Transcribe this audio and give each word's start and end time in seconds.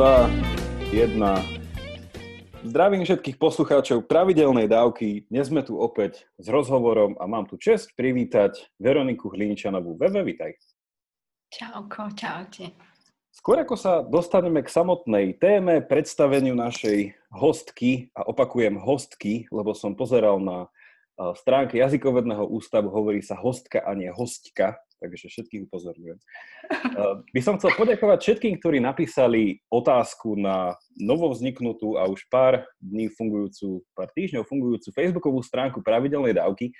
2, 0.00 0.96
1. 0.96 1.20
Zdravím 2.64 3.04
všetkých 3.04 3.36
poslucháčov 3.36 4.08
pravidelnej 4.08 4.64
dávky. 4.64 5.28
Dnes 5.28 5.52
sme 5.52 5.60
tu 5.60 5.76
opäť 5.76 6.24
s 6.40 6.48
rozhovorom 6.48 7.20
a 7.20 7.28
mám 7.28 7.44
tu 7.44 7.60
čest 7.60 7.92
privítať 8.00 8.72
Veroniku 8.80 9.28
Hlinčanovú. 9.28 10.00
Veve, 10.00 10.24
vitaj. 10.24 10.56
Čauko, 11.52 12.16
čaute. 12.16 12.72
Skôr 13.28 13.60
ako 13.60 13.76
sa 13.76 14.00
dostaneme 14.00 14.64
k 14.64 14.72
samotnej 14.72 15.36
téme, 15.36 15.84
predstaveniu 15.84 16.56
našej 16.56 17.12
hostky, 17.36 18.08
a 18.16 18.24
opakujem 18.24 18.80
hostky, 18.80 19.52
lebo 19.52 19.76
som 19.76 19.92
pozeral 19.92 20.40
na 20.40 20.72
stránke 21.36 21.76
jazykovedného 21.76 22.48
ústavu, 22.48 22.88
hovorí 22.88 23.20
sa 23.20 23.36
hostka 23.36 23.84
a 23.84 23.92
nie 23.92 24.08
hostka, 24.08 24.80
takže 25.00 25.32
všetkých 25.32 25.66
upozorňujem. 25.66 26.18
By 27.32 27.40
som 27.40 27.56
chcel 27.56 27.72
poďakovať 27.74 28.18
všetkým, 28.20 28.60
ktorí 28.60 28.78
napísali 28.84 29.64
otázku 29.72 30.36
na 30.36 30.76
novovzniknutú 31.00 31.96
a 31.96 32.04
už 32.06 32.28
pár 32.28 32.68
dní 32.78 33.08
fungujúcu, 33.08 33.80
pár 33.96 34.12
týždňov 34.12 34.44
fungujúcu 34.44 34.88
facebookovú 34.92 35.40
stránku 35.40 35.80
pravidelnej 35.80 36.36
dávky. 36.36 36.70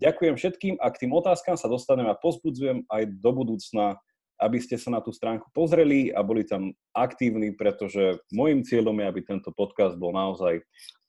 Ďakujem 0.00 0.34
všetkým 0.34 0.74
a 0.82 0.90
k 0.90 1.06
tým 1.06 1.12
otázkam 1.14 1.54
sa 1.54 1.70
dostanem 1.70 2.10
a 2.10 2.18
pozbudzujem 2.18 2.82
aj 2.90 3.06
do 3.22 3.30
budúcna, 3.30 4.00
aby 4.42 4.58
ste 4.58 4.74
sa 4.74 4.90
na 4.90 4.98
tú 4.98 5.14
stránku 5.14 5.46
pozreli 5.54 6.10
a 6.10 6.24
boli 6.26 6.42
tam 6.42 6.74
aktívni, 6.90 7.54
pretože 7.54 8.18
môjim 8.34 8.66
cieľom 8.66 8.98
je, 8.98 9.06
aby 9.06 9.20
tento 9.22 9.54
podcast 9.54 9.94
bol 9.94 10.10
naozaj 10.10 10.58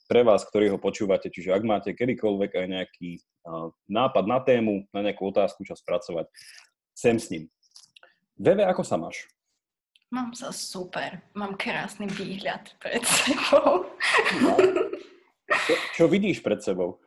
pre 0.07 0.21
vás, 0.21 0.43
ktorí 0.47 0.69
ho 0.69 0.79
počúvate. 0.79 1.31
Čiže 1.31 1.55
ak 1.55 1.63
máte 1.63 1.89
kedykoľvek 1.95 2.51
aj 2.53 2.67
nejaký 2.67 3.09
uh, 3.47 3.71
nápad 3.87 4.25
na 4.27 4.39
tému, 4.43 4.85
na 4.91 5.01
nejakú 5.05 5.29
otázku, 5.31 5.63
čo 5.63 5.75
spracovať, 5.75 6.27
sem 6.93 7.17
s 7.17 7.31
ním. 7.33 7.49
Veve, 8.37 8.65
ako 8.65 8.83
sa 8.83 8.99
máš? 8.99 9.25
Mám 10.13 10.37
sa 10.37 10.53
super. 10.53 11.25
Mám 11.33 11.57
krásny 11.57 12.05
výhľad 12.05 12.69
pred 12.77 13.01
sebou. 13.01 13.89
No. 14.45 14.53
Čo, 15.49 15.73
čo 15.97 16.03
vidíš 16.05 16.45
pred 16.45 16.61
sebou? 16.61 17.01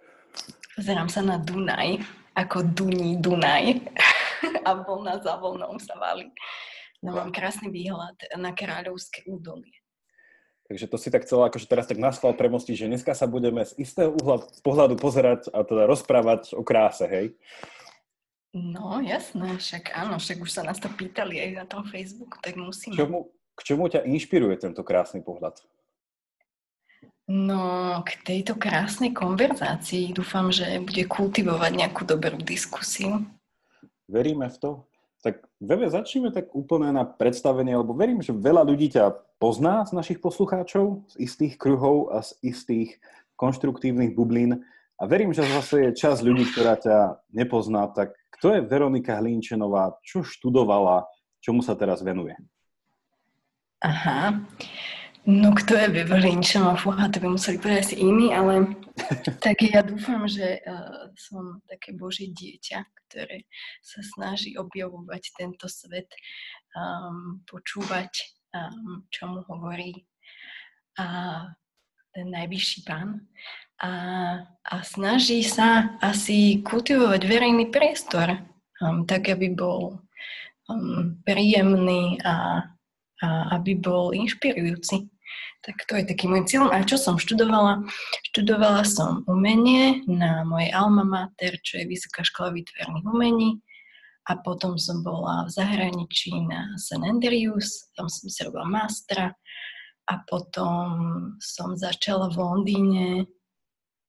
Pozerám 0.75 1.07
sa 1.07 1.23
na 1.23 1.39
Dunaj, 1.39 2.03
ako 2.35 2.67
Duní 2.67 3.23
Dunaj. 3.23 3.79
A 4.67 4.75
vlna 4.75 5.23
za 5.23 5.39
vlnou 5.39 5.79
sa 5.79 5.95
valí. 5.97 6.29
No 7.01 7.15
mám 7.15 7.31
krásny 7.31 7.71
výhľad 7.71 8.19
na 8.35 8.51
Kráľovské 8.51 9.23
údolie. 9.31 9.86
Takže 10.67 10.91
to 10.91 10.97
si 10.99 11.09
tak 11.15 11.23
chcela 11.23 11.47
akože 11.47 11.71
teraz 11.71 11.87
tak 11.87 12.03
naschval 12.03 12.35
premostiť, 12.35 12.75
že 12.75 12.91
dneska 12.91 13.15
sa 13.15 13.31
budeme 13.31 13.63
z 13.63 13.79
istého 13.79 14.11
uhla 14.19 14.43
pohľadu 14.67 14.99
pozerať 14.99 15.47
a 15.55 15.63
teda 15.63 15.87
rozprávať 15.87 16.59
o 16.59 16.67
kráse, 16.67 17.07
hej? 17.07 17.39
No, 18.51 18.99
jasné, 18.99 19.61
však 19.61 19.95
áno, 19.95 20.19
však 20.19 20.43
už 20.43 20.51
sa 20.51 20.67
nás 20.67 20.83
to 20.83 20.91
pýtali 20.91 21.39
aj 21.39 21.51
na 21.55 21.65
tom 21.69 21.87
Facebooku, 21.87 22.41
tak 22.43 22.59
musíme. 22.59 22.99
K 22.99 23.05
čomu, 23.05 23.31
k 23.55 23.61
čomu 23.63 23.85
ťa 23.87 24.09
inšpiruje 24.11 24.57
tento 24.59 24.83
krásny 24.83 25.23
pohľad? 25.23 25.61
No, 27.27 28.03
k 28.07 28.23
tejto 28.23 28.55
krásnej 28.55 29.11
konverzácii 29.11 30.15
dúfam, 30.15 30.51
že 30.55 30.79
bude 30.83 31.05
kultivovať 31.11 31.73
nejakú 31.75 32.07
dobrú 32.07 32.39
diskusiu. 32.39 33.23
Veríme 34.07 34.47
v 34.47 34.57
to? 34.63 34.71
Tak 35.27 35.43
Veve, 35.59 35.91
začneme 35.91 36.31
tak 36.31 36.55
úplne 36.55 36.95
na 36.95 37.03
predstavenie, 37.03 37.75
lebo 37.75 37.99
verím, 37.99 38.23
že 38.23 38.31
veľa 38.31 38.63
ľudí 38.63 38.95
ťa 38.95 39.26
pozná 39.39 39.85
z 39.85 39.93
našich 39.93 40.19
poslucháčov, 40.21 41.05
z 41.13 41.15
istých 41.29 41.55
kruhov 41.61 42.13
a 42.13 42.25
z 42.25 42.37
istých 42.43 42.97
konštruktívnych 43.37 44.17
bublín. 44.17 44.65
A 44.97 45.03
verím, 45.05 45.37
že 45.37 45.45
zase 45.45 45.89
je 45.89 45.99
čas 45.99 46.25
ľudí, 46.25 46.49
ktorá 46.49 46.81
ťa 46.81 47.21
nepozná. 47.37 47.93
Tak 47.93 48.17
kto 48.41 48.57
je 48.57 48.61
Veronika 48.65 49.21
Hlinčenová? 49.21 50.01
Čo 50.01 50.25
študovala? 50.25 51.05
Čomu 51.45 51.61
sa 51.61 51.77
teraz 51.77 52.01
venuje? 52.01 52.33
Aha. 53.85 54.41
No 55.27 55.51
kto 55.53 55.75
je 55.75 55.91
Beverlinčan? 55.91 56.79
Fúha, 56.79 57.11
to 57.11 57.19
by 57.19 57.35
museli 57.35 57.59
povedať 57.59 57.93
asi 57.93 57.97
iní, 57.99 58.31
ale 58.31 58.79
tak 59.45 59.59
ja 59.59 59.83
dúfam, 59.83 60.23
že 60.31 60.63
uh, 60.63 61.11
som 61.19 61.59
také 61.67 61.99
božie 61.99 62.31
dieťa, 62.31 62.79
ktoré 63.07 63.43
sa 63.83 64.07
snaží 64.07 64.55
objavovať 64.55 65.23
tento 65.35 65.67
svet, 65.67 66.07
um, 66.79 67.43
počúvať, 67.43 68.36
um, 68.55 69.03
čo 69.11 69.31
mu 69.31 69.41
hovorí 69.49 70.07
a 70.97 71.07
ten 72.13 72.33
najvyšší 72.33 72.89
pán 72.89 73.21
a, 73.77 73.93
a 74.65 74.75
snaží 74.81 75.45
sa 75.45 75.97
asi 76.01 76.65
kultivovať 76.65 77.29
verejný 77.29 77.69
priestor, 77.69 78.41
um, 78.81 79.05
tak 79.05 79.29
aby 79.29 79.53
bol 79.53 80.01
um, 80.73 81.21
príjemný 81.29 82.17
a, 82.25 82.65
a 83.21 83.29
aby 83.61 83.77
bol 83.77 84.17
inšpirujúci. 84.17 85.13
Tak 85.61 85.83
to 85.91 85.99
je 85.99 86.07
taký 86.07 86.31
môj 86.31 86.47
cieľ. 86.47 86.71
A 86.71 86.87
čo 86.87 86.95
som 86.95 87.19
študovala? 87.19 87.83
Študovala 88.33 88.87
som 88.87 89.27
umenie 89.27 90.07
na 90.07 90.47
mojej 90.47 90.71
alma 90.71 91.03
mater, 91.03 91.59
čo 91.61 91.83
je 91.83 91.91
Vysoká 91.91 92.23
škola 92.23 92.55
výtvarných 92.55 93.05
umení. 93.05 93.61
A 94.27 94.33
potom 94.43 94.75
som 94.75 95.07
bola 95.07 95.47
v 95.47 95.55
zahraničí 95.55 96.35
na 96.51 96.75
St. 96.75 96.99
Andrews, 96.99 97.95
tam 97.95 98.11
som 98.11 98.27
si 98.27 98.43
robila 98.43 98.67
mastra. 98.67 99.31
A 100.07 100.23
potom 100.27 100.87
som 101.39 101.79
začala 101.79 102.31
v 102.31 102.39
Londýne, 102.39 103.07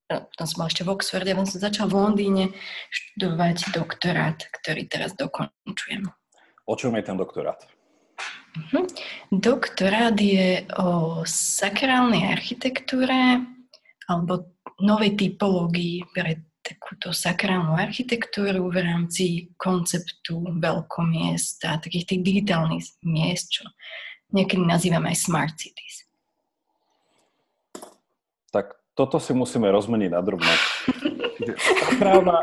no, 0.09 0.17
potom 0.29 0.45
som 0.45 0.57
bola 0.61 0.69
ešte 0.73 0.85
v 0.85 0.93
Oxforde, 0.93 1.33
potom 1.37 1.49
som 1.49 1.61
začala 1.61 1.87
v 1.89 1.97
Londýne 2.01 2.43
študovať 2.89 3.57
doktorát, 3.73 4.37
ktorý 4.61 4.89
teraz 4.89 5.13
dokončujem. 5.17 6.09
O 6.65 6.73
čom 6.73 6.97
je 6.97 7.03
ten 7.05 7.17
doktorát? 7.17 7.61
Uh-huh. 8.57 8.85
Doktorát 9.29 10.17
je 10.17 10.65
o 10.81 11.21
sakrálnej 11.29 12.33
architektúre 12.33 13.45
alebo 14.09 14.57
novej 14.81 15.13
typológii 15.13 16.09
pre 16.09 16.46
takúto 16.67 17.15
sakrálnu 17.15 17.79
architektúru 17.79 18.67
v 18.67 18.83
rámci 18.83 19.23
konceptu 19.55 20.43
veľkomiest 20.59 21.63
a 21.63 21.79
takých 21.79 22.11
tých 22.11 22.21
digitálnych 22.27 22.83
miest, 23.07 23.47
čo 23.55 23.63
niekedy 24.35 24.67
nazývame 24.67 25.15
aj 25.15 25.17
smart 25.23 25.55
cities. 25.55 26.03
Tak 28.51 28.75
toto 28.91 29.23
si 29.23 29.31
musíme 29.31 29.71
rozmeniť 29.71 30.11
na 30.11 30.19
drobné. 30.19 30.53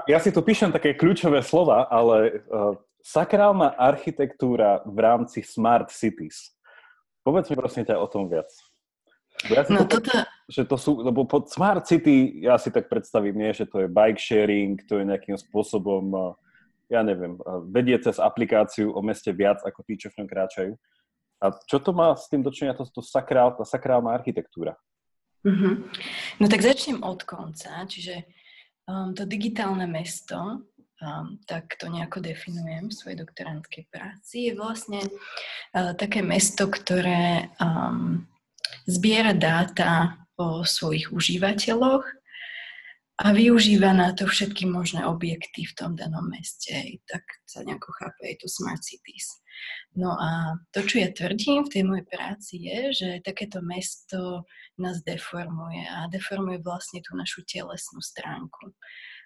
ja 0.09 0.19
si 0.25 0.33
tu 0.33 0.41
píšem 0.41 0.73
také 0.73 0.97
kľúčové 0.97 1.45
slova, 1.45 1.85
ale 1.93 2.41
uh, 2.49 2.73
Sakrálna 3.05 3.77
architektúra 3.77 4.81
v 4.89 4.97
rámci 4.97 5.45
Smart 5.45 5.93
Cities. 5.93 6.57
Povedz 7.21 7.53
mi 7.53 7.57
prosím 7.61 7.85
ťa 7.85 8.01
o 8.01 8.09
tom 8.09 8.33
viac. 8.33 8.49
Ja 9.51 9.65
no 9.69 9.85
to, 9.85 10.01
toto... 10.01 10.25
Že 10.49 10.63
to 10.69 10.77
sú, 10.77 10.91
lebo 11.01 11.25
pod 11.25 11.49
Smart 11.49 11.85
City 11.89 12.45
ja 12.45 12.61
si 12.61 12.69
tak 12.69 12.89
predstavím, 12.89 13.37
nie, 13.37 13.53
že 13.53 13.65
to 13.65 13.85
je 13.85 13.89
bike 13.89 14.21
sharing, 14.21 14.77
to 14.85 15.01
je 15.01 15.05
nejakým 15.09 15.37
spôsobom, 15.41 16.37
ja 16.93 17.01
neviem, 17.01 17.41
vedie 17.73 17.97
cez 18.01 18.21
aplikáciu 18.21 18.93
o 18.93 19.01
meste 19.01 19.33
viac 19.33 19.65
ako 19.65 19.81
tí, 19.89 19.97
čo 19.97 20.13
v 20.13 20.25
ňom 20.25 20.29
kráčajú. 20.29 20.73
A 21.41 21.53
čo 21.69 21.77
to 21.81 21.93
má 21.93 22.13
s 22.17 22.29
tým 22.29 22.45
dočenia, 22.45 22.77
to, 22.77 22.85
to 22.89 23.05
sakrál, 23.05 23.53
tá 23.57 23.65
sakrálna 23.65 24.13
architektúra? 24.13 24.77
Mm-hmm. 25.45 25.75
No 26.41 26.47
tak 26.49 26.65
začnem 26.65 27.05
od 27.05 27.21
konca, 27.29 27.85
čiže 27.85 28.25
um, 28.89 29.13
to 29.13 29.29
digitálne 29.29 29.85
mesto 29.85 30.65
um, 31.05 31.39
tak 31.45 31.77
to 31.77 31.89
nejako 31.93 32.21
definujem 32.21 32.89
v 32.89 32.97
svojej 32.97 33.19
doktorantskej 33.21 33.85
práci, 33.93 34.51
je 34.51 34.53
vlastne 34.57 35.01
uh, 35.05 35.93
také 35.97 36.25
mesto, 36.25 36.69
ktoré 36.69 37.53
um, 37.61 38.25
zbiera 38.87 39.33
dáta 39.33 40.19
o 40.35 40.67
svojich 40.67 41.15
užívateľoch 41.15 42.05
a 43.15 43.27
využíva 43.31 43.95
na 43.95 44.11
to 44.11 44.27
všetky 44.27 44.67
možné 44.67 45.07
objekty 45.07 45.63
v 45.63 45.77
tom 45.79 45.95
danom 45.95 46.27
meste. 46.27 46.99
Tak 47.07 47.23
sa 47.47 47.63
nejako 47.63 47.95
chápe 47.95 48.21
aj 48.27 48.43
to 48.43 48.47
Smart 48.51 48.83
Cities. 48.83 49.39
No 49.95 50.19
a 50.19 50.59
to, 50.75 50.83
čo 50.83 50.99
ja 50.99 51.15
tvrdím 51.15 51.63
v 51.63 51.73
tej 51.79 51.83
mojej 51.87 52.07
práci 52.11 52.55
je, 52.67 52.81
že 52.91 53.09
takéto 53.23 53.63
mesto 53.63 54.43
nás 54.75 55.07
deformuje 55.07 55.87
a 55.87 56.11
deformuje 56.11 56.59
vlastne 56.59 56.99
tú 57.07 57.15
našu 57.15 57.47
telesnú 57.47 58.03
stránku 58.03 58.75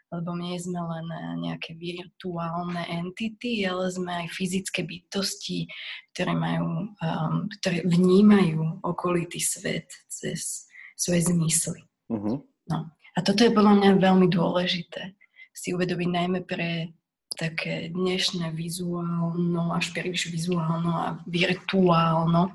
lebo 0.08 0.32
my 0.32 0.52
nie 0.52 0.58
sme 0.60 0.80
len 0.80 1.06
eh, 1.12 1.34
nejaké 1.48 1.76
virtuálne 1.76 2.82
entity, 2.88 3.64
ale 3.68 3.92
sme 3.92 4.24
aj 4.24 4.26
fyzické 4.32 4.84
bytosti, 4.84 5.68
ktoré, 6.16 6.32
majú, 6.32 6.92
um, 6.98 7.46
ktoré 7.60 7.84
vnímajú 7.84 8.82
okolitý 8.82 9.38
svet 9.38 9.92
cez 10.08 10.68
svoje 10.98 11.30
zmysly. 11.30 11.84
Uh-huh. 12.10 12.42
No. 12.68 12.78
A 12.88 13.18
toto 13.20 13.44
je 13.44 13.54
podľa 13.54 13.82
mňa 13.82 14.02
veľmi 14.02 14.28
dôležité 14.30 15.18
si 15.58 15.74
uvedomiť 15.74 16.08
najmä 16.08 16.40
pre 16.46 16.94
také 17.34 17.90
dnešné 17.90 18.54
vizuálno, 18.54 19.74
až 19.74 19.90
príliš 19.94 20.30
vizuálno 20.30 20.90
a 20.90 21.08
virtuálno. 21.26 22.54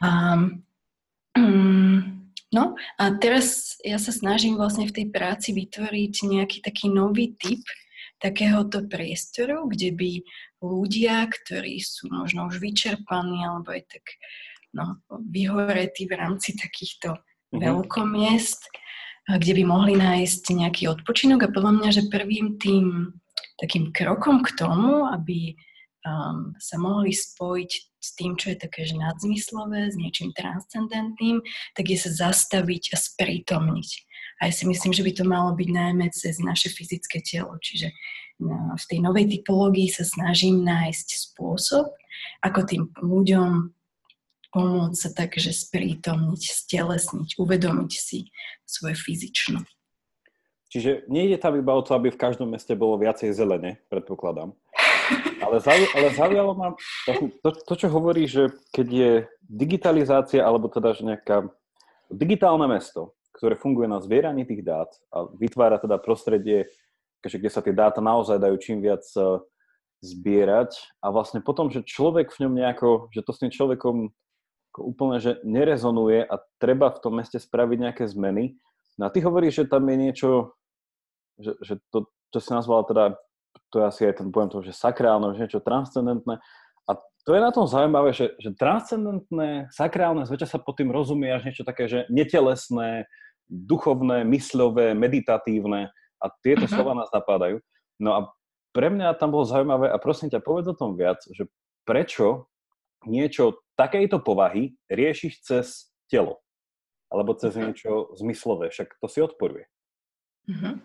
Um, 0.00 0.64
um, 1.36 2.19
No 2.50 2.74
a 2.98 3.04
teraz 3.14 3.78
ja 3.86 3.94
sa 4.02 4.10
snažím 4.10 4.58
vlastne 4.58 4.90
v 4.90 4.94
tej 4.94 5.06
práci 5.14 5.54
vytvoriť 5.54 6.14
nejaký 6.26 6.58
taký 6.66 6.90
nový 6.90 7.38
typ 7.38 7.62
takéhoto 8.18 8.84
priestoru, 8.90 9.70
kde 9.70 9.94
by 9.94 10.10
ľudia, 10.60 11.30
ktorí 11.30 11.80
sú 11.80 12.10
možno 12.10 12.50
už 12.50 12.60
vyčerpaní 12.60 13.46
alebo 13.46 13.72
aj 13.72 13.82
tak 13.86 14.04
no, 14.76 15.00
vyhoretí 15.08 16.10
v 16.10 16.14
rámci 16.18 16.58
takýchto 16.58 17.16
mm-hmm. 17.16 17.62
veľkomiest, 17.62 18.60
kde 19.30 19.52
by 19.56 19.62
mohli 19.64 19.94
nájsť 19.96 20.44
nejaký 20.52 20.90
odpočinok 20.90 21.46
a 21.46 21.54
podľa 21.54 21.72
mňa, 21.80 21.88
že 21.94 22.12
prvým 22.12 22.58
tým 22.58 23.14
takým 23.62 23.94
krokom 23.94 24.42
k 24.42 24.56
tomu, 24.56 25.06
aby 25.06 25.54
um, 26.02 26.52
sa 26.56 26.76
mohli 26.80 27.12
spojiť 27.12 27.70
s 28.00 28.16
tým, 28.16 28.34
čo 28.34 28.50
je 28.50 28.58
také 28.58 28.88
že 28.88 28.96
nadzmyslové, 28.96 29.92
s 29.92 29.96
niečím 29.96 30.32
transcendentným, 30.32 31.44
tak 31.76 31.84
je 31.92 31.98
sa 32.00 32.32
zastaviť 32.32 32.92
a 32.92 32.96
sprítomniť. 32.96 33.90
A 34.40 34.48
ja 34.48 34.52
si 34.56 34.64
myslím, 34.64 34.96
že 34.96 35.04
by 35.04 35.12
to 35.12 35.24
malo 35.28 35.52
byť 35.52 35.68
najmä 35.68 36.08
cez 36.16 36.40
naše 36.40 36.72
fyzické 36.72 37.20
telo. 37.20 37.60
Čiže 37.60 37.92
no, 38.40 38.72
v 38.72 38.84
tej 38.88 38.98
novej 39.04 39.28
typológii 39.28 39.92
sa 39.92 40.08
snažím 40.08 40.64
nájsť 40.64 41.08
spôsob, 41.30 41.92
ako 42.40 42.60
tým 42.64 42.82
ľuďom 43.04 43.76
pomôcť 44.50 44.98
sa 44.98 45.10
tak, 45.14 45.38
že 45.38 45.54
sprítomniť, 45.54 46.40
stelesniť, 46.40 47.38
uvedomiť 47.38 47.92
si 47.92 48.32
svoje 48.66 48.98
fyzično. 48.98 49.62
Čiže 50.70 51.10
nejde 51.10 51.38
tam 51.42 51.58
iba 51.58 51.74
o 51.74 51.82
to, 51.82 51.98
aby 51.98 52.14
v 52.14 52.18
každom 52.18 52.54
meste 52.54 52.78
bolo 52.78 52.94
viacej 52.98 53.34
zelene, 53.34 53.82
predpokladám. 53.90 54.54
Ale, 55.50 55.58
zauj, 55.58 55.82
ale 55.98 56.08
zaujalo 56.14 56.52
ma 56.54 56.78
to, 57.42 57.50
to, 57.50 57.74
čo 57.74 57.90
hovorí, 57.90 58.30
že 58.30 58.54
keď 58.70 58.86
je 58.86 59.12
digitalizácia, 59.42 60.46
alebo 60.46 60.70
teda 60.70 60.94
že 60.94 61.02
nejaká 61.02 61.50
digitálne 62.06 62.70
mesto, 62.70 63.18
ktoré 63.34 63.58
funguje 63.58 63.90
na 63.90 63.98
zbieraní 63.98 64.46
tých 64.46 64.62
dát 64.62 64.86
a 65.10 65.26
vytvára 65.34 65.82
teda 65.82 65.98
prostredie, 65.98 66.70
kde 67.18 67.50
sa 67.50 67.66
tie 67.66 67.74
dáta 67.74 67.98
naozaj 67.98 68.38
dajú 68.38 68.56
čím 68.62 68.78
viac 68.78 69.02
e, 69.18 69.42
zbierať 70.06 70.70
a 71.02 71.10
vlastne 71.10 71.42
potom, 71.42 71.66
že 71.66 71.82
človek 71.82 72.30
v 72.30 72.46
ňom 72.46 72.54
nejako, 72.54 72.88
že 73.10 73.26
to 73.26 73.34
s 73.34 73.42
tým 73.42 73.50
človekom 73.50 74.14
úplne, 74.78 75.18
že 75.18 75.42
nerezonuje 75.42 76.30
a 76.30 76.38
treba 76.62 76.94
v 76.94 77.02
tom 77.02 77.18
meste 77.18 77.42
spraviť 77.42 77.90
nejaké 77.90 78.04
zmeny. 78.06 78.54
No 79.02 79.10
a 79.10 79.12
ty 79.12 79.18
hovoríš, 79.18 79.66
že 79.66 79.70
tam 79.70 79.82
je 79.90 79.96
niečo, 79.98 80.54
že, 81.42 81.58
že 81.58 81.74
to, 81.90 82.06
čo 82.30 82.38
si 82.38 82.50
nazval 82.54 82.86
teda 82.86 83.18
to 83.70 83.80
je 83.80 83.84
asi 83.86 84.00
aj 84.10 84.22
ten 84.22 84.28
pojem 84.34 84.50
toho, 84.50 84.62
že 84.66 84.74
sakrálne, 84.74 85.32
že 85.34 85.46
niečo 85.46 85.62
transcendentné. 85.62 86.42
A 86.86 86.92
to 87.24 87.30
je 87.32 87.40
na 87.40 87.54
tom 87.54 87.70
zaujímavé, 87.70 88.10
že, 88.10 88.34
že 88.42 88.50
transcendentné, 88.54 89.70
sakrálne, 89.70 90.26
zväčša 90.26 90.56
sa 90.56 90.58
pod 90.58 90.76
tým 90.76 90.90
rozumie 90.90 91.30
až 91.30 91.46
niečo 91.46 91.62
také, 91.62 91.86
že 91.86 92.04
netelesné, 92.10 93.06
duchovné, 93.46 94.26
mysľové, 94.26 94.94
meditatívne 94.94 95.90
a 96.20 96.26
tieto 96.42 96.66
uh-huh. 96.66 96.74
slova 96.74 96.92
nás 96.98 97.10
napadajú. 97.10 97.58
No 97.98 98.10
a 98.14 98.20
pre 98.70 98.90
mňa 98.90 99.18
tam 99.18 99.34
bolo 99.34 99.46
zaujímavé 99.46 99.90
a 99.90 99.98
prosím 99.98 100.30
ťa, 100.30 100.46
povedz 100.46 100.70
o 100.70 100.78
tom 100.78 100.94
viac, 100.94 101.18
že 101.34 101.50
prečo 101.82 102.46
niečo 103.06 103.58
takejto 103.74 104.22
povahy 104.22 104.76
riešiš 104.86 105.32
cez 105.42 105.66
telo 106.06 106.38
alebo 107.10 107.34
cez 107.34 107.58
niečo 107.58 108.14
zmyslové, 108.14 108.70
však 108.70 108.94
to 109.02 109.06
si 109.10 109.18
odporuje. 109.18 109.66
Uh-huh. 110.46 110.78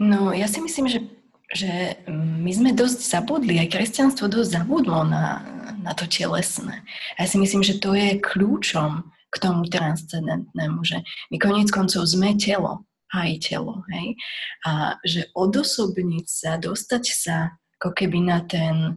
No, 0.00 0.32
ja 0.32 0.48
si 0.48 0.64
myslím, 0.64 0.88
že 0.88 1.04
že 1.52 1.98
my 2.08 2.50
sme 2.54 2.70
dosť 2.72 3.00
zabudli, 3.02 3.60
aj 3.60 3.74
kresťanstvo 3.76 4.30
dosť 4.30 4.62
zabudlo 4.62 5.04
na, 5.04 5.44
na 5.82 5.92
to 5.92 6.08
telesné. 6.08 6.80
A 7.18 7.24
ja 7.24 7.26
si 7.28 7.36
myslím, 7.36 7.60
že 7.60 7.82
to 7.82 7.92
je 7.92 8.22
kľúčom 8.22 9.04
k 9.32 9.36
tomu 9.40 9.66
transcendentnému, 9.68 10.84
že 10.84 11.00
my 11.32 11.36
konec 11.40 11.68
koncov 11.72 12.04
sme 12.04 12.36
telo, 12.36 12.84
aj 13.12 13.48
telo, 13.48 13.84
hej? 13.92 14.16
A 14.64 14.96
že 15.04 15.28
odosobniť 15.36 16.26
sa, 16.28 16.56
dostať 16.56 17.04
sa 17.12 17.36
ako 17.80 17.92
keby 17.96 18.18
na 18.24 18.44
ten 18.44 18.96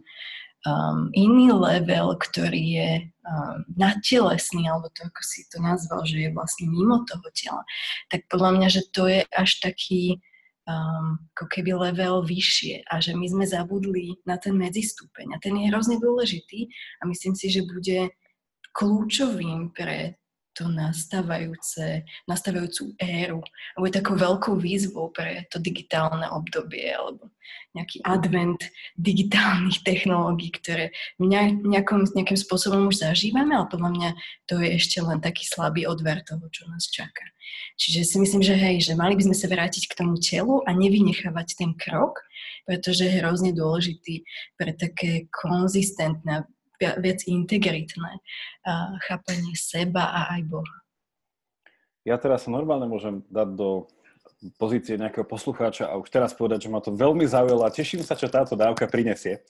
um, 0.68 1.10
iný 1.16 1.52
level, 1.52 2.16
ktorý 2.20 2.64
je 2.78 2.92
um, 3.08 3.64
nadtelesný, 3.76 4.68
alebo 4.68 4.92
to, 4.92 5.08
ako 5.08 5.22
si 5.24 5.48
to 5.48 5.58
nazval, 5.64 6.04
že 6.04 6.28
je 6.28 6.30
vlastne 6.36 6.68
mimo 6.68 7.04
toho 7.08 7.28
tela, 7.32 7.64
tak 8.12 8.28
podľa 8.28 8.52
mňa, 8.60 8.68
že 8.70 8.82
to 8.92 9.08
je 9.08 9.24
až 9.32 9.52
taký 9.64 10.20
um, 10.66 11.18
ako 11.38 11.46
keby 11.50 11.72
level 11.74 12.26
vyššie 12.26 12.86
a 12.90 13.02
že 13.02 13.14
my 13.14 13.26
sme 13.30 13.46
zabudli 13.46 14.18
na 14.26 14.38
ten 14.42 14.58
medzistupeň. 14.58 15.34
A 15.34 15.42
ten 15.42 15.56
je 15.58 15.70
hrozne 15.70 16.02
dôležitý 16.02 16.70
a 17.02 17.08
myslím 17.10 17.34
si, 17.38 17.50
že 17.54 17.66
bude 17.66 18.14
kľúčovým 18.76 19.72
pre 19.72 20.20
to 20.56 20.72
nastávajúce, 20.72 22.08
nastávajúcu 22.26 22.96
éru. 22.98 23.44
A 23.76 23.84
bude 23.84 23.92
takou 23.92 24.16
veľkou 24.16 24.56
výzvou 24.56 25.12
pre 25.12 25.46
to 25.52 25.60
digitálne 25.60 26.26
obdobie 26.32 26.90
alebo 26.96 27.30
nejaký 27.76 28.00
advent 28.08 28.72
digitálnych 28.96 29.84
technológií, 29.84 30.50
ktoré 30.56 30.96
my 31.20 31.28
nejakom, 31.60 32.08
nejakým 32.08 32.40
spôsobom 32.40 32.88
už 32.88 33.04
zažívame, 33.04 33.52
ale 33.52 33.68
podľa 33.68 33.92
mňa 33.92 34.10
to 34.48 34.64
je 34.64 34.80
ešte 34.80 35.04
len 35.04 35.20
taký 35.20 35.44
slabý 35.44 35.84
odver 35.84 36.24
toho, 36.24 36.48
čo 36.50 36.66
nás 36.72 36.88
čaká. 36.88 37.28
Čiže 37.76 38.08
si 38.08 38.18
myslím, 38.24 38.42
že 38.42 38.56
hej, 38.56 38.82
že 38.82 38.98
mali 38.98 39.20
by 39.20 39.28
sme 39.30 39.36
sa 39.38 39.52
vrátiť 39.52 39.92
k 39.92 39.98
tomu 40.00 40.16
telu 40.18 40.64
a 40.64 40.72
nevynechávať 40.72 41.48
ten 41.60 41.76
krok, 41.76 42.24
pretože 42.64 43.06
je 43.06 43.20
hrozne 43.20 43.52
dôležitý 43.52 44.24
pre 44.56 44.72
také 44.74 45.28
konzistentné 45.30 46.48
viac 46.80 47.20
integritné 47.28 48.12
chápanie 49.06 49.54
seba 49.56 50.12
a 50.12 50.22
aj 50.36 50.42
Boha. 50.48 50.78
Ja 52.06 52.22
teraz 52.22 52.46
sa 52.46 52.54
normálne 52.54 52.86
môžem 52.86 53.26
dať 53.34 53.50
do 53.58 53.90
pozície 54.62 54.94
nejakého 55.00 55.26
poslucháča 55.26 55.90
a 55.90 55.98
už 55.98 56.12
teraz 56.14 56.36
povedať, 56.38 56.68
že 56.68 56.70
ma 56.70 56.78
to 56.78 56.94
veľmi 56.94 57.26
zaujalo 57.26 57.66
a 57.66 57.74
teším 57.74 58.06
sa, 58.06 58.14
čo 58.14 58.30
táto 58.30 58.54
dávka 58.54 58.86
prinesie. 58.86 59.42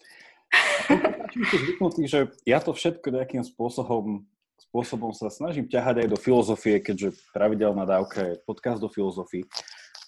zvyknutý, 1.36 2.08
že 2.08 2.32
ja 2.48 2.64
to 2.64 2.72
všetko 2.72 3.12
nejakým 3.12 3.44
spôsobom, 3.44 4.24
spôsobom 4.70 5.12
sa 5.12 5.28
snažím 5.28 5.68
ťahať 5.68 6.06
aj 6.06 6.08
do 6.16 6.18
filozofie, 6.20 6.80
keďže 6.80 7.18
pravidelná 7.36 7.84
dávka 7.84 8.24
je 8.24 8.42
podcast 8.48 8.80
do 8.80 8.88
filozofii. 8.88 9.44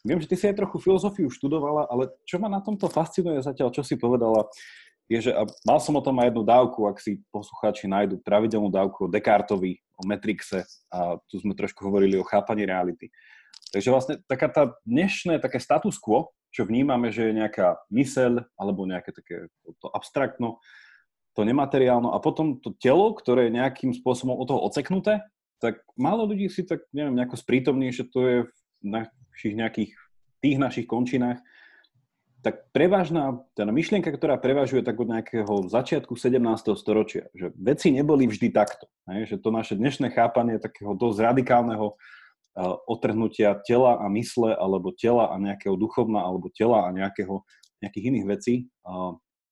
Viem, 0.07 0.23
že 0.23 0.29
ty 0.29 0.35
si 0.39 0.45
aj 0.47 0.55
trochu 0.63 0.79
filozofiu 0.79 1.27
študovala, 1.27 1.89
ale 1.91 2.15
čo 2.23 2.39
ma 2.39 2.47
na 2.47 2.63
tomto 2.63 2.87
fascinuje 2.87 3.43
zatiaľ, 3.43 3.75
čo 3.75 3.83
si 3.83 3.99
povedala, 3.99 4.47
je, 5.07 5.19
že 5.27 5.31
mal 5.63 5.79
som 5.79 5.95
o 5.95 6.03
tom 6.03 6.19
aj 6.19 6.29
jednu 6.31 6.43
dávku, 6.43 6.83
ak 6.83 6.99
si 6.99 7.23
poslucháči 7.31 7.87
nájdu 7.87 8.19
pravidelnú 8.19 8.67
dávku 8.67 9.07
o 9.07 9.11
Descartovi, 9.11 9.79
o 9.95 10.03
Metrixe 10.03 10.67
a 10.91 11.15
tu 11.31 11.39
sme 11.39 11.55
trošku 11.55 11.87
hovorili 11.87 12.19
o 12.19 12.27
chápaní 12.27 12.67
reality. 12.67 13.07
Takže 13.71 13.89
vlastne 13.91 14.15
taká 14.27 14.47
tá 14.51 14.63
dnešné 14.83 15.39
také 15.39 15.59
status 15.59 15.95
quo, 15.99 16.31
čo 16.51 16.67
vnímame, 16.67 17.11
že 17.11 17.31
je 17.31 17.39
nejaká 17.39 17.79
myseľ 17.91 18.43
alebo 18.59 18.87
nejaké 18.87 19.11
také 19.15 19.51
to, 19.63 19.75
to 19.79 19.87
abstraktno, 19.91 20.59
to 21.35 21.43
nemateriálno 21.43 22.11
a 22.11 22.19
potom 22.19 22.59
to 22.59 22.75
telo, 22.79 23.15
ktoré 23.15 23.47
je 23.47 23.57
nejakým 23.59 23.91
spôsobom 23.95 24.35
od 24.35 24.47
toho 24.47 24.59
oceknuté, 24.63 25.23
tak 25.57 25.81
málo 25.97 26.29
ľudí 26.29 26.49
si 26.49 26.65
tak, 26.65 26.85
neviem, 26.93 27.17
nejako 27.17 27.37
sprítomní, 27.39 27.89
že 27.89 28.05
to 28.05 28.19
je 28.25 28.37
v 28.47 28.85
našich 28.85 29.53
nejakých 29.57 29.91
tých 30.37 30.57
našich 30.61 30.85
končinách 30.85 31.41
tak 32.45 32.69
prevažná, 32.69 33.41
teda 33.57 33.73
myšlienka, 33.73 34.13
ktorá 34.13 34.37
prevažuje 34.37 34.85
tak 34.85 34.97
od 35.01 35.09
nejakého 35.09 35.67
začiatku 35.67 36.13
17. 36.13 36.37
storočia, 36.77 37.27
že 37.33 37.49
veci 37.57 37.89
neboli 37.89 38.29
vždy 38.29 38.53
takto. 38.53 38.85
Hej? 39.09 39.33
Že 39.33 39.35
to 39.41 39.49
naše 39.49 39.75
dnešné 39.75 40.13
chápanie 40.13 40.61
takého 40.61 40.93
dosť 40.93 41.17
radikálneho 41.33 41.97
uh, 41.97 42.75
otrhnutia 42.85 43.57
tela 43.65 43.97
a 43.97 44.05
mysle, 44.13 44.53
alebo 44.53 44.93
tela 44.93 45.33
a 45.33 45.35
nejakého 45.41 45.73
duchovna, 45.77 46.21
alebo 46.21 46.49
tela 46.53 46.85
a 46.85 46.93
nejakého, 46.93 47.41
nejakých 47.81 48.05
iných 48.13 48.25
vecí, 48.25 48.55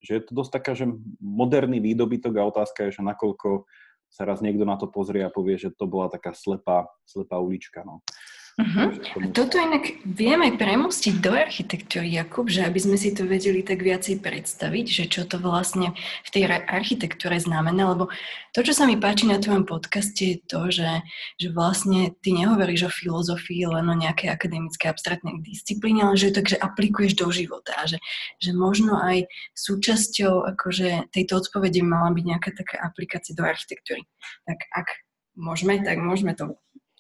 že 0.06 0.22
je 0.22 0.22
to 0.22 0.32
dosť 0.38 0.52
taká, 0.62 0.72
že 0.78 0.86
moderný 1.18 1.82
výdobytok 1.82 2.34
a 2.38 2.50
otázka 2.50 2.90
je, 2.90 3.02
že 3.02 3.02
nakoľko 3.02 3.66
sa 4.14 4.24
raz 4.24 4.40
niekto 4.40 4.64
na 4.64 4.78
to 4.78 4.88
pozrie 4.88 5.26
a 5.26 5.34
povie, 5.34 5.58
že 5.58 5.74
to 5.74 5.90
bola 5.90 6.08
taká 6.08 6.32
slepá, 6.38 6.88
slepá 7.10 7.42
ulička. 7.42 7.82
No. 7.82 8.06
Uh-huh. 8.56 8.88
Toto 9.36 9.60
inak 9.60 10.00
vieme 10.08 10.56
premostiť 10.56 11.20
do 11.20 11.36
architektúry, 11.36 12.16
Jakub, 12.16 12.48
že 12.48 12.64
aby 12.64 12.80
sme 12.80 12.96
si 12.96 13.12
to 13.12 13.28
vedeli 13.28 13.60
tak 13.68 13.84
viacej 13.84 14.24
predstaviť, 14.24 14.86
že 14.88 15.04
čo 15.12 15.28
to 15.28 15.44
vlastne 15.44 15.92
v 16.24 16.30
tej 16.32 16.48
architektúre 16.48 17.36
znamená, 17.36 17.92
lebo 17.92 18.08
to, 18.56 18.64
čo 18.64 18.72
sa 18.72 18.88
mi 18.88 18.96
páči 18.96 19.28
na 19.28 19.44
tvojom 19.44 19.68
podcaste 19.68 20.24
je 20.24 20.38
to, 20.48 20.72
že, 20.72 21.04
že 21.36 21.52
vlastne 21.52 22.16
ty 22.24 22.32
nehovoríš 22.32 22.88
o 22.88 22.96
filozofii 22.96 23.68
len 23.68 23.92
o 23.92 23.96
nejakej 24.00 24.32
akademické 24.32 24.88
abstraktnej 24.88 25.36
disciplíne, 25.44 26.08
ale 26.08 26.16
že 26.16 26.32
to 26.32 26.40
tak, 26.40 26.56
že 26.56 26.62
aplikuješ 26.62 27.18
do 27.18 27.28
života 27.36 27.74
a 27.76 27.90
že, 27.90 27.98
že 28.38 28.54
možno 28.54 28.96
aj 29.02 29.26
súčasťou 29.58 30.46
akože 30.56 31.10
tejto 31.10 31.42
odpovede 31.42 31.82
mala 31.82 32.14
byť 32.14 32.24
nejaká 32.24 32.54
taká 32.54 32.86
aplikácia 32.86 33.34
do 33.34 33.44
architektúry. 33.44 34.06
Tak 34.46 34.64
ak 34.72 34.88
môžeme, 35.34 35.82
tak 35.82 35.98
môžeme 35.98 36.38
to 36.38 36.54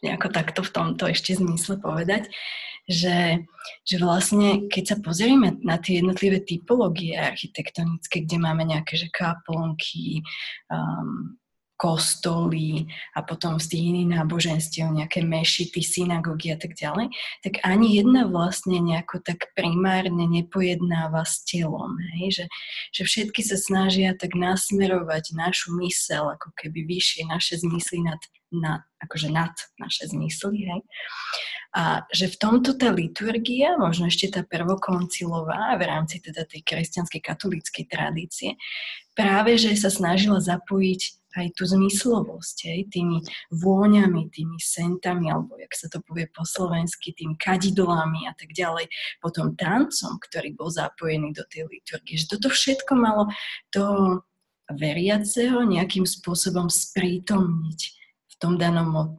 nejako 0.05 0.29
takto 0.29 0.61
v 0.61 0.73
tomto 0.73 1.09
ešte 1.09 1.33
zmysle 1.33 1.81
povedať, 1.81 2.29
že, 2.85 3.41
že 3.81 3.95
vlastne 3.97 4.69
keď 4.69 4.83
sa 4.85 4.97
pozrieme 5.01 5.57
na 5.65 5.81
tie 5.81 5.99
jednotlivé 5.99 6.45
typológie 6.45 7.17
architektonické, 7.17 8.21
kde 8.21 8.37
máme 8.37 8.61
nejaké 8.61 8.93
že 8.93 9.09
kaplnky, 9.09 10.21
um, 10.69 11.33
kostoly 11.75 12.87
a 13.15 13.19
potom 13.19 13.59
z 13.59 13.75
tých 13.75 13.83
iných 13.91 14.09
náboženstiev, 14.15 14.95
nejaké 14.95 15.19
mešity, 15.27 15.83
synagógy 15.83 16.55
a 16.55 16.57
tak 16.59 16.71
ďalej, 16.71 17.11
tak 17.43 17.59
ani 17.67 17.99
jedna 17.99 18.23
vlastne 18.31 18.79
nejako 18.79 19.19
tak 19.19 19.51
primárne 19.59 20.23
nepojednáva 20.23 21.27
s 21.27 21.43
telom. 21.43 21.99
Hej? 22.15 22.25
Že, 22.31 22.45
že 22.95 23.01
všetky 23.03 23.41
sa 23.43 23.57
snažia 23.59 24.15
tak 24.15 24.39
nasmerovať 24.39 25.35
našu 25.35 25.75
mysel, 25.83 26.31
ako 26.31 26.55
keby 26.55 26.87
vyššie 26.87 27.27
naše 27.27 27.59
zmysly 27.59 28.07
nad, 28.07 28.23
nad, 28.59 28.83
akože 29.03 29.29
nad 29.31 29.53
naše 29.79 30.07
zmysly. 30.09 30.67
Hej? 30.67 30.81
A 31.75 32.07
že 32.07 32.31
v 32.31 32.39
tomto 32.39 32.79
tá 32.79 32.87
liturgia, 32.95 33.75
možno 33.75 34.07
ešte 34.07 34.31
tá 34.31 34.41
prvokoncilová 34.47 35.75
v 35.75 35.83
rámci 35.83 36.23
teda 36.23 36.47
tej 36.47 36.63
kresťanskej 36.63 37.19
katolíckej 37.19 37.85
tradície, 37.91 38.55
práve 39.11 39.59
že 39.59 39.75
sa 39.75 39.91
snažila 39.91 40.39
zapojiť 40.39 41.01
aj 41.35 41.47
tú 41.51 41.67
zmyslovosť, 41.67 42.57
aj 42.71 42.81
tými 42.95 43.19
vôňami, 43.51 44.31
tými 44.31 44.55
sentami, 44.55 45.27
alebo 45.27 45.59
jak 45.59 45.75
sa 45.75 45.91
to 45.91 45.99
povie 45.99 46.31
po 46.31 46.47
slovensky, 46.47 47.11
tým 47.11 47.35
kadidlami 47.35 48.23
a 48.31 48.33
tak 48.39 48.55
ďalej, 48.55 48.87
potom 49.19 49.51
tancom, 49.59 50.15
ktorý 50.15 50.55
bol 50.55 50.71
zapojený 50.71 51.35
do 51.35 51.43
tej 51.51 51.67
liturgie. 51.67 52.15
Že 52.15 52.39
toto 52.39 52.47
všetko 52.55 52.93
malo 52.95 53.27
toho 53.67 54.23
veriaceho 54.71 55.61
nejakým 55.67 56.07
spôsobom 56.07 56.71
sprítomniť 56.71 57.79
v 58.35 58.41
tom 58.43 58.59
danom 58.59 59.15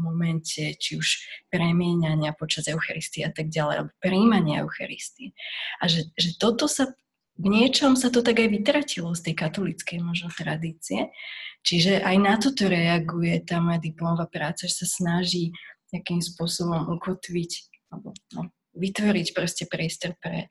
momente, 0.00 0.72
či 0.80 0.96
už 0.96 1.28
premieňania 1.52 2.32
počas 2.32 2.64
Eucharistie 2.72 3.28
a 3.28 3.32
tak 3.32 3.52
ďalej, 3.52 3.74
alebo 3.84 3.92
príjmania 4.00 4.64
Eucharistie. 4.64 5.36
A 5.84 5.92
že, 5.92 6.08
že 6.16 6.40
toto 6.40 6.64
sa 6.64 6.96
v 7.36 7.52
niečom 7.52 8.00
sa 8.00 8.08
to 8.08 8.24
tak 8.24 8.40
aj 8.40 8.48
vytratilo 8.48 9.12
z 9.12 9.28
tej 9.28 9.34
katolíckej 9.36 10.00
možno 10.00 10.32
tradície. 10.32 11.12
Čiže 11.60 12.00
aj 12.00 12.16
na 12.16 12.34
toto 12.40 12.64
reaguje 12.64 13.44
tá 13.44 13.60
moja 13.60 13.76
diplomová 13.76 14.24
práca, 14.24 14.64
že 14.64 14.84
sa 14.84 14.88
snaží 14.88 15.52
nejakým 15.92 16.24
spôsobom 16.24 16.88
ukotviť 16.96 17.52
alebo 17.92 18.16
no, 18.32 18.50
vytvoriť 18.72 19.26
proste 19.36 19.64
priestor 19.68 20.16
pre, 20.16 20.48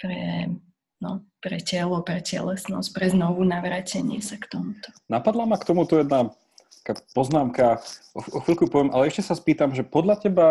pre, 0.00 0.48
no, 1.04 1.28
pre 1.44 1.60
telo, 1.60 2.00
pre 2.00 2.24
telesnosť, 2.24 2.88
pre 2.96 3.06
znovu 3.12 3.44
navrátenie 3.44 4.24
sa 4.24 4.40
k 4.40 4.48
tomuto. 4.48 4.88
Napadla 5.12 5.44
ma 5.44 5.60
k 5.60 5.68
tomuto 5.68 6.00
jedna 6.00 6.32
poznámka, 7.16 7.82
o, 8.14 8.20
o 8.20 8.38
chvíľku 8.44 8.70
poviem, 8.70 8.94
ale 8.94 9.10
ešte 9.10 9.26
sa 9.26 9.34
spýtam, 9.34 9.74
že 9.74 9.82
podľa 9.82 10.22
teba 10.22 10.46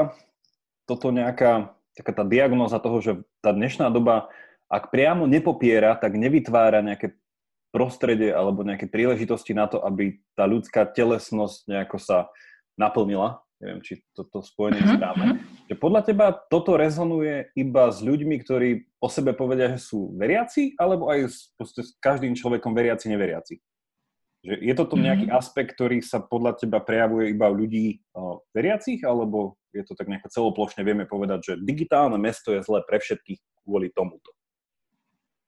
toto 0.89 1.13
nejaká 1.13 1.71
taká 1.95 2.11
tá 2.11 2.23
diagnoza 2.27 2.77
toho, 2.83 2.97
že 2.99 3.11
tá 3.39 3.55
dnešná 3.55 3.87
doba 3.87 4.27
ak 4.67 4.89
priamo 4.91 5.29
nepopiera, 5.29 5.95
tak 5.95 6.17
nevytvára 6.17 6.81
nejaké 6.81 7.15
prostredie 7.69 8.31
alebo 8.31 8.65
nejaké 8.65 8.87
príležitosti 8.89 9.53
na 9.53 9.69
to, 9.69 9.83
aby 9.83 10.19
tá 10.33 10.47
ľudská 10.47 10.87
telesnosť 10.89 11.69
nejako 11.69 11.97
sa 12.01 12.17
naplnila. 12.79 13.43
Neviem, 13.59 13.79
či 13.87 14.03
toto 14.11 14.43
spojenie 14.43 14.83
je 14.83 14.87
mhm, 14.89 14.95
správne. 14.99 15.25
Mhm. 15.25 15.37
Že 15.71 15.75
podľa 15.79 16.01
teba 16.03 16.27
toto 16.51 16.75
rezonuje 16.75 17.55
iba 17.55 17.87
s 17.87 18.03
ľuďmi, 18.03 18.35
ktorí 18.43 18.69
o 18.99 19.07
sebe 19.07 19.31
povedia, 19.31 19.71
že 19.75 19.79
sú 19.79 20.11
veriaci, 20.19 20.75
alebo 20.75 21.07
aj 21.07 21.31
s, 21.31 21.55
s 21.55 21.95
každým 22.03 22.35
človekom 22.35 22.75
veriaci, 22.75 23.07
neveriaci? 23.07 23.61
Že 24.45 24.53
je 24.61 24.73
toto 24.77 24.93
nejaký 24.93 25.25
mm-hmm. 25.25 25.41
aspekt, 25.41 25.73
ktorý 25.73 26.05
sa 26.05 26.21
podľa 26.21 26.61
teba 26.61 26.77
prejavuje 26.77 27.33
iba 27.33 27.49
u 27.49 27.57
ľudí 27.57 27.97
uh, 28.13 28.37
veriacich, 28.53 29.01
alebo 29.01 29.57
je 29.73 29.81
to 29.81 29.97
tak 29.97 30.05
nejako 30.05 30.29
celoplošne 30.29 30.85
vieme 30.85 31.09
povedať, 31.09 31.39
že 31.41 31.53
digitálne 31.65 32.21
mesto 32.21 32.53
je 32.53 32.61
zlé 32.61 32.85
pre 32.85 33.01
všetkých 33.01 33.65
kvôli 33.65 33.89
tomuto? 33.89 34.31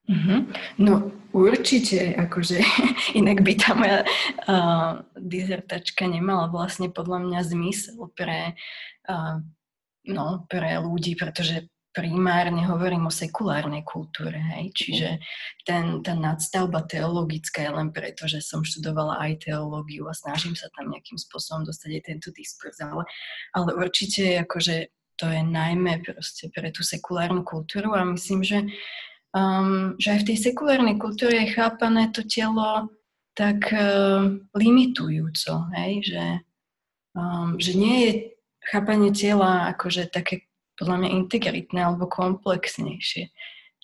Mm-hmm. 0.07 0.39
No 0.81 1.13
určite, 1.35 2.15
akože 2.15 2.57
inak 3.19 3.45
by 3.45 3.53
tá 3.53 3.71
moja 3.77 3.99
uh, 4.01 5.05
dizertačka 5.13 6.09
nemala 6.09 6.49
vlastne 6.49 6.89
podľa 6.89 7.21
mňa 7.27 7.39
zmysel 7.43 8.09
pre, 8.17 8.57
uh, 9.05 9.37
no, 10.09 10.25
pre 10.49 10.79
ľudí, 10.81 11.13
pretože 11.19 11.69
primárne 11.97 12.61
hovorím 12.69 13.09
o 13.09 13.13
sekulárnej 13.13 13.81
kultúre, 13.81 14.37
hej? 14.37 14.69
čiže 14.77 15.09
ten, 15.65 16.05
tá 16.05 16.13
nadstavba 16.13 16.85
teologická 16.85 17.65
je 17.65 17.73
len 17.73 17.89
preto, 17.89 18.29
že 18.29 18.37
som 18.37 18.61
študovala 18.61 19.17
aj 19.17 19.49
teológiu 19.49 20.05
a 20.05 20.13
snažím 20.13 20.53
sa 20.53 20.69
tam 20.77 20.93
nejakým 20.93 21.17
spôsobom 21.17 21.65
dostať 21.65 21.97
aj 21.97 22.03
tento 22.05 22.29
diskurs, 22.37 22.77
ale, 22.77 23.01
ale 23.57 23.73
určite 23.73 24.45
akože 24.45 24.93
to 25.17 25.25
je 25.25 25.41
najmä 25.41 26.05
proste 26.05 26.53
pre 26.53 26.69
tú 26.69 26.85
sekulárnu 26.85 27.41
kultúru 27.41 27.97
a 27.97 28.05
myslím, 28.05 28.45
že 28.45 28.69
um, 29.33 29.97
že 29.97 30.13
aj 30.13 30.19
v 30.21 30.27
tej 30.29 30.37
sekulárnej 30.53 30.95
kultúre 31.01 31.33
je 31.41 31.57
chápané 31.57 32.13
to 32.13 32.21
telo 32.29 32.93
tak 33.37 33.69
uh, 33.73 34.33
limitujúco, 34.57 35.69
hej? 35.77 36.01
Že, 36.05 36.25
um, 37.13 37.49
že 37.61 37.71
nie 37.77 37.97
je 38.05 38.11
chápanie 38.65 39.13
tela 39.13 39.69
akože 39.77 40.09
také 40.09 40.46
podľa 40.77 40.95
mňa 41.03 41.09
integritné 41.25 41.79
alebo 41.81 42.05
komplexnejšie. 42.05 43.33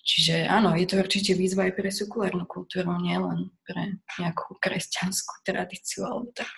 Čiže 0.04 0.46
áno, 0.46 0.76
je 0.76 0.84
to 0.84 1.00
určite 1.00 1.32
výzva 1.32 1.66
aj 1.66 1.80
pre 1.80 1.88
sekulárnu 1.88 2.44
kultúru, 2.44 2.92
nielen 3.00 3.50
pre 3.64 3.98
nejakú 4.20 4.56
kresťanskú 4.60 5.42
tradíciu 5.48 6.04
alebo 6.04 6.28
tak. 6.36 6.52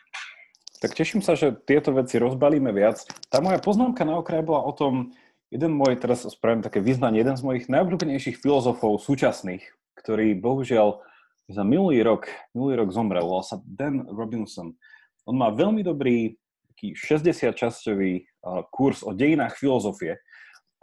Tak 0.83 0.93
teším 0.93 1.25
sa, 1.25 1.39
že 1.39 1.57
tieto 1.65 1.95
veci 1.95 2.19
rozbalíme 2.21 2.69
viac. 2.75 3.07
Tá 3.31 3.39
moja 3.39 3.57
poznámka 3.63 4.05
na 4.05 4.19
okraj 4.21 4.43
bola 4.43 4.67
o 4.67 4.75
tom, 4.75 5.15
jeden 5.49 5.73
môj, 5.73 5.97
teraz 5.97 6.27
spravím 6.27 6.61
také 6.61 6.83
vyznanie, 6.83 7.23
jeden 7.23 7.39
z 7.39 7.47
mojich 7.47 7.65
najobľúbenejších 7.71 8.43
filozofov 8.43 8.99
súčasných, 8.99 9.63
ktorý 10.03 10.37
bohužiaľ 10.37 11.01
za 11.47 11.63
minulý 11.63 12.03
rok, 12.03 12.27
minulý 12.51 12.83
rok 12.83 12.91
zomrel, 12.91 13.23
volal 13.23 13.47
sa 13.47 13.63
Dan 13.63 14.11
Robinson. 14.11 14.75
On 15.23 15.39
má 15.39 15.55
veľmi 15.55 15.87
dobrý 15.87 16.35
taký 16.75 16.99
60-časťový 16.99 18.43
kurz 18.75 19.07
o 19.07 19.15
dejinách 19.15 19.55
filozofie, 19.55 20.19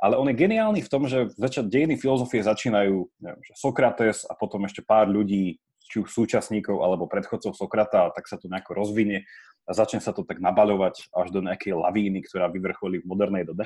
ale 0.03 0.19
on 0.19 0.27
je 0.27 0.36
geniálny 0.36 0.83
v 0.83 0.91
tom, 0.91 1.07
že 1.07 1.31
začať 1.39 1.72
dejiny 1.72 1.95
filozofie 1.95 2.43
začínajú 2.43 3.07
neviem, 3.24 3.41
že 3.48 3.55
Sokrates 3.55 4.27
a 4.27 4.36
potom 4.36 4.67
ešte 4.67 4.83
pár 4.83 5.07
ľudí, 5.07 5.63
či 5.88 6.03
už 6.03 6.12
súčasníkov 6.12 6.83
alebo 6.83 7.07
predchodcov 7.07 7.55
Sokrata, 7.55 8.12
tak 8.12 8.27
sa 8.27 8.36
to 8.36 8.51
nejako 8.51 8.75
rozvinie 8.75 9.24
a 9.63 9.72
začne 9.72 10.03
sa 10.03 10.12
to 10.12 10.27
tak 10.27 10.43
nabaľovať 10.43 11.07
až 11.15 11.27
do 11.31 11.39
nejakej 11.39 11.79
lavíny, 11.79 12.19
ktorá 12.27 12.51
vyvrcholí 12.51 13.00
v 13.00 13.07
modernej 13.07 13.48
dobe. 13.48 13.63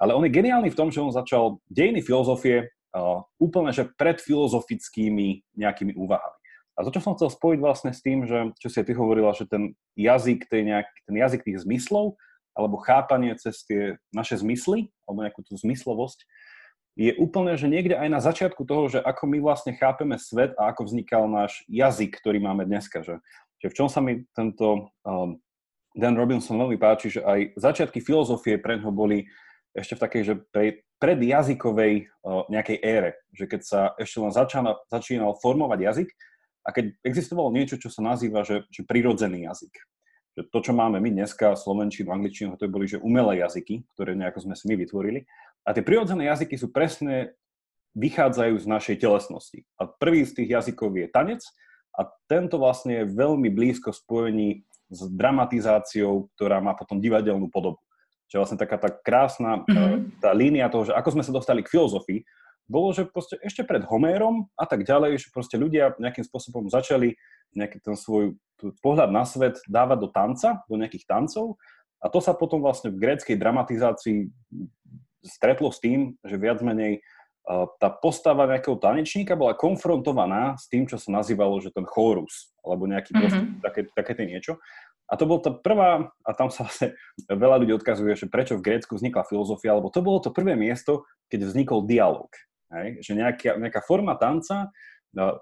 Ale 0.00 0.16
on 0.16 0.24
je 0.24 0.32
geniálny 0.32 0.72
v 0.72 0.78
tom, 0.80 0.88
že 0.88 1.04
on 1.04 1.12
začal 1.12 1.60
dejiny 1.68 2.00
filozofie 2.00 2.72
uh, 2.96 3.20
úplne 3.36 3.68
že 3.76 3.84
pred 4.00 4.16
filozofickými 4.16 5.44
nejakými 5.60 5.92
úvahami. 5.92 6.40
A 6.76 6.84
to, 6.84 6.92
čo 6.92 7.04
som 7.04 7.16
chcel 7.16 7.32
spojiť 7.32 7.58
vlastne 7.60 7.92
s 7.92 8.04
tým, 8.04 8.24
že 8.28 8.52
čo 8.60 8.68
si 8.68 8.80
ty 8.84 8.92
hovorila, 8.92 9.32
že 9.32 9.48
ten 9.48 9.72
jazyk, 9.96 10.48
ten, 10.48 10.72
nejak, 10.72 10.88
ten 11.08 11.16
jazyk 11.16 11.40
tých 11.44 11.64
zmyslov, 11.64 12.16
alebo 12.56 12.80
chápanie 12.80 13.36
cez 13.36 13.62
tie 13.68 14.00
naše 14.10 14.40
zmysly, 14.40 14.88
alebo 15.04 15.22
nejakú 15.22 15.44
tú 15.44 15.54
zmyslovosť, 15.60 16.24
je 16.96 17.12
úplne, 17.20 17.52
že 17.60 17.68
niekde 17.68 17.92
aj 17.92 18.08
na 18.08 18.20
začiatku 18.24 18.64
toho, 18.64 18.88
že 18.88 19.04
ako 19.04 19.28
my 19.28 19.38
vlastne 19.44 19.76
chápeme 19.76 20.16
svet 20.16 20.56
a 20.56 20.72
ako 20.72 20.88
vznikal 20.88 21.28
náš 21.28 21.60
jazyk, 21.68 22.16
ktorý 22.16 22.40
máme 22.40 22.64
dneska. 22.64 23.04
Že, 23.04 23.20
že 23.60 23.66
v 23.68 23.76
čom 23.76 23.88
sa 23.92 24.00
mi 24.00 24.24
tento 24.32 24.88
um, 25.04 25.36
Dan 25.92 26.16
Robinson 26.16 26.56
veľmi 26.56 26.80
páči, 26.80 27.12
že 27.12 27.20
aj 27.20 27.60
začiatky 27.60 28.00
filozofie 28.00 28.56
pre 28.56 28.80
ňo 28.80 28.96
boli 28.96 29.28
ešte 29.76 29.92
v 29.92 30.02
takej, 30.08 30.22
že 30.24 30.34
pre, 30.48 30.88
predjazykovej 30.96 32.08
uh, 32.08 32.48
nejakej 32.48 32.80
ére, 32.80 33.20
že 33.36 33.44
keď 33.44 33.60
sa 33.60 33.80
ešte 34.00 34.16
len 34.16 34.32
začal, 34.32 34.80
začínal 34.88 35.36
formovať 35.44 35.78
jazyk 35.84 36.08
a 36.64 36.72
keď 36.72 36.96
existovalo 37.04 37.52
niečo, 37.52 37.76
čo 37.76 37.92
sa 37.92 38.00
nazýva, 38.00 38.40
že, 38.40 38.64
že 38.72 38.88
prirodzený 38.88 39.44
jazyk. 39.44 39.76
Že 40.36 40.42
to, 40.52 40.58
čo 40.68 40.72
máme 40.76 41.00
my 41.00 41.10
dneska, 41.10 41.56
slovenčinu, 41.56 42.12
angličtinu, 42.12 42.60
to 42.60 42.68
boli 42.68 42.84
že 42.84 43.00
umelé 43.00 43.40
jazyky, 43.40 43.88
ktoré 43.96 44.12
nejako 44.12 44.44
sme 44.44 44.54
si 44.54 44.68
my 44.68 44.76
vytvorili. 44.76 45.24
A 45.64 45.72
tie 45.72 45.80
prirodzené 45.80 46.28
jazyky 46.28 46.60
sú 46.60 46.68
presne 46.70 47.32
vychádzajú 47.96 48.54
z 48.60 48.66
našej 48.68 48.96
telesnosti. 49.00 49.64
A 49.80 49.88
prvý 49.88 50.28
z 50.28 50.36
tých 50.36 50.52
jazykov 50.52 50.92
je 51.00 51.08
tanec 51.08 51.40
a 51.96 52.04
tento 52.28 52.60
vlastne 52.60 53.02
je 53.02 53.12
veľmi 53.16 53.48
blízko 53.48 53.96
spojení 53.96 54.68
s 54.92 55.00
dramatizáciou, 55.08 56.28
ktorá 56.36 56.60
má 56.60 56.76
potom 56.76 57.00
divadelnú 57.00 57.48
podobu. 57.48 57.80
Čiže 58.28 58.38
vlastne 58.38 58.60
taká 58.60 58.76
tá 58.76 58.90
krásna 58.92 59.64
mm-hmm. 59.64 60.20
tá 60.20 60.30
línia 60.36 60.68
toho, 60.68 60.90
že 60.90 60.92
ako 60.92 61.16
sme 61.16 61.24
sa 61.24 61.32
dostali 61.32 61.64
k 61.64 61.72
filozofii, 61.72 62.20
bolo, 62.66 62.90
že 62.90 63.06
proste 63.06 63.38
ešte 63.42 63.62
pred 63.62 63.86
Homérom 63.86 64.50
a 64.58 64.66
tak 64.66 64.82
ďalej, 64.82 65.26
že 65.26 65.28
proste 65.30 65.54
ľudia 65.56 65.94
nejakým 65.98 66.26
spôsobom 66.26 66.66
začali 66.66 67.14
nejaký 67.54 67.78
ten 67.80 67.94
svoj 67.94 68.34
pohľad 68.82 69.14
na 69.14 69.22
svet 69.22 69.62
dávať 69.70 69.98
do 70.02 70.08
tanca, 70.10 70.66
do 70.66 70.76
nejakých 70.76 71.06
tancov 71.06 71.56
a 72.02 72.06
to 72.12 72.20
sa 72.20 72.36
potom 72.36 72.60
vlastne 72.60 72.92
v 72.92 73.00
gréckej 73.00 73.36
dramatizácii 73.38 74.28
stretlo 75.24 75.72
s 75.72 75.82
tým, 75.82 76.14
že 76.22 76.36
viac 76.38 76.60
menej 76.62 77.02
tá 77.78 77.88
postava 77.94 78.42
nejakého 78.50 78.74
tanečníka 78.74 79.38
bola 79.38 79.54
konfrontovaná 79.54 80.58
s 80.58 80.66
tým, 80.66 80.82
čo 80.90 80.98
sa 80.98 81.14
nazývalo, 81.14 81.62
že 81.62 81.70
ten 81.70 81.86
chórus, 81.86 82.50
alebo 82.66 82.90
nejaký 82.90 83.14
mm-hmm. 83.14 83.22
proste, 83.22 83.42
také, 83.62 83.80
také 83.94 84.22
niečo. 84.26 84.58
A 85.06 85.14
to 85.14 85.30
bolo 85.30 85.38
to 85.38 85.54
prvá, 85.54 86.10
a 86.26 86.30
tam 86.34 86.50
sa 86.50 86.66
vlastne 86.66 86.98
veľa 87.30 87.62
ľudí 87.62 87.72
odkazuje, 87.78 88.18
že 88.18 88.26
prečo 88.26 88.58
v 88.58 88.66
Grécku 88.66 88.98
vznikla 88.98 89.30
filozofia, 89.30 89.78
lebo 89.78 89.94
to 89.94 90.02
bolo 90.02 90.18
to 90.18 90.34
prvé 90.34 90.58
miesto, 90.58 91.06
keď 91.30 91.46
vznikol 91.46 91.86
dialog. 91.86 92.26
Hej? 92.72 93.02
Že 93.02 93.12
nejaká, 93.22 93.50
nejaká 93.58 93.80
forma 93.84 94.14
tanca 94.18 94.70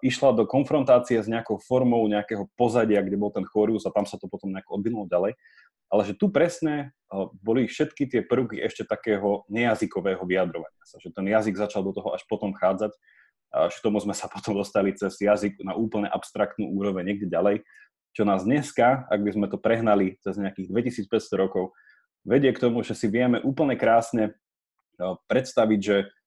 išla 0.06 0.38
do 0.38 0.46
konfrontácie 0.46 1.18
s 1.18 1.26
nejakou 1.26 1.58
formou 1.58 2.06
nejakého 2.06 2.46
pozadia, 2.54 3.02
kde 3.02 3.18
bol 3.18 3.34
ten 3.34 3.42
chorus 3.42 3.82
a 3.82 3.90
tam 3.90 4.06
sa 4.06 4.14
to 4.14 4.30
potom 4.30 4.54
nejako 4.54 4.78
odvinulo 4.78 5.10
ďalej. 5.10 5.34
Ale 5.90 6.02
že 6.06 6.14
tu 6.14 6.30
presne 6.30 6.94
boli 7.42 7.66
všetky 7.66 8.06
tie 8.06 8.20
prvky 8.22 8.62
ešte 8.62 8.86
takého 8.86 9.46
nejazykového 9.50 10.22
vyjadrovania 10.22 10.82
sa, 10.86 10.98
že 11.02 11.10
ten 11.10 11.26
jazyk 11.26 11.58
začal 11.58 11.82
do 11.82 11.94
toho 11.94 12.14
až 12.14 12.22
potom 12.30 12.54
chádzať, 12.54 12.94
až 13.54 13.74
k 13.78 13.84
tomu 13.84 13.98
sme 14.02 14.14
sa 14.14 14.30
potom 14.34 14.54
dostali 14.54 14.94
cez 14.94 15.18
jazyk 15.18 15.62
na 15.62 15.74
úplne 15.74 16.06
abstraktnú 16.10 16.70
úroveň 16.74 17.14
niekde 17.14 17.30
ďalej, 17.30 17.66
čo 18.14 18.22
nás 18.22 18.46
dneska, 18.46 19.10
ak 19.10 19.20
by 19.26 19.30
sme 19.34 19.46
to 19.50 19.58
prehnali 19.58 20.18
cez 20.22 20.38
nejakých 20.38 20.70
2500 20.70 21.34
rokov, 21.34 21.74
vedie 22.22 22.54
k 22.54 22.62
tomu, 22.62 22.86
že 22.86 22.94
si 22.94 23.10
vieme 23.10 23.42
úplne 23.42 23.74
krásne 23.74 24.38
predstaviť, 25.26 25.80
že, 25.82 25.98
že 26.06 26.23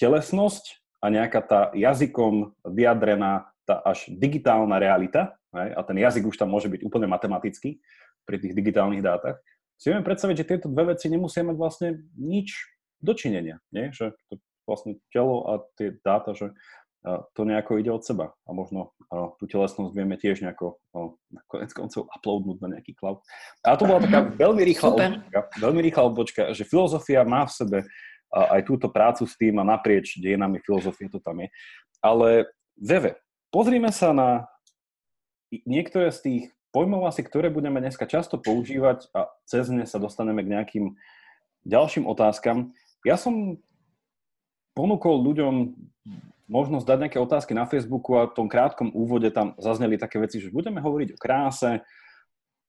telesnosť 0.00 0.80
a 1.04 1.12
nejaká 1.12 1.40
tá 1.44 1.60
jazykom 1.76 2.56
vyjadrená 2.64 3.52
tá 3.68 3.78
až 3.84 4.08
digitálna 4.08 4.80
realita, 4.80 5.36
hej, 5.52 5.70
a 5.76 5.80
ten 5.84 6.00
jazyk 6.00 6.26
už 6.26 6.40
tam 6.40 6.50
môže 6.50 6.72
byť 6.72 6.80
úplne 6.82 7.06
matematický 7.06 7.78
pri 8.24 8.36
tých 8.40 8.56
digitálnych 8.56 9.04
dátach, 9.04 9.38
si 9.80 9.88
vieme 9.88 10.04
predstaviť, 10.04 10.36
že 10.44 10.48
tieto 10.48 10.66
dve 10.68 10.92
veci 10.92 11.08
nemusia 11.08 11.40
mať 11.40 11.56
vlastne 11.56 11.88
nič 12.20 12.52
dočinenia, 13.00 13.64
nie? 13.72 13.88
že 13.96 14.12
to 14.28 14.36
vlastne 14.68 15.00
telo 15.08 15.48
a 15.48 15.52
tie 15.80 15.96
dáta, 16.04 16.36
že 16.36 16.52
to 17.32 17.48
nejako 17.48 17.80
ide 17.80 17.88
od 17.88 18.04
seba 18.04 18.36
a 18.44 18.50
možno 18.52 18.92
tú 19.40 19.48
telesnosť 19.48 19.96
vieme 19.96 20.20
tiež 20.20 20.44
nejako 20.44 20.76
na 21.32 21.40
konec 21.48 21.72
koncov 21.72 22.12
uploadnúť 22.12 22.60
na 22.60 22.76
nejaký 22.76 22.92
cloud. 22.92 23.24
A 23.64 23.72
to 23.80 23.88
bola 23.88 24.04
taká 24.04 24.28
veľmi 24.36 24.60
rýchla 24.68 24.88
odbočka, 24.92 25.40
veľmi 25.64 25.80
rýchla 25.80 26.02
odbočka, 26.12 26.42
že 26.52 26.68
filozofia 26.68 27.24
má 27.24 27.48
v 27.48 27.56
sebe 27.56 27.78
aj 28.30 28.62
túto 28.66 28.86
prácu 28.86 29.26
s 29.26 29.34
tým 29.34 29.58
a 29.58 29.66
naprieč 29.66 30.18
dejinami 30.22 30.62
filozofie 30.62 31.10
to 31.10 31.18
tam 31.18 31.42
je. 31.42 31.48
Ale 32.00 32.46
Veve, 32.78 33.18
pozrime 33.50 33.90
sa 33.92 34.14
na 34.14 34.48
niektoré 35.66 36.14
z 36.14 36.18
tých 36.22 36.44
pojmov 36.70 37.10
asi, 37.10 37.26
ktoré 37.26 37.50
budeme 37.50 37.82
dneska 37.82 38.06
často 38.06 38.38
používať 38.38 39.10
a 39.10 39.26
cez 39.44 39.66
ne 39.68 39.82
sa 39.84 39.98
dostaneme 39.98 40.46
k 40.46 40.52
nejakým 40.54 40.84
ďalším 41.66 42.06
otázkam. 42.06 42.70
Ja 43.02 43.18
som 43.18 43.58
ponúkol 44.78 45.20
ľuďom 45.26 45.74
možnosť 46.50 46.86
dať 46.86 46.98
nejaké 46.98 47.18
otázky 47.18 47.52
na 47.54 47.66
Facebooku 47.66 48.18
a 48.18 48.30
v 48.30 48.36
tom 48.38 48.46
krátkom 48.50 48.90
úvode 48.94 49.30
tam 49.30 49.54
zazneli 49.58 49.98
také 49.98 50.18
veci, 50.18 50.42
že 50.42 50.54
budeme 50.54 50.82
hovoriť 50.82 51.14
o 51.14 51.18
kráse, 51.20 51.82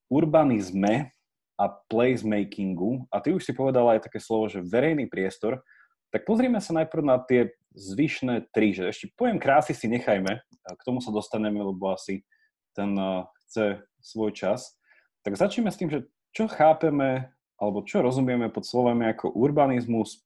urbanizme 0.10 1.14
a 1.62 1.70
placemakingu, 1.70 3.06
a 3.14 3.22
ty 3.22 3.38
už 3.38 3.46
si 3.46 3.54
povedala 3.54 3.94
aj 3.94 4.10
také 4.10 4.18
slovo, 4.18 4.50
že 4.50 4.66
verejný 4.66 5.06
priestor, 5.06 5.62
tak 6.10 6.26
pozrieme 6.26 6.58
sa 6.58 6.74
najprv 6.74 7.04
na 7.06 7.22
tie 7.22 7.54
zvyšné 7.78 8.50
tri, 8.50 8.74
že 8.74 8.90
ešte 8.90 9.14
pojem 9.14 9.38
krásy 9.38 9.78
si 9.78 9.86
nechajme, 9.86 10.42
k 10.66 10.82
tomu 10.82 11.06
sa 11.06 11.14
dostaneme, 11.14 11.62
lebo 11.62 11.94
asi 11.94 12.26
ten 12.74 12.98
uh, 12.98 13.30
chce 13.46 13.86
svoj 14.02 14.34
čas. 14.34 14.74
Tak 15.22 15.38
začneme 15.38 15.70
s 15.70 15.78
tým, 15.78 15.94
že 15.94 16.10
čo 16.34 16.50
chápeme, 16.50 17.30
alebo 17.62 17.86
čo 17.86 18.02
rozumieme 18.02 18.50
pod 18.50 18.66
slovami 18.66 19.14
ako 19.14 19.38
urbanizmus, 19.38 20.18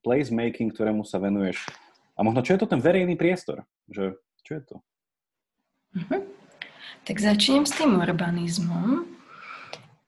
placemaking, 0.00 0.72
ktorému 0.72 1.04
sa 1.04 1.20
venuješ. 1.20 1.60
A 2.16 2.24
možno, 2.24 2.40
čo 2.40 2.56
je 2.56 2.60
to 2.64 2.72
ten 2.72 2.80
verejný 2.80 3.20
priestor? 3.20 3.68
Že, 3.92 4.16
čo 4.42 4.52
je 4.56 4.62
to? 4.64 4.76
Uh-huh. 6.00 6.22
Tak 7.04 7.16
začnem 7.20 7.68
s 7.68 7.76
tým 7.76 8.00
urbanizmom. 8.00 9.19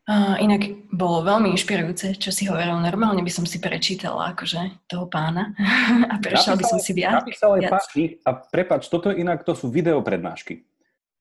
Uh, 0.02 0.34
inak 0.42 0.90
bolo 0.90 1.22
veľmi 1.22 1.54
inšpirujúce, 1.54 2.18
čo 2.18 2.34
si 2.34 2.50
hovoril. 2.50 2.74
Normálne 2.82 3.22
by 3.22 3.30
som 3.30 3.46
si 3.46 3.62
prečítala 3.62 4.34
akože 4.34 4.90
toho 4.90 5.06
pána 5.06 5.54
a 6.12 6.18
prešla 6.18 6.58
by 6.58 6.64
som 6.66 6.82
si 6.82 6.90
viac. 6.90 7.22
Napísal 7.22 7.54
aj 7.54 7.60
viac. 7.70 7.86
a 8.26 8.30
prepač, 8.34 8.90
toto 8.90 9.14
inak 9.14 9.46
to 9.46 9.54
sú 9.54 9.70
videoprednášky. 9.70 10.66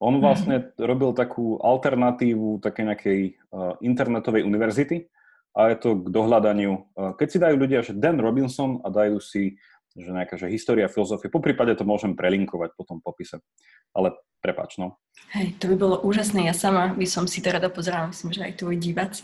On 0.02 0.18
mhm. 0.18 0.22
vlastne 0.26 0.56
mm-hmm. 0.66 0.82
robil 0.82 1.14
takú 1.14 1.62
alternatívu 1.62 2.58
také 2.58 2.82
nejakej 2.82 3.20
uh, 3.54 3.78
internetovej 3.86 4.42
univerzity 4.50 5.06
a 5.54 5.70
je 5.70 5.78
to 5.78 5.90
k 6.02 6.08
dohľadaniu. 6.10 6.74
Uh, 6.98 7.14
keď 7.14 7.28
si 7.30 7.38
dajú 7.38 7.56
ľudia, 7.62 7.86
že 7.86 7.94
Dan 7.94 8.18
Robinson 8.18 8.82
a 8.82 8.90
dajú 8.90 9.22
si 9.22 9.62
že 9.96 10.10
nejaká 10.12 10.40
že 10.40 10.48
história 10.48 10.88
filozofie. 10.88 11.28
Po 11.28 11.44
prípade 11.44 11.76
to 11.76 11.84
môžem 11.84 12.16
prelinkovať 12.16 12.76
po 12.80 12.84
tom 12.88 13.04
popise. 13.04 13.44
Ale 13.92 14.16
prepač, 14.40 14.80
no. 14.80 15.00
Hej, 15.36 15.60
to 15.60 15.68
by 15.72 15.76
bolo 15.76 15.96
úžasné. 16.00 16.48
Ja 16.48 16.56
sama 16.56 16.96
by 16.96 17.08
som 17.08 17.28
si 17.28 17.44
to 17.44 17.52
rada 17.52 17.68
pozerala. 17.68 18.12
Myslím, 18.12 18.32
že 18.32 18.46
aj 18.48 18.54
tvoji 18.56 18.78
diváci, 18.80 19.24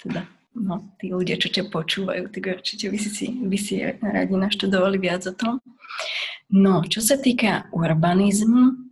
teda 0.00 0.24
no, 0.56 0.96
tí 0.96 1.12
ľudia, 1.12 1.36
čo 1.36 1.52
ťa 1.52 1.68
počúvajú, 1.68 2.32
tak 2.32 2.42
určite 2.60 2.88
by 2.88 2.98
si, 2.98 3.26
by 3.28 3.58
si 3.60 3.74
radi 3.84 4.32
naštudovali 4.32 4.96
viac 4.96 5.28
o 5.28 5.34
tom. 5.36 5.60
No, 6.48 6.80
čo 6.86 7.04
sa 7.04 7.20
týka 7.20 7.68
urbanizmu, 7.74 8.85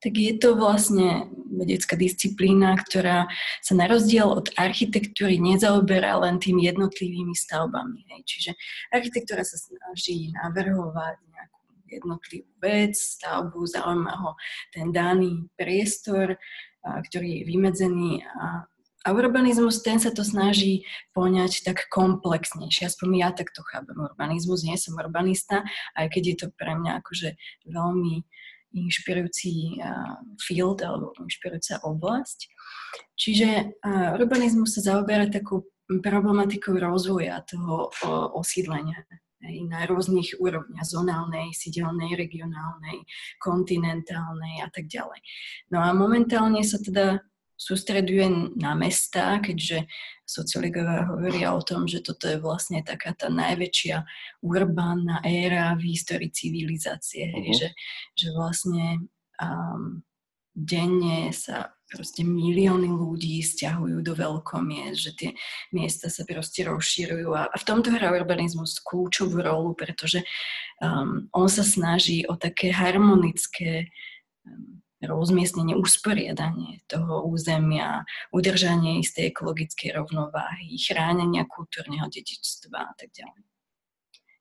tak 0.00 0.16
je 0.16 0.32
to 0.40 0.56
vlastne 0.56 1.28
vedecká 1.52 1.94
disciplína, 1.94 2.72
ktorá 2.80 3.28
sa 3.60 3.72
na 3.76 3.84
rozdiel 3.84 4.26
od 4.26 4.48
architektúry 4.56 5.36
nezaoberá 5.36 6.16
len 6.24 6.40
tými 6.40 6.64
jednotlivými 6.64 7.36
stavbami. 7.36 8.08
Hej. 8.08 8.20
Čiže 8.24 8.50
architektúra 8.96 9.44
sa 9.44 9.60
snaží 9.60 10.32
navrhovať 10.32 11.16
nejakú 11.28 11.60
jednotlivú 11.90 12.50
vec, 12.64 12.96
stavbu, 12.96 13.60
zaujíma 13.68 14.14
ho 14.24 14.30
ten 14.72 14.88
daný 14.88 15.44
priestor, 15.58 16.40
ktorý 16.80 17.42
je 17.42 17.42
vymedzený 17.44 18.24
a 18.24 18.64
a 19.00 19.16
urbanizmus, 19.16 19.80
ten 19.80 19.96
sa 19.96 20.12
to 20.12 20.20
snaží 20.20 20.84
poňať 21.16 21.64
tak 21.64 21.88
komplexnejšie. 21.88 22.84
Aspoň 22.84 23.08
ja 23.16 23.28
takto 23.32 23.64
chápem 23.64 23.96
urbanizmus, 23.96 24.60
nie 24.60 24.76
som 24.76 24.92
urbanista, 25.00 25.64
aj 25.96 26.12
keď 26.12 26.22
je 26.28 26.36
to 26.36 26.46
pre 26.52 26.76
mňa 26.76 27.00
akože 27.00 27.32
veľmi 27.64 28.28
inšpirujúci 28.74 29.82
field 30.38 30.82
alebo 30.82 31.14
inšpirujúca 31.18 31.82
oblasť. 31.82 32.38
Čiže 33.18 33.80
urbanizmus 34.14 34.78
sa 34.78 34.94
zaoberá 34.94 35.26
takou 35.30 35.66
problematikou 35.90 36.78
rozvoja 36.78 37.42
toho 37.46 37.90
osídlenia 38.38 39.02
na 39.40 39.88
rôznych 39.88 40.36
úrovniach, 40.36 40.84
zonálnej, 40.84 41.56
sidelnej, 41.56 42.12
regionálnej, 42.12 43.02
kontinentálnej 43.40 44.60
a 44.60 44.68
tak 44.68 44.84
ďalej. 44.84 45.16
No 45.72 45.80
a 45.80 45.96
momentálne 45.96 46.60
sa 46.60 46.76
teda 46.76 47.24
sústreduje 47.60 48.56
na 48.56 48.72
mesta, 48.72 49.36
keďže 49.44 49.84
sociológovia 50.24 51.04
hovoria 51.12 51.52
o 51.52 51.60
tom, 51.60 51.84
že 51.84 52.00
toto 52.00 52.24
je 52.24 52.40
vlastne 52.40 52.80
taká 52.80 53.12
tá 53.12 53.28
najväčšia 53.28 54.00
urbánna 54.40 55.20
éra 55.20 55.76
v 55.76 55.92
histórii 55.92 56.32
civilizácie, 56.32 57.28
uh-huh. 57.28 57.52
že, 57.52 57.68
že 58.16 58.28
vlastne 58.32 59.12
um, 59.36 60.00
denne 60.56 61.36
sa 61.36 61.76
proste 61.90 62.22
milióny 62.22 62.86
ľudí 62.86 63.42
stiahujú 63.42 64.00
do 64.00 64.14
veľkomiest, 64.14 64.96
že 64.96 65.12
tie 65.18 65.30
miesta 65.74 66.06
sa 66.06 66.22
proste 66.22 66.64
rozširujú 66.64 67.34
a, 67.34 67.50
a 67.50 67.56
v 67.58 67.66
tomto 67.66 67.90
hrá 67.90 68.14
urbanizmus 68.14 68.78
kľúčovú 68.80 69.42
rolu, 69.42 69.74
pretože 69.74 70.22
um, 70.80 71.28
on 71.34 71.50
sa 71.50 71.66
snaží 71.66 72.24
o 72.24 72.38
také 72.38 72.70
harmonické 72.70 73.90
um, 74.46 74.79
rozmiestnenie, 75.00 75.76
usporiadanie 75.76 76.84
toho 76.84 77.24
územia, 77.24 78.04
udržanie 78.36 79.00
istej 79.00 79.32
ekologickej 79.32 79.96
rovnováhy, 79.96 80.76
chránenia 80.76 81.48
kultúrneho 81.48 82.04
dedičstva 82.12 82.78
a 82.78 82.92
tak 82.96 83.08
ďalej. 83.16 83.44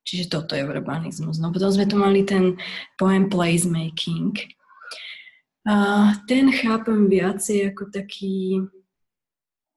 Čiže 0.03 0.25
toto 0.27 0.57
je 0.57 0.65
urbanizmus. 0.65 1.37
No 1.37 1.53
potom 1.53 1.69
sme 1.69 1.85
tu 1.85 1.95
mali 1.95 2.25
ten 2.25 2.57
pojem 2.97 3.29
placemaking. 3.29 4.35
A 5.69 5.75
ten 6.25 6.49
chápem 6.49 7.05
viacej 7.05 7.71
ako 7.71 7.93
taký... 7.93 8.65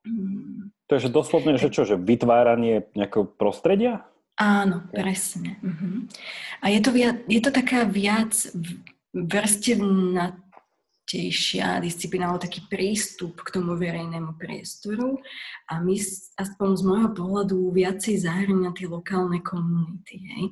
Hmm, 0.02 0.72
to 0.88 0.96
je 0.98 1.08
že 1.08 1.14
doslovne, 1.14 1.60
že 1.60 1.68
čo, 1.68 1.84
že 1.84 2.00
vytváranie 2.00 2.88
nejakého 2.96 3.28
prostredia? 3.28 4.08
Áno, 4.40 4.88
presne. 4.88 5.60
Uh-huh. 5.60 6.08
A 6.64 6.72
je 6.72 6.80
to, 6.80 6.90
viac, 6.90 7.16
je 7.28 7.40
to 7.44 7.50
taká 7.52 7.84
viac 7.84 8.32
vrstevná 9.12 10.40
dôležitejšia 11.02 11.82
disciplína, 11.82 12.30
alebo 12.30 12.40
taký 12.40 12.64
prístup 12.70 13.42
k 13.42 13.52
tomu 13.58 13.76
verejnému 13.76 14.38
priestoru 14.38 15.18
a 15.68 15.80
my, 15.82 15.96
aspoň 16.38 16.68
z 16.78 16.82
môjho 16.86 17.10
pohľadu, 17.12 17.56
viacej 17.74 18.22
zahrňa 18.22 18.70
tie 18.72 18.86
lokálne 18.88 19.42
komunity. 19.42 20.16
Hej. 20.22 20.44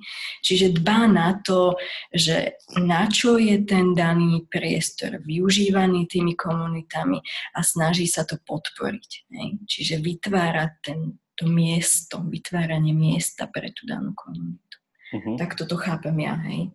Čiže 0.43 0.67
dbá 0.83 1.09
na 1.09 1.41
to, 1.41 1.79
že 2.13 2.61
na 2.77 3.09
čo 3.09 3.39
je 3.39 3.63
ten 3.65 3.95
daný 3.95 4.45
priestor 4.51 5.23
využívaný 5.25 6.07
tými 6.11 6.37
komunitami 6.37 7.23
a 7.57 7.61
snaží 7.63 8.05
sa 8.11 8.27
to 8.27 8.37
podporiť. 8.43 9.11
Hej. 9.33 9.49
Čiže 9.65 9.95
vytvára 10.03 10.77
ten, 10.85 11.17
to 11.39 11.49
miesto, 11.49 12.21
vytváranie 12.21 12.93
miesta 12.93 13.49
pre 13.49 13.73
tú 13.73 13.89
danú 13.89 14.13
komunitu. 14.13 14.77
Uh-huh. 15.11 15.35
Tak 15.41 15.57
toto 15.57 15.75
chápem 15.81 16.15
ja, 16.23 16.37
hej. 16.47 16.71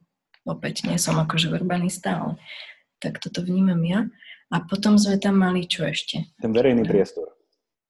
Opäť 0.45 0.85
nie 0.85 1.01
som 1.01 1.17
akože 1.17 1.49
urbanista, 1.49 2.21
ale 2.21 2.33
tak 3.05 3.21
toto 3.21 3.45
vnímam 3.45 3.77
ja. 3.85 4.09
A 4.49 4.65
potom 4.65 4.97
sme 4.97 5.21
tam 5.21 5.37
mali 5.41 5.69
čo 5.69 5.85
ešte? 5.85 6.25
Ten 6.41 6.49
verejný 6.49 6.85
priestor. 6.85 7.29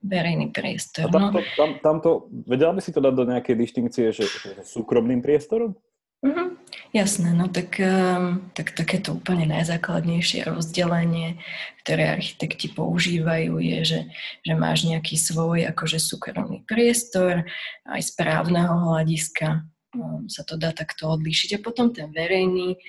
Verejný 0.06 0.52
priestor, 0.52 1.08
A 1.08 1.12
tamto, 1.12 1.40
no. 1.42 1.50
tam, 1.58 1.70
tamto, 1.82 2.10
vedela 2.46 2.76
by 2.76 2.82
si 2.84 2.94
to 2.94 3.02
dať 3.02 3.14
do 3.16 3.26
nejakej 3.26 3.56
distinkcie, 3.58 4.14
že, 4.14 4.28
že 4.28 4.52
súkromným 4.62 5.24
priestorom? 5.24 5.74
Uh-huh. 6.22 6.58
Jasné, 6.94 7.34
no 7.36 7.52
tak, 7.52 7.76
um, 7.82 8.40
tak 8.56 8.72
takéto 8.72 9.18
úplne 9.18 9.50
najzákladnejšie 9.52 10.48
rozdelenie, 10.48 11.42
ktoré 11.84 12.08
architekti 12.08 12.72
používajú, 12.72 13.60
je, 13.60 13.80
že, 13.84 14.00
že 14.46 14.54
máš 14.56 14.88
nejaký 14.88 15.20
svoj 15.20 15.68
akože 15.76 16.00
súkromný 16.00 16.64
priestor, 16.64 17.44
aj 17.84 18.02
z 18.02 18.12
právneho 18.16 18.74
hľadiska 18.90 19.68
um, 19.98 20.30
sa 20.32 20.48
to 20.48 20.56
dá 20.56 20.72
takto 20.72 21.12
odlíšiť. 21.12 21.60
A 21.60 21.64
potom 21.66 21.92
ten 21.92 22.14
verejný, 22.16 22.80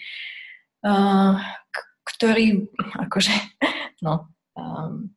uh, 0.86 1.40
k- 1.72 1.86
ktorý 2.06 2.70
akože, 3.02 3.34
no, 4.06 4.30
um, 4.54 5.10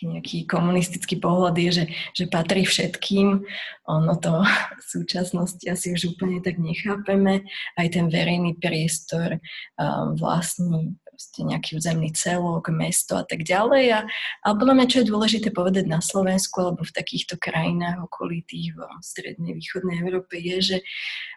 nejaký 0.00 0.48
komunistický 0.48 1.20
pohľad 1.20 1.60
je, 1.60 1.70
že, 1.82 1.84
že 2.16 2.24
patrí 2.32 2.64
všetkým. 2.64 3.44
Ono 3.84 4.14
to 4.16 4.40
v 4.80 4.84
súčasnosti 4.84 5.60
asi 5.68 5.92
už 5.92 6.16
úplne 6.16 6.40
tak 6.40 6.56
nechápeme. 6.56 7.44
Aj 7.76 7.86
ten 7.92 8.08
verejný 8.08 8.56
priestor 8.56 9.36
um, 9.76 10.16
vlastní 10.16 10.96
nejaký 11.36 11.76
územný 11.76 12.16
celok, 12.16 12.72
mesto 12.72 13.20
a 13.20 13.24
tak 13.28 13.44
ďalej. 13.44 13.92
A, 13.92 14.00
ale 14.40 14.54
podľa 14.56 14.74
mňa, 14.80 14.86
čo 14.88 14.98
je 15.04 15.10
dôležité 15.12 15.48
povedať 15.52 15.84
na 15.84 16.00
Slovensku 16.00 16.64
alebo 16.64 16.80
v 16.80 16.96
takýchto 16.96 17.36
krajinách 17.36 18.08
okolitých 18.08 18.72
v 18.72 18.80
strednej, 19.04 19.52
východnej 19.52 20.00
Európe 20.00 20.40
je, 20.40 20.56
že, 20.64 20.78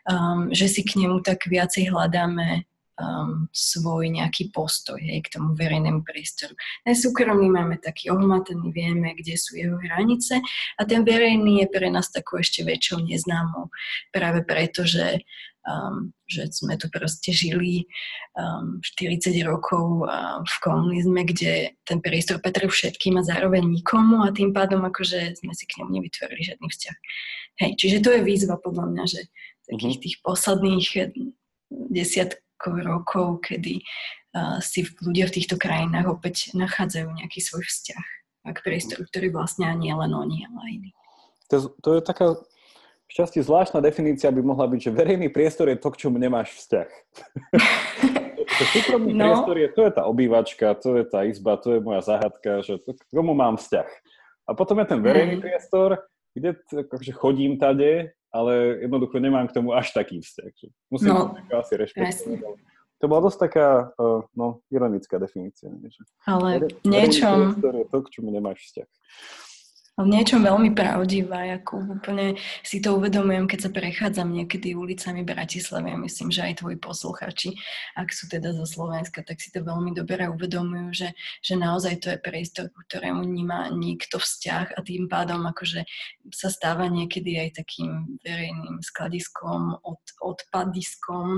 um, 0.08 0.48
že 0.56 0.72
si 0.72 0.88
k 0.88 1.04
nemu 1.04 1.20
tak 1.20 1.52
viacej 1.52 1.92
hľadáme 1.92 2.64
um, 3.02 3.50
svoj 3.50 4.10
nejaký 4.10 4.54
postoj 4.54 5.00
hej, 5.02 5.26
k 5.26 5.40
tomu 5.40 5.58
verejnému 5.58 6.06
priestoru. 6.06 6.54
Ten 6.86 6.94
súkromný 6.94 7.50
máme 7.50 7.82
taký 7.82 8.14
ohmatený, 8.14 8.70
vieme, 8.70 9.18
kde 9.18 9.34
sú 9.38 9.58
jeho 9.58 9.78
hranice 9.82 10.42
a 10.78 10.82
ten 10.86 11.02
verejný 11.02 11.66
je 11.66 11.68
pre 11.70 11.90
nás 11.90 12.14
takou 12.14 12.42
ešte 12.42 12.62
väčšou 12.62 13.06
neznámou. 13.06 13.74
Práve 14.14 14.46
preto, 14.46 14.86
že, 14.86 15.26
um, 15.66 16.14
že 16.30 16.50
sme 16.54 16.78
tu 16.78 16.90
proste 16.94 17.34
žili 17.34 17.90
um, 18.38 18.78
40 18.82 19.34
rokov 19.46 20.06
uh, 20.06 20.46
v 20.46 20.56
komunizme, 20.62 21.26
kde 21.26 21.74
ten 21.90 21.98
priestor 21.98 22.38
patril 22.38 22.70
všetkým 22.70 23.18
a 23.18 23.26
zároveň 23.26 23.66
nikomu 23.66 24.22
a 24.22 24.30
tým 24.30 24.54
pádom 24.54 24.86
akože 24.86 25.42
sme 25.42 25.54
si 25.58 25.66
k 25.66 25.82
nemu 25.82 25.98
nevytvorili 25.98 26.42
žiadny 26.46 26.68
vzťah. 26.70 26.98
Hej, 27.54 27.72
čiže 27.78 27.98
to 28.02 28.10
je 28.18 28.26
výzva 28.26 28.58
podľa 28.58 28.86
mňa, 28.90 29.04
že 29.06 29.22
takých 29.70 29.98
mhm. 29.98 30.04
tých 30.04 30.16
posledných 30.26 30.88
desiat, 31.90 32.38
rokov, 32.72 33.44
kedy 33.44 33.84
si 34.64 34.80
ľudia 35.04 35.30
v 35.30 35.36
týchto 35.42 35.60
krajinách 35.62 36.10
opäť 36.10 36.56
nachádzajú 36.58 37.08
nejaký 37.12 37.40
svoj 37.44 37.66
vzťah 37.66 38.06
a 38.44 38.50
k 38.52 38.60
priestoru, 38.66 39.06
ktorý 39.08 39.30
vlastne 39.30 39.70
nie 39.78 39.94
len 39.94 40.12
oni, 40.12 40.50
ale 40.50 40.60
aj 40.60 40.72
iní. 40.74 40.92
To, 41.54 41.56
to 41.80 41.90
je 41.96 42.02
taká 42.02 42.28
šťastie 43.14 43.46
zvláštna 43.46 43.80
definícia 43.80 44.34
by 44.34 44.42
mohla 44.42 44.66
byť, 44.66 44.90
že 44.90 44.96
verejný 44.96 45.30
priestor 45.30 45.70
je 45.70 45.78
to, 45.78 45.94
k 45.94 46.00
čomu 46.08 46.18
nemáš 46.18 46.50
vzťah. 46.58 46.90
súkromný 48.74 49.14
no. 49.14 49.26
priestor 49.26 49.56
je, 49.58 49.68
to 49.70 49.82
je 49.86 49.92
tá 49.92 50.04
obývačka, 50.06 50.68
to 50.78 50.90
je 51.02 51.06
tá 51.08 51.20
izba, 51.28 51.58
to 51.58 51.78
je 51.78 51.80
moja 51.82 52.02
záhadka, 52.02 52.62
že 52.62 52.80
to, 52.82 52.96
k 52.96 53.12
tomu 53.14 53.34
mám 53.34 53.58
vzťah. 53.58 53.90
A 54.48 54.52
potom 54.54 54.80
je 54.84 54.88
ten 54.88 55.00
verejný 55.00 55.40
mm. 55.40 55.44
priestor, 55.44 56.04
kde 56.36 56.58
akože 56.68 57.12
chodím 57.16 57.56
tade 57.62 58.12
ale 58.34 58.82
jednoducho 58.82 59.20
nemám 59.22 59.48
k 59.48 59.56
tomu 59.62 59.78
až 59.78 59.94
taký 59.94 60.20
vzťah. 60.20 60.54
Musím 60.90 61.14
no, 61.14 61.38
to 61.50 61.56
asi 61.58 61.74
rešpektovať. 61.78 62.58
To 63.00 63.06
bola 63.12 63.22
dosť 63.28 63.40
taká 63.52 63.70
uh, 64.00 64.24
no, 64.34 64.64
ironická 64.72 65.20
definícia. 65.20 65.68
Nie? 65.68 65.92
Ale 66.24 66.72
niečom... 66.88 67.60
je 67.60 67.86
to, 67.92 67.98
k 68.00 68.08
čomu 68.10 68.32
nemáš 68.32 68.64
vzťah 68.64 68.90
v 69.94 70.10
niečom 70.10 70.42
veľmi 70.42 70.74
pravdivá, 70.74 71.46
ako 71.54 72.02
úplne 72.02 72.34
si 72.66 72.82
to 72.82 72.98
uvedomujem, 72.98 73.46
keď 73.46 73.60
sa 73.62 73.70
prechádzam 73.70 74.26
niekedy 74.34 74.74
ulicami 74.74 75.22
Bratislavy 75.22 75.94
a 75.94 76.02
myslím, 76.02 76.34
že 76.34 76.42
aj 76.50 76.66
tvoji 76.66 76.82
posluchači, 76.82 77.54
ak 77.94 78.10
sú 78.10 78.26
teda 78.26 78.58
zo 78.58 78.66
Slovenska, 78.66 79.22
tak 79.22 79.38
si 79.38 79.54
to 79.54 79.62
veľmi 79.62 79.94
dobre 79.94 80.26
uvedomujú, 80.34 80.98
že, 80.98 81.10
že 81.46 81.54
naozaj 81.54 82.02
to 82.02 82.10
je 82.10 82.18
priestor, 82.18 82.74
ku 82.74 82.82
ktorému 82.90 83.22
nemá 83.22 83.70
nikto 83.70 84.18
vzťah 84.18 84.74
a 84.74 84.80
tým 84.82 85.06
pádom 85.06 85.46
akože 85.46 85.86
sa 86.34 86.50
stáva 86.50 86.90
niekedy 86.90 87.38
aj 87.38 87.62
takým 87.62 88.18
verejným 88.26 88.82
skladiskom, 88.82 89.78
od, 89.86 90.02
odpadiskom, 90.26 91.38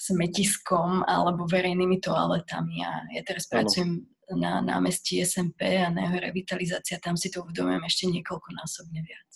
smetiskom 0.00 1.04
alebo 1.04 1.44
verejnými 1.44 2.00
toaletami. 2.00 2.88
A 2.88 3.04
ja 3.12 3.20
teraz 3.20 3.44
pracujem 3.44 4.08
na 4.36 4.64
námestí 4.64 5.20
SMP 5.22 5.78
a 5.78 5.92
na 5.92 6.08
jeho 6.08 6.18
revitalizácia, 6.22 7.02
tam 7.02 7.16
si 7.16 7.28
to 7.28 7.44
uvedomujem 7.44 7.82
ešte 7.84 8.04
niekoľkonásobne 8.10 9.00
viac. 9.02 9.30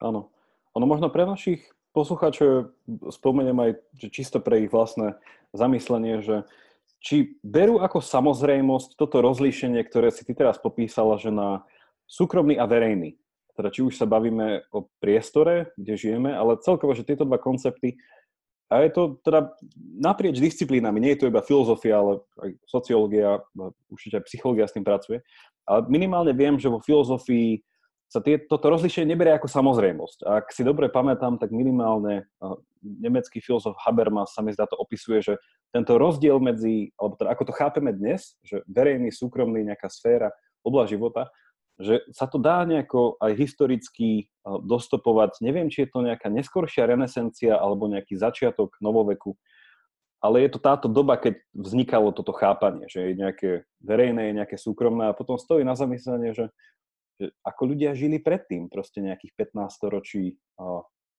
Áno. 0.00 0.32
Ono 0.78 0.86
možno 0.86 1.10
pre 1.10 1.26
našich 1.26 1.66
poslucháčov 1.90 2.70
spomeniem 3.10 3.58
aj 3.58 3.70
že 3.98 4.08
čisto 4.14 4.38
pre 4.38 4.62
ich 4.66 4.70
vlastné 4.70 5.18
zamyslenie, 5.50 6.22
že 6.22 6.46
či 7.02 7.40
berú 7.42 7.82
ako 7.82 7.98
samozrejmosť 7.98 8.94
toto 8.94 9.24
rozlíšenie, 9.24 9.80
ktoré 9.88 10.14
si 10.14 10.22
ty 10.22 10.36
teraz 10.36 10.60
popísala, 10.60 11.18
že 11.18 11.32
na 11.32 11.64
súkromný 12.06 12.60
a 12.60 12.68
verejný. 12.68 13.16
Teda 13.56 13.72
či 13.72 13.82
už 13.82 13.98
sa 13.98 14.06
bavíme 14.06 14.62
o 14.70 14.86
priestore, 15.02 15.74
kde 15.74 15.96
žijeme, 15.96 16.30
ale 16.30 16.60
celkovo, 16.62 16.94
že 16.94 17.04
tieto 17.04 17.26
dva 17.26 17.40
koncepty 17.40 17.98
a 18.70 18.86
je 18.86 18.90
to 18.94 19.18
teda 19.26 19.50
naprieč 19.98 20.38
disciplínami, 20.38 21.02
nie 21.02 21.18
je 21.18 21.26
to 21.26 21.30
iba 21.30 21.42
filozofia, 21.42 21.98
ale 21.98 22.22
aj 22.38 22.50
sociológia, 22.70 23.42
určite 23.90 24.22
aj 24.22 24.24
psychológia 24.30 24.70
s 24.70 24.74
tým 24.78 24.86
pracuje. 24.86 25.18
Ale 25.66 25.90
minimálne 25.90 26.30
viem, 26.30 26.54
že 26.54 26.70
vo 26.70 26.78
filozofii 26.78 27.58
sa 28.10 28.22
tie, 28.22 28.42
toto 28.42 28.70
rozlišenie 28.70 29.14
neberie 29.14 29.34
ako 29.34 29.46
samozrejmosť. 29.46 30.18
Ak 30.26 30.54
si 30.54 30.62
dobre 30.66 30.90
pamätám, 30.90 31.38
tak 31.38 31.54
minimálne 31.54 32.26
nemecký 32.82 33.38
filozof 33.38 33.78
Habermas 33.82 34.34
sa 34.34 34.42
mi 34.42 34.50
zdá 34.50 34.66
to 34.66 34.78
opisuje, 34.78 35.22
že 35.22 35.34
tento 35.70 35.94
rozdiel 35.94 36.42
medzi, 36.42 36.90
alebo 36.98 37.14
teda 37.14 37.30
ako 37.34 37.42
to 37.50 37.52
chápeme 37.54 37.90
dnes, 37.94 38.34
že 38.42 38.66
verejný, 38.66 39.14
súkromný, 39.14 39.62
nejaká 39.62 39.86
sféra, 39.86 40.30
oblasť 40.66 40.90
života, 40.90 41.30
že 41.80 42.04
sa 42.12 42.28
to 42.28 42.36
dá 42.36 42.62
nejako 42.68 43.16
aj 43.16 43.32
historicky 43.40 44.28
dostopovať. 44.44 45.40
Neviem, 45.40 45.72
či 45.72 45.88
je 45.88 45.90
to 45.90 46.04
nejaká 46.04 46.28
neskoršia 46.28 46.84
renesencia 46.84 47.56
alebo 47.56 47.88
nejaký 47.88 48.20
začiatok 48.20 48.76
novoveku, 48.84 49.34
ale 50.20 50.44
je 50.44 50.50
to 50.52 50.60
táto 50.60 50.86
doba, 50.92 51.16
keď 51.16 51.40
vznikalo 51.56 52.12
toto 52.12 52.36
chápanie, 52.36 52.84
že 52.92 53.10
je 53.10 53.12
nejaké 53.16 53.50
verejné, 53.80 54.30
je 54.30 54.38
nejaké 54.44 54.56
súkromné 54.60 55.08
a 55.08 55.16
potom 55.16 55.40
stojí 55.40 55.64
na 55.64 55.72
zamyslenie, 55.72 56.36
že, 56.36 56.52
že 57.16 57.32
ako 57.40 57.72
ľudia 57.72 57.96
žili 57.96 58.20
predtým, 58.20 58.68
proste 58.68 59.00
nejakých 59.00 59.32
15 59.56 59.80
ročí, 59.88 60.36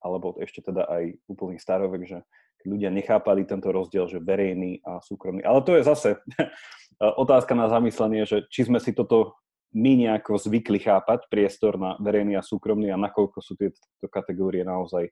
alebo 0.06 0.38
ešte 0.38 0.62
teda 0.70 0.86
aj 0.86 1.04
úplný 1.26 1.58
starovek, 1.58 2.06
že 2.06 2.20
ľudia 2.62 2.94
nechápali 2.94 3.42
tento 3.50 3.74
rozdiel, 3.74 4.06
že 4.06 4.22
verejný 4.22 4.86
a 4.86 5.02
súkromný. 5.02 5.42
Ale 5.42 5.66
to 5.66 5.74
je 5.74 5.82
zase 5.82 6.22
otázka 7.26 7.58
na 7.58 7.74
zamyslenie, 7.74 8.30
že 8.30 8.46
či 8.54 8.70
sme 8.70 8.78
si 8.78 8.94
toto 8.94 9.42
my 9.72 9.92
nejako 9.96 10.36
zvykli 10.36 10.84
chápať 10.84 11.32
priestor 11.32 11.80
na 11.80 11.96
verejný 12.00 12.36
a 12.36 12.44
súkromný 12.44 12.92
a 12.92 13.00
nakoľko 13.00 13.40
sú 13.40 13.56
tieto 13.56 13.80
kategórie 14.12 14.68
naozaj 14.68 15.08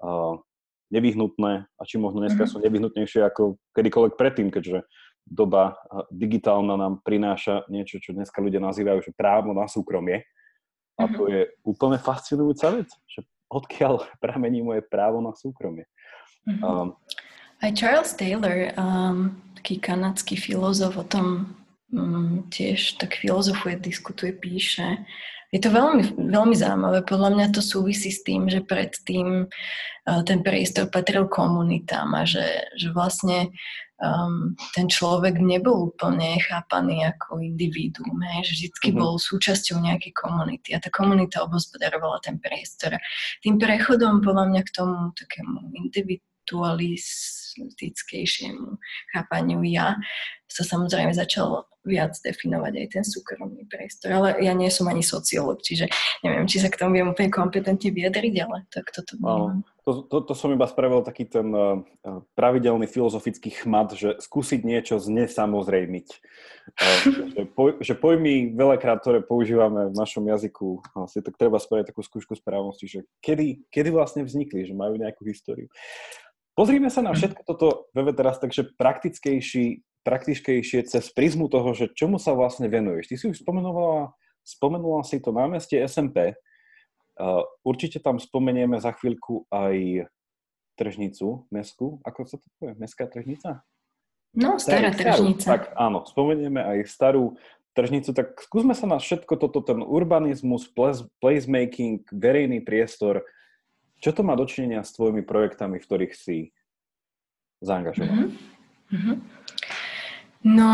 uh, 0.00 0.40
nevyhnutné 0.88 1.52
a 1.68 1.82
či 1.84 2.00
možno 2.00 2.24
dneska 2.24 2.48
mm-hmm. 2.48 2.60
sú 2.60 2.64
nevyhnutnejšie 2.64 3.20
ako 3.26 3.60
kedykoľvek 3.76 4.14
predtým, 4.16 4.48
keďže 4.48 4.84
doba 5.24 5.80
digitálna 6.12 6.76
nám 6.76 7.00
prináša 7.00 7.64
niečo, 7.72 7.96
čo 8.00 8.12
dneska 8.12 8.44
ľudia 8.44 8.60
nazývajú, 8.60 9.00
že 9.00 9.16
právo 9.16 9.56
na 9.56 9.64
súkromie. 9.64 10.24
A 11.00 11.10
to 11.10 11.26
mhm. 11.26 11.30
je 11.32 11.40
úplne 11.66 11.98
fascinujúca 11.98 12.70
vec, 12.70 12.88
že 13.08 13.26
odkiaľ 13.50 14.04
pramení 14.22 14.62
moje 14.62 14.84
právo 14.86 15.18
na 15.24 15.34
súkromie. 15.34 15.88
Um, 16.44 16.94
Aj 17.64 17.72
Charles 17.72 18.12
Taylor, 18.14 18.76
um, 18.76 19.40
taký 19.56 19.80
kanadský 19.80 20.36
filozof, 20.36 21.00
o 21.00 21.06
tom 21.08 21.56
um, 21.92 22.46
tiež 22.48 22.96
tak 22.96 23.20
filozofuje, 23.20 23.76
diskutuje, 23.76 24.32
píše. 24.32 25.04
Je 25.54 25.62
to 25.62 25.70
veľmi, 25.70 26.18
veľmi 26.18 26.56
zaujímavé. 26.58 27.06
Podľa 27.06 27.30
mňa 27.30 27.46
to 27.54 27.62
súvisí 27.62 28.10
s 28.10 28.26
tým, 28.26 28.50
že 28.50 28.66
predtým 28.66 29.46
uh, 29.46 30.20
ten 30.26 30.42
priestor 30.42 30.90
patril 30.90 31.30
komunitám 31.30 32.10
a 32.14 32.26
že, 32.26 32.42
že 32.74 32.90
vlastne 32.90 33.54
um, 34.02 34.58
ten 34.74 34.90
človek 34.90 35.38
nebol 35.38 35.94
úplne 35.94 36.42
chápaný 36.42 37.06
ako 37.06 37.38
individuum, 37.38 38.18
hej, 38.34 38.50
že 38.50 38.66
vždy 38.66 38.90
mm-hmm. 38.90 38.98
bol 38.98 39.14
súčasťou 39.14 39.78
nejakej 39.78 40.12
komunity 40.16 40.74
a 40.74 40.82
tá 40.82 40.90
komunita 40.90 41.46
obhospodarovala 41.46 42.18
ten 42.24 42.42
priestor. 42.42 42.98
Tým 43.40 43.60
prechodom 43.62 44.26
podľa 44.26 44.50
mňa 44.50 44.62
k 44.66 44.74
tomu 44.74 45.14
takému 45.14 45.70
individu 45.78 46.24
individualistickejšiemu 47.54 48.78
chápaniu 49.14 49.62
ja 49.64 49.96
sa 50.54 50.62
samozrejme 50.62 51.10
začal 51.10 51.66
viac 51.84 52.16
definovať 52.24 52.72
aj 52.80 52.86
ten 52.96 53.04
súkromný 53.04 53.68
priestor. 53.68 54.08
Ale 54.14 54.40
ja 54.40 54.56
nie 54.56 54.72
som 54.72 54.88
ani 54.88 55.04
sociológ, 55.04 55.60
čiže 55.60 55.90
neviem, 56.24 56.48
či 56.48 56.62
sa 56.62 56.72
k 56.72 56.80
tomu 56.80 56.96
viem 56.96 57.10
úplne 57.10 57.28
kompetentne 57.28 57.92
vyjadriť, 57.92 58.34
ale 58.40 58.64
tak 58.72 58.88
toto 58.94 59.20
vnímam. 59.20 59.66
To, 59.84 60.00
to, 60.00 60.24
to 60.24 60.32
som 60.32 60.48
iba 60.48 60.64
spravil 60.64 61.04
taký 61.04 61.28
ten 61.28 61.44
uh, 61.52 61.84
pravidelný 62.32 62.88
filozofický 62.88 63.52
chmat, 63.52 63.92
že 63.92 64.16
skúsiť 64.16 64.64
niečo 64.64 64.96
znesamozrejmiť. 64.96 66.08
Uh, 66.72 66.98
že, 67.36 67.42
poj, 67.52 67.70
že 67.84 67.92
pojmy 67.92 68.56
veľakrát, 68.56 69.04
ktoré 69.04 69.20
používame 69.20 69.92
v 69.92 69.98
našom 70.00 70.24
jazyku, 70.24 70.80
si 71.04 71.20
tak 71.20 71.36
treba 71.36 71.60
spraviť 71.60 71.92
takú 71.92 72.00
skúšku 72.00 72.32
správnosti, 72.32 72.88
že 72.88 73.00
kedy, 73.20 73.68
kedy 73.68 73.92
vlastne 73.92 74.24
vznikli, 74.24 74.64
že 74.64 74.72
majú 74.72 74.96
nejakú 74.96 75.20
históriu. 75.28 75.68
Pozrime 76.54 76.86
sa 76.86 77.02
na 77.02 77.10
všetko 77.10 77.42
toto, 77.42 77.90
Veve, 77.90 78.14
teraz 78.14 78.38
takže 78.38 78.70
praktickejší, 78.78 79.82
praktickejšie 80.06 80.86
cez 80.86 81.10
prizmu 81.10 81.50
toho, 81.50 81.74
že 81.74 81.90
čomu 81.90 82.22
sa 82.22 82.30
vlastne 82.30 82.70
venuješ. 82.70 83.10
Ty 83.10 83.14
si 83.18 83.24
už 83.34 83.42
spomenula, 83.42 84.14
spomenula 84.46 85.02
si 85.02 85.18
to 85.18 85.34
námestie 85.34 85.82
SMP. 85.82 86.38
Uh, 87.14 87.42
určite 87.66 87.98
tam 87.98 88.22
spomenieme 88.22 88.78
za 88.78 88.94
chvíľku 88.94 89.50
aj 89.50 90.06
tržnicu, 90.78 91.46
mesku. 91.50 91.98
Ako 92.06 92.26
sa 92.26 92.38
to 92.38 92.46
povie? 92.58 92.74
Meská 92.78 93.06
tržnica? 93.06 93.66
No, 94.34 94.58
stará 94.58 94.90
tržnica. 94.90 95.46
Tak 95.46 95.78
áno, 95.78 96.02
spomenieme 96.06 96.58
aj 96.58 96.90
starú 96.90 97.38
tržnicu, 97.74 98.14
tak 98.14 98.38
skúsme 98.38 98.74
sa 98.74 98.86
na 98.86 99.02
všetko 99.02 99.34
toto, 99.38 99.58
ten 99.62 99.82
urbanizmus, 99.82 100.70
placemaking, 101.18 102.06
verejný 102.14 102.62
priestor, 102.62 103.26
čo 104.04 104.12
to 104.12 104.20
má 104.20 104.36
dočinenia 104.36 104.84
s 104.84 104.92
tvojimi 104.92 105.24
projektami, 105.24 105.80
v 105.80 105.86
ktorých 105.88 106.12
si 106.12 106.52
zaangažovaný? 107.64 108.36
Mm-hmm. 108.92 109.16
No, 110.44 110.72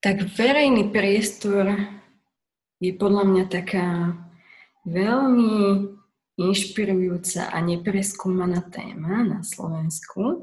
tak 0.00 0.24
verejný 0.24 0.88
priestor 0.88 1.68
je 2.80 2.96
podľa 2.96 3.28
mňa 3.28 3.44
taká 3.52 4.16
veľmi 4.88 5.84
inšpirujúca 6.40 7.52
a 7.52 7.60
nepreskúmaná 7.60 8.64
téma 8.72 9.20
na 9.20 9.40
Slovensku. 9.44 10.40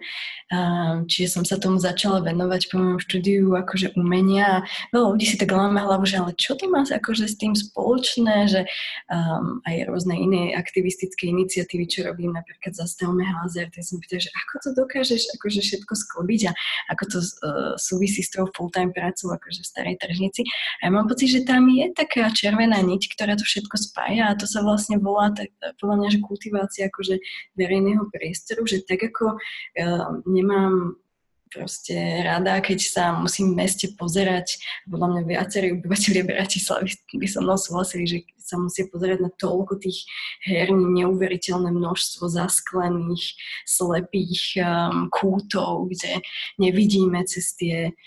Čiže 1.09 1.27
som 1.33 1.43
sa 1.45 1.57
tomu 1.57 1.81
začala 1.81 2.21
venovať 2.21 2.69
po 2.69 2.77
mojom 2.77 3.01
štúdiu 3.01 3.57
akože 3.57 3.97
umenia. 3.97 4.61
Veľa 4.93 5.17
ľudí 5.17 5.25
si 5.25 5.37
tak 5.41 5.49
láme 5.49 5.81
hlavu, 5.81 6.05
že 6.05 6.21
ale 6.21 6.37
čo 6.37 6.53
ty 6.53 6.69
máš 6.69 6.93
akože 6.93 7.25
s 7.25 7.35
tým 7.41 7.57
spoločné, 7.57 8.45
že 8.45 8.61
um, 9.09 9.65
aj 9.65 9.89
rôzne 9.89 10.13
iné 10.13 10.53
aktivistické 10.53 11.33
iniciatívy, 11.33 11.85
čo 11.89 12.05
robím, 12.05 12.37
napríklad 12.37 12.77
Zastavme 12.77 13.25
házer, 13.25 13.73
tak 13.73 13.81
som 13.81 13.97
pýtala, 13.97 14.29
že 14.29 14.31
ako 14.45 14.53
to 14.61 14.69
dokážeš 14.77 15.21
akože 15.41 15.61
všetko 15.65 15.93
sklobiť 15.97 16.41
a 16.47 16.51
ako 16.93 17.03
to 17.09 17.17
uh, 17.17 17.73
súvisí 17.81 18.21
s 18.21 18.29
tou 18.29 18.45
full-time 18.53 18.93
prácou 18.93 19.33
akože 19.33 19.65
v 19.65 19.69
starej 19.73 19.95
tržnici. 19.97 20.45
A 20.85 20.87
ja 20.87 20.89
mám 20.93 21.09
pocit, 21.09 21.33
že 21.33 21.41
tam 21.49 21.65
je 21.65 21.89
taká 21.97 22.29
červená 22.29 22.77
niť, 22.85 23.09
ktorá 23.17 23.33
to 23.33 23.43
všetko 23.43 23.75
spája 23.81 24.29
a 24.29 24.37
to 24.37 24.45
sa 24.45 24.61
vlastne 24.61 25.01
volá 25.01 25.33
tak, 25.33 25.49
podľa 25.89 26.05
mňa, 26.05 26.13
že 26.13 26.21
kultivácia 26.21 26.83
akože 26.85 27.15
verejného 27.57 28.05
priestoru, 28.13 28.61
že 28.69 28.85
tak 28.85 29.09
ako 29.09 29.41
uh, 29.41 30.21
nemám 30.29 31.01
proste 31.49 32.21
rada, 32.21 32.61
keď 32.61 32.77
sa 32.77 33.03
musím 33.17 33.57
v 33.57 33.65
meste 33.65 33.89
pozerať. 33.97 34.61
Podľa 34.85 35.07
mňa 35.17 35.21
viacerí 35.25 35.73
obyvateľia 35.73 36.29
Bratislavy 36.29 36.93
by 36.93 37.25
som 37.25 37.41
mnou 37.41 37.57
súhlasili, 37.57 38.05
že 38.05 38.17
sa 38.37 38.61
musí 38.61 38.85
pozerať 38.85 39.25
na 39.25 39.33
toľko 39.33 39.81
tých 39.81 40.05
herní, 40.45 41.01
neuveriteľné 41.01 41.73
množstvo 41.73 42.29
zasklených, 42.29 43.33
slepých 43.65 44.61
um, 44.61 45.09
kútov, 45.09 45.89
kde 45.89 46.21
nevidíme 46.61 47.25
cez 47.25 47.57
tie 47.57 47.97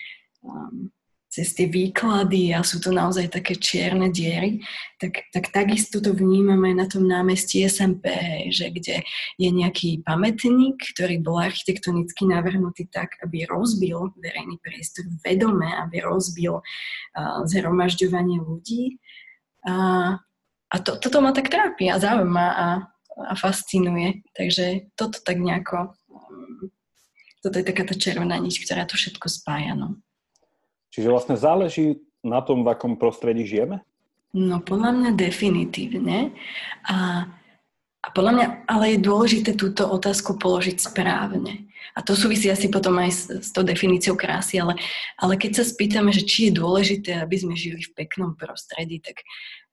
um, 0.46 0.94
cez 1.32 1.56
tie 1.56 1.64
výklady 1.64 2.52
a 2.52 2.60
sú 2.60 2.76
to 2.76 2.92
naozaj 2.92 3.32
také 3.32 3.56
čierne 3.56 4.12
diery, 4.12 4.60
tak, 5.00 5.32
tak 5.32 5.48
takisto 5.48 6.04
to 6.04 6.12
vnímame 6.12 6.76
na 6.76 6.84
tom 6.84 7.08
námestí 7.08 7.64
SMP, 7.64 8.12
že 8.52 8.68
kde 8.68 9.00
je 9.40 9.48
nejaký 9.48 10.04
pamätník, 10.04 10.76
ktorý 10.92 11.24
bol 11.24 11.40
architektonicky 11.40 12.28
navrhnutý 12.28 12.84
tak, 12.92 13.16
aby 13.24 13.48
rozbil 13.48 14.12
verejný 14.20 14.60
priestor 14.60 15.08
vedome, 15.24 15.72
aby 15.72 16.04
rozbil 16.04 16.60
uh, 16.60 17.40
zhromažďovanie 17.48 18.36
ľudí. 18.44 19.00
A, 19.64 19.74
a 20.68 20.76
to, 20.84 21.00
toto 21.00 21.24
ma 21.24 21.32
tak 21.32 21.48
trápi 21.48 21.88
a 21.88 21.96
zaujíma 21.96 22.46
a, 22.52 22.68
a 23.24 23.32
fascinuje. 23.40 24.20
Takže 24.36 24.92
toto 25.00 25.16
tak 25.24 25.40
nejako, 25.40 25.96
um, 26.12 26.68
toto 27.40 27.56
je 27.56 27.64
taká 27.64 27.88
tá 27.88 27.96
červená 27.96 28.36
niť, 28.36 28.68
ktorá 28.68 28.84
to 28.84 29.00
všetko 29.00 29.32
spája. 29.32 29.72
No. 29.72 29.96
Čiže 30.92 31.08
vlastne 31.08 31.40
záleží 31.40 32.04
na 32.20 32.44
tom, 32.44 32.62
v 32.62 32.76
akom 32.76 33.00
prostredí 33.00 33.48
žijeme? 33.48 33.80
No 34.36 34.60
podľa 34.60 34.92
mňa 34.92 35.10
definitívne. 35.16 36.36
A, 36.88 37.28
a 38.04 38.08
podľa 38.12 38.32
mňa 38.32 38.46
ale 38.68 38.96
je 38.96 39.04
dôležité 39.04 39.50
túto 39.56 39.88
otázku 39.88 40.36
položiť 40.36 40.76
správne. 40.76 41.72
A 41.92 42.00
to 42.00 42.16
súvisí 42.16 42.48
asi 42.48 42.72
potom 42.72 42.96
aj 42.96 43.10
s, 43.12 43.22
s 43.28 43.50
tou 43.52 43.60
definíciou 43.60 44.16
krásy, 44.16 44.56
ale, 44.56 44.80
ale 45.20 45.36
keď 45.36 45.60
sa 45.60 45.64
spýtame, 45.68 46.08
že 46.08 46.24
či 46.24 46.48
je 46.48 46.56
dôležité, 46.56 47.20
aby 47.20 47.36
sme 47.36 47.52
žili 47.52 47.84
v 47.84 47.92
peknom 47.92 48.32
prostredí, 48.32 49.04
tak 49.04 49.20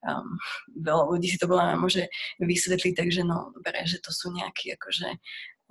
um, 0.04 0.36
veľa 0.76 1.16
ľudí 1.16 1.32
si 1.32 1.40
to 1.40 1.48
podľa 1.48 1.72
mňa 1.72 1.78
môže 1.80 2.04
vysvetliť, 2.44 2.94
takže 3.00 3.24
no 3.24 3.56
dobre, 3.56 3.88
že 3.88 4.04
to 4.04 4.12
sú 4.12 4.36
nejaké 4.36 4.76
akože 4.76 5.16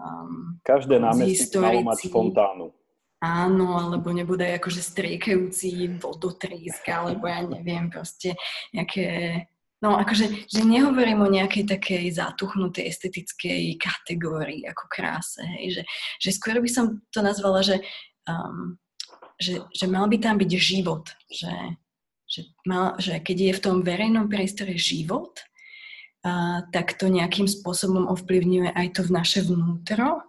um, 0.00 0.56
Každé 0.64 0.96
námestník 0.96 1.52
malo 1.60 1.84
mať 1.84 1.98
fontánu. 2.08 2.72
Áno, 3.18 3.74
alebo 3.74 4.14
nebude 4.14 4.46
akože 4.46 4.78
striekajúci 4.78 5.98
vodotrísk, 5.98 6.86
alebo 6.86 7.26
ja 7.26 7.42
neviem, 7.42 7.90
proste 7.90 8.38
nejaké... 8.70 9.42
No 9.82 9.94
akože, 9.94 10.50
že 10.50 10.62
nehovorím 10.66 11.22
o 11.22 11.30
nejakej 11.30 11.66
takej 11.66 12.14
zatuchnutej 12.14 12.90
estetickej 12.90 13.78
kategórii 13.78 14.66
ako 14.66 14.84
kráse, 14.90 15.42
hej, 15.42 15.78
že, 15.78 15.82
že 16.18 16.30
skôr 16.34 16.58
by 16.58 16.70
som 16.70 16.98
to 17.14 17.22
nazvala, 17.22 17.62
že, 17.62 17.78
um, 18.26 18.74
že, 19.38 19.62
že 19.70 19.86
mal 19.86 20.10
by 20.10 20.18
tam 20.18 20.34
byť 20.38 20.50
život, 20.58 21.10
že, 21.30 21.54
že, 22.26 22.40
mal, 22.66 22.98
že 22.98 23.22
keď 23.22 23.38
je 23.38 23.52
v 23.54 23.62
tom 23.62 23.76
verejnom 23.86 24.26
priestore 24.26 24.74
život, 24.74 25.38
uh, 26.26 26.66
tak 26.74 26.98
to 26.98 27.06
nejakým 27.06 27.46
spôsobom 27.46 28.10
ovplyvňuje 28.10 28.74
aj 28.74 28.98
to 28.98 29.00
v 29.06 29.14
naše 29.14 29.46
vnútro 29.46 30.27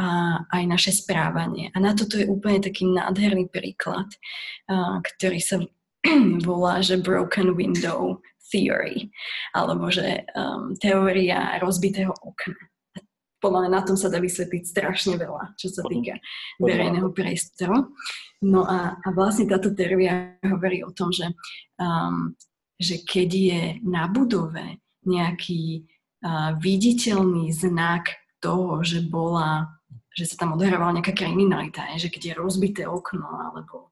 a 0.00 0.04
aj 0.48 0.64
naše 0.64 0.92
správanie. 0.96 1.68
A 1.76 1.78
na 1.78 1.92
toto 1.92 2.16
je 2.16 2.24
úplne 2.24 2.64
taký 2.64 2.88
nádherný 2.88 3.52
príklad, 3.52 4.08
a, 4.72 5.04
ktorý 5.04 5.40
sa 5.44 5.60
volá, 6.48 6.80
že 6.80 6.96
broken 6.96 7.52
window 7.52 8.24
theory, 8.48 9.12
alebo 9.52 9.92
že 9.92 10.26
um, 10.34 10.74
teória 10.80 11.60
rozbitého 11.60 12.10
okna. 12.10 12.58
Podľa 13.40 13.58
mňa 13.64 13.70
na 13.72 13.82
tom 13.86 13.96
sa 13.96 14.12
dá 14.12 14.20
vysvetliť 14.20 14.64
strašne 14.68 15.14
veľa, 15.16 15.56
čo 15.56 15.72
sa 15.72 15.80
týka 15.86 16.20
verejného 16.60 17.08
priestoru. 17.14 17.88
No 18.44 18.68
a, 18.68 19.00
a 19.00 19.08
vlastne 19.16 19.48
táto 19.48 19.72
teória 19.72 20.36
hovorí 20.44 20.84
o 20.84 20.92
tom, 20.92 21.08
že, 21.08 21.30
um, 21.80 22.36
že 22.76 23.00
keď 23.00 23.30
je 23.30 23.62
na 23.84 24.08
budove 24.12 24.82
nejaký 25.08 25.88
uh, 26.24 26.52
viditeľný 26.60 27.48
znak 27.54 28.12
toho, 28.44 28.84
že 28.84 29.00
bola 29.04 29.79
že 30.20 30.28
sa 30.28 30.36
tam 30.36 30.52
odohrávala 30.52 31.00
nejaká 31.00 31.16
kriminalita, 31.16 31.88
že 31.96 32.12
keď 32.12 32.22
je 32.22 32.34
rozbité 32.36 32.82
okno 32.84 33.24
alebo 33.24 33.88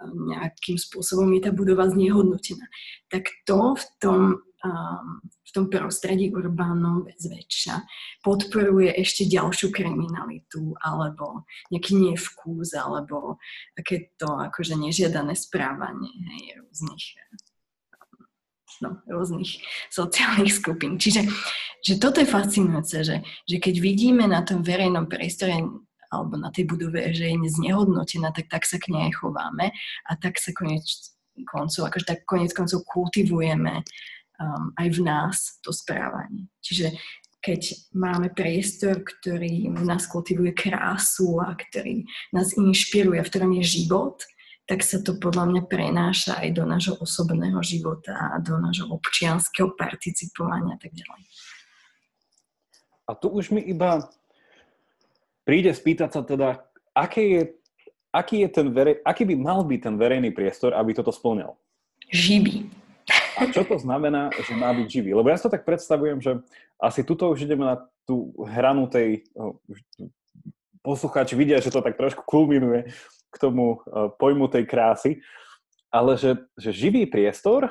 um, 0.00 0.32
nejakým 0.32 0.80
spôsobom 0.80 1.28
je 1.36 1.44
tá 1.44 1.52
budova 1.52 1.84
znehodnotená, 1.92 2.64
tak 3.12 3.28
to 3.44 3.76
v 3.76 3.84
tom, 4.00 4.20
um, 4.64 5.08
v 5.20 5.50
tom 5.52 5.68
prostredí 5.68 6.32
urbánom 6.32 7.04
zväčša 7.20 7.84
podporuje 8.24 8.96
ešte 8.96 9.28
ďalšiu 9.28 9.68
kriminalitu 9.68 10.72
alebo 10.80 11.44
nejaký 11.68 11.92
nevkús 12.00 12.72
alebo 12.72 13.36
takéto 13.76 14.32
akože 14.32 14.80
nežiadané 14.80 15.36
správanie 15.36 16.16
hej, 16.32 16.64
rôznych 16.64 17.20
no, 18.82 19.00
rôznych 19.06 19.60
sociálnych 19.88 20.52
skupín. 20.52 20.98
Čiže 20.98 21.26
že 21.86 22.02
toto 22.02 22.18
je 22.18 22.26
fascinujúce, 22.26 23.06
že, 23.06 23.16
že 23.46 23.56
keď 23.62 23.74
vidíme 23.78 24.26
na 24.26 24.42
tom 24.42 24.64
verejnom 24.64 25.06
priestore 25.06 25.54
alebo 26.10 26.34
na 26.38 26.50
tej 26.50 26.66
budove, 26.66 26.98
že 27.14 27.30
je 27.30 27.48
znehodnotená, 27.62 28.30
tak 28.34 28.50
tak 28.50 28.62
sa 28.66 28.78
k 28.78 28.90
nej 28.94 29.10
chováme 29.14 29.70
a 30.06 30.12
tak 30.18 30.38
sa 30.38 30.50
konec 30.54 30.82
koncov, 31.46 31.86
akože 31.86 32.06
tak 32.06 32.18
konec 32.24 32.50
koncov 32.56 32.82
kultivujeme 32.88 33.84
um, 34.40 34.72
aj 34.78 34.88
v 34.96 35.00
nás 35.04 35.36
to 35.60 35.70
správanie. 35.74 36.48
Čiže 36.64 36.96
keď 37.44 37.62
máme 37.94 38.34
priestor, 38.34 39.06
ktorý 39.06 39.70
v 39.70 39.84
nás 39.86 40.10
kultivuje 40.10 40.50
krásu 40.50 41.38
a 41.38 41.54
ktorý 41.54 42.02
nás 42.34 42.56
inšpiruje, 42.58 43.22
v 43.22 43.30
ktorom 43.30 43.52
je 43.62 43.84
život, 43.86 44.18
tak 44.66 44.82
sa 44.82 44.98
to 44.98 45.14
podľa 45.14 45.46
mňa 45.46 45.62
prenáša 45.70 46.42
aj 46.42 46.48
do 46.50 46.66
nášho 46.66 46.94
osobného 46.98 47.62
života 47.62 48.34
a 48.34 48.42
do 48.42 48.58
nášho 48.58 48.90
občianského 48.90 49.78
participovania 49.78 50.74
a 50.74 50.80
tak 50.82 50.90
ďalej. 50.90 51.22
A 53.06 53.10
tu 53.14 53.30
už 53.30 53.54
mi 53.54 53.62
iba 53.62 54.10
príde 55.46 55.70
spýtať 55.70 56.10
sa 56.10 56.22
teda, 56.26 56.66
aké 56.90 57.22
je, 57.22 57.42
aký, 58.10 58.42
je 58.42 58.48
ten 58.50 58.66
verej, 58.74 58.98
aký 59.06 59.22
by 59.22 59.34
mal 59.38 59.62
byť 59.62 59.80
ten 59.86 59.94
verejný 59.94 60.34
priestor, 60.34 60.74
aby 60.74 60.90
toto 60.90 61.14
splňal? 61.14 61.54
Živý. 62.10 62.66
A 63.38 63.46
čo 63.54 63.62
to 63.62 63.78
znamená, 63.78 64.34
že 64.34 64.58
má 64.58 64.74
byť 64.74 64.86
živý? 64.90 65.14
Lebo 65.14 65.30
ja 65.30 65.38
sa 65.38 65.46
tak 65.46 65.62
predstavujem, 65.62 66.18
že 66.18 66.42
asi 66.82 67.06
tuto 67.06 67.30
už 67.30 67.46
ideme 67.46 67.62
na 67.62 67.78
tú 68.02 68.34
hranu 68.42 68.90
tej... 68.90 69.22
Poslucháči 70.86 71.34
vidia, 71.34 71.58
že 71.58 71.74
to 71.74 71.82
tak 71.82 71.98
trošku 71.98 72.22
kulminuje 72.22 72.86
k 73.36 73.42
tomu 73.44 73.84
e, 73.84 74.08
pojmu 74.16 74.48
tej 74.48 74.64
krásy, 74.64 75.20
ale 75.92 76.16
že, 76.16 76.40
že 76.56 76.72
živý 76.72 77.04
priestor 77.04 77.68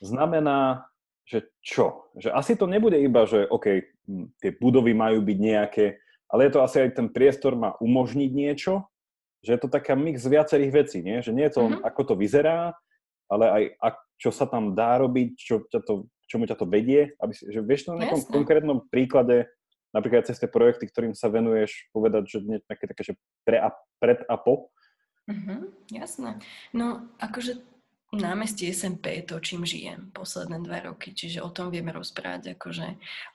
znamená, 0.00 0.88
že 1.28 1.44
čo? 1.60 2.08
Že 2.16 2.32
asi 2.32 2.52
to 2.56 2.64
nebude 2.64 2.96
iba, 2.96 3.28
že 3.28 3.44
OK, 3.44 3.84
tie 4.40 4.50
budovy 4.56 4.96
majú 4.96 5.20
byť 5.20 5.38
nejaké, 5.38 6.00
ale 6.32 6.48
je 6.48 6.52
to 6.56 6.60
asi 6.64 6.88
aj 6.88 6.90
ten 6.96 7.08
priestor 7.12 7.52
má 7.52 7.76
umožniť 7.80 8.30
niečo, 8.32 8.88
že 9.44 9.54
je 9.54 9.60
to 9.60 9.68
taká 9.68 9.94
mix 9.94 10.24
viacerých 10.24 10.72
vecí, 10.72 10.98
nie? 11.04 11.20
Že 11.20 11.32
nie 11.36 11.46
je 11.46 11.54
to, 11.54 11.62
mm-hmm. 11.68 11.84
ako 11.84 12.00
to 12.10 12.14
vyzerá, 12.16 12.74
ale 13.28 13.44
aj 13.46 13.62
ak, 13.78 13.96
čo 14.18 14.30
sa 14.32 14.48
tam 14.48 14.72
dá 14.74 14.98
robiť, 14.98 15.28
čo 15.36 15.62
ťa 15.68 15.80
to, 15.84 16.08
čomu 16.26 16.48
ťa 16.48 16.56
to 16.58 16.66
vedie, 16.66 17.12
aby 17.22 17.32
si, 17.36 17.46
že 17.48 17.60
vieš 17.62 17.86
to 17.86 17.94
na 17.94 18.04
nejakom 18.04 18.24
Jasne. 18.24 18.34
konkrétnom 18.34 18.78
príklade, 18.88 19.46
napríklad 19.94 20.26
cez 20.26 20.40
tie 20.40 20.50
projekty, 20.50 20.90
ktorým 20.90 21.14
sa 21.14 21.30
venuješ, 21.30 21.86
povedať, 21.94 22.28
že 22.28 22.38
nejaké 22.44 22.84
také, 22.88 23.02
že 23.04 23.14
pre 23.46 23.62
a, 23.62 23.70
pred 24.02 24.24
a 24.26 24.36
po? 24.36 24.72
Mm-hmm, 25.28 25.60
jasné. 25.92 26.40
No, 26.72 27.04
akože 27.20 27.60
námestie 28.16 28.72
SMP 28.72 29.20
je 29.20 29.22
to, 29.28 29.36
čím 29.44 29.68
žijem 29.68 30.08
posledné 30.16 30.64
dva 30.64 30.80
roky, 30.80 31.12
čiže 31.12 31.44
o 31.44 31.52
tom 31.52 31.68
vieme 31.68 31.92
rozprávať, 31.92 32.56
akože 32.56 32.86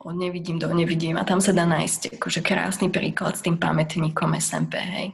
od 0.01 0.15
nevidím 0.17 0.57
do 0.57 0.73
nevidím 0.73 1.21
a 1.21 1.27
tam 1.27 1.37
sa 1.37 1.53
dá 1.53 1.69
nájsť 1.69 2.17
akože 2.17 2.41
krásny 2.41 2.89
príklad 2.89 3.37
s 3.37 3.45
tým 3.45 3.61
pamätníkom 3.61 4.33
SMP, 4.41 4.81
hej. 4.81 5.07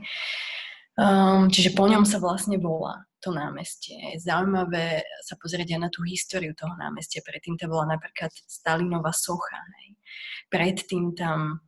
Um, 0.99 1.47
čiže 1.51 1.75
po 1.75 1.87
ňom 1.87 2.03
sa 2.03 2.19
vlastne 2.19 2.59
volá 2.59 3.07
to 3.19 3.35
námestie. 3.35 4.15
Je 4.15 4.23
zaujímavé 4.23 5.03
sa 5.23 5.35
pozrieť 5.35 5.75
aj 5.75 5.79
na 5.79 5.89
tú 5.91 6.03
históriu 6.07 6.55
toho 6.55 6.75
námestia. 6.79 7.23
Predtým 7.23 7.59
to 7.59 7.67
bola 7.67 7.95
napríklad 7.95 8.31
Stalinová 8.47 9.11
socha. 9.11 9.59
Hej. 9.79 9.95
Predtým 10.47 11.15
tam 11.15 11.63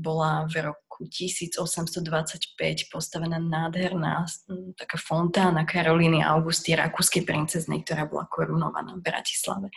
bola 0.00 0.46
v 0.50 0.70
roku 0.70 0.90
roku 1.00 1.08
1825 1.08 2.92
postavená 2.92 3.40
nádherná 3.40 4.28
taká 4.76 5.00
fontána 5.00 5.64
Karolíny 5.64 6.20
Augusty, 6.20 6.76
rakúskej 6.76 7.24
princeznej, 7.24 7.80
ktorá 7.80 8.04
bola 8.04 8.28
korunovaná 8.28 8.92
v 9.00 9.04
Bratislave. 9.08 9.72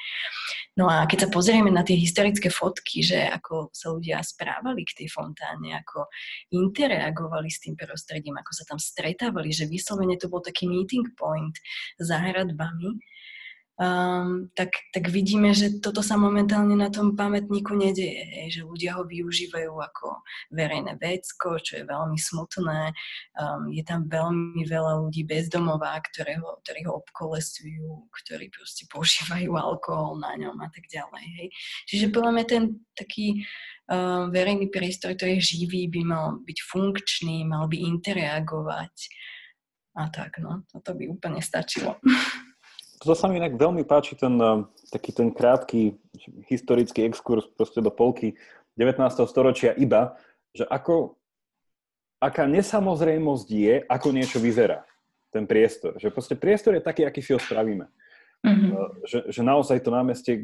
No 0.76 0.92
a 0.92 1.08
keď 1.08 1.28
sa 1.28 1.30
pozrieme 1.32 1.72
na 1.72 1.88
tie 1.88 1.96
historické 1.96 2.52
fotky, 2.52 3.00
že 3.00 3.24
ako 3.32 3.72
sa 3.72 3.96
ľudia 3.96 4.20
správali 4.20 4.84
k 4.84 5.04
tej 5.04 5.08
fontáne, 5.08 5.80
ako 5.80 6.12
interagovali 6.52 7.48
s 7.48 7.64
tým 7.64 7.80
prostredím, 7.80 8.36
ako 8.36 8.52
sa 8.52 8.64
tam 8.68 8.80
stretávali, 8.82 9.56
že 9.56 9.72
vyslovene 9.72 10.20
to 10.20 10.28
bol 10.28 10.44
taký 10.44 10.68
meeting 10.68 11.08
point 11.16 11.56
za 12.04 12.20
hradbami, 12.20 13.00
um, 13.80 14.52
tak, 14.54 14.76
tak 14.92 15.08
vidíme, 15.08 15.56
že 15.56 15.80
toto 15.80 16.04
sa 16.04 16.20
momentálne 16.20 16.76
na 16.76 16.92
tom 16.92 17.16
pamätníku 17.16 17.74
nedieje, 17.74 18.52
že 18.52 18.62
ľudia 18.68 19.00
ho 19.00 19.08
využívajú 19.08 19.72
ako 19.72 20.22
verejné 20.52 21.00
vecko, 21.00 21.58
čo 21.58 21.82
je 21.82 21.84
veľmi 21.88 22.20
smutné. 22.20 22.92
Um, 23.40 23.72
je 23.72 23.84
tam 23.88 24.06
veľmi 24.12 24.68
veľa 24.68 25.08
ľudí 25.08 25.24
bezdomová, 25.24 25.98
ktoré 26.12 26.38
ktorí 26.64 26.90
ho 26.90 27.04
obkolesujú, 27.04 28.10
ktorí 28.24 28.50
proste 28.50 28.90
používajú 28.90 29.54
alkohol 29.54 30.18
na 30.20 30.34
ňom 30.38 30.58
a 30.62 30.70
tak 30.72 30.90
ďalej. 30.90 31.26
Hej. 31.40 31.48
Čiže 31.90 32.06
podľa 32.14 32.32
mňa 32.34 32.46
ten 32.50 32.64
taký 32.98 33.46
um, 33.90 34.34
verejný 34.34 34.70
priestor, 34.74 35.14
ktorý 35.14 35.38
je 35.40 35.58
živý, 35.58 35.90
by 35.92 36.02
mal 36.06 36.26
byť 36.42 36.60
funkčný, 36.66 37.46
mal 37.46 37.70
by 37.70 37.78
interagovať 37.78 38.96
a 39.94 40.10
tak, 40.10 40.42
no, 40.42 40.66
toto 40.74 40.98
by 40.98 41.06
úplne 41.06 41.38
stačilo. 41.38 42.02
To 43.04 43.16
sa 43.16 43.28
mi 43.28 43.36
inak 43.36 43.60
veľmi 43.60 43.84
páči, 43.84 44.16
ten 44.16 44.40
eh, 44.40 44.64
taký 44.92 45.12
ten 45.12 45.30
krátky 45.36 46.00
historický 46.48 47.04
exkurs 47.04 47.50
proste 47.52 47.84
do 47.84 47.92
polky 47.92 48.38
19. 48.80 49.00
storočia 49.30 49.76
iba, 49.78 50.18
že 50.54 50.66
ako, 50.66 51.18
aká 52.18 52.50
nesamozrejmosť 52.50 53.48
je, 53.50 53.76
ako 53.86 54.08
niečo 54.14 54.38
vyzerá, 54.42 54.86
ten 55.30 55.46
priestor. 55.46 55.98
Že 56.02 56.10
proste 56.14 56.36
priestor 56.38 56.74
je 56.78 56.82
taký, 56.86 57.06
aký 57.06 57.22
si 57.22 57.34
ho 57.34 57.40
spravíme. 57.42 57.86
Mm-hmm. 58.44 59.08
Že, 59.08 59.20
že 59.32 59.42
naozaj 59.42 59.78
to 59.80 59.90
námestie 59.94 60.44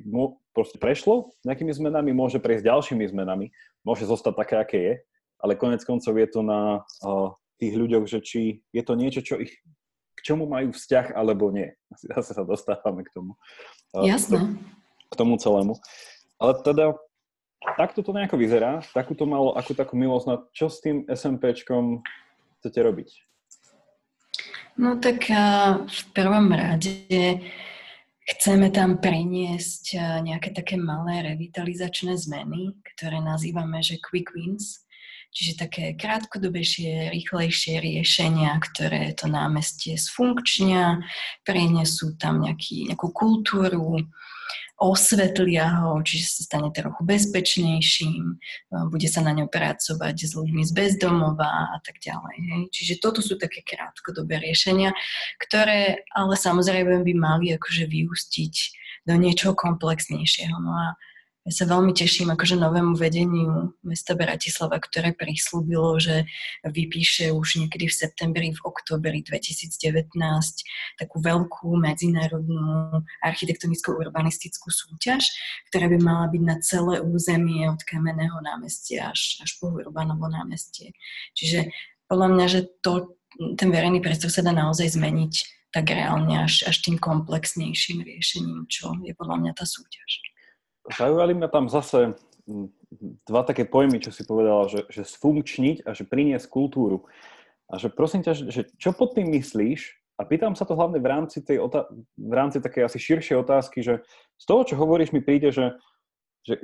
proste 0.56 0.80
prešlo 0.80 1.36
nejakými 1.44 1.74
zmenami, 1.74 2.16
môže 2.16 2.40
prejsť 2.40 2.64
ďalšími 2.64 3.04
zmenami, 3.12 3.52
môže 3.84 4.08
zostať 4.08 4.34
také, 4.40 4.56
aké 4.56 4.80
je, 4.80 4.94
ale 5.44 5.60
konec 5.60 5.84
koncov 5.84 6.16
je 6.16 6.28
to 6.32 6.40
na 6.40 6.88
uh, 7.04 7.36
tých 7.60 7.76
ľuďoch, 7.76 8.08
že 8.08 8.20
či 8.24 8.64
je 8.72 8.84
to 8.88 8.96
niečo, 8.96 9.20
čo 9.20 9.36
ich 9.36 9.52
k 10.20 10.26
čomu 10.28 10.44
majú 10.52 10.76
vzťah 10.76 11.16
alebo 11.16 11.48
nie. 11.56 11.72
Zase 12.12 12.36
sa 12.36 12.44
dostávame 12.44 13.08
k 13.08 13.14
tomu. 13.16 13.40
Jasné. 13.96 14.60
K 15.08 15.14
tomu 15.16 15.40
celému. 15.40 15.80
Ale 16.36 16.60
teda, 16.60 17.00
takto 17.80 18.04
to 18.04 18.12
nejako 18.12 18.36
vyzerá, 18.36 18.84
takúto 18.92 19.24
malo, 19.24 19.56
akú 19.56 19.72
takú 19.72 19.96
milosť, 19.96 20.26
na 20.28 20.36
čo 20.52 20.68
s 20.68 20.84
tým 20.84 21.08
SMPčkom 21.08 22.04
chcete 22.60 22.80
robiť? 22.84 23.10
No 24.80 24.96
tak 24.96 25.28
v 25.84 26.02
prvom 26.16 26.56
rade 26.56 27.44
chceme 28.24 28.72
tam 28.72 29.02
priniesť 29.04 30.00
nejaké 30.24 30.56
také 30.56 30.80
malé 30.80 31.36
revitalizačné 31.36 32.16
zmeny, 32.16 32.80
ktoré 32.96 33.20
nazývame, 33.20 33.84
že 33.84 34.00
quick 34.00 34.32
wins. 34.32 34.88
Čiže 35.30 35.62
také 35.62 35.94
krátkodobejšie, 35.94 37.14
rýchlejšie 37.14 37.78
riešenia, 37.78 38.58
ktoré 38.58 39.14
to 39.14 39.30
námestie 39.30 39.94
sfunkčnia, 39.94 41.06
prinesú 41.46 42.18
tam 42.18 42.42
nejaký, 42.42 42.90
nejakú 42.90 43.14
kultúru, 43.14 44.10
osvetlia 44.80 45.84
ho, 45.84 46.00
čiže 46.00 46.26
sa 46.40 46.42
stane 46.48 46.72
trochu 46.72 47.04
bezpečnejším, 47.04 48.40
bude 48.88 49.08
sa 49.12 49.20
na 49.20 49.36
ňom 49.36 49.52
pracovať 49.52 50.16
s 50.24 50.32
ľuďmi 50.40 50.64
z 50.64 50.72
bezdomova 50.72 51.76
a 51.76 51.78
tak 51.84 52.00
ďalej. 52.00 52.38
Hej. 52.40 52.62
Čiže 52.72 52.94
toto 53.04 53.20
sú 53.20 53.36
také 53.36 53.60
krátkodobé 53.60 54.40
riešenia, 54.40 54.96
ktoré 55.36 56.08
ale 56.16 56.40
samozrejme 56.40 57.04
by 57.04 57.14
mali 57.14 57.52
akože 57.60 57.92
vyústiť 57.92 58.56
do 59.04 59.20
niečoho 59.20 59.52
komplexnejšieho. 59.52 60.56
No 60.64 60.72
a 60.72 60.88
ja 61.50 61.66
sa 61.66 61.66
veľmi 61.66 61.98
teším 61.98 62.30
akože 62.30 62.62
novému 62.62 62.94
vedeniu 62.94 63.74
mesta 63.82 64.14
Bratislava, 64.14 64.78
ktoré 64.78 65.18
prislúbilo, 65.18 65.98
že 65.98 66.30
vypíše 66.62 67.34
už 67.34 67.66
niekedy 67.66 67.90
v 67.90 67.98
septembri, 68.06 68.54
v 68.54 68.62
oktobri 68.62 69.26
2019 69.26 70.14
takú 71.02 71.18
veľkú 71.18 71.74
medzinárodnú 71.74 73.02
architektonicko-urbanistickú 73.26 74.70
súťaž, 74.70 75.26
ktorá 75.74 75.90
by 75.90 75.98
mala 75.98 76.30
byť 76.30 76.44
na 76.46 76.56
celé 76.62 77.02
územie 77.02 77.66
od 77.66 77.82
Kamenného 77.82 78.38
námestia 78.46 79.10
až, 79.10 79.42
až 79.42 79.58
po 79.58 79.74
Urbanovo 79.74 80.30
námestie. 80.30 80.94
Čiže 81.34 81.74
podľa 82.06 82.30
mňa, 82.30 82.46
že 82.46 82.70
to, 82.86 83.18
ten 83.58 83.74
verejný 83.74 84.06
priestor 84.06 84.30
sa 84.30 84.46
dá 84.46 84.54
naozaj 84.54 84.86
zmeniť 84.94 85.66
tak 85.74 85.90
reálne 85.90 86.46
až, 86.46 86.70
až 86.70 86.78
tým 86.86 87.02
komplexnejším 87.02 88.06
riešením, 88.06 88.70
čo 88.70 88.94
je 89.02 89.18
podľa 89.18 89.42
mňa 89.42 89.52
tá 89.58 89.66
súťaž 89.66 90.30
zaujali 90.98 91.34
ma 91.38 91.48
tam 91.52 91.70
zase 91.70 92.18
mm, 92.50 92.68
dva 93.30 93.46
také 93.46 93.66
pojmy, 93.66 94.02
čo 94.02 94.10
si 94.10 94.26
povedala, 94.26 94.66
že, 94.66 94.86
že 94.90 95.06
sfunkčniť 95.06 95.86
a 95.86 95.94
že 95.94 96.08
priniesť 96.10 96.50
kultúru. 96.50 97.06
A 97.70 97.78
že 97.78 97.94
prosím 97.94 98.26
ťa, 98.26 98.34
že 98.50 98.62
čo 98.82 98.98
pod 98.98 99.14
tým 99.14 99.30
myslíš? 99.30 100.00
A 100.20 100.28
pýtam 100.28 100.52
sa 100.58 100.68
to 100.68 100.76
hlavne 100.76 101.00
v 101.00 101.08
rámci, 101.08 101.40
tej 101.40 101.64
otá- 101.64 101.88
v 102.18 102.34
rámci 102.34 102.60
takej 102.60 102.92
asi 102.92 103.00
širšej 103.00 103.38
otázky, 103.40 103.80
že 103.80 104.04
z 104.36 104.46
toho, 104.50 104.68
čo 104.68 104.76
hovoríš, 104.76 105.16
mi 105.16 105.24
príde, 105.24 105.54
že, 105.54 105.80
že 106.44 106.60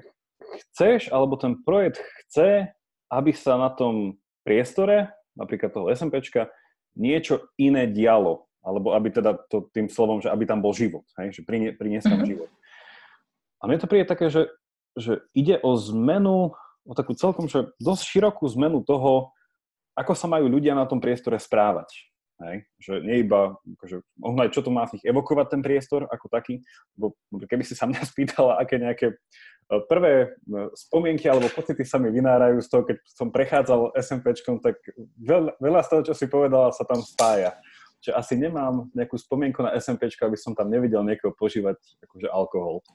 chceš, 0.59 1.07
alebo 1.13 1.39
ten 1.39 1.61
projekt 1.63 2.03
chce, 2.25 2.67
aby 3.13 3.31
sa 3.31 3.55
na 3.55 3.71
tom 3.71 4.19
priestore, 4.43 5.13
napríklad 5.39 5.71
toho 5.71 5.88
SMPčka, 5.88 6.51
niečo 6.99 7.47
iné 7.55 7.88
dialo. 7.88 8.47
Alebo 8.65 8.97
aby 8.97 9.13
teda 9.13 9.38
to 9.47 9.69
tým 9.71 9.88
slovom, 9.88 10.19
že 10.19 10.33
aby 10.33 10.49
tam 10.49 10.59
bol 10.59 10.73
život. 10.73 11.05
Hej? 11.21 11.38
Že 11.38 11.41
prinie, 11.45 11.69
priniesť 11.71 12.09
tam 12.09 12.25
mm-hmm. 12.25 12.31
život. 12.33 12.49
A 13.65 13.67
mne 13.67 13.82
to 13.82 13.89
príde 13.89 14.06
také, 14.06 14.30
že, 14.30 14.54
že 14.93 15.25
ide 15.34 15.58
o 15.65 15.73
zmenu, 15.73 16.54
o 16.86 16.93
takú 16.93 17.17
celkom, 17.17 17.49
že 17.49 17.73
dosť 17.82 18.04
širokú 18.06 18.45
zmenu 18.54 18.86
toho, 18.86 19.34
ako 19.97 20.13
sa 20.13 20.30
majú 20.30 20.45
ľudia 20.45 20.78
na 20.78 20.86
tom 20.86 21.01
priestore 21.01 21.41
správať. 21.41 21.89
Hej? 22.45 22.69
Že 22.78 22.93
nie 23.10 23.25
iba, 23.25 23.58
akože, 23.58 24.06
možno 24.21 24.39
aj 24.45 24.54
čo 24.54 24.62
to 24.62 24.69
má 24.69 24.86
v 24.86 25.01
nich 25.01 25.06
evokovať 25.10 25.47
ten 25.49 25.62
priestor 25.65 26.06
ako 26.13 26.30
taký, 26.30 26.62
lebo 26.93 27.17
keby 27.49 27.65
si 27.65 27.73
sa 27.73 27.89
mňa 27.89 28.06
spýtala, 28.13 28.62
aké 28.62 28.78
nejaké 28.78 29.08
e, 29.10 29.15
prvé 29.89 30.13
e, 30.13 30.28
spomienky 30.78 31.25
alebo 31.25 31.49
pocity 31.49 31.82
sa 31.82 31.97
mi 31.97 32.13
vynárajú 32.13 32.62
z 32.62 32.69
toho, 32.69 32.84
keď 32.86 32.97
som 33.10 33.34
prechádzal 33.34 33.97
SMPčkom, 33.97 34.62
tak 34.62 34.78
veľa, 35.17 35.57
veľa 35.57 35.82
z 35.82 35.89
toho, 35.89 36.01
čo 36.05 36.13
si 36.13 36.30
povedala, 36.30 36.70
sa 36.70 36.86
tam 36.86 37.01
spája. 37.01 37.57
Čiže 38.05 38.13
asi 38.13 38.38
nemám 38.38 38.93
nejakú 38.93 39.18
spomienku 39.18 39.66
na 39.66 39.74
SMPčko, 39.74 40.30
aby 40.30 40.38
som 40.38 40.53
tam 40.53 40.70
nevidel 40.70 41.01
niekoho 41.01 41.34
požívať 41.34 41.82
akože 42.05 42.30
alkohol 42.30 42.86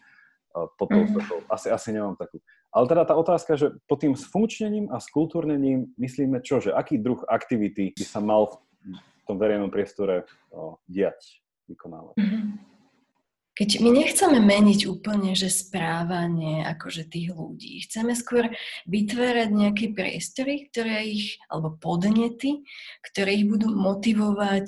pod 0.51 0.87
tou 0.91 1.03
mm-hmm. 1.03 1.47
Asi, 1.47 1.71
asi 1.71 1.89
nemám 1.95 2.19
takú. 2.19 2.43
Ale 2.71 2.87
teda 2.87 3.03
tá 3.07 3.15
otázka, 3.19 3.59
že 3.59 3.75
pod 3.91 4.03
tým 4.03 4.15
sfunkčnením 4.15 4.91
a 4.95 5.03
skultúrnením 5.03 5.91
myslíme 5.99 6.43
čo? 6.43 6.63
Že 6.63 6.75
aký 6.75 6.99
druh 7.03 7.23
aktivity 7.27 7.95
by 7.95 8.07
sa 8.07 8.23
mal 8.23 8.63
v 8.83 9.25
tom 9.27 9.39
verejnom 9.39 9.71
priestore 9.71 10.27
o, 10.55 10.79
diať, 10.87 11.43
vykonávať? 11.67 12.15
Mm-hmm. 12.19 12.71
Keď 13.51 13.71
my 13.85 13.91
nechceme 13.93 14.39
meniť 14.41 14.89
úplne, 14.89 15.37
že 15.37 15.53
správanie 15.53 16.65
akože 16.65 17.13
tých 17.13 17.35
ľudí, 17.35 17.85
chceme 17.85 18.17
skôr 18.17 18.49
vytvárať 18.89 19.49
nejaké 19.53 19.93
priestory, 19.93 20.71
ktoré 20.71 21.05
ich, 21.05 21.37
alebo 21.51 21.77
podnety, 21.77 22.65
ktoré 23.05 23.43
ich 23.43 23.47
budú 23.51 23.75
motivovať 23.75 24.65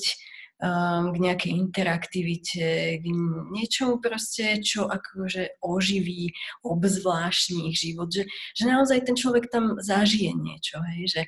um, 0.63 1.11
k 1.11 1.17
nejakej 1.19 1.53
interaktivite, 1.59 2.67
k 3.03 3.05
niečomu 3.51 3.99
proste, 3.99 4.63
čo 4.63 4.87
akože 4.87 5.59
oživí, 5.59 6.31
obzvláštni 6.63 7.75
ich 7.75 7.83
život, 7.83 8.09
že, 8.15 8.25
že 8.55 8.65
naozaj 8.71 9.03
ten 9.03 9.19
človek 9.19 9.51
tam 9.51 9.77
zažije 9.83 10.31
niečo, 10.39 10.79
hej, 10.95 11.03
že 11.11 11.23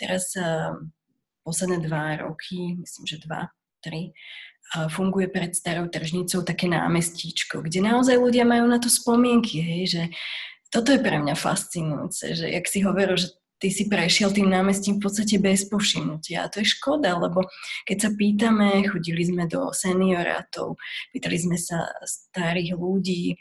teraz 0.00 0.32
um, 0.40 0.88
posledné 1.44 1.84
dva 1.84 2.16
roky, 2.24 2.80
myslím, 2.80 3.04
že 3.04 3.20
dva, 3.20 3.52
tri, 3.84 4.16
funguje 4.68 5.32
pred 5.32 5.56
starou 5.56 5.88
tržnicou 5.88 6.44
také 6.44 6.68
námestíčko, 6.68 7.64
kde 7.64 7.80
naozaj 7.80 8.20
ľudia 8.20 8.44
majú 8.44 8.68
na 8.68 8.76
to 8.76 8.92
spomienky, 8.92 9.64
hej, 9.64 9.82
že 9.88 10.02
toto 10.68 10.92
je 10.92 11.00
pre 11.00 11.16
mňa 11.16 11.32
fascinujúce, 11.32 12.36
že 12.36 12.52
jak 12.52 12.68
si 12.68 12.84
hovoril, 12.84 13.16
že 13.16 13.32
ty 13.58 13.68
si 13.74 13.90
prešiel 13.90 14.30
tým 14.30 14.48
námestím 14.48 14.98
v 14.98 15.10
podstate 15.10 15.36
bez 15.42 15.66
povšimnutia. 15.66 16.46
A 16.46 16.50
to 16.50 16.62
je 16.62 16.72
škoda, 16.78 17.18
lebo 17.18 17.42
keď 17.84 17.96
sa 17.98 18.10
pýtame, 18.14 18.86
chodili 18.86 19.26
sme 19.26 19.50
do 19.50 19.74
seniorátov, 19.74 20.78
pýtali 21.10 21.36
sme 21.36 21.58
sa 21.58 21.90
starých 22.06 22.78
ľudí, 22.78 23.34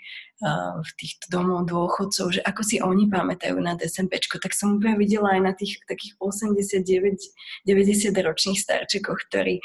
v 0.83 0.91
týchto 1.01 1.25
domov 1.33 1.65
dôchodcov, 1.65 2.37
že 2.37 2.41
ako 2.45 2.61
si 2.61 2.77
oni 2.77 3.09
pamätajú 3.09 3.57
na 3.57 3.73
DSMPčko, 3.73 4.37
tak 4.37 4.53
som 4.53 4.77
úplne 4.77 4.93
videla 5.01 5.33
aj 5.33 5.41
na 5.41 5.53
tých 5.57 5.81
takých 5.89 6.13
89-90 6.21 7.65
ročných 8.13 8.61
starčekoch, 8.61 9.17
ktorí 9.33 9.57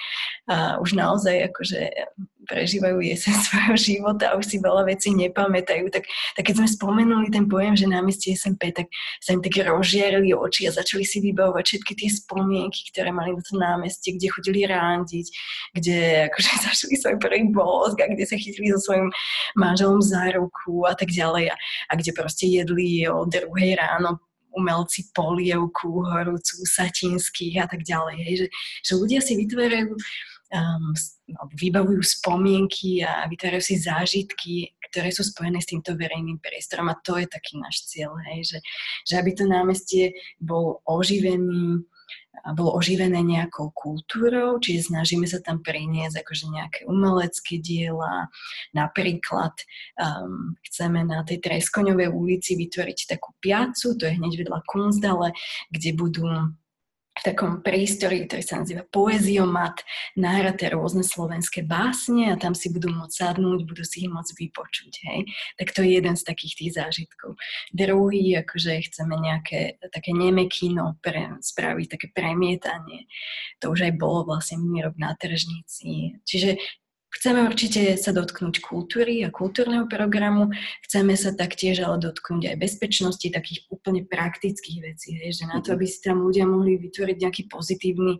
už 0.80 0.96
naozaj 0.96 1.52
akože 1.52 1.80
prežívajú 2.46 2.98
jesen 3.02 3.34
svojho 3.46 3.76
života 3.78 4.32
a 4.32 4.36
už 4.38 4.46
si 4.46 4.56
veľa 4.58 4.88
vecí 4.88 5.14
nepamätajú. 5.14 5.88
Tak, 5.90 6.04
tak 6.38 6.42
keď 6.42 6.54
sme 6.62 6.68
spomenuli 6.68 7.28
ten 7.30 7.46
pojem, 7.46 7.78
že 7.78 7.86
námestie 7.86 8.34
SMP, 8.34 8.74
tak 8.74 8.90
sa 9.22 9.34
im 9.36 9.42
tak 9.42 9.54
rozžiarili 9.62 10.34
oči 10.34 10.66
a 10.66 10.74
začali 10.74 11.06
si 11.06 11.22
vybavovať 11.22 11.64
všetky 11.64 11.92
tie 11.94 12.08
spomienky, 12.10 12.90
ktoré 12.90 13.14
mali 13.14 13.34
na 13.34 13.42
to 13.42 13.54
námestie, 13.58 14.18
kde 14.18 14.32
chodili 14.32 14.66
rándiť, 14.66 15.26
kde 15.76 15.98
akože 16.30 16.50
zašli 16.66 16.94
svoj 16.98 17.16
prvý 17.22 17.46
bosk 17.50 17.98
a 18.02 18.10
kde 18.10 18.24
sa 18.26 18.34
chytili 18.34 18.74
so 18.74 18.80
svojím 18.82 19.08
manželom 19.54 20.02
za 20.02 20.32
ruku 20.34 20.61
polievku 20.62 20.86
a 20.86 20.94
tak 20.94 21.10
ďalej 21.10 21.50
a, 21.50 21.56
a 21.90 21.92
kde 21.96 22.12
proste 22.12 22.46
jedli 22.46 23.08
o 23.08 23.24
druhej 23.26 23.76
ráno 23.76 24.18
umelci 24.52 25.08
polievku, 25.16 26.04
horúcu, 26.04 26.56
satinských 26.68 27.64
a 27.64 27.66
tak 27.66 27.82
ďalej. 27.88 28.16
Hej. 28.20 28.34
Že, 28.36 28.46
že 28.84 28.92
ľudia 29.00 29.20
si 29.24 29.32
vytvárajú, 29.40 29.96
um, 30.52 30.92
vybavujú 31.56 32.02
spomienky 32.04 33.00
a 33.00 33.24
vytvárajú 33.32 33.64
si 33.64 33.80
zážitky, 33.80 34.76
ktoré 34.92 35.08
sú 35.08 35.24
spojené 35.24 35.56
s 35.56 35.72
týmto 35.72 35.96
verejným 35.96 36.36
priestorom 36.36 36.92
a 36.92 37.00
to 37.00 37.16
je 37.16 37.24
taký 37.32 37.56
náš 37.56 37.88
cieľ, 37.88 38.12
hej. 38.28 38.44
Že, 38.44 38.58
že 39.08 39.14
aby 39.16 39.30
to 39.32 39.44
námestie 39.48 40.12
bol 40.36 40.84
oživený, 40.84 41.88
bolo 42.56 42.74
oživené 42.74 43.20
nejakou 43.20 43.70
kultúrou, 43.76 44.56
čiže 44.58 44.90
snažíme 44.90 45.28
sa 45.28 45.38
tam 45.44 45.60
priniesť 45.60 46.24
akože 46.24 46.46
nejaké 46.48 46.80
umelecké 46.88 47.60
diela. 47.60 48.32
Napríklad 48.72 49.52
um, 50.00 50.56
chceme 50.64 51.04
na 51.04 51.22
tej 51.22 51.44
Treskoňovej 51.44 52.08
ulici 52.10 52.56
vytvoriť 52.56 52.98
takú 53.14 53.36
piacu, 53.38 53.94
to 53.94 54.08
je 54.08 54.16
hneď 54.16 54.32
vedľa 54.48 54.58
Kunzdale, 54.64 55.36
kde 55.70 55.90
budú 55.92 56.24
v 57.12 57.20
takom 57.20 57.60
prístore, 57.60 58.24
ktorý 58.24 58.40
sa 58.40 58.64
nazýva 58.64 58.88
Poeziomat, 58.88 59.84
nahraté 60.16 60.72
rôzne 60.72 61.04
slovenské 61.04 61.60
básne 61.60 62.32
a 62.32 62.40
tam 62.40 62.56
si 62.56 62.72
budú 62.72 62.88
môcť 62.88 63.12
sadnúť, 63.12 63.68
budú 63.68 63.84
si 63.84 64.08
ich 64.08 64.10
môcť 64.10 64.32
vypočuť. 64.32 64.92
Hej? 65.12 65.20
Tak 65.60 65.76
to 65.76 65.84
je 65.84 66.00
jeden 66.00 66.16
z 66.16 66.24
takých 66.24 66.54
tých 66.56 66.72
zážitkov. 66.80 67.36
Druhý, 67.76 68.40
akože 68.40 68.80
chceme 68.88 69.20
nejaké 69.20 69.76
také 69.92 70.16
neme 70.16 70.48
kino 70.48 70.96
pre, 71.04 71.36
spraviť, 71.44 71.86
také 72.00 72.08
premietanie. 72.16 73.04
To 73.60 73.76
už 73.76 73.92
aj 73.92 73.92
bolo 74.00 74.32
vlastne 74.32 74.64
minulý 74.64 74.88
rok 74.88 74.96
na 74.96 75.12
tržnici. 75.12 76.16
Čiže 76.24 76.56
Chceme 77.12 77.44
určite 77.44 77.92
sa 78.00 78.08
dotknúť 78.08 78.64
kultúry 78.64 79.20
a 79.20 79.28
kultúrneho 79.28 79.84
programu, 79.84 80.48
chceme 80.88 81.12
sa 81.12 81.36
taktiež 81.36 81.84
ale 81.84 82.00
dotknúť 82.00 82.48
aj 82.48 82.56
bezpečnosti, 82.56 83.28
takých 83.28 83.68
úplne 83.68 84.08
praktických 84.08 84.78
vecí, 84.80 85.20
hej, 85.20 85.36
že 85.36 85.44
na 85.44 85.60
to, 85.60 85.72
mhm. 85.72 85.74
aby 85.76 85.86
si 85.86 85.98
tam 86.00 86.24
ľudia 86.24 86.48
mohli 86.48 86.80
vytvoriť 86.80 87.16
nejaký 87.20 87.42
pozitívny 87.52 88.16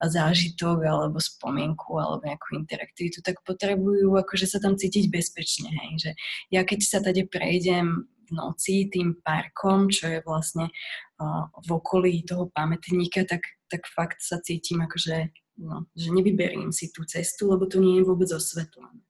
zážitok 0.00 0.80
alebo 0.80 1.20
spomienku 1.20 2.00
alebo 2.00 2.24
nejakú 2.24 2.56
interaktivitu, 2.56 3.20
tak 3.20 3.36
potrebujú 3.44 4.16
akože 4.16 4.48
sa 4.48 4.58
tam 4.58 4.80
cítiť 4.80 5.12
bezpečne. 5.12 5.68
Hej, 5.68 5.92
že 6.00 6.10
ja 6.48 6.64
keď 6.64 6.80
sa 6.82 6.98
tady 7.04 7.28
prejdem 7.28 8.08
v 8.26 8.30
noci 8.32 8.88
tým 8.88 9.20
parkom, 9.20 9.92
čo 9.92 10.08
je 10.08 10.18
vlastne 10.24 10.72
uh, 11.20 11.44
v 11.68 11.68
okolí 11.76 12.24
toho 12.24 12.48
pamätníka, 12.48 13.28
tak, 13.28 13.44
tak 13.68 13.84
fakt 13.92 14.24
sa 14.24 14.40
cítim 14.40 14.80
akože 14.80 15.41
no, 15.58 15.88
že 15.96 16.08
nevyberiem 16.12 16.72
si 16.72 16.92
tú 16.92 17.04
cestu, 17.04 17.50
lebo 17.50 17.68
to 17.68 17.80
nie 17.82 18.00
je 18.00 18.08
vôbec 18.08 18.28
osvetlené. 18.30 19.02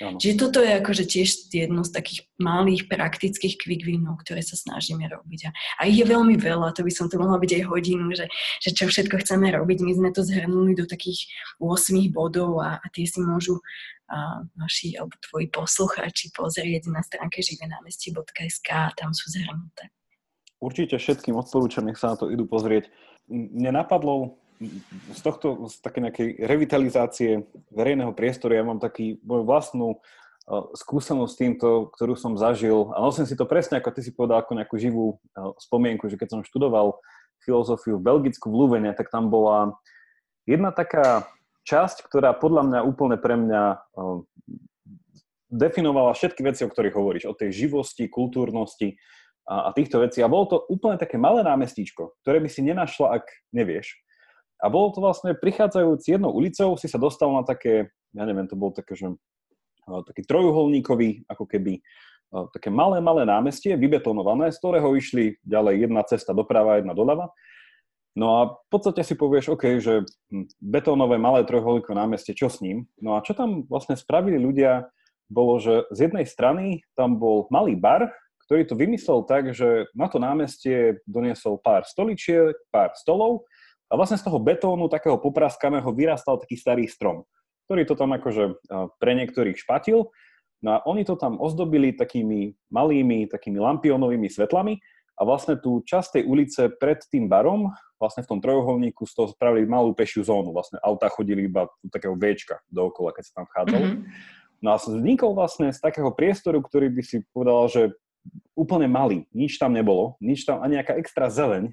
Ano. 0.00 0.16
Čiže 0.16 0.40
toto 0.40 0.64
je 0.64 0.80
akože 0.80 1.04
tiež 1.04 1.52
jedno 1.52 1.84
z 1.84 1.92
takých 1.92 2.24
malých 2.40 2.88
praktických 2.88 3.60
quick 3.60 3.84
winov, 3.84 4.24
ktoré 4.24 4.40
sa 4.40 4.56
snažíme 4.56 5.04
robiť. 5.04 5.40
A, 5.44 5.50
a 5.52 5.80
ich 5.84 6.00
je 6.00 6.08
veľmi 6.08 6.40
veľa, 6.40 6.72
to 6.72 6.80
by 6.80 6.88
som 6.88 7.12
to 7.12 7.20
mohla 7.20 7.36
byť 7.36 7.60
aj 7.60 7.64
hodinu, 7.68 8.08
že, 8.16 8.24
že 8.64 8.72
čo 8.72 8.88
všetko 8.88 9.20
chceme 9.20 9.52
robiť. 9.52 9.84
My 9.84 9.92
sme 9.92 10.08
to 10.16 10.24
zhrnuli 10.24 10.72
do 10.72 10.88
takých 10.88 11.28
8 11.60 12.00
bodov 12.16 12.64
a, 12.64 12.80
a 12.80 12.86
tie 12.96 13.04
si 13.04 13.20
môžu 13.20 13.60
a, 14.08 14.40
naši 14.56 14.96
alebo 14.96 15.12
tvoji 15.20 15.52
poslucháči 15.52 16.32
pozrieť 16.32 16.88
na 16.88 17.04
stránke 17.04 17.44
živenámestie.sk 17.44 18.68
a 18.72 18.96
tam 18.96 19.12
sú 19.12 19.28
zhrnuté. 19.36 19.92
Určite 20.64 20.96
všetkým 20.96 21.36
odporúčam, 21.36 21.84
nech 21.84 22.00
sa 22.00 22.16
na 22.16 22.16
to 22.16 22.32
idú 22.32 22.48
pozrieť. 22.48 22.88
Mne 23.28 23.84
napadlo 23.84 24.39
z 25.16 25.20
tohto, 25.24 25.66
z 25.72 25.80
také 25.80 26.04
nejakej 26.04 26.28
revitalizácie 26.44 27.48
verejného 27.72 28.12
priestoru, 28.12 28.52
ja 28.52 28.64
mám 28.64 28.76
taký 28.76 29.16
moju 29.24 29.48
vlastnú 29.48 29.88
uh, 29.96 30.68
skúsenosť 30.76 31.32
s 31.32 31.40
týmto, 31.40 31.68
ktorú 31.96 32.12
som 32.14 32.36
zažil 32.36 32.92
a 32.92 33.00
nosím 33.00 33.24
si 33.24 33.34
to 33.34 33.48
presne, 33.48 33.80
ako 33.80 33.90
ty 33.96 34.00
si 34.04 34.12
povedal, 34.12 34.44
ako 34.44 34.60
nejakú 34.60 34.76
živú 34.76 35.16
uh, 35.16 35.56
spomienku, 35.56 36.12
že 36.12 36.20
keď 36.20 36.28
som 36.36 36.46
študoval 36.46 37.00
filozofiu 37.40 37.96
v 37.96 38.04
Belgicku 38.04 38.52
v 38.52 38.58
Luvene, 38.60 38.92
tak 38.92 39.08
tam 39.08 39.32
bola 39.32 39.80
jedna 40.44 40.76
taká 40.76 41.24
časť, 41.64 42.04
ktorá 42.04 42.36
podľa 42.36 42.62
mňa 42.68 42.80
úplne 42.84 43.16
pre 43.16 43.40
mňa 43.40 43.62
uh, 43.96 44.20
definovala 45.50 46.12
všetky 46.12 46.44
veci, 46.44 46.62
o 46.62 46.70
ktorých 46.70 46.94
hovoríš, 46.94 47.24
o 47.26 47.34
tej 47.34 47.66
živosti, 47.66 48.06
kultúrnosti 48.12 49.00
a, 49.48 49.68
a 49.68 49.74
týchto 49.74 49.98
vecí. 49.98 50.20
A 50.22 50.30
bolo 50.30 50.46
to 50.46 50.56
úplne 50.68 51.00
také 51.00 51.18
malé 51.18 51.42
námestíčko, 51.42 52.14
ktoré 52.22 52.38
by 52.38 52.48
si 52.52 52.60
nenašla, 52.60 53.18
ak 53.18 53.24
nevieš. 53.50 53.98
A 54.60 54.68
bolo 54.68 54.92
to 54.92 55.00
vlastne, 55.00 55.32
prichádzajúc 55.32 56.04
jednou 56.04 56.30
ulicou, 56.36 56.76
si 56.76 56.86
sa 56.86 57.00
dostal 57.00 57.32
na 57.32 57.42
také, 57.42 57.92
ja 58.12 58.24
neviem, 58.28 58.44
to 58.44 58.54
bolo 58.54 58.76
také, 58.76 58.92
že 58.92 59.08
taký 59.88 60.22
trojuholníkový, 60.28 61.26
ako 61.26 61.44
keby 61.48 61.80
také 62.54 62.70
malé, 62.70 63.02
malé 63.02 63.26
námestie, 63.26 63.74
vybetonované, 63.74 64.54
z 64.54 64.60
ktorého 64.62 64.94
išli 64.94 65.40
ďalej 65.42 65.88
jedna 65.88 66.02
cesta 66.06 66.30
doprava, 66.30 66.78
jedna 66.78 66.94
doľava. 66.94 67.34
No 68.14 68.26
a 68.38 68.40
v 68.58 68.68
podstate 68.70 69.06
si 69.06 69.14
povieš, 69.14 69.54
OK, 69.54 69.78
že 69.78 70.02
hm, 70.30 70.46
betónové 70.58 71.18
malé 71.18 71.46
trojuholníkové 71.46 71.94
námestie, 71.94 72.34
čo 72.34 72.50
s 72.50 72.58
ním? 72.62 72.86
No 72.98 73.14
a 73.14 73.22
čo 73.22 73.34
tam 73.34 73.66
vlastne 73.66 73.94
spravili 73.94 74.38
ľudia, 74.38 74.90
bolo, 75.30 75.62
že 75.62 75.86
z 75.94 76.10
jednej 76.10 76.26
strany 76.26 76.82
tam 76.98 77.22
bol 77.22 77.46
malý 77.54 77.78
bar, 77.78 78.10
ktorý 78.50 78.66
to 78.66 78.74
vymyslel 78.74 79.22
tak, 79.30 79.54
že 79.54 79.86
na 79.94 80.10
to 80.10 80.18
námestie 80.18 80.98
doniesol 81.06 81.62
pár 81.62 81.86
stoličiek, 81.86 82.58
pár 82.74 82.90
stolov 82.98 83.46
a 83.90 83.98
vlastne 83.98 84.16
z 84.16 84.24
toho 84.24 84.38
betónu, 84.38 84.86
takého 84.86 85.18
popraskaného, 85.18 85.90
vyrastal 85.90 86.38
taký 86.38 86.54
starý 86.54 86.86
strom, 86.86 87.26
ktorý 87.66 87.82
to 87.84 87.98
tam 87.98 88.14
akože 88.14 88.62
pre 89.02 89.12
niektorých 89.18 89.58
špatil. 89.58 90.14
No 90.62 90.68
a 90.76 90.78
oni 90.86 91.02
to 91.02 91.18
tam 91.18 91.40
ozdobili 91.42 91.96
takými 91.96 92.54
malými, 92.70 93.26
takými 93.26 93.58
lampiónovými 93.58 94.30
svetlami 94.30 94.78
a 95.18 95.24
vlastne 95.24 95.56
tú 95.56 95.80
časť 95.82 96.20
tej 96.20 96.24
ulice 96.28 96.62
pred 96.76 97.00
tým 97.08 97.26
barom, 97.26 97.72
vlastne 97.96 98.24
v 98.24 98.30
tom 98.36 98.40
trojuholníku 98.40 99.04
z 99.04 99.12
toho 99.12 99.28
spravili 99.32 99.68
malú 99.68 99.92
pešiu 99.92 100.24
zónu. 100.24 100.52
Vlastne 100.52 100.80
auta 100.80 101.08
chodili 101.12 101.48
iba 101.48 101.68
do 101.84 101.88
takého 101.92 102.16
Včka 102.16 102.60
dookola, 102.68 103.12
keď 103.12 103.24
sa 103.28 103.32
tam 103.40 103.44
vchádzalo. 103.48 103.84
Mm-hmm. 103.84 104.04
No 104.60 104.68
a 104.72 104.76
vznikol 104.76 105.32
vlastne 105.32 105.72
z 105.72 105.80
takého 105.80 106.12
priestoru, 106.12 106.60
ktorý 106.60 106.92
by 106.92 107.02
si 107.04 107.24
povedal, 107.32 107.68
že 107.72 107.82
úplne 108.52 108.84
malý, 108.84 109.24
nič 109.32 109.56
tam 109.56 109.72
nebolo, 109.72 110.20
nič 110.20 110.44
tam, 110.44 110.60
ani 110.60 110.76
nejaká 110.76 111.00
extra 111.00 111.32
zeleň 111.32 111.72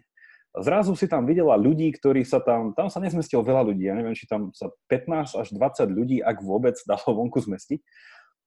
zrazu 0.61 0.93
si 0.95 1.05
tam 1.05 1.25
videla 1.25 1.57
ľudí, 1.57 1.89
ktorí 1.93 2.23
sa 2.23 2.41
tam, 2.41 2.73
tam 2.73 2.87
sa 2.87 3.01
nezmestilo 3.03 3.45
veľa 3.45 3.67
ľudí, 3.67 3.89
ja 3.89 3.95
neviem, 3.97 4.17
či 4.17 4.29
tam 4.29 4.53
sa 4.53 4.69
15 4.89 5.37
až 5.37 5.47
20 5.53 5.91
ľudí, 5.91 6.17
ak 6.21 6.41
vôbec, 6.41 6.75
dalo 6.89 7.17
vonku 7.17 7.41
zmestiť. 7.43 7.81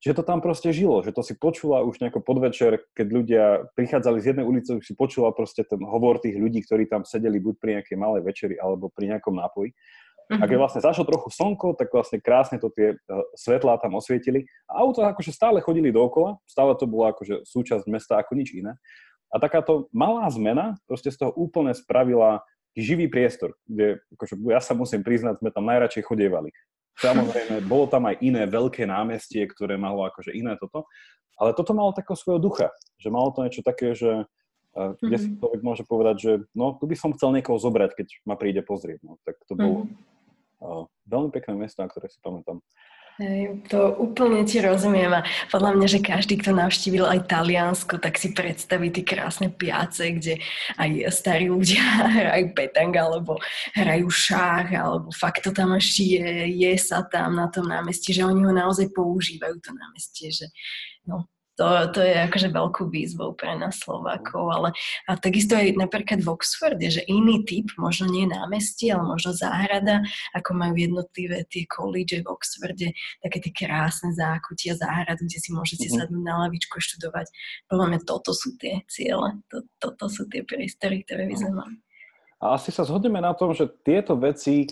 Čiže 0.01 0.17
to 0.17 0.25
tam 0.25 0.41
proste 0.41 0.73
žilo, 0.73 1.05
že 1.05 1.13
to 1.13 1.21
si 1.21 1.37
počula 1.37 1.85
už 1.85 2.01
nejako 2.01 2.25
podvečer, 2.25 2.89
keď 2.97 3.07
ľudia 3.13 3.45
prichádzali 3.77 4.19
z 4.25 4.33
jednej 4.33 4.49
ulice, 4.49 4.81
už 4.81 4.85
si 4.89 4.97
počula 4.97 5.29
proste 5.29 5.61
ten 5.61 5.77
hovor 5.85 6.17
tých 6.25 6.41
ľudí, 6.41 6.65
ktorí 6.65 6.89
tam 6.89 7.05
sedeli 7.05 7.37
buď 7.37 7.55
pri 7.61 7.71
nejakej 7.77 7.97
malej 8.01 8.25
večeri 8.25 8.57
alebo 8.57 8.89
pri 8.89 9.13
nejakom 9.13 9.37
nápoji. 9.37 9.77
A 10.31 10.47
keď 10.47 10.57
mhm. 10.57 10.63
vlastne 10.63 10.81
zašlo 10.81 11.05
trochu 11.05 11.29
slnko, 11.35 11.75
tak 11.75 11.91
vlastne 11.91 12.23
krásne 12.23 12.63
to 12.63 12.71
tie 12.71 12.95
uh, 12.95 13.27
svetlá 13.35 13.83
tam 13.83 13.99
osvietili. 13.99 14.47
A 14.71 14.87
auta 14.87 15.11
akože 15.11 15.35
stále 15.35 15.59
chodili 15.59 15.91
dookola, 15.91 16.39
stále 16.47 16.79
to 16.79 16.87
bola 16.87 17.11
akože 17.11 17.43
súčasť 17.43 17.85
mesta 17.91 18.15
ako 18.23 18.39
nič 18.39 18.55
iné. 18.55 18.79
A 19.31 19.39
takáto 19.39 19.87
malá 19.95 20.27
zmena 20.31 20.77
proste 20.91 21.15
z 21.15 21.23
toho 21.23 21.33
úplne 21.39 21.71
spravila 21.73 22.43
živý 22.75 23.07
priestor, 23.11 23.55
kde 23.67 24.03
akože, 24.15 24.35
ja 24.51 24.63
sa 24.63 24.75
musím 24.75 25.03
priznať, 25.03 25.43
sme 25.43 25.51
tam 25.55 25.67
najradšej 25.67 26.07
chodievali. 26.07 26.51
Samozrejme, 26.99 27.65
bolo 27.65 27.89
tam 27.89 28.07
aj 28.11 28.21
iné 28.21 28.45
veľké 28.45 28.85
námestie, 28.85 29.47
ktoré 29.49 29.81
malo 29.81 30.05
akože 30.05 30.37
iné 30.37 30.59
toto, 30.61 30.85
ale 31.41 31.57
toto 31.57 31.73
malo 31.73 31.97
takého 31.97 32.19
svojho 32.19 32.43
ducha, 32.43 32.69
že 33.01 33.09
malo 33.09 33.33
to 33.33 33.47
niečo 33.47 33.65
také, 33.65 33.97
že 33.97 34.29
kde 34.71 34.87
mm-hmm. 35.03 35.19
si 35.19 35.29
mhm. 35.35 35.37
človek 35.43 35.61
môže 35.67 35.85
povedať, 35.87 36.17
že 36.23 36.33
no, 36.55 36.79
tu 36.79 36.87
by 36.87 36.95
som 36.95 37.11
chcel 37.19 37.35
niekoho 37.35 37.59
zobrať, 37.59 37.91
keď 37.99 38.09
ma 38.23 38.39
príde 38.39 38.63
pozrieť. 38.63 39.03
No, 39.03 39.19
tak 39.27 39.43
to 39.51 39.59
bolo 39.59 39.91
mm-hmm. 39.91 40.63
uh, 40.63 40.85
veľmi 41.11 41.31
pekné 41.35 41.59
miesto, 41.59 41.83
na 41.83 41.91
ktoré 41.91 42.07
si 42.07 42.23
pamätám. 42.23 42.63
Hej, 43.21 43.69
to 43.69 44.01
úplne 44.01 44.49
ti 44.49 44.65
rozumiem 44.65 45.13
a 45.13 45.21
podľa 45.53 45.77
mňa, 45.77 45.87
že 45.93 46.01
každý, 46.01 46.41
kto 46.41 46.57
navštívil 46.57 47.05
aj 47.05 47.29
Taliansko, 47.29 48.01
tak 48.01 48.17
si 48.17 48.33
predstaví 48.33 48.89
tie 48.89 49.05
krásne 49.05 49.53
piace, 49.53 50.17
kde 50.17 50.41
aj 50.81 51.13
starí 51.13 51.53
ľudia 51.53 51.85
hrajú 52.17 52.57
petang 52.57 52.89
alebo 52.97 53.37
hrajú 53.77 54.09
šách, 54.09 54.73
alebo 54.73 55.13
fakt 55.13 55.45
to 55.45 55.53
tam 55.53 55.77
ešte 55.77 56.17
je, 56.17 56.25
je 56.65 56.73
sa 56.81 57.05
tam 57.05 57.37
na 57.37 57.53
tom 57.53 57.69
námestí, 57.69 58.17
že 58.17 58.25
oni 58.25 58.41
ho 58.41 58.57
naozaj 58.57 58.89
používajú 58.97 59.61
to 59.61 59.77
námestie, 59.77 60.33
že 60.33 60.49
no, 61.05 61.29
to, 61.61 61.69
to 61.93 62.01
je 62.01 62.17
akože 62.25 62.49
veľkú 62.57 62.89
výzvou 62.89 63.37
pre 63.37 63.53
nás 63.61 63.77
Slovákov, 63.85 64.49
ale 64.49 64.69
a 65.05 65.13
takisto 65.21 65.53
aj 65.53 65.77
napríklad 65.77 66.25
v 66.25 66.33
Oxforde, 66.33 66.89
že 66.89 67.05
iný 67.05 67.45
typ, 67.45 67.69
možno 67.77 68.09
nie 68.09 68.25
námestie, 68.25 68.97
ale 68.97 69.05
možno 69.05 69.37
záhrada, 69.37 70.01
ako 70.33 70.57
majú 70.57 70.81
jednotlivé 70.81 71.45
tie 71.53 71.69
college 71.69 72.17
v 72.17 72.33
Oxforde, 72.33 72.89
také 73.21 73.39
tie 73.45 73.53
krásne 73.53 74.17
zákutia 74.17 74.73
záhrad, 74.81 75.21
kde 75.21 75.37
si 75.37 75.53
môžete 75.53 75.93
mm-hmm. 75.93 76.01
sadnúť 76.01 76.25
na 76.25 76.49
lavičku 76.49 76.81
študovať. 76.81 77.29
Podľa 77.69 77.87
mňa 77.93 78.01
toto 78.09 78.33
sú 78.33 78.57
tie 78.57 78.81
ciele, 78.89 79.45
to, 79.53 79.69
toto 79.77 80.09
sú 80.09 80.25
tie 80.33 80.41
priestory, 80.41 81.05
ktoré 81.05 81.29
by 81.29 81.37
sme 81.37 81.53
mali. 81.53 81.77
A 82.41 82.57
asi 82.57 82.73
sa 82.73 82.89
zhodneme 82.89 83.21
na 83.21 83.37
tom, 83.37 83.53
že 83.53 83.69
tieto 83.85 84.17
veci 84.17 84.65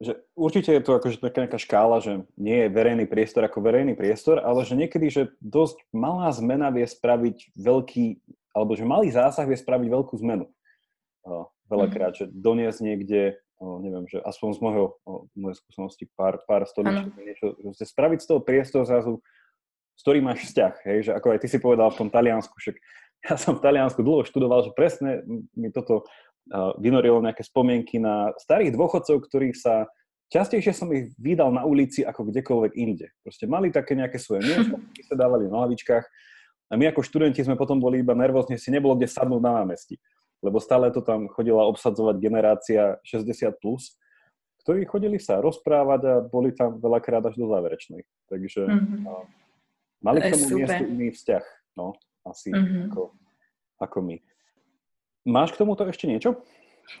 že 0.00 0.16
určite 0.32 0.72
je 0.72 0.80
to 0.80 0.96
akože 0.96 1.20
taká 1.20 1.44
nejaká 1.44 1.60
škála, 1.60 2.00
že 2.00 2.24
nie 2.40 2.64
je 2.64 2.72
verejný 2.72 3.04
priestor 3.04 3.44
ako 3.44 3.60
verejný 3.60 3.92
priestor, 3.92 4.40
ale 4.40 4.64
že 4.64 4.72
niekedy, 4.72 5.12
že 5.12 5.22
dosť 5.44 5.84
malá 5.92 6.32
zmena 6.32 6.72
vie 6.72 6.88
spraviť 6.88 7.52
veľký, 7.52 8.06
alebo 8.56 8.72
že 8.72 8.88
malý 8.88 9.12
zásah 9.12 9.44
vie 9.44 9.60
spraviť 9.60 9.88
veľkú 9.92 10.16
zmenu. 10.24 10.48
Veľakrát, 11.68 12.16
mm. 12.16 12.18
že 12.18 12.24
doniesť 12.32 12.80
niekde, 12.80 13.36
neviem, 13.60 14.08
že 14.08 14.24
aspoň 14.24 14.48
z 14.56 14.60
môjho, 14.64 14.84
o, 15.04 15.28
mojej 15.36 15.60
skúsenosti 15.60 16.08
pár, 16.16 16.40
pár 16.48 16.64
stoličiek, 16.64 17.12
niečo, 17.20 17.60
že 17.60 17.84
spraviť 17.84 18.24
z 18.24 18.28
toho 18.32 18.40
priestor 18.40 18.88
zrazu, 18.88 19.20
s 19.94 20.00
ktorým 20.00 20.24
máš 20.24 20.48
vzťah, 20.48 20.74
hej, 20.88 20.98
že 21.06 21.10
ako 21.12 21.36
aj 21.36 21.38
ty 21.44 21.48
si 21.52 21.60
povedal 21.60 21.92
v 21.92 22.00
tom 22.00 22.08
Taliansku, 22.08 22.56
však 22.56 22.80
ja 23.28 23.36
som 23.36 23.52
v 23.52 23.64
Taliansku 23.68 24.00
dlho 24.00 24.24
študoval, 24.24 24.64
že 24.64 24.72
presne 24.72 25.20
mi 25.52 25.68
toto 25.68 26.08
vynorilo 26.80 27.20
nejaké 27.20 27.44
spomienky 27.44 28.00
na 28.00 28.32
starých 28.40 28.74
dôchodcov, 28.74 29.26
ktorí 29.28 29.52
sa 29.52 29.90
Častejšie 30.30 30.70
som 30.70 30.86
ich 30.94 31.10
vydal 31.18 31.50
na 31.50 31.66
ulici 31.66 32.06
ako 32.06 32.30
kdekoľvek 32.30 32.72
inde. 32.78 33.10
Proste 33.18 33.50
mali 33.50 33.74
také 33.74 33.98
nejaké 33.98 34.14
svoje 34.22 34.46
miesto, 34.48 34.78
sa 35.02 35.18
dávali 35.18 35.50
na 35.50 35.66
lavičkách 35.66 36.06
a 36.70 36.72
my 36.78 36.86
ako 36.86 37.02
študenti 37.02 37.42
sme 37.42 37.58
potom 37.58 37.82
boli 37.82 37.98
iba 37.98 38.14
nervózne, 38.14 38.54
si 38.54 38.70
nebolo 38.70 38.94
kde 38.94 39.10
sadnúť 39.10 39.42
na 39.42 39.58
námestí. 39.58 39.98
Lebo 40.38 40.62
stále 40.62 40.94
to 40.94 41.02
tam 41.02 41.26
chodila 41.34 41.66
obsadzovať 41.66 42.16
generácia 42.22 43.02
60+, 43.02 43.58
plus, 43.58 43.98
ktorí 44.62 44.86
chodili 44.86 45.18
sa 45.18 45.42
rozprávať 45.42 46.00
a 46.06 46.14
boli 46.22 46.54
tam 46.54 46.78
veľakrát 46.78 47.26
až 47.26 47.34
do 47.34 47.50
záverečnej. 47.50 48.06
Takže 48.30 48.70
mm-hmm. 48.70 49.04
mali 49.98 50.18
k 50.22 50.30
tomu 50.30 50.46
miestu 50.62 50.84
iný 50.86 51.10
vzťah, 51.10 51.44
no, 51.74 51.98
asi 52.22 52.54
mm-hmm. 52.54 52.94
ako, 52.94 53.02
ako 53.82 53.98
my. 54.06 54.16
Máš 55.28 55.52
k 55.52 55.60
tomuto 55.60 55.84
ešte 55.84 56.08
niečo? 56.08 56.40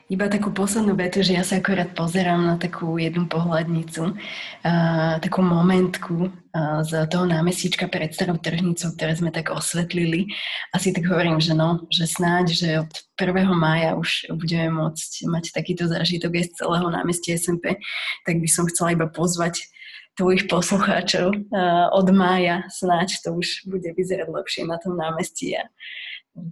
Iba 0.06 0.30
takú 0.30 0.54
poslednú 0.54 0.94
vetu, 0.94 1.22
že 1.22 1.34
ja 1.34 1.42
sa 1.42 1.58
akorát 1.58 1.90
pozerám 1.94 2.42
na 2.42 2.54
takú 2.58 2.94
jednu 2.98 3.26
pohľadnicu, 3.26 4.14
uh, 4.14 5.18
takú 5.18 5.40
momentku 5.42 6.30
uh, 6.30 6.82
z 6.86 7.10
toho 7.10 7.26
námestička 7.26 7.90
pred 7.90 8.14
starou 8.14 8.38
tržnicou, 8.38 8.94
ktoré 8.94 9.18
sme 9.18 9.30
tak 9.34 9.50
osvetlili. 9.50 10.30
Asi 10.70 10.94
tak 10.94 11.10
hovorím, 11.10 11.42
že 11.42 11.58
no, 11.58 11.86
že 11.90 12.06
snáď, 12.06 12.46
že 12.54 12.68
od 12.86 12.92
1. 13.18 13.50
mája 13.50 13.98
už 13.98 14.30
budeme 14.34 14.70
môcť 14.78 15.26
mať 15.26 15.44
takýto 15.54 15.90
zážitok 15.90 16.38
aj 16.38 16.44
z 16.46 16.52
celého 16.62 16.86
námestia 16.86 17.34
SMP, 17.34 17.78
tak 18.26 18.38
by 18.38 18.48
som 18.50 18.70
chcela 18.70 18.94
iba 18.94 19.10
pozvať 19.10 19.62
tvojich 20.18 20.50
poslucháčov 20.50 21.34
uh, 21.34 21.86
od 21.94 22.06
mája, 22.14 22.66
snáď 22.70 23.22
to 23.22 23.34
už 23.34 23.66
bude 23.66 23.90
vyzerať 23.94 24.26
lepšie 24.26 24.62
na 24.66 24.78
tom 24.78 24.98
námestí 24.98 25.54
a 25.54 25.66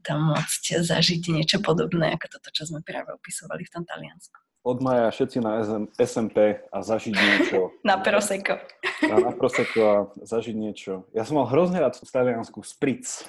tam 0.03 0.35
môcť 0.35 0.83
zažiť 0.83 1.33
niečo 1.33 1.59
podobné 1.63 2.15
ako 2.19 2.39
toto, 2.39 2.49
čo 2.51 2.67
sme 2.67 2.83
práve 2.83 3.15
opisovali 3.15 3.63
v 3.65 3.73
tom 3.73 3.85
Taliansku. 3.87 4.39
Od 4.67 4.79
maja 4.83 5.09
všetci 5.09 5.39
na 5.41 5.65
SMP 6.03 6.61
a 6.69 6.79
zažiť 6.83 7.15
niečo. 7.15 7.73
na 7.89 7.97
Prosecco. 8.03 8.59
Na, 9.07 9.17
na 9.31 9.33
Prosecco 9.33 9.81
a 9.87 9.97
zažiť 10.27 10.57
niečo. 10.59 11.07
Ja 11.15 11.23
som 11.23 11.39
mal 11.41 11.47
hrozne 11.49 11.79
rád 11.79 11.97
v 11.97 12.11
Taliansku 12.11 12.61
Spritz. 12.67 13.25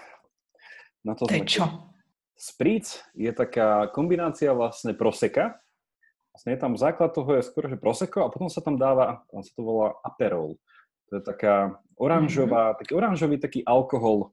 Na 1.05 1.15
to, 1.15 1.29
to 1.29 1.37
je 1.37 1.45
čo? 1.47 1.65
Spritz 2.35 3.03
je 3.15 3.29
taká 3.31 3.87
kombinácia 3.93 4.51
vlastne 4.51 4.91
Proseka. 4.97 5.59
Vlastne 6.33 6.55
je 6.55 6.59
tam 6.59 6.73
základ 6.75 7.13
toho 7.13 7.35
je 7.37 7.45
skôr, 7.45 7.69
že 7.69 7.79
Prosecco 7.79 8.25
a 8.25 8.31
potom 8.33 8.49
sa 8.51 8.59
tam 8.59 8.75
dáva, 8.75 9.23
on 9.31 9.45
sa 9.45 9.51
to 9.53 9.61
volá 9.63 9.95
Aperol. 10.03 10.59
To 11.09 11.19
je 11.19 11.23
taká 11.23 11.77
oranžová, 11.99 12.71
mm-hmm. 12.71 12.79
taký 12.79 12.91
oranžový 12.95 13.35
taký 13.41 13.59
alkohol, 13.65 14.31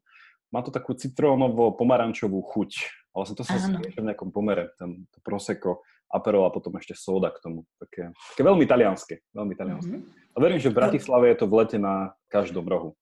má 0.56 0.64
to 0.64 0.72
takú 0.72 0.96
citrónovo-pomarančovú 0.96 2.40
chuť. 2.40 2.70
Vlastne 3.12 3.36
to 3.36 3.44
sa 3.44 3.60
smieša 3.60 4.00
v 4.00 4.08
nejakom 4.08 4.32
pomere, 4.32 4.72
ten 4.80 5.04
to 5.12 5.20
prosecco, 5.20 5.84
aperol 6.08 6.48
a 6.48 6.54
potom 6.54 6.72
ešte 6.80 6.96
soda 6.96 7.28
k 7.28 7.44
tomu. 7.44 7.68
Také, 7.76 8.16
také 8.32 8.42
veľmi 8.44 8.64
talianské. 8.64 9.20
Veľmi 9.36 9.52
talianské. 9.52 9.96
Mm-hmm. 10.00 10.32
A 10.32 10.36
verím, 10.40 10.60
že 10.60 10.72
v 10.72 10.78
Bratislave 10.80 11.28
je 11.32 11.36
to 11.36 11.46
v 11.48 11.54
lete 11.60 11.76
na 11.76 12.16
každom 12.32 12.64
rohu. 12.64 12.96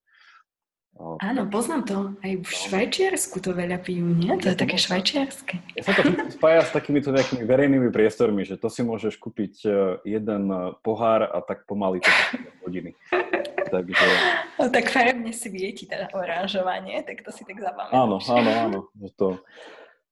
Áno, 0.95 1.51
poznám 1.51 1.83
to. 1.83 1.99
Aj 2.23 2.33
v 2.39 2.47
no. 2.47 2.55
Švajčiarsku 2.55 3.43
to 3.43 3.51
veľa 3.51 3.83
pijú, 3.83 4.07
nie? 4.07 4.31
To 4.39 4.55
je 4.55 4.57
také 4.57 4.79
švajčiarske. 4.79 5.59
Ja 5.75 5.83
sa 5.83 5.93
to 5.99 6.07
spája 6.31 6.63
s 6.63 6.71
takýmito 6.71 7.11
nejakými 7.11 7.43
verejnými 7.43 7.91
priestormi, 7.91 8.47
že 8.47 8.55
to 8.55 8.71
si 8.71 8.87
môžeš 8.87 9.19
kúpiť 9.19 9.55
e, 9.67 9.71
jeden 10.07 10.47
e, 10.55 10.71
pohár 10.87 11.27
a 11.27 11.43
tak 11.43 11.67
pomaly 11.67 11.99
to 11.99 12.11
hodiny. 12.63 12.95
Takže... 13.75 14.07
No, 14.55 14.71
tak 14.71 14.87
farebne 14.87 15.35
si 15.35 15.51
vieti 15.51 15.91
teda 15.91 16.15
oranžovanie, 16.15 17.03
tak 17.03 17.27
to 17.27 17.35
si 17.35 17.43
tak 17.43 17.59
zapamätáš. 17.59 17.99
Áno, 17.99 18.17
áno, 18.31 18.51
áno. 18.55 18.79
To... 19.19 19.43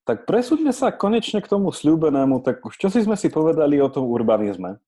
Tak 0.02 0.26
presúďme 0.26 0.74
sa 0.74 0.90
konečne 0.90 1.38
k 1.38 1.46
tomu 1.46 1.70
sľúbenému, 1.70 2.42
tak 2.42 2.58
už 2.58 2.74
čo 2.74 2.90
si 2.90 3.06
sme 3.06 3.14
si 3.14 3.30
povedali 3.30 3.78
o 3.78 3.86
tom 3.86 4.10
urbanizme? 4.10 4.82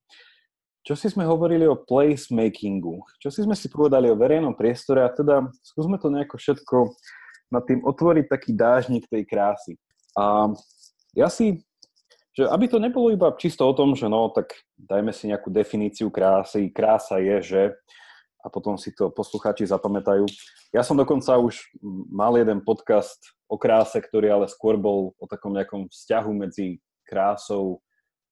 Čo 0.84 0.92
si 1.00 1.08
sme 1.08 1.24
hovorili 1.24 1.64
o 1.64 1.80
placemakingu? 1.80 3.00
Čo 3.16 3.32
si 3.32 3.40
sme 3.40 3.56
si 3.56 3.72
povedali 3.72 4.12
o 4.12 4.20
verejnom 4.20 4.52
priestore? 4.52 5.00
A 5.00 5.08
teda 5.08 5.48
skúsme 5.64 5.96
to 5.96 6.12
nejako 6.12 6.36
všetko 6.36 6.92
nad 7.48 7.64
tým 7.64 7.80
otvoriť 7.80 8.28
taký 8.28 8.52
dážnik 8.52 9.08
tej 9.08 9.24
krásy. 9.24 9.80
A 10.12 10.52
ja 11.16 11.32
si, 11.32 11.64
že 12.36 12.44
aby 12.52 12.68
to 12.68 12.76
nebolo 12.76 13.08
iba 13.08 13.32
čisto 13.40 13.64
o 13.64 13.72
tom, 13.72 13.96
že 13.96 14.12
no, 14.12 14.28
tak 14.28 14.52
dajme 14.76 15.08
si 15.16 15.32
nejakú 15.32 15.48
definíciu 15.48 16.12
krásy. 16.12 16.68
Krása 16.68 17.16
je, 17.16 17.36
že 17.40 17.62
a 18.44 18.52
potom 18.52 18.76
si 18.76 18.92
to 18.92 19.08
poslucháči 19.08 19.64
zapamätajú. 19.64 20.28
Ja 20.68 20.84
som 20.84 21.00
dokonca 21.00 21.40
už 21.40 21.64
mal 22.12 22.36
jeden 22.36 22.60
podcast 22.60 23.16
o 23.48 23.56
kráse, 23.56 23.96
ktorý 24.04 24.36
ale 24.36 24.52
skôr 24.52 24.76
bol 24.76 25.16
o 25.16 25.24
takom 25.24 25.56
nejakom 25.56 25.88
vzťahu 25.88 26.30
medzi 26.36 26.76
krásou 27.08 27.80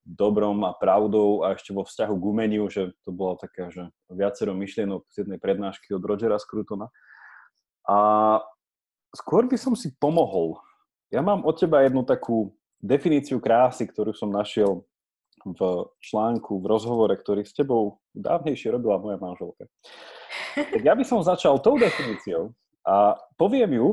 dobrom 0.03 0.67
a 0.67 0.75
pravdou 0.75 1.47
a 1.47 1.55
ešte 1.55 1.71
vo 1.71 1.87
vzťahu 1.87 2.15
k 2.19 2.25
umeniu, 2.27 2.67
že 2.67 2.91
to 3.07 3.15
bolo 3.15 3.39
také, 3.39 3.71
že 3.71 3.87
viacero 4.11 4.53
myšlienok 4.53 5.07
z 5.09 5.25
jednej 5.25 5.39
prednášky 5.39 5.95
od 5.95 6.03
Rogera 6.03 6.39
Scrutona. 6.43 6.91
A 7.87 7.99
skôr 9.15 9.47
by 9.47 9.57
som 9.59 9.79
si 9.79 9.95
pomohol. 9.97 10.59
Ja 11.15 11.23
mám 11.23 11.47
od 11.47 11.55
teba 11.55 11.87
jednu 11.87 12.03
takú 12.03 12.55
definíciu 12.83 13.39
krásy, 13.39 13.87
ktorú 13.87 14.11
som 14.11 14.35
našiel 14.35 14.83
v 15.43 15.91
článku, 15.99 16.63
v 16.63 16.71
rozhovore, 16.71 17.15
ktorý 17.19 17.43
s 17.43 17.55
tebou 17.55 17.99
dávnejšie 18.15 18.75
robila 18.75 19.03
moja 19.03 19.19
manželka. 19.19 19.67
Tak 20.55 20.83
ja 20.83 20.95
by 20.95 21.03
som 21.03 21.23
začal 21.23 21.59
tou 21.59 21.79
definíciou 21.79 22.55
a 22.87 23.19
poviem 23.35 23.79
ju, 23.79 23.87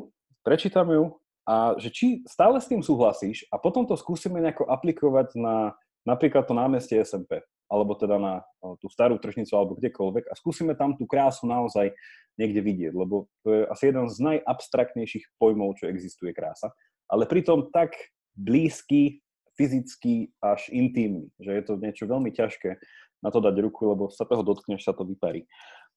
prečítam 0.45 0.89
ju 0.93 1.17
a 1.49 1.73
že 1.81 1.89
či 1.89 2.21
stále 2.29 2.61
s 2.61 2.69
tým 2.69 2.85
súhlasíš 2.85 3.49
a 3.49 3.57
potom 3.57 3.85
to 3.89 3.97
skúsime 3.97 4.37
nejako 4.37 4.69
aplikovať 4.69 5.33
na 5.41 5.73
napríklad 6.09 6.49
to 6.49 6.57
námestie 6.57 6.97
SMP, 7.05 7.39
alebo 7.69 7.93
teda 7.93 8.17
na 8.17 8.41
tú 8.81 8.89
starú 8.89 9.21
tržnicu, 9.21 9.53
alebo 9.53 9.77
kdekoľvek 9.77 10.25
a 10.27 10.33
skúsime 10.33 10.73
tam 10.73 10.97
tú 10.97 11.05
krásu 11.05 11.45
naozaj 11.45 11.93
niekde 12.35 12.65
vidieť, 12.65 12.93
lebo 12.97 13.29
to 13.45 13.53
je 13.53 13.61
asi 13.69 13.93
jeden 13.93 14.09
z 14.09 14.17
najabstraktnejších 14.25 15.37
pojmov, 15.37 15.77
čo 15.77 15.85
existuje 15.85 16.33
krása, 16.33 16.73
ale 17.05 17.29
pritom 17.29 17.69
tak 17.69 17.93
blízky, 18.33 19.21
fyzicky 19.53 20.31
až 20.39 20.71
intimný, 20.71 21.27
že 21.37 21.51
je 21.51 21.63
to 21.67 21.73
niečo 21.77 22.07
veľmi 22.07 22.31
ťažké 22.31 22.79
na 23.19 23.29
to 23.29 23.43
dať 23.43 23.55
ruku, 23.59 23.91
lebo 23.91 24.07
sa 24.07 24.23
toho 24.23 24.39
dotkneš, 24.39 24.87
sa 24.87 24.95
to 24.95 25.03
vyparí. 25.03 25.43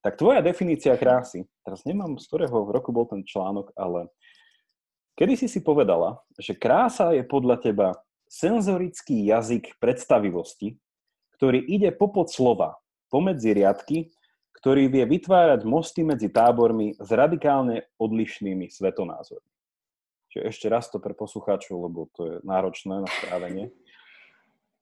Tak 0.02 0.18
tvoja 0.18 0.42
definícia 0.42 0.98
krásy, 0.98 1.46
teraz 1.62 1.86
nemám, 1.86 2.18
z 2.18 2.26
ktorého 2.26 2.66
roku 2.74 2.90
bol 2.90 3.06
ten 3.06 3.22
článok, 3.22 3.70
ale 3.78 4.10
kedy 5.14 5.38
si 5.38 5.46
si 5.46 5.62
povedala, 5.62 6.18
že 6.34 6.58
krása 6.58 7.14
je 7.14 7.22
podľa 7.22 7.62
teba 7.62 7.88
senzorický 8.32 9.28
jazyk 9.28 9.76
predstavivosti, 9.76 10.80
ktorý 11.36 11.60
ide 11.60 11.92
popod 11.92 12.32
slova 12.32 12.80
pomedzi 13.12 13.52
riadky, 13.52 14.08
ktorý 14.56 14.88
vie 14.88 15.04
vytvárať 15.04 15.68
mosty 15.68 16.00
medzi 16.00 16.32
tábormi 16.32 16.96
s 16.96 17.10
radikálne 17.12 17.92
odlišnými 18.00 18.72
svetonázormi. 18.72 19.52
Čiže 20.32 20.48
ešte 20.48 20.66
raz 20.72 20.88
to 20.88 20.96
pre 20.96 21.12
poslucháčov, 21.12 21.76
lebo 21.76 22.08
to 22.16 22.20
je 22.24 22.34
náročné 22.40 23.04
na 23.04 23.08
správenie. 23.20 23.68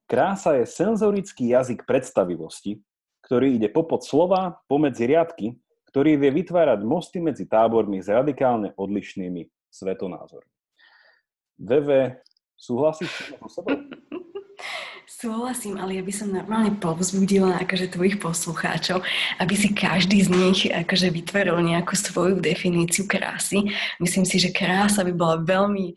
Krása 0.07 0.63
je 0.63 0.71
senzorický 0.71 1.51
jazyk 1.51 1.91
predstavivosti, 1.91 2.79
ktorý 3.27 3.59
ide 3.59 3.67
popod 3.67 4.07
slova 4.07 4.63
pomedzi 4.71 5.11
riadky, 5.11 5.59
ktorý 5.91 6.23
vie 6.23 6.31
vytvárať 6.31 6.87
mosty 6.87 7.19
medzi 7.19 7.51
tábormi 7.51 7.99
s 7.99 8.07
radikálne 8.07 8.79
odlišnými 8.79 9.51
svetonázormi. 9.75 10.55
Veve, 11.59 12.23
súhlasíš 12.61 13.09
s 13.09 13.53
sebou? 13.57 13.73
Súhlasím, 15.11 15.77
ale 15.77 16.01
ja 16.01 16.05
by 16.05 16.13
som 16.17 16.33
normálne 16.33 16.81
povzbudila 16.81 17.61
akože 17.61 17.93
tvojich 17.93 18.17
poslucháčov, 18.17 19.05
aby 19.37 19.53
si 19.53 19.69
každý 19.77 20.25
z 20.25 20.33
nich 20.33 20.61
akože 20.65 21.13
vytvoril 21.13 21.61
nejakú 21.61 21.93
svoju 21.93 22.41
definíciu 22.41 23.05
krásy. 23.05 23.69
Myslím 24.01 24.25
si, 24.25 24.41
že 24.41 24.49
krása 24.49 25.05
by 25.05 25.13
bola 25.13 25.37
veľmi 25.45 25.93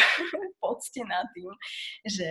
poctená 0.64 1.24
tým, 1.32 1.48
že, 2.04 2.28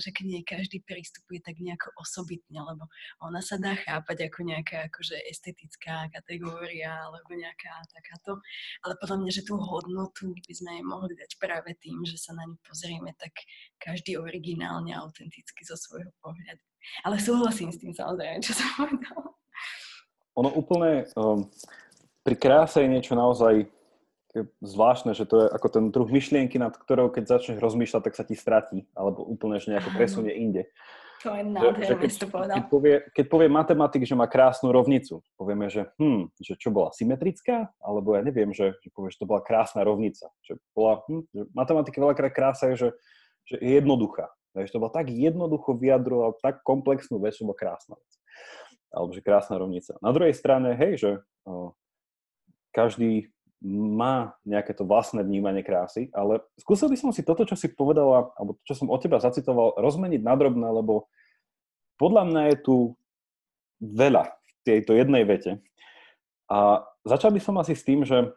že 0.00 0.10
k 0.12 0.26
nej 0.26 0.42
každý 0.42 0.82
pristupuje 0.82 1.40
tak 1.40 1.60
nejako 1.60 1.92
osobitne, 2.00 2.60
lebo 2.62 2.88
ona 3.22 3.40
sa 3.40 3.56
dá 3.60 3.76
chápať 3.76 4.28
ako 4.28 4.38
nejaká 4.44 4.88
akože 4.88 5.16
estetická 5.28 6.08
kategória 6.10 7.06
alebo 7.06 7.36
nejaká 7.36 7.72
takáto, 7.92 8.40
ale 8.84 8.98
podľa 8.98 9.16
mňa, 9.22 9.30
že 9.32 9.46
tú 9.46 9.54
hodnotu 9.60 10.32
by 10.32 10.52
sme 10.54 10.70
jej 10.80 10.84
mohli 10.84 11.14
dať 11.14 11.30
práve 11.40 11.76
tým, 11.78 12.02
že 12.04 12.16
sa 12.16 12.32
na 12.32 12.48
ňu 12.48 12.56
pozrieme 12.64 13.12
tak 13.16 13.32
každý 13.78 14.16
originálne 14.16 14.96
autenticky 14.96 15.62
zo 15.64 15.76
svojho 15.76 16.10
pohľadu. 16.24 16.62
Ale 17.02 17.18
súhlasím 17.18 17.74
s 17.74 17.82
tým 17.82 17.92
samozrejme, 17.92 18.38
čo 18.42 18.54
som 18.54 18.68
povedala. 18.78 19.28
Ono 20.36 20.50
úplne 20.52 21.08
um, 21.16 21.48
pri 22.20 22.36
kráse 22.36 22.84
je 22.84 22.92
niečo 22.92 23.16
naozaj 23.16 23.75
zvláštne, 24.60 25.16
že 25.16 25.24
to 25.24 25.44
je 25.44 25.46
ako 25.48 25.68
ten 25.72 25.84
druh 25.88 26.08
myšlienky, 26.10 26.60
nad 26.60 26.76
ktorou 26.76 27.08
keď 27.08 27.38
začneš 27.38 27.58
rozmýšľať, 27.62 28.02
tak 28.04 28.14
sa 28.18 28.24
ti 28.26 28.36
stratí, 28.36 28.84
alebo 28.92 29.24
úplne, 29.24 29.56
že 29.56 29.72
nejako 29.72 29.96
presunie 29.96 30.34
inde. 30.36 30.68
To 31.24 31.32
je 31.32 31.42
nádherné, 31.42 31.96
keď, 31.96 32.12
to 32.20 32.26
povedal. 32.28 32.54
Keď 32.60 32.64
povie, 32.68 32.96
keď 33.16 33.26
povie 33.32 33.48
matematik, 33.48 34.02
že 34.04 34.12
má 34.12 34.28
krásnu 34.28 34.68
rovnicu, 34.68 35.24
povieme, 35.40 35.72
že 35.72 35.88
hm, 35.96 36.28
že 36.36 36.54
čo 36.60 36.68
bola 36.68 36.92
symetrická, 36.92 37.72
alebo 37.80 38.14
ja 38.14 38.22
neviem, 38.22 38.52
že, 38.52 38.76
že 38.84 38.92
povie, 38.92 39.10
že 39.10 39.24
to 39.24 39.26
bola 39.26 39.40
krásna 39.40 39.80
rovnica. 39.82 40.28
Že 40.44 40.60
bola, 40.76 41.00
hm, 41.08 41.24
že 41.32 41.42
matematika 41.56 41.98
veľakrát 41.98 42.32
krása 42.36 42.70
je, 42.70 42.76
že, 42.76 42.88
že 43.48 43.56
je 43.64 43.70
jednoduchá. 43.80 44.28
Takže 44.52 44.72
to 44.72 44.80
bola 44.80 44.92
tak 44.92 45.12
jednoducho 45.12 45.76
vyjadrovala 45.76 46.36
tak 46.40 46.60
komplexnú 46.64 47.20
vec, 47.20 47.36
bola 47.40 47.56
krásna 47.56 47.96
vec. 47.96 48.12
Alebo 48.92 49.10
že 49.12 49.20
krásna 49.24 49.56
rovnica. 49.60 49.96
Na 50.00 50.12
druhej 50.12 50.32
strane, 50.32 50.72
hej, 50.78 50.92
že 50.96 51.10
o, 51.44 51.76
každý 52.72 53.32
má 53.64 54.36
nejaké 54.44 54.76
to 54.76 54.84
vlastné 54.84 55.24
vnímanie 55.24 55.64
krásy, 55.64 56.12
ale 56.12 56.44
skúsil 56.60 56.92
by 56.92 56.96
som 57.00 57.10
si 57.10 57.24
toto, 57.24 57.48
čo 57.48 57.56
si 57.56 57.72
povedala, 57.72 58.30
alebo 58.36 58.60
čo 58.68 58.76
som 58.76 58.92
od 58.92 59.00
teba 59.00 59.16
zacitoval, 59.16 59.80
rozmeniť 59.80 60.20
na 60.20 60.36
drobné, 60.36 60.68
lebo 60.68 61.08
podľa 61.96 62.22
mňa 62.28 62.42
je 62.52 62.56
tu 62.60 62.76
veľa 63.80 64.28
v 64.28 64.50
tejto 64.64 64.92
jednej 64.92 65.24
vete. 65.24 65.64
A 66.52 66.84
začal 67.02 67.32
by 67.32 67.40
som 67.40 67.56
asi 67.56 67.72
s 67.72 67.82
tým, 67.82 68.04
že 68.04 68.28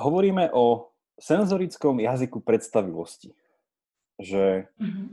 hovoríme 0.00 0.48
o 0.56 0.94
senzorickom 1.18 2.00
jazyku 2.00 2.40
predstavivosti. 2.40 3.34
Že 4.18 4.70
mm-hmm. 4.78 5.06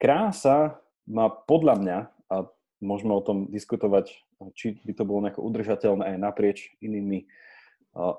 krása 0.00 0.80
má 1.08 1.28
podľa 1.28 1.74
mňa, 1.80 1.98
a 2.32 2.36
môžeme 2.80 3.12
o 3.14 3.24
tom 3.24 3.48
diskutovať, 3.52 4.10
či 4.56 4.80
by 4.80 4.92
to 4.96 5.04
bolo 5.04 5.28
nejako 5.28 5.44
udržateľné 5.44 6.16
aj 6.16 6.16
naprieč 6.16 6.72
inými 6.80 7.28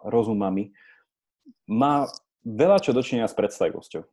rozumami, 0.05 0.75
má 1.65 2.05
veľa 2.45 2.77
čo 2.83 2.93
dočinia 2.93 3.25
s 3.25 3.33
predstavivosťou. 3.33 4.03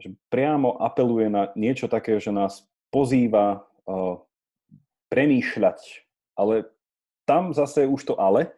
Že 0.00 0.08
priamo 0.32 0.80
apeluje 0.80 1.28
na 1.28 1.52
niečo 1.54 1.86
také, 1.86 2.16
že 2.18 2.32
nás 2.32 2.64
pozýva 2.88 3.68
premýšľať, 5.12 5.78
ale 6.34 6.66
tam 7.28 7.52
zase 7.52 7.86
už 7.86 8.00
to 8.02 8.14
ale, 8.16 8.52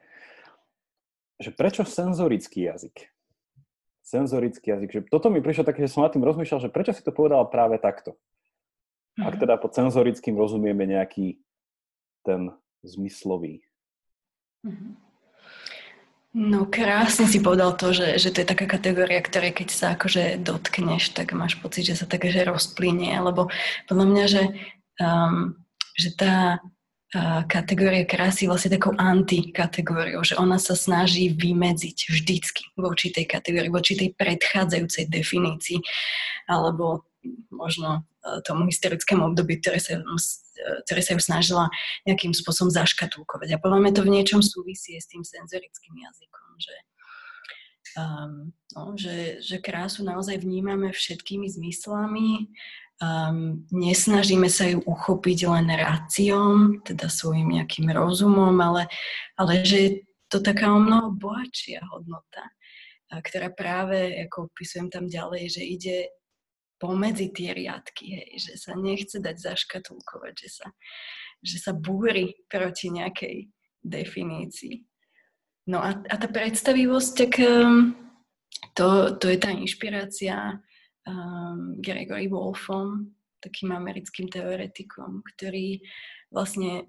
že 1.37 1.53
prečo 1.53 1.85
senzorický 1.85 2.71
jazyk? 2.73 3.13
Senzorický 4.01 4.73
jazyk. 4.73 4.91
Že 4.93 5.01
toto 5.13 5.29
mi 5.29 5.45
prišlo 5.45 5.69
také, 5.69 5.85
že 5.85 5.93
som 5.93 6.07
nad 6.07 6.15
tým 6.15 6.25
rozmýšľal, 6.25 6.65
že 6.65 6.73
prečo 6.73 6.97
si 6.97 7.05
to 7.05 7.13
povedala 7.13 7.45
práve 7.45 7.77
takto. 7.77 8.17
Ak 9.17 9.37
mhm. 9.37 9.41
teda 9.45 9.55
pod 9.61 9.73
senzorickým 9.77 10.37
rozumieme 10.37 10.85
nejaký 10.89 11.41
ten 12.25 12.53
zmyslový. 12.85 13.63
Mhm. 14.65 14.97
No 16.37 16.69
krásne 16.69 17.25
si 17.25 17.41
povedal 17.41 17.73
to, 17.81 17.97
že, 17.97 18.21
že 18.21 18.29
to 18.29 18.45
je 18.45 18.53
taká 18.53 18.69
kategória, 18.69 19.25
ktorej 19.25 19.57
keď 19.57 19.69
sa 19.73 19.87
akože 19.97 20.37
dotkneš, 20.45 21.17
tak 21.17 21.33
máš 21.33 21.57
pocit, 21.57 21.89
že 21.89 21.97
sa 21.97 22.05
také 22.05 22.29
že 22.29 22.45
rozplynie, 22.45 23.17
lebo 23.25 23.49
podľa 23.89 24.05
mňa, 24.05 24.25
že, 24.29 24.43
um, 25.01 25.57
že 25.97 26.13
tá 26.13 26.61
kategória 27.47 28.05
krásy 28.05 28.51
vlastne 28.51 28.77
takou 28.77 28.93
antikategóriou, 28.99 30.27
že 30.27 30.37
ona 30.37 30.59
sa 30.59 30.75
snaží 30.75 31.31
vymedziť 31.31 31.99
vždycky 32.11 32.63
voči 32.77 33.15
tej 33.15 33.31
kategórii, 33.31 33.71
voči 33.71 33.95
tej 33.95 34.11
predchádzajúcej 34.19 35.07
definícii, 35.07 35.79
alebo 36.51 37.07
možno 37.49 38.03
e, 38.21 38.43
tomu 38.43 38.67
historickému 38.67 39.33
období, 39.33 39.63
ktoré 39.63 39.79
sa, 39.79 40.03
ktoré 40.87 41.01
sa 41.05 41.15
ju 41.15 41.21
snažila 41.21 41.65
nejakým 42.09 42.33
spôsobom 42.33 42.73
zaškatulkovať. 42.73 43.57
A 43.57 43.63
podľa 43.63 43.79
mňa 43.83 43.93
to 43.93 44.03
v 44.05 44.13
niečom 44.13 44.41
súvisí 44.41 44.97
s 44.97 45.11
tým 45.11 45.23
senzorickým 45.23 45.95
jazykom, 45.95 46.49
že, 46.59 46.77
um, 48.01 48.33
no, 48.75 48.83
že, 48.97 49.45
že 49.45 49.63
krásu 49.63 50.03
naozaj 50.03 50.41
vnímame 50.41 50.91
všetkými 50.91 51.47
zmyslami, 51.47 52.51
um, 53.03 53.65
nesnažíme 53.71 54.49
sa 54.49 54.67
ju 54.69 54.81
uchopiť 54.85 55.39
len 55.49 55.69
ráciom, 55.73 56.81
teda 56.83 57.13
svojim 57.13 57.57
nejakým 57.61 57.89
rozumom, 57.93 58.57
ale, 58.61 58.89
ale 59.37 59.65
že 59.65 59.77
je 59.77 59.91
to 60.27 60.43
taká 60.43 60.75
o 60.75 60.81
mnoho 60.83 61.15
bohatšia 61.15 61.87
hodnota, 61.93 62.51
ktorá 63.11 63.55
práve, 63.55 64.27
ako 64.27 64.51
opisujem 64.51 64.91
tam 64.91 65.07
ďalej, 65.07 65.43
že 65.55 65.63
ide 65.63 65.97
pomedzi 66.77 67.33
tie 67.33 67.57
riadky, 67.57 68.21
hej, 68.21 68.31
že 68.37 68.53
sa 68.61 68.77
nechce 68.77 69.17
dať 69.21 69.37
zaškatulkovať, 69.37 70.35
že 70.37 70.49
sa, 70.49 70.67
že 71.41 71.57
sa 71.61 71.73
búri 71.73 72.37
proti 72.49 72.93
nejakej 72.93 73.49
definícii. 73.81 74.85
No 75.67 75.83
a, 75.83 75.99
a 75.99 76.15
tá 76.15 76.29
predstavivosť, 76.31 77.11
tak 77.17 77.33
um, 77.43 77.97
to, 78.77 79.19
to 79.19 79.27
je 79.33 79.39
tá 79.41 79.51
inšpirácia 79.51 80.63
um, 81.09 81.81
Gregory 81.83 82.31
Wolfom, 82.31 83.11
takým 83.43 83.75
americkým 83.75 84.31
teoretikom, 84.31 85.27
ktorý 85.35 85.83
vlastne 86.31 86.87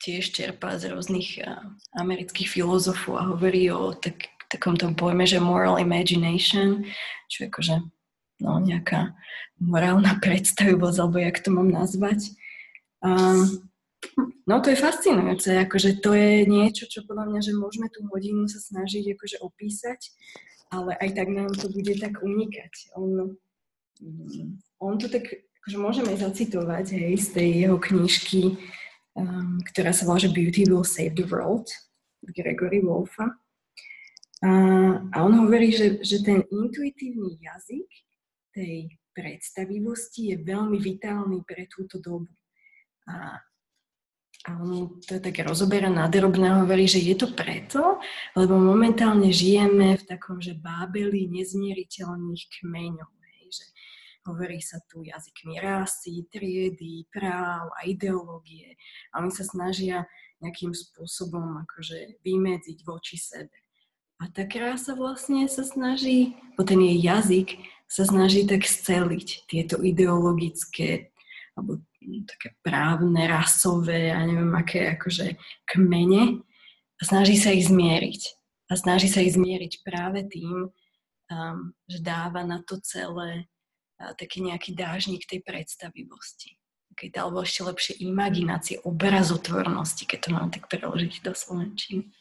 tiež 0.00 0.32
čerpá 0.32 0.78
z 0.78 0.94
rôznych 0.94 1.42
uh, 1.42 1.58
amerických 1.98 2.48
filozofov 2.48 3.18
a 3.18 3.28
hovorí 3.34 3.66
o 3.74 3.98
tak, 3.98 4.30
takom 4.46 4.78
tom 4.78 4.94
pojme, 4.94 5.26
že 5.26 5.42
moral 5.42 5.82
imagination, 5.82 6.86
čo 7.26 7.50
akože 7.50 7.99
no, 8.40 8.58
nejaká 8.60 9.14
morálna 9.60 10.16
predstavivosť, 10.24 10.98
alebo 10.98 11.18
jak 11.20 11.38
to 11.40 11.50
mám 11.52 11.68
nazvať. 11.68 12.32
Um, 13.00 13.64
no 14.44 14.60
to 14.60 14.72
je 14.72 14.80
fascinujúce, 14.80 15.56
akože 15.56 16.00
to 16.04 16.12
je 16.16 16.44
niečo, 16.44 16.84
čo 16.88 17.04
podľa 17.04 17.32
mňa, 17.32 17.40
že 17.40 17.52
môžeme 17.56 17.88
tú 17.88 18.04
hodinu 18.08 18.48
sa 18.48 18.60
snažiť 18.60 19.16
akože 19.16 19.36
opísať, 19.40 20.00
ale 20.72 20.96
aj 21.00 21.08
tak 21.16 21.28
nám 21.32 21.52
to 21.56 21.68
bude 21.72 21.96
tak 21.96 22.20
unikať. 22.20 22.72
On, 22.96 23.36
on 24.80 24.94
to 25.00 25.08
tak, 25.08 25.24
akože 25.64 25.76
môžeme 25.80 26.12
zacitovať, 26.16 26.96
hej, 26.96 27.14
z 27.20 27.28
tej 27.36 27.48
jeho 27.64 27.76
knižky, 27.80 28.56
um, 29.16 29.60
ktorá 29.72 29.92
sa 29.96 30.04
volá, 30.04 30.20
že 30.20 30.32
Beauty 30.32 30.68
Will 30.68 30.84
Save 30.84 31.16
the 31.16 31.24
World, 31.24 31.72
Gregory 32.36 32.84
Wolfa. 32.84 33.32
A, 34.40 34.50
a 35.12 35.16
on 35.20 35.36
hovorí, 35.36 35.68
že, 35.72 36.00
že 36.00 36.24
ten 36.24 36.40
intuitívny 36.48 37.36
jazyk 37.44 37.88
tej 38.54 38.90
predstavivosti 39.14 40.34
je 40.34 40.36
veľmi 40.40 40.78
vitálny 40.78 41.42
pre 41.42 41.66
túto 41.66 41.98
dobu. 41.98 42.30
A, 43.10 43.38
a 44.46 44.50
on 44.62 45.00
to 45.02 45.18
je 45.18 45.22
také 45.22 45.42
rozoberá 45.42 45.90
nadrobné, 45.90 46.62
hovorí, 46.62 46.86
že 46.86 47.02
je 47.02 47.16
to 47.18 47.28
preto, 47.34 47.98
lebo 48.38 48.54
momentálne 48.56 49.34
žijeme 49.34 49.98
v 49.98 50.04
takom, 50.06 50.38
že 50.38 50.56
bábeli 50.56 51.26
nezmieriteľných 51.28 52.44
kmeňov. 52.60 53.10
že 53.50 53.66
hovorí 54.28 54.60
sa 54.62 54.78
tu 54.86 55.02
jazykmi 55.02 55.58
rásy, 55.58 56.28
triedy, 56.30 57.08
práv 57.10 57.72
a 57.72 57.88
ideológie 57.88 58.76
a 59.10 59.24
oni 59.24 59.32
sa 59.32 59.42
snažia 59.42 60.06
nejakým 60.40 60.72
spôsobom 60.72 61.60
akože 61.68 62.20
vymedziť 62.24 62.78
voči 62.84 63.20
sebe. 63.20 63.52
A 64.20 64.28
tá 64.28 64.44
krása 64.44 64.92
vlastne 64.92 65.48
sa 65.48 65.64
snaží, 65.64 66.36
bo 66.56 66.64
ten 66.64 66.80
jej 66.80 67.00
jazyk 67.00 67.56
sa 67.90 68.06
snaží 68.06 68.46
tak 68.46 68.62
sceliť 68.62 69.50
tieto 69.50 69.82
ideologické 69.82 71.10
alebo 71.58 71.82
také 72.24 72.54
právne, 72.62 73.26
rasové, 73.26 74.14
ja 74.14 74.22
neviem, 74.24 74.54
aké 74.54 74.94
akože 74.96 75.36
kmene 75.68 76.40
a 76.96 77.02
snaží 77.02 77.36
sa 77.36 77.50
ich 77.50 77.66
zmieriť. 77.66 78.22
A 78.70 78.78
snaží 78.78 79.10
sa 79.10 79.18
ich 79.20 79.34
zmieriť 79.34 79.82
práve 79.82 80.22
tým, 80.30 80.70
um, 80.70 81.58
že 81.90 81.98
dáva 81.98 82.46
na 82.46 82.62
to 82.62 82.78
celé 82.80 83.50
uh, 83.98 84.14
taký 84.14 84.46
nejaký 84.46 84.72
dážnik 84.72 85.26
tej 85.26 85.42
predstavivosti. 85.42 86.54
Keď, 86.94 87.10
alebo 87.18 87.42
ešte 87.42 87.66
lepšie 87.66 87.94
imaginácie, 88.06 88.78
obrazotvornosti, 88.86 90.06
keď 90.06 90.18
to 90.22 90.30
mám 90.30 90.48
tak 90.54 90.70
preložiť 90.70 91.22
do 91.26 91.32
slovenčiny. 91.34 92.12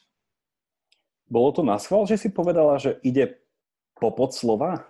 Bolo 1.29 1.53
to 1.53 1.61
na 1.61 1.77
schvál, 1.77 2.09
že 2.09 2.17
si 2.17 2.29
povedala, 2.33 2.81
že 2.81 2.97
ide 3.05 3.37
popod 3.99 4.33
slova? 4.33 4.89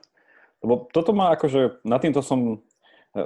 Lebo 0.59 0.91
toto 0.91 1.15
má 1.15 1.31
akože, 1.35 1.83
na 1.87 1.97
týmto 1.99 2.19
som, 2.19 2.59
e, 3.15 3.21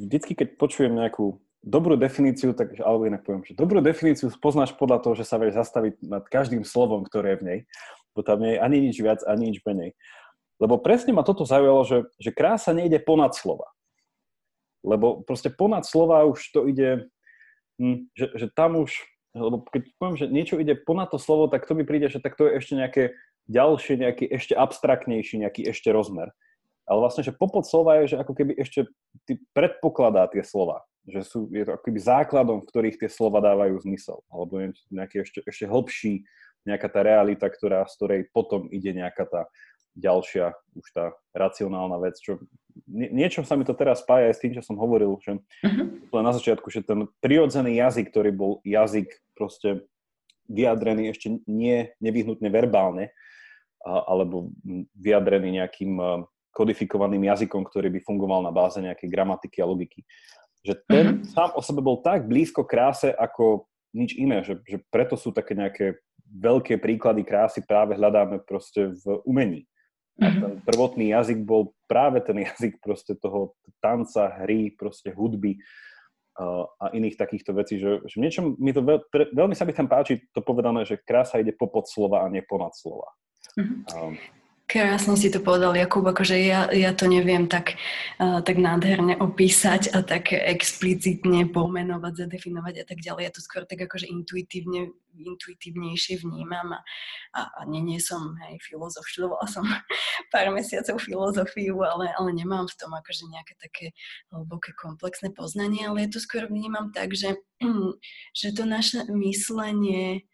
vždycky 0.00 0.32
keď 0.32 0.48
počujem 0.56 0.92
nejakú 0.92 1.36
dobrú 1.62 1.94
definíciu, 1.94 2.56
tak, 2.56 2.74
alebo 2.80 3.06
inak 3.06 3.22
poviem, 3.22 3.46
že 3.46 3.54
dobrú 3.54 3.78
definíciu 3.78 4.32
poznáš 4.40 4.74
podľa 4.74 4.98
toho, 5.04 5.14
že 5.14 5.28
sa 5.28 5.38
vieš 5.38 5.60
zastaviť 5.60 6.02
nad 6.02 6.24
každým 6.26 6.66
slovom, 6.66 7.06
ktoré 7.06 7.36
je 7.36 7.38
v 7.38 7.46
nej, 7.46 7.58
bo 8.16 8.26
tam 8.26 8.42
nie 8.42 8.56
je 8.56 8.62
ani 8.64 8.78
nič 8.82 8.96
viac, 8.98 9.20
ani 9.22 9.52
nič 9.54 9.62
menej. 9.62 9.94
Lebo 10.58 10.80
presne 10.80 11.14
ma 11.14 11.22
toto 11.22 11.46
zaujalo, 11.46 11.82
že, 11.86 11.98
že 12.18 12.34
krása 12.34 12.74
nejde 12.74 12.98
ponad 13.02 13.34
slova. 13.34 13.70
Lebo 14.82 15.22
proste 15.22 15.52
ponad 15.52 15.86
slova 15.86 16.26
už 16.26 16.42
to 16.50 16.66
ide, 16.66 17.06
hm, 17.78 18.10
že, 18.16 18.26
že 18.34 18.46
tam 18.50 18.82
už 18.82 18.90
lebo 19.32 19.64
keď 19.64 19.82
poviem, 19.96 20.16
že 20.20 20.26
niečo 20.28 20.60
ide 20.60 20.76
ponad 20.76 21.08
to 21.08 21.16
slovo, 21.16 21.48
tak 21.48 21.64
to 21.64 21.72
mi 21.72 21.88
príde, 21.88 22.12
že 22.12 22.20
tak 22.20 22.36
to 22.36 22.44
je 22.44 22.60
ešte 22.60 22.76
nejaké 22.76 23.02
ďalšie, 23.48 23.96
nejaký 24.04 24.24
ešte 24.28 24.52
abstraktnejší, 24.52 25.40
nejaký 25.40 25.72
ešte 25.72 25.88
rozmer. 25.88 26.36
Ale 26.86 26.98
vlastne, 26.98 27.22
že 27.22 27.34
popod 27.34 27.62
slova 27.62 28.02
je, 28.02 28.14
že 28.14 28.20
ako 28.20 28.34
keby 28.34 28.58
ešte 28.58 28.90
ty 29.26 29.38
predpokladá 29.54 30.26
tie 30.30 30.42
slova. 30.42 30.82
Že 31.06 31.20
sú, 31.22 31.38
je 31.50 31.62
to 31.66 31.74
ako 31.78 31.84
keby 31.86 32.00
základom, 32.02 32.58
v 32.62 32.68
ktorých 32.68 32.98
tie 32.98 33.10
slova 33.10 33.42
dávajú 33.42 33.78
zmysel. 33.82 34.22
Alebo 34.30 34.58
nejaký 34.90 35.22
ešte, 35.22 35.38
ešte 35.46 35.64
hlbší, 35.66 36.26
nejaká 36.66 36.86
tá 36.90 37.02
realita, 37.02 37.46
ktorá, 37.50 37.86
z 37.90 37.94
ktorej 37.98 38.20
potom 38.30 38.70
ide 38.70 38.94
nejaká 38.94 39.26
tá 39.26 39.42
ďalšia, 39.92 40.56
už 40.78 40.86
tá 40.94 41.12
racionálna 41.36 42.00
vec, 42.00 42.16
čo 42.16 42.40
niečo 42.88 43.44
sa 43.44 43.60
mi 43.60 43.68
to 43.68 43.76
teraz 43.76 44.00
spája 44.00 44.32
aj 44.32 44.34
s 44.38 44.42
tým, 44.42 44.52
čo 44.56 44.64
som 44.64 44.80
hovoril, 44.80 45.20
že 45.20 45.36
uh-huh. 45.36 46.22
na 46.24 46.32
začiatku, 46.32 46.72
že 46.72 46.80
ten 46.80 47.04
prirodzený 47.20 47.76
jazyk, 47.76 48.08
ktorý 48.08 48.30
bol 48.32 48.52
jazyk 48.64 49.12
proste 49.36 49.84
vyjadrený 50.48 51.12
ešte 51.12 51.44
nie 51.44 51.92
nevyhnutne 52.00 52.48
verbálne, 52.48 53.12
alebo 53.84 54.54
vyjadrený 54.96 55.60
nejakým 55.60 55.98
kodifikovaným 56.52 57.26
jazykom, 57.32 57.64
ktorý 57.64 57.88
by 57.98 58.00
fungoval 58.04 58.44
na 58.44 58.52
báze 58.52 58.78
nejakej 58.78 59.08
gramatiky 59.08 59.58
a 59.64 59.66
logiky. 59.66 60.04
Že 60.62 60.74
ten 60.86 61.06
uh-huh. 61.18 61.26
sám 61.32 61.50
o 61.56 61.60
sebe 61.64 61.80
bol 61.82 62.04
tak 62.04 62.28
blízko 62.28 62.62
kráse 62.62 63.10
ako 63.10 63.66
nič 63.92 64.16
iné, 64.16 64.40
že, 64.44 64.60
že 64.64 64.80
preto 64.88 65.18
sú 65.18 65.32
také 65.32 65.52
nejaké 65.52 66.00
veľké 66.32 66.80
príklady 66.80 67.28
krásy 67.28 67.60
práve 67.60 67.92
hľadáme 67.92 68.40
proste 68.44 68.96
v 69.04 69.20
umení. 69.28 69.68
A 70.20 70.28
mhm. 70.28 70.40
ten 70.40 70.52
prvotný 70.68 71.08
jazyk 71.12 71.40
bol 71.44 71.72
práve 71.88 72.20
ten 72.20 72.36
jazyk 72.44 72.80
proste 72.84 73.16
toho 73.16 73.56
tanca, 73.80 74.28
hry, 74.44 74.72
proste 74.76 75.12
hudby 75.12 75.56
a 76.80 76.88
iných 76.96 77.20
takýchto 77.20 77.52
vecí, 77.52 77.76
že, 77.76 78.00
že 78.08 78.16
v 78.16 78.24
niečom 78.24 78.56
mi 78.56 78.72
to 78.72 78.80
veľ, 78.80 78.98
pre, 79.12 79.28
veľmi 79.36 79.52
sa 79.52 79.68
mi 79.68 79.76
tam 79.76 79.84
páči 79.84 80.16
to 80.32 80.40
povedané, 80.40 80.88
že 80.88 80.96
krása 81.04 81.36
ide 81.36 81.52
popod 81.52 81.84
slova 81.84 82.24
a 82.24 82.32
nie 82.32 82.40
ponad 82.40 82.72
slova. 82.72 83.12
Mm-hmm. 83.60 83.78
Um, 83.92 84.16
Krásne 84.72 85.20
si 85.20 85.28
to 85.28 85.44
povedal, 85.44 85.76
Jakub, 85.76 86.00
akože 86.00 86.32
ja, 86.40 86.64
ja 86.72 86.96
to 86.96 87.04
neviem 87.04 87.44
tak, 87.44 87.76
uh, 88.16 88.40
tak 88.40 88.56
nádherne 88.56 89.20
opísať 89.20 89.92
a 89.92 90.00
tak 90.00 90.32
explicitne 90.32 91.44
pomenovať, 91.44 92.24
zadefinovať 92.24 92.80
a 92.80 92.84
tak 92.88 93.04
ďalej. 93.04 93.22
Ja 93.28 93.32
to 93.36 93.44
skôr 93.44 93.68
tak 93.68 93.84
akože 93.84 94.08
intuitívne, 94.08 94.96
intuitívnejšie 95.12 96.24
vnímam 96.24 96.72
a, 96.72 96.80
a, 97.36 97.40
a 97.52 97.60
nie, 97.68 97.84
nie 97.84 98.00
som 98.00 98.32
hej, 98.48 98.64
filozof, 98.64 99.04
študovala 99.04 99.44
som 99.44 99.68
pár 100.32 100.48
mesiacov 100.56 101.04
filozofiu, 101.04 101.76
ale, 101.84 102.08
ale 102.16 102.32
nemám 102.32 102.64
v 102.64 102.76
tom 102.80 102.96
akože 102.96 103.28
nejaké 103.28 103.60
také 103.60 103.92
hlboké 104.32 104.72
komplexné 104.72 105.36
poznanie, 105.36 105.84
ale 105.84 106.08
ja 106.08 106.16
to 106.16 106.16
skôr 106.16 106.48
vnímam 106.48 106.96
tak, 106.96 107.12
že, 107.12 107.44
že 108.40 108.56
to 108.56 108.64
naše 108.64 109.04
myslenie 109.12 110.24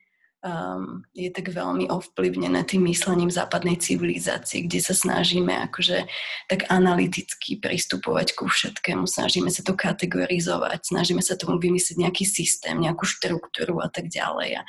um, 0.48 1.04
je 1.12 1.28
tak 1.28 1.52
veľmi 1.52 1.92
ovplyvnené 1.92 2.64
tým 2.64 2.88
myslením 2.88 3.28
západnej 3.28 3.76
civilizácie, 3.76 4.64
kde 4.64 4.80
sa 4.80 4.96
snažíme 4.96 5.52
akože 5.68 6.08
tak 6.48 6.64
analyticky 6.72 7.60
pristupovať 7.60 8.32
ku 8.32 8.48
všetkému, 8.48 9.04
snažíme 9.04 9.52
sa 9.52 9.60
to 9.60 9.76
kategorizovať, 9.76 10.88
snažíme 10.88 11.20
sa 11.20 11.36
tomu 11.36 11.60
vymyslieť 11.60 12.00
nejaký 12.00 12.24
systém, 12.24 12.80
nejakú 12.80 13.04
štruktúru 13.04 13.84
a 13.84 13.92
tak 13.92 14.08
ďalej. 14.08 14.58
A, 14.58 14.62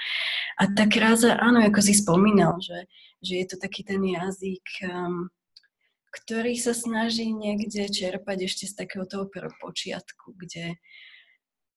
a 0.59 0.63
tá 0.75 0.83
kráza, 0.91 1.39
áno, 1.39 1.63
ako 1.63 1.79
si 1.79 1.95
spomínal, 1.95 2.59
že, 2.59 2.85
že 3.23 3.39
je 3.39 3.45
to 3.47 3.55
taký 3.55 3.87
ten 3.87 4.03
jazyk, 4.03 4.67
um, 4.83 5.31
ktorý 6.11 6.59
sa 6.59 6.75
snaží 6.75 7.31
niekde 7.31 7.87
čerpať 7.87 8.49
ešte 8.49 8.65
z 8.67 8.73
takého 8.75 9.05
toho 9.07 9.29
prvopočiatku, 9.29 10.35
kde 10.35 10.75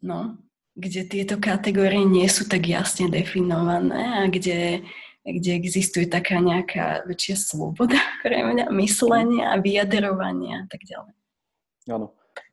no, 0.03 0.41
kde 0.73 1.05
tieto 1.05 1.37
kategórie 1.37 2.05
nie 2.09 2.25
sú 2.33 2.49
tak 2.49 2.65
jasne 2.65 3.13
definované 3.13 4.25
a 4.25 4.29
kde, 4.29 4.81
kde 5.21 5.51
existuje 5.53 6.09
taká 6.09 6.41
nejaká 6.41 7.05
väčšia 7.05 7.37
sloboda 7.37 8.01
pre 8.25 8.41
mňa, 8.41 8.73
myslenia 8.81 9.61
vyjadrovania 9.61 10.65
a 10.65 10.67
tak 10.69 10.83
ďalej. 10.89 11.13
Áno. 11.93 12.09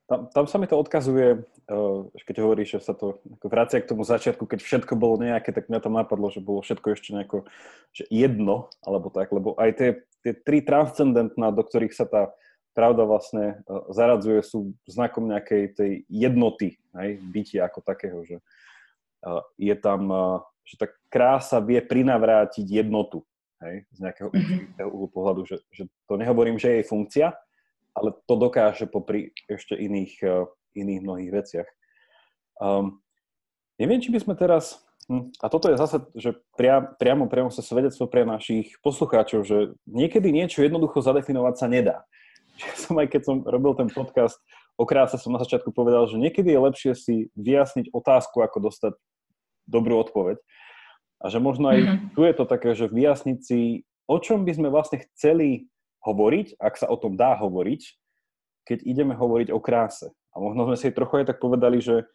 Tam, 0.10 0.26
tam 0.34 0.46
sa 0.50 0.58
mi 0.58 0.66
to 0.66 0.74
odkazuje, 0.74 1.46
eh, 1.46 2.00
keď 2.26 2.36
hovoríš, 2.42 2.82
že 2.82 2.90
sa 2.90 2.98
to 2.98 3.22
vracia 3.46 3.78
k 3.78 3.94
tomu 3.94 4.02
začiatku, 4.02 4.42
keď 4.50 4.66
všetko 4.66 4.98
bolo 4.98 5.22
nejaké, 5.22 5.54
tak 5.54 5.70
mňa 5.70 5.80
tam 5.86 5.94
napadlo, 6.02 6.34
že 6.34 6.42
bolo 6.42 6.66
všetko 6.66 6.98
ešte 6.98 7.14
nejako 7.14 7.46
že 7.94 8.10
jedno, 8.10 8.74
alebo 8.82 9.14
tak, 9.14 9.30
lebo 9.30 9.54
aj 9.54 9.70
tie, 9.78 9.90
tie 10.26 10.34
tri 10.34 10.66
transcendentná, 10.66 11.54
do 11.54 11.62
ktorých 11.62 11.94
sa 11.94 12.10
tá 12.10 12.34
pravda 12.74 13.04
vlastne 13.06 13.62
e, 13.66 13.76
zaradzuje, 13.94 14.40
sú 14.46 14.74
znakom 14.86 15.30
nejakej 15.30 15.64
tej 15.76 15.92
jednoty, 16.08 16.78
hej, 16.96 17.12
bytia 17.22 17.68
ako 17.68 17.80
takého, 17.82 18.24
že 18.26 18.38
e, 18.40 18.44
je 19.58 19.76
tam, 19.76 20.10
e, 20.10 20.26
že 20.66 20.76
tá 20.78 20.88
krása 21.10 21.58
vie 21.60 21.82
prinavrátiť 21.82 22.66
jednotu, 22.66 23.26
hej, 23.66 23.86
z 23.90 24.00
nejakého 24.00 24.30
mm-hmm. 24.30 24.86
uhlu 24.86 25.08
pohľadu, 25.10 25.42
že, 25.50 25.58
že 25.74 25.90
to 26.06 26.16
nehovorím, 26.16 26.62
že 26.62 26.70
je 26.70 26.76
jej 26.82 26.88
funkcia, 26.88 27.28
ale 27.98 28.16
to 28.30 28.34
dokáže 28.38 28.86
popri 28.86 29.34
ešte 29.50 29.76
iných, 29.76 30.24
iných 30.78 31.02
mnohých 31.04 31.32
veciach. 31.34 31.70
Um, 32.62 33.02
neviem, 33.82 34.00
či 34.00 34.14
by 34.14 34.20
sme 34.22 34.34
teraz, 34.38 34.78
hm, 35.10 35.34
a 35.42 35.50
toto 35.50 35.74
je 35.74 35.76
zase, 35.76 35.98
že 36.16 36.38
priam, 36.54 36.96
priamo, 36.96 37.26
priamo 37.28 37.50
sa 37.50 37.66
svedectvo 37.66 38.06
pre 38.08 38.24
našich 38.24 38.78
poslucháčov, 38.86 39.42
že 39.44 39.74
niekedy 39.90 40.30
niečo 40.30 40.62
jednoducho 40.62 41.02
zadefinovať 41.02 41.56
sa 41.58 41.68
nedá 41.68 41.98
že 42.62 42.70
som 42.76 43.00
aj 43.00 43.08
keď 43.08 43.22
som 43.24 43.38
robil 43.48 43.74
ten 43.80 43.88
podcast 43.88 44.36
o 44.76 44.84
kráse, 44.84 45.16
som 45.20 45.32
na 45.32 45.40
začiatku 45.44 45.72
povedal, 45.72 46.08
že 46.08 46.20
niekedy 46.20 46.52
je 46.52 46.60
lepšie 46.60 46.92
si 46.96 47.16
vyjasniť 47.36 47.92
otázku, 47.92 48.44
ako 48.44 48.72
dostať 48.72 48.94
dobrú 49.68 50.00
odpoveď. 50.00 50.40
A 51.20 51.28
že 51.28 51.44
možno 51.44 51.72
aj 51.72 51.80
mm-hmm. 51.84 52.10
tu 52.16 52.22
je 52.24 52.34
to 52.36 52.46
také, 52.48 52.70
že 52.76 52.88
vyjasniť 52.88 53.40
si, 53.44 53.84
o 54.08 54.18
čom 54.24 54.48
by 54.48 54.56
sme 54.56 54.72
vlastne 54.72 55.04
chceli 55.04 55.68
hovoriť, 56.08 56.56
ak 56.64 56.80
sa 56.80 56.88
o 56.88 56.96
tom 56.96 57.20
dá 57.20 57.36
hovoriť, 57.36 57.82
keď 58.64 58.88
ideme 58.88 59.20
hovoriť 59.20 59.52
o 59.52 59.60
kráse. 59.60 60.16
A 60.32 60.40
možno 60.40 60.72
sme 60.72 60.80
si 60.80 60.96
trochu 60.96 61.24
aj 61.24 61.36
tak 61.36 61.44
povedali, 61.44 61.84
že, 61.84 62.08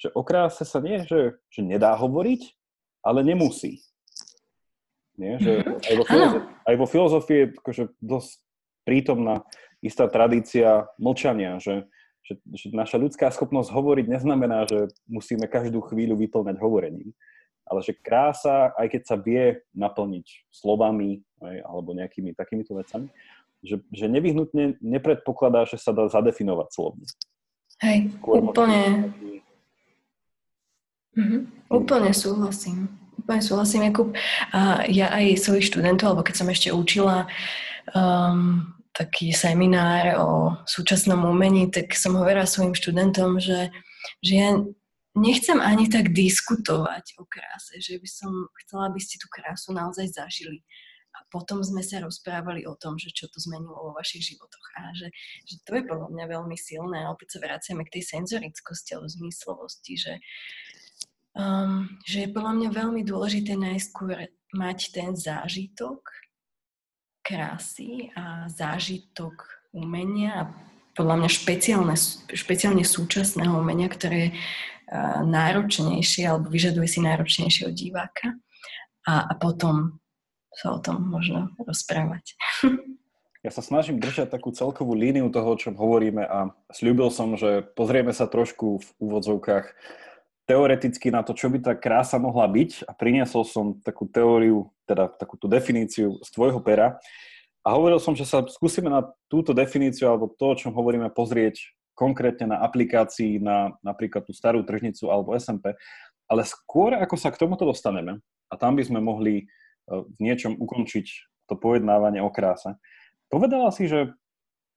že 0.00 0.08
o 0.16 0.24
kráse 0.24 0.64
sa 0.64 0.80
nie, 0.80 1.04
že, 1.04 1.36
že 1.52 1.60
nedá 1.60 1.92
hovoriť, 2.00 2.48
ale 3.04 3.20
nemusí. 3.20 3.84
Nie? 5.20 5.36
Že 5.36 5.52
mm-hmm. 5.60 5.84
aj, 5.84 5.94
vo 6.00 6.04
filozofii, 6.08 6.42
aj 6.64 6.74
vo 6.80 6.86
filozofii 6.88 7.38
je 7.38 7.46
akože 7.60 7.84
dosť 8.00 8.30
prítomná 8.88 9.44
istá 9.86 10.10
tradícia 10.10 10.90
mlčania, 10.98 11.62
že, 11.62 11.86
že, 12.26 12.36
že 12.52 12.66
naša 12.74 12.98
ľudská 12.98 13.30
schopnosť 13.30 13.70
hovoriť 13.70 14.06
neznamená, 14.10 14.66
že 14.66 14.90
musíme 15.06 15.46
každú 15.46 15.80
chvíľu 15.86 16.18
vyplňať 16.18 16.58
hovorením, 16.58 17.14
ale 17.66 17.80
že 17.82 17.98
krása, 17.98 18.74
aj 18.78 18.86
keď 18.90 19.02
sa 19.06 19.16
vie 19.18 19.62
naplniť 19.74 20.26
slovami 20.50 21.22
aj, 21.42 21.56
alebo 21.66 21.94
nejakými 21.94 22.34
takýmito 22.34 22.74
vecami, 22.78 23.10
že, 23.66 23.82
že 23.90 24.06
nevyhnutne 24.06 24.78
nepredpokladá, 24.78 25.66
že 25.66 25.80
sa 25.80 25.90
dá 25.90 26.06
zadefinovať 26.06 26.68
slovne. 26.70 27.06
Hej, 27.82 28.14
Skôr 28.22 28.40
úplne. 28.40 29.12
Mhm, 31.16 31.38
úplne 31.68 32.12
súhlasím. 32.12 32.88
Úplne 33.16 33.42
súhlasím, 33.42 33.82
Jakub. 33.88 34.12
A 34.52 34.84
ja 34.86 35.10
aj 35.10 35.40
svojich 35.40 35.66
študentov, 35.72 36.14
alebo 36.14 36.22
keď 36.24 36.34
som 36.36 36.48
ešte 36.52 36.68
učila 36.70 37.26
um, 37.96 38.75
taký 38.96 39.28
seminár 39.36 40.16
o 40.16 40.30
súčasnom 40.64 41.28
umení, 41.28 41.68
tak 41.68 41.92
som 41.92 42.16
hovorila 42.16 42.48
svojim 42.48 42.72
študentom, 42.72 43.36
že, 43.36 43.68
že 44.24 44.32
ja 44.40 44.50
nechcem 45.12 45.60
ani 45.60 45.92
tak 45.92 46.16
diskutovať 46.16 47.20
o 47.20 47.28
kráse, 47.28 47.76
že 47.76 48.00
by 48.00 48.08
som 48.08 48.32
chcela, 48.64 48.88
aby 48.88 49.00
ste 49.00 49.20
tú 49.20 49.28
krásu 49.28 49.76
naozaj 49.76 50.16
zažili. 50.16 50.64
a 51.16 51.24
potom 51.32 51.64
sme 51.64 51.80
sa 51.80 52.04
rozprávali 52.04 52.68
o 52.68 52.76
tom, 52.76 53.00
že 53.00 53.08
čo 53.08 53.24
to 53.32 53.40
zmenilo 53.40 53.72
vo 53.72 53.92
vašich 53.96 54.36
životoch 54.36 54.66
a 54.76 54.92
že, 54.92 55.08
že 55.48 55.56
to 55.64 55.80
je 55.80 55.88
podľa 55.88 56.08
mňa 56.12 56.24
veľmi 56.28 56.56
silné 56.60 57.04
a 57.04 57.12
opäť 57.12 57.36
sa 57.36 57.38
vraciame 57.40 57.88
k 57.88 58.00
tej 58.00 58.04
senzorickosti 58.16 58.92
alebo 58.92 59.08
zmyslovosti, 59.08 59.92
že, 59.96 60.14
um, 61.40 61.88
že 62.04 62.28
je 62.28 62.34
podľa 62.36 62.52
mňa 62.60 62.68
veľmi 62.68 63.02
dôležité 63.08 63.56
najskôr 63.56 64.28
mať 64.52 64.78
ten 64.92 65.16
zážitok 65.16 66.04
krásy 67.26 68.14
a 68.14 68.46
zážitok 68.46 69.66
umenia 69.74 70.46
a 70.46 70.48
podľa 70.94 71.26
mňa 71.26 71.28
špeciálne, 71.28 71.96
špeciálne 72.30 72.86
súčasného 72.86 73.58
umenia, 73.58 73.90
ktoré 73.90 74.30
je 74.30 74.30
náročnejšie 75.26 76.30
alebo 76.30 76.46
vyžaduje 76.46 76.86
si 76.86 77.02
náročnejšieho 77.02 77.74
diváka 77.74 78.38
a, 79.02 79.26
a 79.26 79.32
potom 79.34 79.98
sa 80.54 80.72
o 80.72 80.78
tom 80.78 81.10
možno 81.10 81.50
rozprávať. 81.58 82.38
Ja 83.44 83.54
sa 83.54 83.62
snažím 83.62 84.02
držať 84.02 84.34
takú 84.34 84.50
celkovú 84.50 84.98
líniu 84.98 85.30
toho, 85.30 85.54
o 85.54 85.60
čom 85.60 85.78
hovoríme 85.78 86.18
a 86.18 86.50
slúbil 86.74 87.14
som, 87.14 87.38
že 87.38 87.62
pozrieme 87.78 88.10
sa 88.10 88.26
trošku 88.26 88.82
v 88.82 88.88
úvodzovkách 88.98 89.70
teoreticky 90.50 91.14
na 91.14 91.22
to, 91.22 91.30
čo 91.30 91.46
by 91.54 91.62
tá 91.62 91.78
krása 91.78 92.18
mohla 92.18 92.50
byť 92.50 92.90
a 92.90 92.90
priniesol 92.90 93.46
som 93.46 93.78
takú 93.86 94.10
teóriu, 94.10 94.66
teda 94.86 95.10
takúto 95.18 95.50
definíciu 95.50 96.22
z 96.22 96.28
tvojho 96.30 96.62
pera 96.62 96.96
a 97.66 97.68
hovoril 97.74 97.98
som, 97.98 98.14
že 98.14 98.22
sa 98.22 98.46
skúsime 98.46 98.86
na 98.86 99.02
túto 99.26 99.50
definíciu 99.50 100.06
alebo 100.06 100.30
to, 100.30 100.54
o 100.54 100.58
čom 100.58 100.70
hovoríme, 100.70 101.10
pozrieť 101.10 101.58
konkrétne 101.98 102.54
na 102.54 102.62
aplikácii 102.62 103.42
na 103.42 103.74
napríklad 103.82 104.22
tú 104.22 104.30
starú 104.30 104.62
tržnicu 104.62 105.10
alebo 105.10 105.34
SMP, 105.34 105.74
ale 106.30 106.42
skôr 106.46 106.94
ako 106.94 107.16
sa 107.18 107.34
k 107.34 107.40
tomuto 107.42 107.66
dostaneme 107.66 108.22
a 108.46 108.54
tam 108.54 108.78
by 108.78 108.86
sme 108.86 109.02
mohli 109.02 109.50
v 109.86 110.18
niečom 110.18 110.58
ukončiť 110.58 111.06
to 111.46 111.54
pojednávanie 111.54 112.18
o 112.22 112.30
kráse. 112.30 112.74
Povedala 113.30 113.70
si, 113.70 113.86
že 113.86 114.14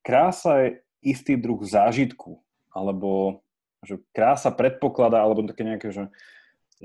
krása 0.05 0.66
je 0.66 0.68
istý 1.01 1.38
druh 1.38 1.62
zážitku, 1.62 2.41
alebo 2.74 3.41
že 3.86 3.97
krása 4.14 4.53
predpokladá, 4.53 5.22
alebo 5.22 5.45
také 5.49 5.66
nejaké, 5.66 5.89
že 5.89 6.10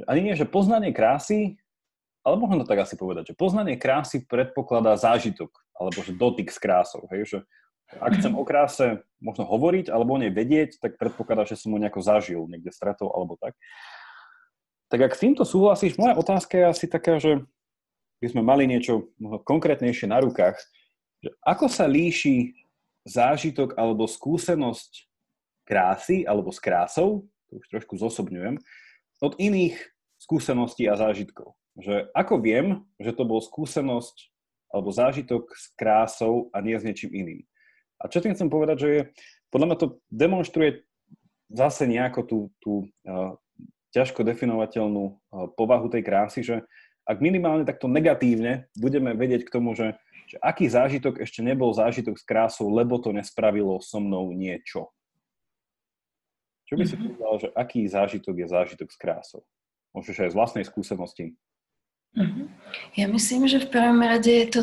ani 0.09 0.20
nie, 0.25 0.35
že 0.39 0.49
poznanie 0.49 0.95
krásy, 0.95 1.61
ale 2.25 2.41
možno 2.41 2.64
to 2.64 2.70
tak 2.72 2.89
asi 2.89 2.97
povedať, 2.97 3.33
že 3.33 3.39
poznanie 3.39 3.77
krásy 3.77 4.25
predpokladá 4.25 4.97
zážitok, 4.97 5.53
alebo 5.77 6.01
že 6.01 6.16
dotyk 6.16 6.49
s 6.49 6.57
krásou. 6.57 7.05
Hej? 7.12 7.29
Že 7.29 7.39
ak 8.01 8.12
chcem 8.16 8.33
o 8.33 8.43
kráse 8.49 9.05
možno 9.20 9.45
hovoriť 9.45 9.93
alebo 9.93 10.16
o 10.16 10.20
nej 10.20 10.33
vedieť, 10.33 10.81
tak 10.81 10.97
predpokladá, 10.97 11.45
že 11.45 11.61
som 11.61 11.77
ho 11.77 11.79
nejako 11.79 12.01
zažil, 12.01 12.49
niekde 12.49 12.72
stretol 12.72 13.12
alebo 13.12 13.37
tak. 13.37 13.53
Tak 14.89 15.01
ak 15.05 15.12
s 15.12 15.22
týmto 15.22 15.45
súhlasíš, 15.45 16.01
moja 16.01 16.16
otázka 16.16 16.57
je 16.57 16.64
asi 16.64 16.87
taká, 16.89 17.20
že 17.20 17.45
by 18.25 18.27
sme 18.33 18.43
mali 18.43 18.64
niečo 18.64 19.12
konkrétnejšie 19.45 20.09
na 20.09 20.25
rukách, 20.25 20.57
že 21.20 21.29
ako 21.45 21.68
sa 21.68 21.85
líši 21.85 22.57
zážitok 23.05 23.77
alebo 23.77 24.09
skúsenosť 24.09 25.12
krásy 25.68 26.25
alebo 26.25 26.49
s 26.49 26.61
krásou, 26.61 27.29
to 27.53 27.61
už 27.61 27.66
trošku 27.68 28.01
zosobňujem, 28.01 28.57
od 29.20 29.33
iných 29.41 29.77
skúseností 30.20 30.89
a 30.89 30.97
zážitkov. 30.97 31.57
Že 31.75 32.11
ako 32.14 32.35
viem, 32.39 32.66
že 33.03 33.11
to 33.11 33.27
bol 33.27 33.43
skúsenosť 33.43 34.31
alebo 34.75 34.91
zážitok 34.91 35.55
s 35.55 35.70
krásou 35.79 36.51
a 36.51 36.59
nie 36.59 36.75
s 36.75 36.83
niečím 36.83 37.14
iným. 37.14 37.43
A 38.03 38.11
čo 38.11 38.18
tým 38.18 38.35
chcem 38.35 38.51
povedať, 38.51 38.77
že 38.83 38.89
je, 38.91 39.03
podľa 39.55 39.66
mňa 39.70 39.79
to 39.79 39.89
demonstruje 40.11 40.83
zase 41.47 41.87
nejako 41.87 42.20
tú, 42.27 42.39
tú 42.59 42.72
uh, 43.07 43.39
ťažko 43.95 44.27
definovateľnú 44.27 45.05
uh, 45.07 45.16
povahu 45.55 45.87
tej 45.87 46.03
krásy, 46.03 46.43
že 46.43 46.66
ak 47.07 47.22
minimálne 47.22 47.62
takto 47.62 47.87
negatívne 47.87 48.66
budeme 48.75 49.14
vedieť 49.14 49.47
k 49.47 49.55
tomu, 49.55 49.79
že, 49.79 49.95
že 50.27 50.41
aký 50.43 50.66
zážitok 50.66 51.22
ešte 51.22 51.45
nebol 51.45 51.70
zážitok 51.70 52.18
s 52.18 52.25
krásou, 52.27 52.66
lebo 52.72 52.99
to 52.99 53.14
nespravilo 53.14 53.79
so 53.79 54.03
mnou 54.03 54.33
niečo. 54.35 54.91
Čo 56.64 56.81
by 56.81 56.85
si 56.89 56.97
mm-hmm. 56.97 57.09
povedal, 57.14 57.35
že 57.45 57.49
aký 57.53 57.81
zážitok 57.85 58.35
je 58.41 58.47
zážitok 58.49 58.89
s 58.89 58.99
krásou? 58.99 59.43
Môžeš 59.93 60.27
aj 60.27 60.31
z 60.33 60.39
vlastnej 60.41 60.64
skúsenosti. 60.64 61.37
Mm-hmm. 62.15 62.47
Ja 62.95 63.07
myslím, 63.11 63.47
že 63.51 63.62
v 63.62 63.71
prvom 63.71 64.01
rade 64.03 64.31
je 64.31 64.47
to 64.51 64.61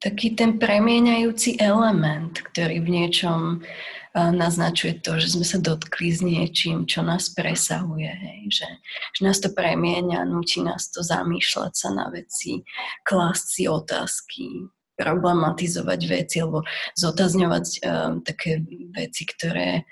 taký 0.00 0.32
ten 0.32 0.56
premieňajúci 0.56 1.60
element, 1.60 2.40
ktorý 2.40 2.80
v 2.80 2.88
niečom 2.88 3.62
naznačuje 4.10 4.98
to, 5.06 5.22
že 5.22 5.38
sme 5.38 5.46
sa 5.46 5.58
dotkli 5.62 6.10
s 6.10 6.18
niečím, 6.18 6.82
čo 6.82 7.06
nás 7.06 7.30
presahuje, 7.30 8.10
hej, 8.10 8.40
že, 8.50 8.68
že 9.14 9.20
nás 9.22 9.38
to 9.38 9.54
premieňa, 9.54 10.26
nutí 10.26 10.66
nás 10.66 10.90
to 10.90 10.98
zamýšľať 11.06 11.72
sa 11.78 11.94
na 11.94 12.10
veci, 12.10 12.66
klásť 13.06 13.44
si 13.46 13.62
otázky, 13.70 14.66
problematizovať 14.98 16.00
veci 16.10 16.36
alebo 16.42 16.66
zotazňovať 16.98 17.64
um, 17.80 18.20
také 18.26 18.60
veci, 18.90 19.22
ktoré, 19.30 19.86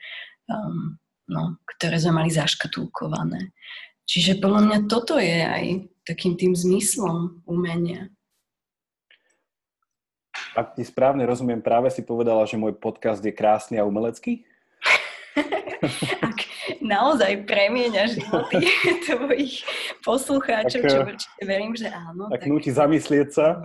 um, 0.50 0.98
no, 1.30 1.62
ktoré 1.78 2.02
sme 2.02 2.26
mali 2.26 2.30
zaškatulkované. 2.34 3.54
Čiže 4.02 4.42
podľa 4.42 4.60
mňa 4.66 4.78
toto 4.90 5.20
je 5.20 5.38
aj 5.46 5.64
takým 6.08 6.40
tým 6.40 6.56
zmyslom 6.56 7.44
umenia. 7.44 8.08
Ak 10.56 10.72
ti 10.72 10.82
správne 10.82 11.28
rozumiem, 11.28 11.60
práve 11.60 11.92
si 11.92 12.00
povedala, 12.00 12.48
že 12.48 12.56
môj 12.56 12.72
podcast 12.80 13.20
je 13.20 13.30
krásny 13.30 13.76
a 13.76 13.84
umelecký? 13.84 14.48
Ak 16.24 16.38
naozaj 16.80 17.44
premieňa 17.44 18.04
životy 18.16 18.64
tvojich 19.06 19.62
poslucháčov, 20.00 20.80
tak, 20.82 20.90
čo 20.90 20.98
určite 21.04 21.42
verím, 21.44 21.76
že 21.76 21.92
áno. 21.92 22.32
Tak, 22.32 22.40
tak... 22.42 22.48
nutí 22.48 22.72
zamyslieť 22.72 23.28
sa. 23.30 23.46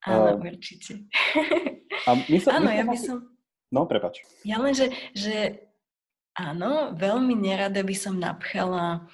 Áno, 0.00 0.40
určite. 0.40 1.12
A 2.08 2.16
my 2.16 2.38
sa, 2.40 2.56
áno, 2.56 2.72
my 2.72 2.80
ja 2.80 2.88
by 2.88 2.96
som... 2.96 3.20
No, 3.68 3.84
prepač. 3.84 4.24
Ja 4.48 4.56
len, 4.56 4.72
že, 4.72 4.88
že 5.12 5.60
áno, 6.32 6.96
veľmi 6.96 7.36
nerada 7.36 7.84
by 7.84 7.92
som 7.92 8.16
napchala 8.16 9.04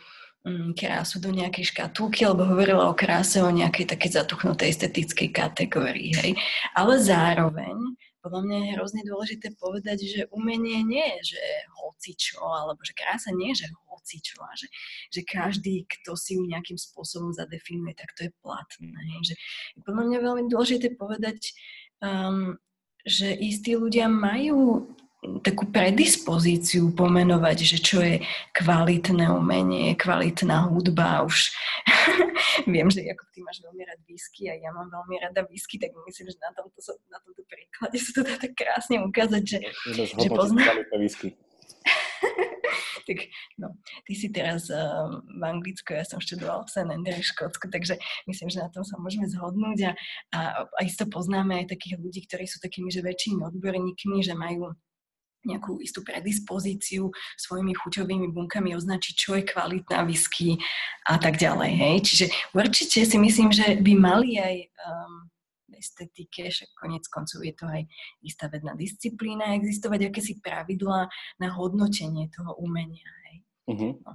krásu 0.79 1.19
do 1.19 1.35
nejakej 1.35 1.75
škatulky, 1.75 2.23
alebo 2.23 2.47
hovorila 2.47 2.87
o 2.87 2.95
kráse, 2.95 3.43
o 3.43 3.51
nejakej 3.51 3.91
také 3.91 4.07
zatuchnutej 4.07 4.71
estetickej 4.71 5.35
kategórii, 5.35 6.15
hej. 6.15 6.33
Ale 6.79 7.03
zároveň, 7.03 7.75
podľa 8.23 8.41
mňa 8.47 8.57
je 8.59 8.75
hrozne 8.79 9.03
dôležité 9.03 9.49
povedať, 9.59 10.07
že 10.07 10.21
umenie 10.31 10.87
nie 10.87 11.03
je, 11.19 11.35
že 11.35 11.43
hocičo, 11.83 12.43
alebo 12.43 12.79
že 12.87 12.95
krása 12.95 13.35
nie 13.35 13.51
je, 13.55 13.67
že 13.67 13.69
hocičo, 13.91 14.39
a 14.39 14.53
že, 14.55 14.71
že 15.11 15.21
každý, 15.27 15.83
kto 15.83 16.15
si 16.15 16.39
ju 16.39 16.47
nejakým 16.47 16.79
spôsobom 16.79 17.35
zadefinuje, 17.35 17.99
tak 17.99 18.15
to 18.15 18.31
je 18.31 18.33
platné. 18.39 19.03
Že 19.27 19.35
podľa 19.83 20.03
mňa 20.11 20.19
veľmi 20.23 20.45
dôležité 20.47 20.95
povedať, 20.95 21.55
um, 21.99 22.55
že 23.03 23.35
istí 23.35 23.75
ľudia 23.79 24.07
majú 24.11 24.91
takú 25.43 25.69
predispozíciu 25.69 26.95
pomenovať, 26.95 27.59
že 27.63 27.79
čo 27.83 28.03
je 28.03 28.23
kvalitné 28.55 29.31
umenie, 29.31 29.95
kvalitná 29.99 30.71
hudba. 30.71 31.27
Už 31.27 31.53
viem, 32.73 32.89
že 32.91 33.07
ako 33.07 33.25
ty 33.35 33.39
máš 33.43 33.63
veľmi 33.63 33.83
rád 33.85 34.01
whisky 34.07 34.51
a 34.51 34.55
ja 34.57 34.71
mám 34.73 34.89
veľmi 34.91 35.17
rada 35.23 35.43
whisky, 35.51 35.79
tak 35.79 35.95
myslím, 35.95 36.31
že 36.31 36.39
na 36.43 36.51
tomto, 36.55 36.79
na 37.11 37.19
tomto 37.23 37.43
príklade 37.47 37.97
sa 37.99 38.11
to 38.15 38.23
dá 38.25 38.35
tak 38.39 38.53
krásne 38.55 39.03
ukázať, 39.03 39.43
že, 39.45 39.59
že 39.95 40.29
poznám... 40.31 40.87
tak 43.07 43.31
no, 43.55 43.71
ty 44.03 44.19
si 44.19 44.35
teraz 44.35 44.67
uh, 44.67 45.23
v 45.23 45.43
Anglicku, 45.47 45.95
ja 45.95 46.03
som 46.03 46.19
študovala 46.19 46.67
v 46.67 46.75
St. 46.75 46.91
Andrew 46.91 47.23
v 47.23 47.31
Škótsku, 47.31 47.71
takže 47.71 47.95
myslím, 48.27 48.51
že 48.51 48.59
na 48.59 48.69
tom 48.69 48.83
sa 48.83 48.99
môžeme 48.99 49.31
zhodnúť 49.31 49.79
a, 49.87 49.93
a, 50.35 50.41
a 50.67 50.81
isto 50.83 51.07
poznáme 51.07 51.63
aj 51.63 51.79
takých 51.79 52.03
ľudí, 52.03 52.27
ktorí 52.27 52.51
sú 52.51 52.59
takými, 52.59 52.91
že 52.91 53.07
väčšími 53.07 53.47
odborníkmi, 53.47 54.19
že 54.27 54.35
majú 54.35 54.75
nejakú 55.47 55.79
istú 55.79 56.03
predispozíciu 56.03 57.09
svojimi 57.39 57.73
chuťovými 57.73 58.29
bunkami 58.35 58.75
označiť, 58.75 59.15
čo 59.15 59.39
je 59.39 59.47
kvalitná 59.47 60.03
whisky 60.03 60.59
a 61.07 61.17
tak 61.17 61.39
ďalej. 61.39 61.73
Hej. 61.79 61.97
Čiže 62.03 62.27
určite 62.53 63.07
si 63.07 63.17
myslím, 63.17 63.55
že 63.55 63.79
by 63.79 63.93
mali 63.95 64.43
aj 64.43 64.57
um, 64.83 65.31
v 65.71 65.73
estetike, 65.79 66.51
však 66.51 66.71
konec 66.75 67.07
koncov 67.07 67.43
je 67.47 67.55
to 67.55 67.67
aj 67.71 67.87
istá 68.27 68.51
vedná 68.51 68.75
disciplína, 68.75 69.55
existovať 69.55 70.11
akési 70.11 70.43
pravidlá 70.43 71.07
na 71.39 71.49
hodnotenie 71.55 72.27
toho 72.35 72.59
umenia. 72.59 73.07
Hej. 73.31 73.37
Uh-huh. 73.71 73.93
No. 74.03 74.13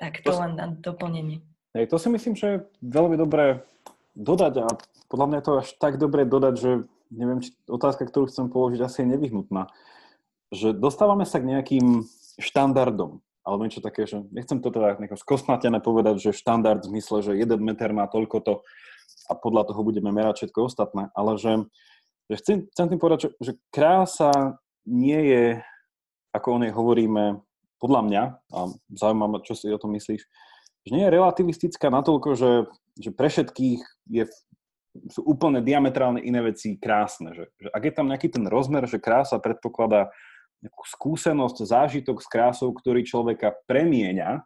Tak 0.00 0.24
to, 0.24 0.32
to 0.32 0.40
len 0.40 0.52
na 0.56 0.66
doplnenie. 0.72 1.44
Hej, 1.76 1.92
to 1.92 1.96
si 2.00 2.08
myslím, 2.08 2.34
že 2.34 2.46
je 2.48 2.64
veľmi 2.82 3.14
dobré 3.20 3.62
dodať 4.18 4.54
a 4.64 4.66
podľa 5.06 5.26
mňa 5.26 5.38
je 5.38 5.46
to 5.46 5.52
až 5.60 5.68
tak 5.78 5.94
dobre 6.02 6.26
dodať, 6.26 6.54
že 6.58 6.70
neviem, 7.10 7.42
či 7.42 7.52
otázka, 7.66 8.06
ktorú 8.06 8.30
chcem 8.30 8.48
položiť, 8.48 8.80
asi 8.80 9.02
je 9.02 9.12
nevyhnutná. 9.12 9.68
Že 10.50 10.78
dostávame 10.78 11.26
sa 11.26 11.42
k 11.42 11.50
nejakým 11.50 12.06
štandardom, 12.38 13.20
alebo 13.44 13.60
niečo 13.66 13.84
také, 13.84 14.06
že 14.06 14.22
nechcem 14.30 14.62
to 14.62 14.70
teda 14.70 14.98
nejako 14.98 15.18
skosnatené 15.18 15.82
povedať, 15.82 16.22
že 16.22 16.38
štandard 16.38 16.82
v 16.82 16.96
zmysle, 16.96 17.22
že 17.22 17.38
jeden 17.38 17.60
meter 17.62 17.90
má 17.90 18.06
toľko 18.06 18.36
to 18.42 18.54
a 19.30 19.34
podľa 19.38 19.70
toho 19.70 19.80
budeme 19.86 20.10
merať 20.10 20.46
všetko 20.46 20.58
ostatné, 20.66 21.10
ale 21.14 21.38
že, 21.38 21.52
že 22.30 22.34
chcem, 22.42 22.56
chcem 22.70 22.86
tým 22.90 23.00
povedať, 23.02 23.18
že, 23.26 23.30
že 23.38 23.52
krása 23.70 24.58
nie 24.86 25.18
je, 25.30 25.44
ako 26.34 26.46
o 26.56 26.60
nej 26.62 26.72
hovoríme, 26.74 27.42
podľa 27.80 28.00
mňa, 28.06 28.22
a 28.52 28.58
zaujímavé, 28.92 29.40
čo 29.42 29.56
si 29.56 29.72
o 29.72 29.80
tom 29.80 29.96
myslíš, 29.96 30.22
že 30.84 30.90
nie 30.92 31.04
je 31.08 31.14
relativistická 31.16 31.88
natoľko, 31.88 32.36
že, 32.36 32.52
že 33.00 33.10
pre 33.10 33.32
všetkých 33.32 33.80
je, 34.12 34.24
sú 35.10 35.22
úplne 35.22 35.62
diametrálne 35.62 36.18
iné 36.22 36.42
veci 36.42 36.74
krásne. 36.74 37.30
Že, 37.34 37.44
že 37.56 37.68
ak 37.70 37.82
je 37.86 37.92
tam 37.94 38.10
nejaký 38.10 38.28
ten 38.30 38.44
rozmer, 38.50 38.86
že 38.90 39.02
krása 39.02 39.38
predpokladá 39.38 40.10
nejakú 40.60 40.84
skúsenosť, 40.84 41.56
zážitok 41.64 42.20
s 42.20 42.28
krásou, 42.28 42.74
ktorý 42.74 43.06
človeka 43.06 43.56
premieňa, 43.64 44.44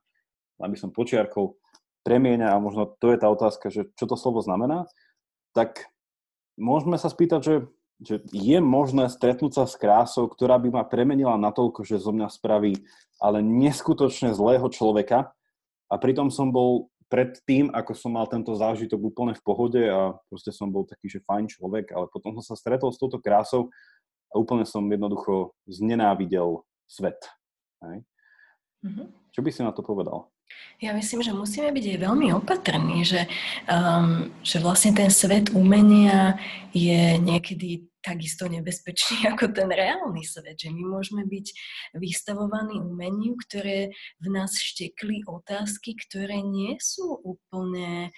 aby 0.63 0.77
som 0.79 0.95
počiarkol, 0.95 1.59
premieňa, 2.07 2.55
a 2.55 2.63
možno 2.63 2.87
to 3.01 3.11
je 3.11 3.19
tá 3.19 3.27
otázka, 3.33 3.73
že 3.73 3.91
čo 3.97 4.05
to 4.07 4.15
slovo 4.15 4.45
znamená, 4.45 4.87
tak 5.57 5.91
môžeme 6.55 7.01
sa 7.01 7.11
spýtať, 7.11 7.41
že, 7.43 7.57
že 7.99 8.15
je 8.31 8.59
možné 8.61 9.11
stretnúť 9.11 9.53
sa 9.57 9.65
s 9.67 9.75
krásou, 9.75 10.29
ktorá 10.31 10.61
by 10.61 10.71
ma 10.71 10.85
premenila 10.87 11.35
natoľko, 11.41 11.83
že 11.83 11.99
zo 11.99 12.15
mňa 12.15 12.29
spraví 12.31 12.85
ale 13.19 13.41
neskutočne 13.41 14.37
zlého 14.37 14.69
človeka 14.69 15.33
a 15.89 15.95
pritom 15.97 16.29
som 16.29 16.53
bol 16.53 16.93
pred 17.09 17.37
tým, 17.45 17.71
ako 17.71 17.93
som 17.95 18.17
mal 18.17 18.27
tento 18.27 18.53
zážitok 18.55 19.01
úplne 19.01 19.35
v 19.37 19.45
pohode 19.45 19.83
a 19.85 20.17
proste 20.29 20.51
som 20.51 20.69
bol 20.69 20.89
taký, 20.89 21.09
že 21.09 21.25
fajn 21.25 21.47
človek, 21.49 21.93
ale 21.95 22.07
potom 22.11 22.35
som 22.41 22.55
sa 22.55 22.57
stretol 22.59 22.91
s 22.91 23.01
touto 23.01 23.21
krásou 23.21 23.71
a 24.33 24.41
úplne 24.41 24.67
som 24.67 24.83
jednoducho 24.85 25.55
znenávidel 25.71 26.67
svet. 26.91 27.21
Hej? 27.85 28.03
Mm-hmm. 28.85 29.07
Čo 29.33 29.41
by 29.41 29.51
si 29.51 29.61
na 29.63 29.73
to 29.73 29.81
povedal? 29.81 30.29
Ja 30.83 30.93
myslím, 30.93 31.25
že 31.25 31.33
musíme 31.33 31.73
byť 31.73 31.85
aj 31.97 31.99
veľmi 32.05 32.29
opatrní, 32.37 33.07
že, 33.07 33.25
um, 33.71 34.29
že 34.45 34.61
vlastne 34.61 34.93
ten 34.93 35.09
svet 35.09 35.55
umenia 35.57 36.37
je 36.77 37.17
niekedy 37.17 37.89
takisto 38.05 38.45
nebezpečný 38.47 39.25
ako 39.33 39.49
ten 39.51 39.73
reálny 39.73 40.21
svet, 40.21 40.61
že 40.61 40.69
my 40.69 40.85
môžeme 40.85 41.25
byť 41.25 41.47
vystavovaní 41.97 42.79
umeniu, 42.85 43.35
ktoré 43.41 43.97
v 44.21 44.27
nás 44.29 44.61
štekli 44.61 45.25
otázky, 45.25 45.97
ktoré 45.97 46.45
nie 46.45 46.77
sú 46.77 47.17
úplne 47.25 48.13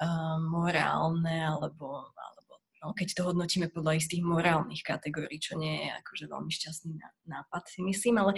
um, 0.00 0.40
morálne 0.48 1.44
alebo, 1.44 2.08
alebo 2.08 2.52
no, 2.80 2.96
keď 2.96 3.08
to 3.12 3.22
hodnotíme 3.28 3.68
podľa 3.68 4.00
istých 4.00 4.24
morálnych 4.24 4.80
kategórií, 4.80 5.36
čo 5.36 5.60
nie 5.60 5.84
je 5.84 5.90
akože 6.00 6.24
veľmi 6.32 6.52
šťastný 6.52 6.96
nápad, 7.28 7.62
si 7.68 7.84
myslím, 7.84 8.24
ale 8.24 8.32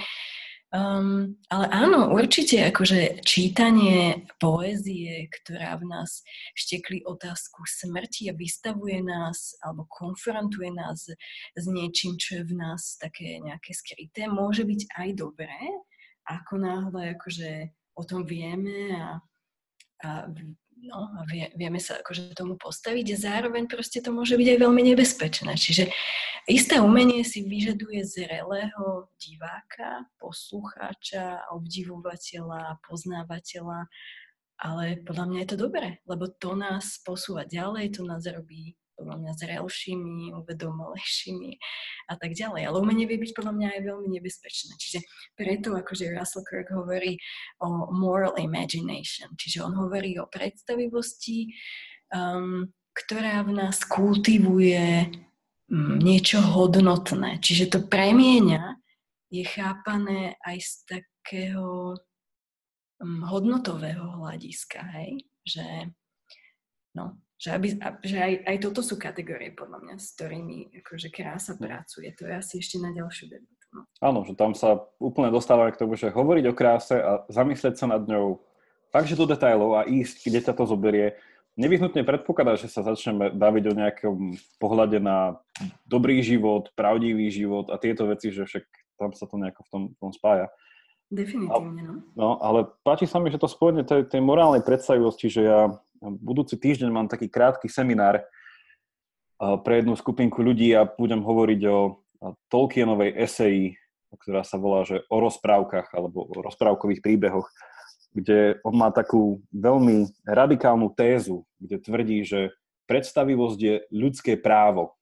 Um, 0.68 1.40
ale 1.48 1.64
áno, 1.72 2.12
určite 2.12 2.60
akože 2.68 3.24
čítanie 3.24 4.28
poézie, 4.36 5.24
ktorá 5.32 5.80
v 5.80 5.88
nás 5.88 6.20
štekli 6.52 7.08
otázku 7.08 7.64
smrti 7.64 8.28
a 8.28 8.36
vystavuje 8.36 9.00
nás 9.00 9.56
alebo 9.64 9.88
konfrontuje 9.88 10.68
nás 10.68 11.08
s 11.56 11.64
niečím, 11.64 12.20
čo 12.20 12.44
je 12.44 12.52
v 12.52 12.54
nás 12.60 13.00
také 13.00 13.40
nejaké 13.40 13.72
skryté, 13.72 14.28
môže 14.28 14.68
byť 14.68 14.92
aj 14.92 15.08
dobré, 15.16 15.56
ako 16.28 16.60
náhle 16.60 17.16
akože 17.16 17.72
o 17.96 18.02
tom 18.04 18.28
vieme 18.28 18.92
a, 18.92 19.24
a 20.04 20.28
no, 20.86 21.10
vie, 21.26 21.50
vieme 21.58 21.82
sa 21.82 21.98
akože 21.98 22.34
tomu 22.36 22.54
postaviť 22.54 23.18
zároveň 23.18 23.66
proste 23.66 23.98
to 23.98 24.14
môže 24.14 24.38
byť 24.38 24.48
aj 24.54 24.58
veľmi 24.62 24.82
nebezpečné. 24.94 25.52
Čiže 25.58 25.90
isté 26.46 26.78
umenie 26.78 27.26
si 27.26 27.42
vyžaduje 27.42 28.04
zrelého 28.06 29.10
diváka, 29.18 30.06
poslucháča, 30.22 31.50
obdivovateľa, 31.50 32.78
poznávateľa, 32.86 33.90
ale 34.58 34.84
podľa 35.06 35.24
mňa 35.30 35.38
je 35.44 35.48
to 35.54 35.58
dobré, 35.58 36.02
lebo 36.06 36.26
to 36.26 36.58
nás 36.58 36.98
posúva 37.06 37.46
ďalej, 37.46 37.98
to 37.98 38.02
nás 38.02 38.26
robí 38.26 38.74
podľa 38.98 39.16
mňa 39.22 39.32
zrelšími, 39.38 40.34
uvedomalejšími 40.34 41.52
a 42.10 42.14
tak 42.18 42.34
ďalej. 42.34 42.66
Ale 42.66 42.76
umenie 42.82 43.06
vie 43.06 43.22
byť 43.22 43.32
podľa 43.38 43.54
mňa 43.54 43.68
aj 43.78 43.80
veľmi 43.86 44.08
nebezpečné. 44.18 44.74
Čiže 44.74 45.06
preto, 45.38 45.78
akože 45.78 46.10
Russell 46.10 46.42
Kirk 46.42 46.74
hovorí 46.74 47.22
o 47.62 47.94
moral 47.94 48.34
imagination, 48.42 49.30
čiže 49.38 49.62
on 49.62 49.78
hovorí 49.78 50.18
o 50.18 50.26
predstavivosti, 50.26 51.54
um, 52.10 52.66
ktorá 52.90 53.46
v 53.46 53.54
nás 53.54 53.86
kultivuje 53.86 55.14
um, 55.70 56.02
niečo 56.02 56.42
hodnotné. 56.42 57.38
Čiže 57.38 57.64
to 57.70 57.78
premieňa 57.86 58.82
je 59.30 59.44
chápané 59.46 60.34
aj 60.42 60.56
z 60.58 60.72
takého 60.98 61.94
um, 62.98 63.20
hodnotového 63.28 64.18
hľadiska, 64.18 64.82
hej? 64.98 65.22
Že 65.46 65.94
no, 66.98 67.20
že, 67.38 67.54
aby, 67.54 67.78
že 68.02 68.18
aj, 68.18 68.32
aj 68.50 68.56
toto 68.58 68.82
sú 68.82 68.98
kategórie, 68.98 69.54
podľa 69.54 69.78
mňa, 69.86 69.94
s 69.94 70.18
ktorými 70.18 70.74
akože 70.82 71.08
krása 71.14 71.54
no. 71.54 71.62
pracuje. 71.62 72.10
To 72.18 72.26
je 72.26 72.34
asi 72.34 72.54
ešte 72.58 72.82
na 72.82 72.90
ďalšiu 72.90 73.30
debatu. 73.30 73.64
No. 73.70 73.80
Áno, 74.02 74.26
že 74.26 74.34
tam 74.34 74.58
sa 74.58 74.82
úplne 74.98 75.30
dostávame 75.30 75.70
k 75.70 75.80
tomu, 75.80 75.94
že 75.94 76.10
hovoriť 76.10 76.44
o 76.50 76.56
kráse 76.56 76.98
a 76.98 77.22
zamyslieť 77.30 77.78
sa 77.78 77.86
nad 77.86 78.02
ňou 78.02 78.42
fakt, 78.90 79.06
že 79.06 79.14
do 79.14 79.28
detajlov 79.28 79.78
a 79.78 79.86
ísť, 79.86 80.26
kde 80.26 80.40
ťa 80.50 80.52
to 80.56 80.64
zoberie, 80.66 81.14
nevyhnutne 81.58 82.02
predpokladá, 82.02 82.54
že 82.56 82.70
sa 82.70 82.86
začneme 82.86 83.34
baviť 83.34 83.64
o 83.68 83.78
nejakom 83.78 84.18
pohľade 84.62 84.98
na 84.98 85.38
dobrý 85.84 86.22
život, 86.24 86.70
pravdivý 86.78 87.28
život 87.28 87.68
a 87.68 87.76
tieto 87.76 88.06
veci, 88.08 88.30
že 88.30 88.46
však 88.46 88.64
tam 88.98 89.10
sa 89.14 89.26
to 89.30 89.38
nejako 89.38 89.62
v 89.62 89.70
tom, 89.70 89.82
v 89.94 89.98
tom 90.00 90.10
spája. 90.14 90.46
Definitívne, 91.08 91.82
no. 91.88 91.94
No, 92.12 92.28
ale 92.44 92.68
páči 92.84 93.08
sa 93.08 93.16
mi, 93.16 93.32
že 93.32 93.40
to 93.40 93.48
spojenie 93.48 93.80
tej, 93.80 94.04
tej 94.04 94.20
morálnej 94.20 94.60
predstavivosti, 94.60 95.32
že 95.32 95.42
ja 95.48 95.72
budúci 96.00 96.60
týždeň 96.60 96.90
mám 96.92 97.08
taký 97.08 97.32
krátky 97.32 97.66
seminár 97.72 98.20
pre 99.38 99.80
jednu 99.80 99.96
skupinku 99.96 100.44
ľudí 100.44 100.74
a 100.76 100.84
budem 100.84 101.24
hovoriť 101.24 101.60
o 101.70 102.04
Tolkienovej 102.50 103.14
eseji, 103.16 103.78
ktorá 104.10 104.44
sa 104.44 104.60
volá 104.60 104.84
že 104.84 105.00
o 105.08 105.16
rozprávkach 105.16 105.94
alebo 105.94 106.28
o 106.28 106.44
rozprávkových 106.44 107.00
príbehoch, 107.00 107.48
kde 108.12 108.58
on 108.66 108.74
má 108.74 108.90
takú 108.90 109.40
veľmi 109.54 110.10
radikálnu 110.26 110.92
tézu, 110.92 111.46
kde 111.56 111.76
tvrdí, 111.78 112.18
že 112.26 112.52
predstavivosť 112.84 113.58
je 113.60 113.74
ľudské 113.94 114.36
právo 114.36 114.92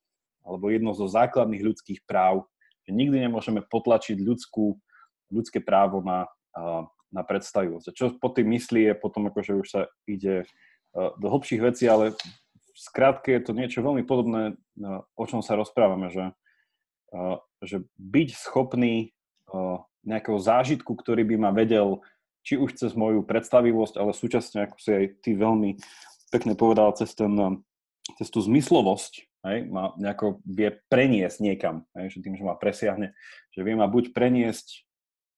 alebo 0.47 0.71
jedno 0.71 0.95
zo 0.95 1.11
základných 1.11 1.67
ľudských 1.67 2.01
práv, 2.07 2.47
že 2.87 2.95
nikdy 2.95 3.27
nemôžeme 3.27 3.67
potlačiť 3.67 4.15
ľudskú, 4.23 4.79
ľudské 5.33 5.59
právo 5.63 6.03
na, 6.05 6.31
na 7.11 7.23
predstavivosť. 7.23 7.93
Čo 7.93 8.05
pod 8.19 8.39
tým 8.39 8.53
myslí 8.55 8.93
je 8.93 8.95
potom, 8.95 9.29
akože 9.31 9.53
už 9.59 9.67
sa 9.67 9.83
ide 10.07 10.47
do 10.97 11.27
hlbších 11.29 11.61
vecí, 11.61 11.85
ale 11.89 12.17
v 12.17 12.79
skratke 12.79 13.33
je 13.37 13.43
to 13.45 13.53
niečo 13.53 13.81
veľmi 13.85 14.05
podobné, 14.05 14.57
o 15.17 15.25
čom 15.25 15.41
sa 15.45 15.57
rozprávame, 15.57 16.09
že, 16.13 16.33
že 17.65 17.85
byť 17.97 18.29
schopný 18.37 19.13
nejakého 20.07 20.39
zážitku, 20.39 20.95
ktorý 20.95 21.25
by 21.25 21.37
ma 21.37 21.51
vedel, 21.53 22.01
či 22.47 22.55
už 22.55 22.79
cez 22.79 22.95
moju 22.95 23.27
predstavivosť, 23.27 23.99
ale 23.99 24.15
súčasne, 24.15 24.71
ako 24.71 24.77
si 24.79 24.91
aj 24.95 25.05
ty 25.19 25.35
veľmi 25.35 25.83
pekne 26.31 26.55
povedal, 26.55 26.95
cez, 26.95 27.11
ten, 27.19 27.35
cez 28.15 28.31
tú 28.31 28.39
zmyslovosť, 28.39 29.13
hej, 29.51 29.67
ma 29.67 29.91
nejako 29.99 30.39
vie 30.47 30.71
preniesť 30.87 31.43
niekam, 31.43 31.83
hej, 31.99 32.15
že 32.15 32.23
tým, 32.23 32.39
že 32.39 32.47
ma 32.47 32.55
presiahne, 32.55 33.19
že 33.51 33.61
vie 33.67 33.75
ma 33.75 33.91
buď 33.91 34.15
preniesť, 34.15 34.86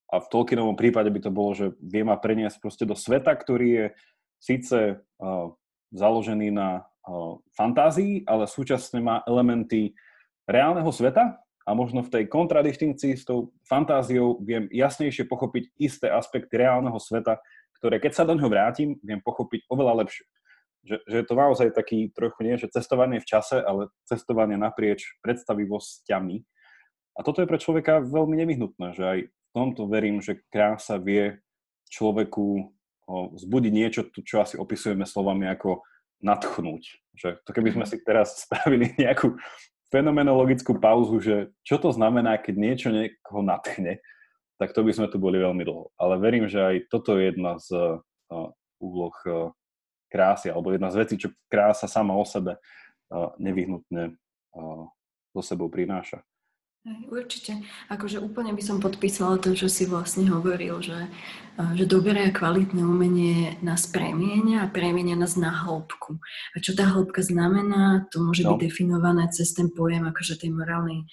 a 0.08 0.24
v 0.24 0.30
Tolkienovom 0.32 0.76
prípade 0.76 1.12
by 1.12 1.20
to 1.20 1.30
bolo, 1.32 1.52
že 1.52 1.76
vie 1.84 2.00
ma 2.00 2.16
preniesť 2.16 2.58
proste 2.64 2.84
do 2.88 2.96
sveta, 2.96 3.28
ktorý 3.36 3.68
je 3.68 3.86
síce 4.40 4.78
uh, 4.96 5.46
založený 5.92 6.48
na 6.48 6.88
uh, 7.04 7.36
fantázii, 7.52 8.24
ale 8.24 8.48
súčasne 8.48 9.04
má 9.04 9.20
elementy 9.28 9.92
reálneho 10.48 10.88
sveta 10.88 11.36
a 11.68 11.70
možno 11.76 12.00
v 12.00 12.08
tej 12.08 12.24
kontradistinkcii 12.32 13.12
s 13.20 13.28
tou 13.28 13.52
fantáziou 13.68 14.40
viem 14.40 14.64
jasnejšie 14.72 15.28
pochopiť 15.28 15.76
isté 15.76 16.08
aspekty 16.08 16.56
reálneho 16.56 16.96
sveta, 16.96 17.36
ktoré 17.76 18.00
keď 18.00 18.12
sa 18.16 18.24
do 18.24 18.32
ňoho 18.32 18.48
vrátim, 18.48 18.96
viem 19.04 19.20
pochopiť 19.20 19.68
oveľa 19.68 20.08
lepšie. 20.08 20.24
Že, 20.88 20.96
že 21.04 21.16
je 21.20 21.26
to 21.28 21.34
naozaj 21.36 21.68
taký 21.76 22.08
trochu 22.16 22.40
nie, 22.48 22.56
že 22.56 22.72
cestovanie 22.72 23.20
v 23.20 23.28
čase, 23.28 23.60
ale 23.60 23.92
cestovanie 24.08 24.56
naprieč 24.56 25.20
predstavivosťami. 25.20 26.36
A 27.18 27.20
toto 27.20 27.44
je 27.44 27.50
pre 27.50 27.60
človeka 27.60 28.00
veľmi 28.00 28.40
nevyhnutné, 28.40 28.96
že 28.96 29.04
aj 29.04 29.18
tomto 29.54 29.88
verím, 29.88 30.20
že 30.20 30.40
krása 30.52 31.00
vie 31.00 31.40
človeku 31.88 32.72
vzbudiť 33.08 33.72
niečo, 33.72 34.00
čo 34.12 34.44
asi 34.44 34.60
opisujeme 34.60 35.08
slovami 35.08 35.48
ako 35.48 35.80
natchnúť. 36.20 36.82
Že 37.16 37.28
to 37.42 37.50
keby 37.56 37.72
sme 37.72 37.84
mhm. 37.88 37.90
si 37.90 37.96
teraz 38.04 38.28
spravili 38.44 38.92
nejakú 38.98 39.34
fenomenologickú 39.88 40.76
pauzu, 40.76 41.16
že 41.24 41.36
čo 41.64 41.80
to 41.80 41.88
znamená, 41.88 42.36
keď 42.36 42.54
niečo 42.60 42.88
niekoho 42.92 43.40
natchne, 43.40 44.04
tak 44.60 44.74
to 44.76 44.84
by 44.84 44.92
sme 44.92 45.08
tu 45.08 45.16
boli 45.16 45.40
veľmi 45.40 45.64
dlho. 45.64 45.94
Ale 45.96 46.20
verím, 46.20 46.44
že 46.50 46.60
aj 46.60 46.76
toto 46.92 47.16
je 47.16 47.32
jedna 47.32 47.56
z 47.56 47.96
úloh 48.82 49.16
krásy, 50.12 50.52
alebo 50.52 50.74
jedna 50.74 50.92
z 50.92 50.98
vecí, 50.98 51.14
čo 51.16 51.32
krása 51.48 51.88
sama 51.88 52.12
o 52.12 52.26
sebe 52.26 52.60
nevyhnutne 53.40 54.18
so 55.32 55.40
sebou 55.40 55.72
prináša. 55.72 56.20
Určite. 57.08 57.58
Akože 57.92 58.22
úplne 58.22 58.54
by 58.54 58.62
som 58.64 58.78
podpísala 58.80 59.36
to, 59.42 59.52
čo 59.52 59.68
si 59.68 59.84
vlastne 59.84 60.30
hovoril, 60.30 60.80
že, 60.80 61.10
že 61.76 61.84
dobré 61.84 62.30
a 62.30 62.32
kvalitné 62.32 62.80
umenie 62.80 63.60
nás 63.60 63.90
premienia 63.90 64.64
a 64.64 64.72
premienia 64.72 65.18
nás 65.18 65.36
na 65.36 65.52
hĺbku. 65.52 66.16
A 66.54 66.56
čo 66.62 66.72
tá 66.72 66.88
hĺbka 66.88 67.20
znamená, 67.20 68.08
to 68.08 68.24
môže 68.24 68.46
no. 68.46 68.54
byť 68.54 68.58
definované 68.62 69.28
cez 69.34 69.52
ten 69.52 69.68
pojem 69.68 70.06
akože 70.06 70.40
tej 70.40 70.54
morálnej 70.54 71.04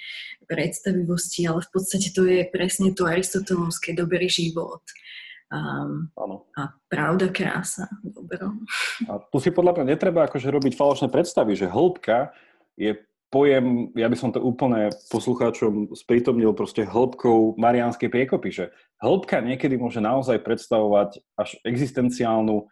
predstavivosti, 0.48 1.50
ale 1.50 1.66
v 1.66 1.70
podstate 1.74 2.14
to 2.14 2.24
je 2.24 2.46
presne 2.48 2.94
to 2.94 3.10
aristotelovské 3.10 3.98
dobrý 3.98 4.30
život. 4.30 4.86
um, 5.52 6.10
a 6.56 6.62
pravda, 6.88 7.34
krása, 7.34 7.90
dobro. 8.06 8.54
A 9.10 9.18
tu 9.30 9.38
si 9.42 9.50
podľa 9.52 9.82
mňa 9.82 9.86
netreba 9.98 10.30
akože 10.30 10.48
robiť 10.48 10.74
falošné 10.78 11.08
predstavy, 11.10 11.58
že 11.58 11.68
hĺbka 11.68 12.32
je 12.78 12.96
pojem, 13.36 13.92
ja 14.00 14.08
by 14.08 14.16
som 14.16 14.32
to 14.32 14.40
úplne 14.40 14.88
poslucháčom 15.12 15.92
sprítomnil 15.92 16.56
proste 16.56 16.88
hĺbkou 16.88 17.60
mariánskej 17.60 18.08
priekopy, 18.08 18.48
že 18.48 18.66
hĺbka 19.04 19.44
niekedy 19.44 19.76
môže 19.76 20.00
naozaj 20.00 20.40
predstavovať 20.40 21.20
až 21.36 21.60
existenciálnu 21.68 22.72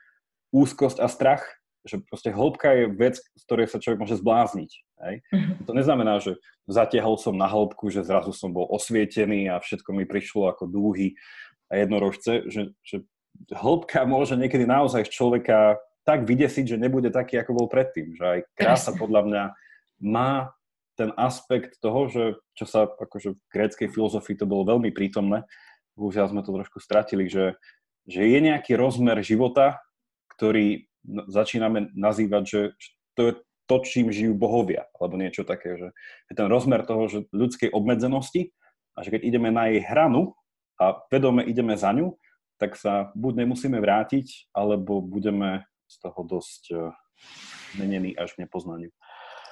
úzkosť 0.56 1.04
a 1.04 1.12
strach, 1.12 1.44
že 1.84 2.00
proste 2.08 2.32
hĺbka 2.32 2.80
je 2.80 2.86
vec, 2.96 3.20
z 3.20 3.44
ktorej 3.44 3.68
sa 3.68 3.84
človek 3.84 4.08
môže 4.08 4.24
zblázniť. 4.24 4.72
Hej? 5.04 5.16
Mm-hmm. 5.36 5.56
To 5.68 5.72
neznamená, 5.76 6.24
že 6.24 6.40
zatiahol 6.64 7.20
som 7.20 7.36
na 7.36 7.52
hĺbku, 7.52 7.92
že 7.92 8.08
zrazu 8.08 8.32
som 8.32 8.56
bol 8.56 8.64
osvietený 8.72 9.52
a 9.52 9.60
všetko 9.60 9.92
mi 9.92 10.08
prišlo 10.08 10.48
ako 10.48 10.72
dúhy 10.72 11.20
a 11.68 11.84
jednorožce, 11.84 12.48
že, 12.48 12.72
že 12.88 13.04
hĺbka 13.52 14.08
môže 14.08 14.40
niekedy 14.40 14.64
naozaj 14.64 15.12
človeka 15.12 15.76
tak 16.08 16.24
vydesiť, 16.24 16.76
že 16.76 16.80
nebude 16.80 17.12
taký, 17.12 17.36
ako 17.44 17.52
bol 17.52 17.68
predtým. 17.68 18.16
Že 18.16 18.24
aj 18.24 18.40
krása 18.56 18.92
podľa 18.96 19.22
mňa 19.28 19.44
má 20.04 20.52
ten 20.94 21.10
aspekt 21.18 21.80
toho, 21.82 22.12
že 22.12 22.24
čo 22.54 22.66
sa 22.70 22.86
akože 22.86 23.34
v 23.34 23.40
gréckej 23.50 23.88
filozofii 23.90 24.38
to 24.38 24.46
bolo 24.46 24.68
veľmi 24.78 24.94
prítomné, 24.94 25.48
bohužiaľ 25.98 26.30
sme 26.30 26.46
to 26.46 26.54
trošku 26.54 26.78
stratili, 26.84 27.26
že, 27.26 27.58
že 28.06 28.28
je 28.28 28.40
nejaký 28.44 28.78
rozmer 28.78 29.18
života, 29.26 29.82
ktorý 30.38 30.86
začíname 31.32 31.94
nazývať, 31.98 32.44
že 32.46 32.62
to 33.18 33.22
je 33.26 33.34
to, 33.66 33.76
čím 33.88 34.12
žijú 34.12 34.36
bohovia, 34.36 34.92
alebo 35.00 35.16
niečo 35.16 35.48
také, 35.48 35.80
že 35.80 35.88
je 36.30 36.34
ten 36.36 36.48
rozmer 36.52 36.84
toho, 36.84 37.08
že 37.08 37.26
ľudskej 37.32 37.72
obmedzenosti 37.72 38.52
a 38.94 39.02
že 39.02 39.18
keď 39.18 39.22
ideme 39.24 39.50
na 39.50 39.72
jej 39.72 39.82
hranu 39.82 40.36
a 40.78 41.00
vedome 41.10 41.48
ideme 41.48 41.74
za 41.80 41.96
ňu, 41.96 42.20
tak 42.60 42.76
sa 42.78 43.12
buď 43.16 43.44
nemusíme 43.44 43.80
vrátiť, 43.80 44.52
alebo 44.54 45.02
budeme 45.02 45.66
z 45.88 45.96
toho 46.00 46.22
dosť 46.28 46.64
eh, 46.72 46.80
menení 47.80 48.14
až 48.14 48.36
v 48.36 48.46
nepoznaniu. 48.46 48.92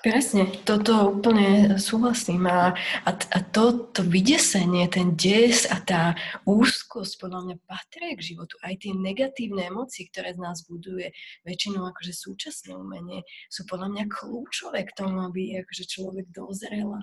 Presne, 0.02 0.50
toto 0.66 1.14
úplne 1.14 1.78
súhlasím. 1.78 2.50
A, 2.50 2.74
a, 3.06 3.12
a 3.14 3.40
to, 3.54 3.86
to 3.94 4.02
vydesenie, 4.02 4.90
ten 4.90 5.14
des 5.14 5.70
a 5.70 5.78
tá 5.78 6.18
úzkosť 6.42 7.22
podľa 7.22 7.40
mňa 7.46 7.56
patrí 7.70 8.18
k 8.18 8.34
životu. 8.34 8.58
Aj 8.66 8.74
tie 8.82 8.98
negatívne 8.98 9.70
emócie, 9.70 10.10
ktoré 10.10 10.34
z 10.34 10.42
nás 10.42 10.66
buduje 10.66 11.14
väčšinou 11.46 11.86
akože 11.86 12.18
súčasné 12.18 12.74
umenie, 12.74 13.22
sú 13.46 13.62
podľa 13.70 13.94
mňa 13.94 14.04
kľúčové 14.10 14.90
k 14.90 14.96
tomu, 14.98 15.22
aby 15.22 15.62
akože 15.62 15.86
človek 15.86 16.34
dozrel 16.34 16.98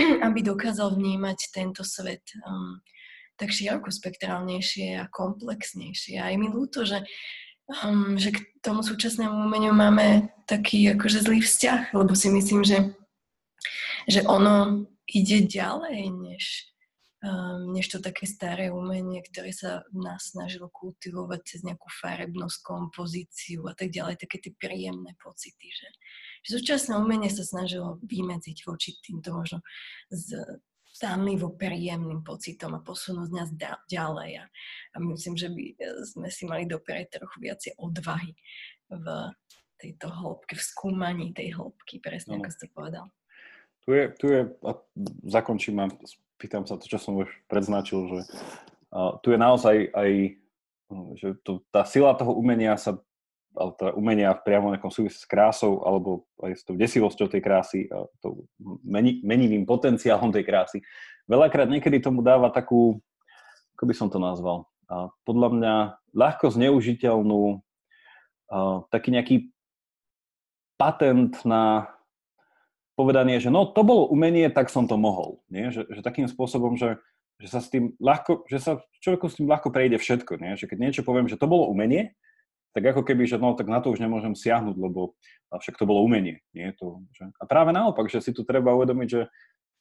aby 0.26 0.40
dokázal 0.40 0.96
vnímať 0.96 1.52
tento 1.52 1.84
svet 1.84 2.24
um, 2.40 2.80
tak 3.36 3.52
široko 3.52 3.92
spektrálnejšie 3.92 5.00
a 5.00 5.08
komplexnejšie. 5.12 6.20
A 6.20 6.32
je 6.32 6.36
mi 6.40 6.48
ľúto, 6.48 6.88
že 6.88 7.04
um, 7.84 8.18
že 8.18 8.34
k 8.34 8.38
tomu 8.60 8.82
súčasnému 8.82 9.32
umeniu 9.46 9.72
máme 9.72 10.34
taký 10.44 10.90
akože 10.92 11.22
zlý 11.24 11.40
vzťah, 11.40 11.94
lebo 11.94 12.12
si 12.12 12.28
myslím, 12.28 12.66
že, 12.66 12.92
že 14.10 14.26
ono 14.26 14.86
ide 15.06 15.46
ďalej, 15.46 16.10
než, 16.10 16.70
um, 17.22 17.72
než 17.72 17.88
to 17.88 17.98
také 18.02 18.26
staré 18.26 18.74
umenie, 18.74 19.22
ktoré 19.22 19.54
sa 19.54 19.86
nás 19.94 20.34
snažilo 20.34 20.70
kultivovať 20.70 21.40
cez 21.46 21.60
nejakú 21.62 21.86
farebnosť, 22.02 22.58
kompozíciu 22.62 23.66
a 23.70 23.74
tak 23.78 23.94
ďalej, 23.94 24.18
také 24.18 24.42
tie 24.42 24.52
príjemné 24.58 25.14
pocity, 25.22 25.70
že, 25.70 25.88
že 26.46 26.48
súčasné 26.58 26.98
umenie 26.98 27.30
sa 27.30 27.46
snažilo 27.46 28.02
vymedziť 28.02 28.66
voči 28.66 28.98
týmto 29.00 29.30
možno 29.34 29.62
z, 30.10 30.38
vo 31.40 31.50
príjemným 31.56 32.20
pocitom 32.20 32.76
a 32.76 32.84
posunúť 32.84 33.30
nás 33.32 33.50
ďalej. 33.88 34.30
A, 34.40 34.44
a 34.92 34.96
myslím, 35.00 35.34
že 35.36 35.48
by 35.48 35.64
e, 35.72 35.74
sme 36.04 36.28
si 36.28 36.44
mali 36.44 36.68
doprieť 36.68 37.20
trochu 37.20 37.36
viacej 37.40 37.72
odvahy 37.80 38.36
v 38.90 39.06
tejto 39.80 40.12
hĺbke, 40.12 40.54
v 40.54 40.62
skúmaní 40.62 41.32
tej 41.32 41.56
hĺbky, 41.56 42.04
presne 42.04 42.36
no. 42.36 42.44
ako 42.44 42.50
ste 42.52 42.66
povedal. 42.68 43.06
Tu 43.88 43.96
je, 43.96 44.04
tu 44.20 44.26
je 44.28 44.40
a 44.44 44.70
zakončím 45.24 45.80
a 45.80 45.88
pýtam 46.36 46.68
sa 46.68 46.76
to, 46.76 46.84
čo 46.84 47.00
som 47.00 47.16
už 47.16 47.32
predznačil, 47.48 47.98
že 48.12 48.18
a, 48.92 49.16
tu 49.24 49.32
je 49.32 49.38
naozaj 49.40 49.76
aj, 49.96 50.10
že 51.16 51.28
to, 51.40 51.64
tá 51.72 51.88
sila 51.88 52.12
toho 52.12 52.36
umenia 52.36 52.76
sa 52.76 53.00
ale 53.56 53.70
teda 53.74 53.90
umenia 53.98 54.30
v 54.36 54.44
priamo 54.46 54.70
nejakom 54.70 54.94
súvisí 54.94 55.18
s 55.18 55.26
krásou 55.26 55.82
alebo 55.82 56.26
aj 56.42 56.52
s 56.54 56.62
tou 56.62 56.78
desivosťou 56.78 57.26
tej 57.26 57.42
krásy 57.42 57.90
tou 58.22 58.46
meni, 58.86 59.18
menivým 59.26 59.66
potenciálom 59.66 60.30
tej 60.30 60.46
krásy. 60.46 60.78
Veľakrát 61.26 61.66
niekedy 61.66 61.98
tomu 61.98 62.22
dáva 62.22 62.50
takú, 62.50 63.02
ako 63.74 63.84
by 63.86 63.94
som 63.94 64.08
to 64.10 64.22
nazval, 64.22 64.70
a 64.90 65.06
podľa 65.22 65.48
mňa 65.54 65.74
ľahko 66.14 66.50
zneužiteľnú 66.50 67.42
a, 67.54 68.82
taký 68.90 69.08
nejaký 69.14 69.36
patent 70.74 71.38
na 71.46 71.94
povedanie, 72.98 73.38
že 73.38 73.48
no 73.54 73.70
to 73.70 73.86
bolo 73.86 74.10
umenie, 74.10 74.50
tak 74.50 74.66
som 74.68 74.90
to 74.90 74.98
mohol. 74.98 75.40
Nie? 75.46 75.70
Že, 75.70 75.86
že 75.94 76.00
takým 76.02 76.26
spôsobom, 76.26 76.74
že, 76.74 76.98
že 77.38 77.48
sa 77.48 77.62
s 77.62 77.70
tým 77.70 77.94
ľahko, 78.02 78.44
že 78.50 78.58
sa 78.58 78.82
človeku 79.00 79.30
s 79.30 79.38
tým 79.38 79.46
ľahko 79.46 79.70
prejde 79.70 79.96
všetko. 80.02 80.42
Nie? 80.42 80.58
Že 80.58 80.74
keď 80.74 80.78
niečo 80.82 81.02
poviem, 81.06 81.30
že 81.30 81.38
to 81.38 81.46
bolo 81.46 81.70
umenie, 81.70 82.12
tak 82.70 82.84
ako 82.86 83.02
keby, 83.02 83.26
že 83.26 83.36
no, 83.36 83.58
tak 83.58 83.66
na 83.66 83.82
to 83.82 83.90
už 83.90 83.98
nemôžem 83.98 84.34
siahnuť, 84.38 84.76
lebo 84.78 85.18
však 85.50 85.74
to 85.74 85.88
bolo 85.88 86.06
umenie. 86.06 86.38
Nie? 86.54 86.70
To, 86.78 87.02
že... 87.10 87.26
A 87.38 87.44
práve 87.46 87.74
naopak, 87.74 88.06
že 88.06 88.22
si 88.22 88.30
tu 88.30 88.46
treba 88.46 88.70
uvedomiť, 88.74 89.08
že, 89.10 89.22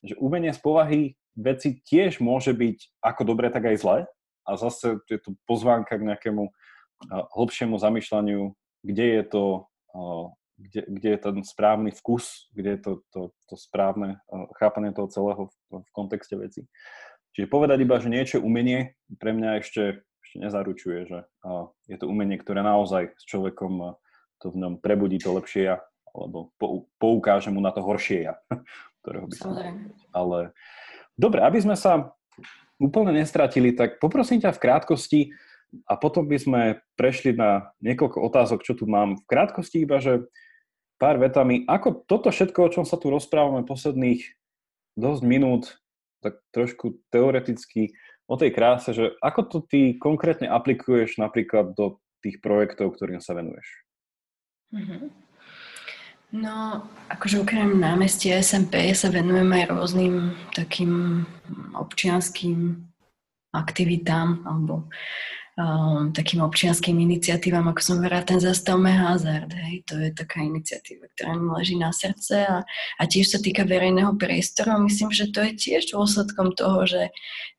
že 0.02 0.16
umenie 0.18 0.50
z 0.50 0.62
povahy 0.62 1.02
veci 1.38 1.78
tiež 1.86 2.18
môže 2.18 2.52
byť 2.52 3.02
ako 3.06 3.22
dobre, 3.24 3.54
tak 3.54 3.70
aj 3.70 3.78
zle. 3.78 3.98
A 4.50 4.52
zase 4.58 4.98
je 5.06 5.20
to 5.22 5.38
pozvánka 5.46 5.94
k 6.02 6.08
nejakému 6.10 6.50
hlbšiemu 7.38 7.78
zamýšľaniu, 7.78 8.52
kde 8.82 9.06
je 9.22 9.24
to, 9.30 9.46
kde, 10.58 10.82
kde 10.90 11.10
je 11.16 11.20
ten 11.22 11.38
správny 11.46 11.94
vkus, 11.96 12.50
kde 12.52 12.76
je 12.76 12.80
to, 12.82 12.92
to, 13.14 13.22
to 13.48 13.56
správne 13.56 14.18
chápanie 14.58 14.92
toho 14.92 15.08
celého 15.08 15.44
v, 15.48 15.86
v 15.86 15.90
kontexte 15.94 16.36
veci. 16.36 16.66
Čiže 17.38 17.48
povedať 17.48 17.86
iba, 17.86 18.02
že 18.02 18.10
niečo 18.10 18.42
umenie, 18.42 18.98
pre 19.22 19.32
mňa 19.32 19.62
ešte 19.62 20.02
ešte 20.30 20.46
nezaručuje, 20.46 21.10
že 21.10 21.20
je 21.90 21.98
to 21.98 22.06
umenie, 22.06 22.38
ktoré 22.38 22.62
naozaj 22.62 23.18
s 23.18 23.26
človekom 23.26 23.98
to 24.38 24.54
v 24.54 24.62
ňom 24.62 24.74
prebudí 24.78 25.18
to 25.18 25.34
lepšie 25.34 25.74
ja, 25.74 25.82
alebo 26.14 26.54
poukáže 27.02 27.50
mu 27.50 27.58
na 27.66 27.74
to 27.74 27.82
horšie 27.82 28.30
ja, 28.30 28.38
ktorého 29.02 29.26
by 29.26 29.34
som 29.34 29.58
Ale 30.14 30.54
dobre, 31.18 31.42
aby 31.42 31.58
sme 31.58 31.74
sa 31.74 32.14
úplne 32.78 33.18
nestratili, 33.18 33.74
tak 33.74 33.98
poprosím 33.98 34.38
ťa 34.38 34.54
v 34.54 34.62
krátkosti 34.62 35.22
a 35.90 35.98
potom 35.98 36.30
by 36.30 36.38
sme 36.38 36.62
prešli 36.94 37.34
na 37.34 37.74
niekoľko 37.82 38.22
otázok, 38.30 38.62
čo 38.62 38.78
tu 38.78 38.86
mám. 38.86 39.18
V 39.18 39.26
krátkosti 39.26 39.82
iba, 39.82 39.98
že 39.98 40.30
pár 41.02 41.18
vetami, 41.18 41.66
ako 41.66 42.06
toto 42.06 42.30
všetko, 42.30 42.70
o 42.70 42.74
čom 42.80 42.86
sa 42.86 43.02
tu 43.02 43.10
rozprávame 43.10 43.66
posledných 43.66 44.24
dosť 44.94 45.22
minút, 45.26 45.82
tak 46.22 46.38
trošku 46.54 47.02
teoreticky 47.10 47.98
o 48.30 48.36
tej 48.38 48.54
kráse, 48.54 48.94
že 48.94 49.18
ako 49.26 49.42
to 49.50 49.58
ty 49.66 49.98
konkrétne 49.98 50.46
aplikuješ 50.46 51.18
napríklad 51.18 51.74
do 51.74 51.98
tých 52.22 52.38
projektov, 52.40 52.94
ktorým 52.94 53.18
sa 53.18 53.34
venuješ? 53.34 53.66
Mm-hmm. 54.70 55.04
No, 56.30 56.86
akože 57.10 57.42
okrem 57.42 57.82
námestia 57.82 58.38
SMP 58.38 58.94
sa 58.94 59.10
venujem 59.10 59.50
aj 59.50 59.74
rôznym 59.74 60.38
takým 60.54 61.26
občianským 61.74 62.86
aktivitám 63.50 64.46
alebo 64.46 64.86
um, 65.60 66.16
takým 66.16 66.40
občianským 66.40 66.96
iniciatívam, 66.96 67.68
ako 67.68 67.82
som 67.84 67.96
hovorila, 68.00 68.24
ten 68.24 68.40
Zastavme 68.40 68.90
hazard. 68.96 69.52
Hej, 69.52 69.84
to 69.84 70.00
je 70.00 70.10
taká 70.16 70.40
iniciatíva, 70.40 71.12
ktorá 71.14 71.36
mi 71.36 71.52
leží 71.52 71.76
na 71.76 71.92
srdce 71.92 72.48
a, 72.48 72.64
a 72.96 73.04
tiež 73.04 73.36
sa 73.36 73.40
týka 73.44 73.68
verejného 73.68 74.16
priestoru. 74.16 74.80
Myslím, 74.80 75.12
že 75.12 75.28
to 75.28 75.44
je 75.44 75.54
tiež 75.60 75.92
dôsledkom 75.92 76.56
toho, 76.56 76.88
že, 76.88 77.04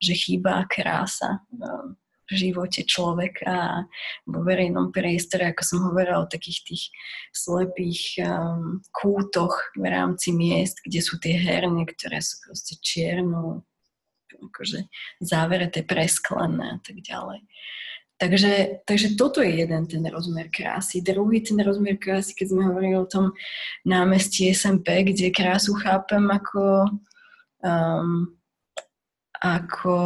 že 0.01 0.13
chýba 0.17 0.65
krása 0.73 1.45
um, 1.53 2.01
v 2.31 2.33
živote 2.47 2.87
človeka 2.87 3.51
a 3.51 3.75
vo 4.23 4.47
verejnom 4.47 4.95
priestore, 4.95 5.51
ako 5.51 5.63
som 5.67 5.79
hovorila 5.91 6.23
o 6.23 6.31
takých 6.31 6.63
tých 6.63 6.85
slepých 7.35 8.23
um, 8.23 8.79
kútoch 8.95 9.59
v 9.75 9.85
rámci 9.91 10.31
miest, 10.31 10.79
kde 10.87 11.03
sú 11.03 11.19
tie 11.19 11.35
herne, 11.35 11.83
ktoré 11.83 12.23
sú 12.23 12.39
proste 12.47 12.79
čierno, 12.79 13.67
akože 14.31 14.87
závereté, 15.21 15.83
presklené 15.83 16.79
a 16.79 16.81
tak 16.81 17.03
ďalej. 17.03 17.43
Takže, 18.21 18.85
takže 18.85 19.17
toto 19.17 19.41
je 19.41 19.65
jeden 19.65 19.89
ten 19.89 20.05
rozmer 20.05 20.53
krásy. 20.53 21.01
Druhý 21.01 21.41
ten 21.41 21.57
rozmer 21.65 21.97
krásy, 21.97 22.37
keď 22.37 22.53
sme 22.53 22.69
hovorili 22.69 22.97
o 23.01 23.09
tom 23.09 23.33
námestí 23.89 24.53
SMP, 24.53 25.09
kde 25.09 25.33
krásu 25.33 25.73
chápem 25.81 26.29
ako, 26.29 26.85
um, 27.65 28.29
ako 29.41 29.97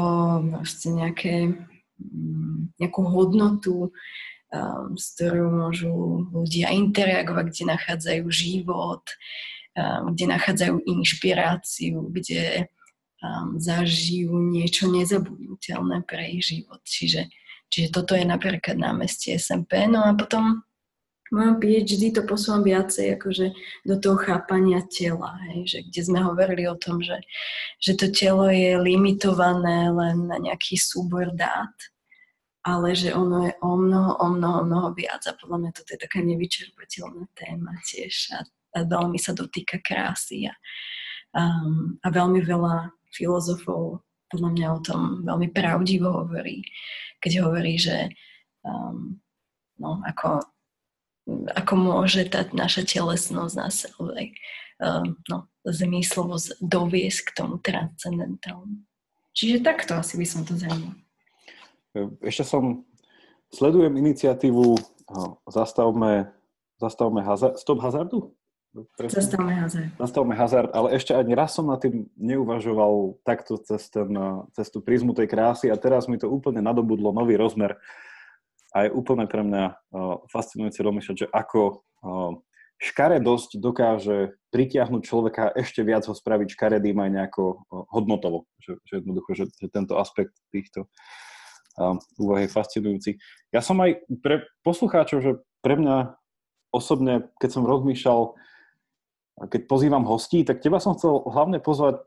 vlastne 0.47 1.03
nejaké, 1.03 1.59
um, 1.99 2.71
nejakú 2.79 3.03
hodnotu, 3.03 3.91
um, 3.91 4.95
s 4.95 5.19
ktorou 5.19 5.51
môžu 5.51 5.91
ľudia 6.31 6.71
interagovať, 6.71 7.51
kde 7.51 7.65
nachádzajú 7.67 8.25
život, 8.31 9.03
um, 9.75 10.15
kde 10.15 10.31
nachádzajú 10.31 10.87
inšpiráciu, 10.87 12.15
kde 12.15 12.71
um, 13.19 13.59
zažijú 13.59 14.39
niečo 14.39 14.87
nezabudnutelné 14.87 16.07
pre 16.07 16.31
ich 16.31 16.47
život. 16.47 16.79
Čiže 16.87 17.27
Čiže 17.75 17.91
toto 17.91 18.15
je 18.15 18.23
napríklad 18.23 18.79
námestie 18.79 19.35
SMP. 19.35 19.91
No 19.91 20.07
a 20.07 20.15
potom 20.15 20.63
mojom 21.35 21.59
PhD 21.59 22.15
to 22.15 22.23
posúvam 22.23 22.63
viacej 22.63 23.19
akože 23.19 23.47
do 23.83 23.99
toho 23.99 24.15
chápania 24.23 24.87
tela, 24.87 25.35
hej, 25.51 25.67
že 25.67 25.79
kde 25.91 26.01
sme 26.07 26.21
hovorili 26.23 26.71
o 26.71 26.79
tom, 26.79 27.03
že, 27.03 27.19
že 27.83 27.99
to 27.99 28.15
telo 28.15 28.47
je 28.47 28.79
limitované 28.79 29.91
len 29.91 30.31
na 30.31 30.39
nejaký 30.39 30.79
súbor 30.79 31.35
dát, 31.35 31.75
ale 32.63 32.95
že 32.95 33.11
ono 33.11 33.51
je 33.51 33.53
o 33.59 33.75
mnoho, 33.75 34.15
o 34.23 34.27
mnoho, 34.31 34.59
mnoho 34.63 34.89
viac 34.95 35.27
a 35.27 35.35
podľa 35.35 35.59
mňa 35.59 35.71
toto 35.75 35.91
je 35.99 36.01
taká 36.07 36.23
nevyčerpateľná 36.23 37.27
téma 37.35 37.75
tiež 37.83 38.15
a, 38.39 38.47
a 38.79 38.79
veľmi 38.87 39.19
sa 39.19 39.35
dotýka 39.35 39.83
krásy 39.83 40.47
a, 40.47 40.55
um, 41.35 41.99
a 41.99 42.09
veľmi 42.15 42.47
veľa 42.47 42.95
filozofov 43.11 44.07
podľa 44.35 44.51
mňa 44.51 44.67
o 44.75 44.79
tom 44.83 45.01
veľmi 45.23 45.55
pravdivo 45.55 46.27
hovorí, 46.27 46.67
keď 47.25 47.49
hovorí, 47.49 47.81
že 47.81 48.13
um, 48.61 49.17
no, 49.81 50.05
ako 50.05 50.45
ako 51.57 51.73
môže 51.81 52.29
tá 52.29 52.45
naša 52.53 52.85
telesnosť 52.85 53.55
nás 53.57 53.89
uh, 53.97 55.01
no, 55.33 55.49
zmyslovo 55.65 56.37
doviesť 56.61 57.21
k 57.25 57.31
tomu 57.33 57.57
transcendentálnu. 57.65 58.85
Čiže 59.33 59.65
takto 59.65 59.97
asi 59.97 60.21
by 60.21 60.27
som 60.29 60.45
to 60.45 60.53
zaujímal. 60.61 61.01
Ešte 62.21 62.45
som, 62.45 62.85
sledujem 63.49 63.97
iniciatívu 63.97 64.77
Zastavme, 65.51 66.33
zastavme 66.81 67.21
hazard, 67.23 67.61
Stop 67.61 67.81
hazardu? 67.85 68.33
Zastavme 69.07 69.55
hazard. 69.55 69.91
Zastavme 69.95 70.35
hazard, 70.35 70.71
ale 70.75 70.99
ešte 70.99 71.15
ani 71.15 71.39
raz 71.39 71.55
som 71.55 71.71
na 71.71 71.79
tým 71.79 72.11
neuvažoval 72.19 73.23
takto 73.23 73.55
cez, 73.63 73.87
ten, 73.87 74.11
cez 74.51 74.67
tú 74.67 74.83
prízmu 74.83 75.15
tej 75.15 75.31
krásy 75.31 75.71
a 75.71 75.79
teraz 75.79 76.11
mi 76.11 76.19
to 76.19 76.27
úplne 76.27 76.59
nadobudlo 76.59 77.15
nový 77.15 77.39
rozmer 77.39 77.79
a 78.75 78.87
je 78.87 78.91
úplne 78.91 79.31
pre 79.31 79.47
mňa 79.47 79.65
uh, 79.71 80.19
fascinujúce 80.27 80.83
rozmýšľať, 80.83 81.17
že 81.23 81.29
ako 81.31 81.61
uh, 82.03 82.35
škaredosť 82.83 83.63
dokáže 83.63 84.35
pritiahnuť 84.51 85.03
človeka 85.07 85.55
ešte 85.55 85.87
viac 85.87 86.11
ho 86.11 86.15
spraviť 86.15 86.59
škaredým 86.59 86.99
aj 86.99 87.11
nejako 87.15 87.63
hodnotovo. 87.95 88.51
Že, 88.59 88.73
že 88.83 88.93
jednoducho, 88.99 89.31
že, 89.39 89.45
že 89.55 89.67
tento 89.71 89.95
aspekt 89.95 90.35
týchto 90.51 90.91
úvah 92.19 92.47
je 92.47 92.55
fascinujúci. 92.55 93.11
Ja 93.51 93.59
som 93.63 93.83
aj 93.83 94.07
pre 94.23 94.47
poslucháčov, 94.63 95.19
že 95.23 95.33
pre 95.59 95.75
mňa 95.75 96.15
osobne, 96.71 97.31
keď 97.43 97.51
som 97.51 97.67
rozmýšľal, 97.67 98.35
keď 99.39 99.67
pozývam 99.67 100.07
hostí, 100.07 100.47
tak 100.47 100.63
teba 100.63 100.79
som 100.79 100.95
chcel 100.95 101.27
hlavne 101.27 101.59
pozvať 101.59 102.03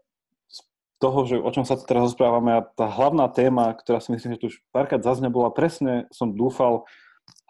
toho, 0.98 1.20
že 1.30 1.38
o 1.38 1.50
čom 1.54 1.62
sa 1.62 1.78
teraz 1.78 2.14
rozprávame 2.14 2.58
a 2.58 2.66
tá 2.66 2.90
hlavná 2.90 3.30
téma, 3.30 3.76
ktorá 3.78 4.02
si 4.02 4.10
myslím, 4.16 4.34
že 4.34 4.42
tu 4.42 4.48
už 4.50 4.58
párkrát 4.74 5.04
zazne, 5.04 5.30
bola 5.30 5.54
presne, 5.54 6.10
som 6.10 6.34
dúfal 6.34 6.90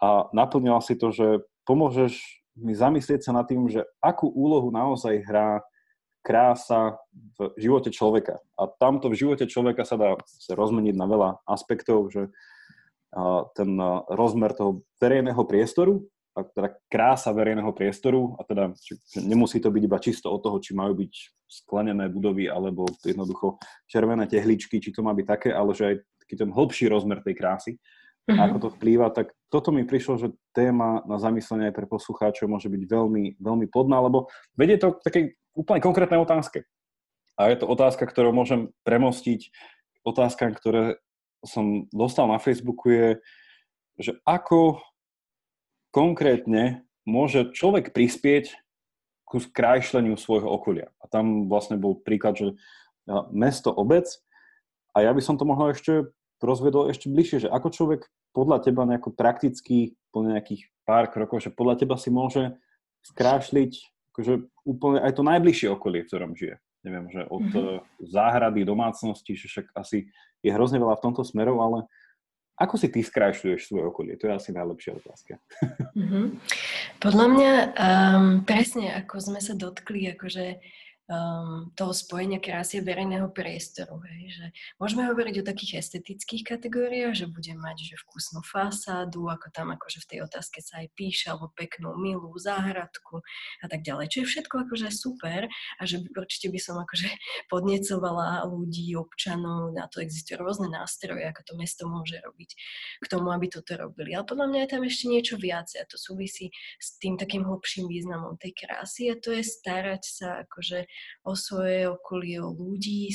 a 0.02 0.28
naplnila 0.36 0.84
si 0.84 0.98
to, 0.98 1.08
že 1.08 1.46
pomôžeš 1.64 2.44
mi 2.58 2.74
zamyslieť 2.74 3.24
sa 3.24 3.32
nad 3.32 3.46
tým, 3.46 3.70
že 3.70 3.86
akú 4.02 4.28
úlohu 4.28 4.68
naozaj 4.68 5.22
hrá 5.24 5.62
krása 6.26 6.98
v 7.38 7.54
živote 7.56 7.88
človeka. 7.88 8.42
A 8.58 8.68
tamto 8.68 9.08
v 9.08 9.16
živote 9.16 9.48
človeka 9.48 9.86
sa 9.86 9.96
dá 9.96 10.18
sa 10.26 10.52
rozmeniť 10.58 10.94
na 10.98 11.06
veľa 11.08 11.30
aspektov, 11.48 12.12
že 12.12 12.28
ten 13.56 13.70
rozmer 14.12 14.52
toho 14.52 14.84
verejného 15.00 15.40
priestoru, 15.48 16.04
a 16.38 16.46
teda 16.46 16.68
krása 16.86 17.34
verejného 17.34 17.74
priestoru 17.74 18.38
a 18.38 18.46
teda 18.46 18.70
nemusí 19.26 19.58
to 19.58 19.74
byť 19.74 19.82
iba 19.82 19.98
čisto 19.98 20.30
od 20.30 20.38
toho, 20.38 20.62
či 20.62 20.70
majú 20.78 20.94
byť 20.94 21.12
sklenené 21.50 22.06
budovy 22.06 22.46
alebo 22.46 22.86
jednoducho 23.02 23.58
červené 23.90 24.30
tehličky, 24.30 24.78
či 24.78 24.94
to 24.94 25.02
má 25.02 25.10
byť 25.10 25.26
také, 25.26 25.50
ale 25.50 25.74
že 25.74 25.84
aj 25.84 25.94
taký 26.22 26.34
ten 26.38 26.50
hĺbší 26.54 26.86
rozmer 26.86 27.18
tej 27.26 27.34
krásy, 27.34 27.72
uh-huh. 28.30 28.38
ako 28.38 28.56
to 28.62 28.68
vplýva, 28.78 29.10
tak 29.10 29.34
toto 29.50 29.74
mi 29.74 29.82
prišlo, 29.82 30.14
že 30.20 30.28
téma 30.54 31.02
na 31.08 31.18
zamyslenie 31.18 31.72
aj 31.72 31.76
pre 31.76 31.86
poslucháčov 31.90 32.46
môže 32.46 32.70
byť 32.70 32.82
veľmi, 32.86 33.42
veľmi 33.42 33.66
podná, 33.72 33.98
lebo 33.98 34.30
vedie 34.54 34.78
to 34.78 34.94
k 34.94 35.04
takej 35.08 35.24
úplne 35.56 35.80
konkrétnej 35.82 36.20
otázke. 36.22 36.62
A 37.34 37.50
je 37.50 37.56
to 37.58 37.66
otázka, 37.66 38.06
ktorú 38.06 38.30
môžem 38.30 38.70
premostiť 38.86 39.50
otázkam, 40.06 40.54
ktoré 40.54 41.00
som 41.46 41.86
dostal 41.94 42.26
na 42.26 42.42
Facebooku 42.42 42.90
je, 42.90 43.08
že 43.98 44.12
ako 44.26 44.82
konkrétne 45.98 46.86
môže 47.02 47.50
človek 47.50 47.90
prispieť 47.90 48.54
ku 49.26 49.42
skrášleniu 49.42 50.14
svojho 50.14 50.46
okolia. 50.46 50.94
A 51.02 51.10
tam 51.10 51.50
vlastne 51.50 51.74
bol 51.74 51.98
príklad, 51.98 52.38
že 52.38 52.46
mesto, 53.34 53.74
obec. 53.74 54.06
A 54.94 55.02
ja 55.02 55.10
by 55.10 55.18
som 55.18 55.34
to 55.34 55.42
mohol 55.42 55.74
ešte 55.74 56.06
rozvedol 56.38 56.86
ešte 56.86 57.10
bližšie, 57.10 57.38
že 57.46 57.48
ako 57.50 57.68
človek 57.74 58.06
podľa 58.30 58.62
teba 58.62 58.86
nejako 58.86 59.10
prakticky, 59.10 59.98
po 60.14 60.22
nejakých 60.22 60.70
pár 60.86 61.10
krokov, 61.10 61.42
že 61.42 61.50
podľa 61.50 61.82
teba 61.82 61.98
si 61.98 62.14
môže 62.14 62.54
skrášliť 63.02 63.72
akože 64.14 64.46
úplne 64.62 64.98
aj 65.02 65.12
to 65.18 65.22
najbližšie 65.26 65.68
okolie, 65.70 66.06
v 66.06 66.08
ktorom 66.10 66.32
žije. 66.38 66.56
Neviem, 66.86 67.10
že 67.10 67.26
od 67.26 67.42
mm-hmm. 67.42 68.06
záhrady, 68.06 68.62
domácnosti, 68.62 69.34
že 69.34 69.50
však 69.50 69.74
asi 69.74 70.06
je 70.46 70.50
hrozne 70.54 70.78
veľa 70.78 70.98
v 70.98 71.04
tomto 71.10 71.26
smeru, 71.26 71.58
ale 71.58 71.90
ako 72.58 72.74
si 72.74 72.90
ty 72.90 73.00
skrášľuješ 73.06 73.70
svoje 73.70 73.86
okolie? 73.86 74.18
To 74.18 74.26
je 74.26 74.34
asi 74.34 74.50
najlepšia 74.50 74.98
otázka. 74.98 75.38
Mm-hmm. 75.94 76.24
Podľa 76.98 77.26
mňa 77.30 77.52
um, 77.54 78.26
presne 78.42 78.94
ako 78.98 79.22
sme 79.22 79.38
sa 79.38 79.54
dotkli, 79.54 80.10
akože 80.14 80.58
um, 81.08 81.72
toho 81.72 81.92
spojenia 81.96 82.38
krásy 82.38 82.84
verejného 82.84 83.32
priestoru. 83.32 83.98
Hej, 84.04 84.22
že 84.36 84.46
môžeme 84.76 85.08
hovoriť 85.08 85.40
o 85.40 85.48
takých 85.48 85.80
estetických 85.80 86.44
kategóriách, 86.44 87.16
že 87.16 87.26
bude 87.26 87.52
mať 87.56 87.92
že 87.92 87.96
vkusnú 88.04 88.44
fasádu, 88.44 89.26
ako 89.32 89.48
tam 89.50 89.72
akože 89.72 90.04
v 90.04 90.08
tej 90.08 90.18
otázke 90.28 90.60
sa 90.60 90.84
aj 90.84 90.92
píše, 90.92 91.32
alebo 91.32 91.50
peknú 91.56 91.96
milú 91.96 92.30
záhradku 92.36 93.24
a 93.64 93.66
tak 93.66 93.82
ďalej. 93.82 94.12
Čo 94.12 94.18
je 94.24 94.30
všetko 94.36 94.54
akože 94.68 94.88
super 94.92 95.48
a 95.48 95.82
že 95.88 96.04
určite 96.04 96.52
by 96.52 96.60
som 96.60 96.76
akože 96.76 97.08
podnecovala 97.52 98.44
ľudí, 98.44 98.92
občanov, 98.94 99.72
na 99.72 99.88
to 99.88 100.04
existujú 100.04 100.44
rôzne 100.44 100.68
nástroje, 100.68 101.24
ako 101.24 101.40
to 101.44 101.52
mesto 101.56 101.84
môže 101.88 102.20
robiť 102.20 102.50
k 103.00 103.06
tomu, 103.08 103.32
aby 103.32 103.48
toto 103.48 103.72
robili. 103.74 104.12
Ale 104.12 104.28
podľa 104.28 104.46
mňa 104.52 104.60
je 104.64 104.72
tam 104.76 104.82
ešte 104.84 105.04
niečo 105.08 105.34
viac 105.40 105.72
a 105.74 105.88
to 105.88 105.96
súvisí 105.96 106.52
s 106.76 107.00
tým 107.00 107.16
takým 107.16 107.46
hlbším 107.48 107.88
významom 107.88 108.36
tej 108.36 108.52
krásy 108.52 109.08
a 109.08 109.16
to 109.16 109.32
je 109.32 109.40
starať 109.40 110.02
sa 110.04 110.28
akože 110.44 110.84
o 111.24 111.32
svoje 111.36 111.88
okolie, 111.88 112.40
o 112.40 112.54
ľudí 112.54 113.12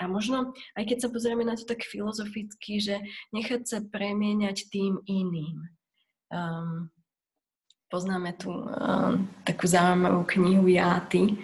a 0.00 0.08
možno, 0.08 0.56
aj 0.74 0.84
keď 0.88 0.98
sa 1.04 1.08
pozrieme 1.12 1.44
na 1.44 1.54
to 1.54 1.68
tak 1.68 1.84
filozoficky, 1.84 2.80
že 2.80 2.98
nechať 3.30 3.62
sa 3.68 3.78
premieňať 3.84 4.72
tým 4.72 4.98
iným. 5.04 5.68
Um, 6.32 6.88
poznáme 7.92 8.32
tu 8.40 8.50
um, 8.50 9.28
takú 9.44 9.68
zaujímavú 9.68 10.24
knihu 10.32 10.64
Játy 10.64 11.36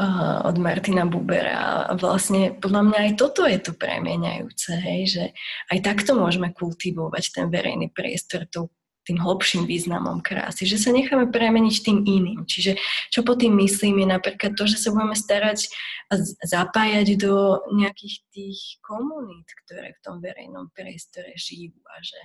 uh, 0.00 0.48
od 0.48 0.56
Martina 0.56 1.04
Bubera 1.04 1.92
vlastne 2.00 2.56
podľa 2.56 2.82
mňa 2.90 2.98
aj 3.06 3.12
toto 3.20 3.44
je 3.44 3.60
to 3.60 3.76
premieňajúce, 3.76 4.72
hej, 4.72 5.02
že 5.04 5.24
aj 5.68 5.78
takto 5.84 6.16
môžeme 6.16 6.56
kultivovať 6.56 7.24
ten 7.36 7.46
verejný 7.52 7.92
priestor 7.92 8.48
tou 8.48 8.72
tým 9.06 9.22
hlbším 9.22 9.70
významom 9.70 10.18
krásy, 10.18 10.66
že 10.66 10.82
sa 10.82 10.90
necháme 10.90 11.30
premeniť 11.30 11.76
tým 11.86 12.02
iným. 12.02 12.42
Čiže 12.42 12.74
čo 13.14 13.22
po 13.22 13.38
tým 13.38 13.54
myslím 13.62 14.02
je 14.02 14.08
napríklad 14.10 14.58
to, 14.58 14.66
že 14.66 14.82
sa 14.82 14.90
budeme 14.90 15.14
starať 15.14 15.70
a 16.10 16.18
zapájať 16.42 17.14
do 17.14 17.62
nejakých 17.70 18.26
tých 18.34 18.82
komunít, 18.82 19.46
ktoré 19.64 19.94
v 19.94 20.02
tom 20.02 20.18
verejnom 20.18 20.74
priestore 20.74 21.30
žijú 21.38 21.78
a 21.86 21.96
že, 22.02 22.20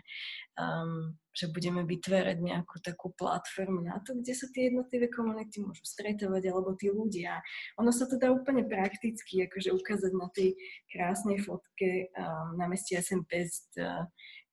um, 0.57 1.13
že 1.37 1.53
budeme 1.53 1.85
vytvárať 1.85 2.41
nejakú 2.41 2.81
takú 2.81 3.13
platformu 3.13 3.85
na 3.85 4.01
to, 4.01 4.17
kde 4.17 4.33
sa 4.33 4.49
tie 4.49 4.73
jednotlivé 4.73 5.05
komunity 5.13 5.61
môžu 5.61 5.85
stretávať 5.85 6.49
alebo 6.49 6.73
tí 6.73 6.89
ľudia. 6.89 7.45
Ono 7.77 7.93
sa 7.93 8.09
to 8.09 8.17
dá 8.17 8.33
úplne 8.33 8.65
prakticky 8.65 9.45
akože 9.45 9.69
ukázať 9.69 10.11
na 10.17 10.27
tej 10.33 10.57
krásnej 10.89 11.37
fotke 11.45 12.09
um, 12.17 12.57
na 12.57 12.65
meste 12.65 12.97
SMP 12.97 13.45
z 13.45 13.69
uh, 13.77 14.09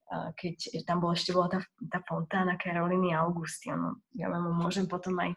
keď 0.09 0.85
tam 0.89 1.05
bola 1.05 1.13
ešte 1.13 1.31
bola 1.31 1.47
tá, 1.53 1.59
tá 1.85 1.99
fontána 2.05 2.57
Karoliny 2.57 3.13
Augusty. 3.13 3.69
Ono, 3.69 4.01
ja 4.17 4.25
vám 4.29 4.49
môžem 4.57 4.89
potom 4.89 5.13
aj, 5.21 5.31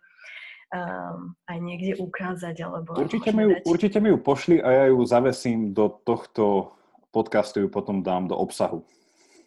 um, 0.73 1.36
aj 1.47 1.59
niekde 1.61 1.93
ukázať. 2.01 2.57
Alebo 2.65 2.97
určite, 2.97 3.31
mi 3.36 3.44
ju, 3.44 3.51
dať... 3.53 3.62
určite 3.69 3.99
mi 4.01 4.09
ju 4.11 4.19
pošli 4.19 4.57
a 4.65 4.69
ja 4.73 4.85
ju 4.89 4.99
zavesím 5.05 5.77
do 5.77 5.93
tohto 6.09 6.73
podcastu, 7.12 7.61
ju 7.61 7.69
potom 7.69 8.01
dám 8.01 8.32
do 8.32 8.36
obsahu. 8.36 8.81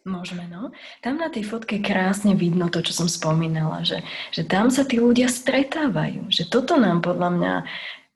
Môžeme, 0.06 0.46
no. 0.46 0.70
Tam 1.02 1.18
na 1.18 1.34
tej 1.34 1.50
fotke 1.50 1.82
krásne 1.82 2.38
vidno 2.38 2.70
to, 2.70 2.86
čo 2.86 2.94
som 2.94 3.10
spomínala, 3.10 3.82
že, 3.82 4.06
že 4.30 4.46
tam 4.46 4.70
sa 4.70 4.86
tí 4.86 5.02
ľudia 5.02 5.26
stretávajú. 5.26 6.30
Že 6.30 6.44
toto 6.54 6.78
nám 6.78 7.02
podľa 7.02 7.30
mňa 7.34 7.54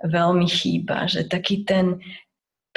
veľmi 0.05 0.45
chýba, 0.45 1.09
že 1.09 1.25
taký 1.25 1.65
ten 1.65 1.97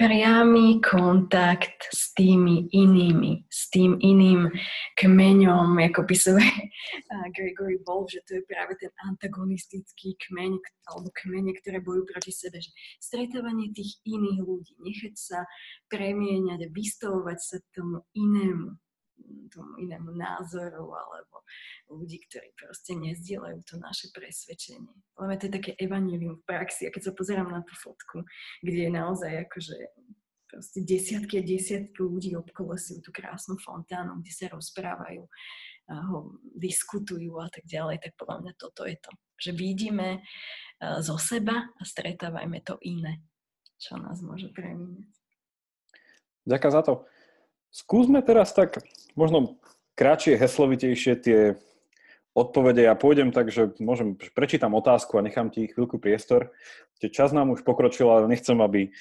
priamy 0.02 0.82
kontakt 0.82 1.86
s 1.94 2.10
tými 2.18 2.66
inými, 2.74 3.46
s 3.46 3.70
tým 3.70 3.94
iným 4.02 4.50
kmeňom, 4.98 5.78
ako 5.78 6.02
písuje 6.02 6.42
Gregory 7.30 7.78
Wolf, 7.86 8.10
že 8.10 8.18
to 8.26 8.34
je 8.34 8.42
práve 8.50 8.74
ten 8.82 8.90
antagonistický 9.06 10.18
kmeň, 10.26 10.58
alebo 10.90 11.06
kmene, 11.22 11.54
ktoré 11.54 11.78
bojujú 11.78 12.10
proti 12.10 12.34
sebe, 12.34 12.58
že 12.58 12.74
stretávanie 12.98 13.70
tých 13.70 14.02
iných 14.02 14.42
ľudí, 14.42 14.74
nechať 14.82 15.14
sa 15.14 15.46
premieňať, 15.86 16.66
vystavovať 16.74 17.38
sa 17.38 17.56
tomu 17.70 18.02
inému, 18.18 18.74
tomu 19.52 19.78
inému 19.82 20.16
názoru 20.16 20.90
alebo 20.92 21.44
ľudí, 21.92 22.22
ktorí 22.28 22.52
proste 22.56 22.96
nezdielajú 22.96 23.60
to 23.68 23.76
naše 23.78 24.08
presvedčenie. 24.12 24.92
Lebo 25.18 25.32
to 25.36 25.46
je 25.48 25.56
také 25.58 25.72
evanílium 25.76 26.40
v 26.40 26.48
praxi 26.48 26.88
a 26.88 26.92
keď 26.94 27.10
sa 27.10 27.16
pozerám 27.16 27.50
na 27.52 27.60
tú 27.62 27.74
fotku, 27.76 28.24
kde 28.64 28.88
je 28.88 28.90
naozaj 28.92 29.32
akože 29.48 29.76
proste 30.52 30.84
desiatky 30.84 31.40
a 31.40 31.48
desiatky 31.48 31.96
ľudí 31.96 32.36
obkolesujú 32.36 33.00
tú 33.00 33.10
krásnu 33.12 33.56
fontánu, 33.56 34.20
kde 34.20 34.32
sa 34.36 34.52
rozprávajú, 34.52 35.24
a 35.90 35.98
ho 36.12 36.38
diskutujú 36.54 37.40
a 37.42 37.48
tak 37.50 37.66
ďalej, 37.66 38.04
tak 38.04 38.12
podľa 38.20 38.36
mňa 38.44 38.52
toto 38.60 38.86
je 38.86 38.96
to. 39.00 39.10
Že 39.42 39.50
vidíme 39.56 40.22
zo 41.02 41.18
seba 41.18 41.72
a 41.72 41.82
stretávajme 41.82 42.62
to 42.62 42.78
iné, 42.86 43.24
čo 43.80 43.98
nás 43.98 44.22
môže 44.22 44.52
premíňať. 44.54 45.10
Ďakujem 46.46 46.74
za 46.74 46.82
to. 46.82 46.92
Skúsme 47.72 48.20
teraz 48.20 48.52
tak 48.52 48.84
možno 49.16 49.56
kratšie, 49.96 50.36
heslovitejšie 50.36 51.12
tie 51.24 51.40
odpovede. 52.36 52.84
Ja 52.84 52.92
pôjdem 52.92 53.32
tak, 53.32 53.48
že 53.48 53.72
môžem, 53.80 54.16
prečítam 54.36 54.76
otázku 54.76 55.16
a 55.16 55.24
nechám 55.24 55.48
ti 55.48 55.72
chvíľku 55.72 55.96
priestor. 55.96 56.52
Čas 57.00 57.32
nám 57.32 57.48
už 57.56 57.64
pokročil, 57.64 58.12
ale 58.12 58.28
nechcem, 58.28 58.60
aby 58.60 58.92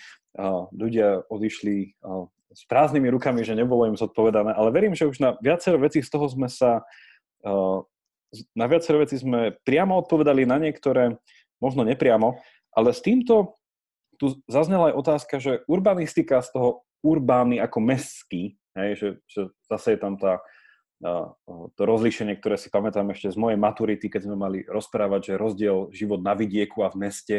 ľudia 0.72 1.27
odišli 1.27 1.99
s 2.52 2.61
prázdnymi 2.68 3.11
rukami, 3.11 3.43
že 3.43 3.60
nebolo 3.60 3.91
im 3.91 3.99
zodpovedané, 3.99 4.56
ale 4.56 4.72
verím, 4.72 4.95
že 4.95 5.07
už 5.07 5.19
na 5.19 5.35
viacero 5.43 5.76
veci 5.80 5.99
z 5.99 6.07
toho 6.07 6.31
sme 6.31 6.48
sa 6.48 6.84
na 8.56 8.65
viacero 8.72 9.03
veci 9.03 9.19
sme 9.19 9.52
priamo 9.68 9.99
odpovedali, 9.99 10.48
na 10.48 10.56
niektoré 10.56 11.19
možno 11.60 11.84
nepriamo, 11.84 12.39
ale 12.72 12.95
s 12.95 13.03
týmto 13.03 13.60
tu 14.15 14.39
zaznela 14.48 14.91
aj 14.91 14.95
otázka, 14.95 15.35
že 15.43 15.68
urbanistika 15.68 16.39
z 16.39 16.56
toho 16.56 16.69
urbány 17.03 17.60
ako 17.60 17.81
mestský, 17.81 18.56
Hej, 18.77 18.89
že, 18.95 19.07
že 19.27 19.41
zase 19.68 19.95
je 19.95 19.99
tam 19.99 20.15
tá, 20.15 20.39
to 21.76 21.81
rozlíšenie, 21.81 22.38
ktoré 22.38 22.56
si 22.61 22.69
pamätám 22.69 23.10
ešte 23.11 23.34
z 23.34 23.38
mojej 23.38 23.57
maturity, 23.57 24.07
keď 24.07 24.30
sme 24.30 24.38
mali 24.38 24.60
rozprávať, 24.64 25.34
že 25.34 25.41
rozdiel 25.41 25.89
život 25.91 26.22
na 26.22 26.38
vidieku 26.38 26.85
a 26.85 26.93
v 26.93 27.10
meste. 27.10 27.38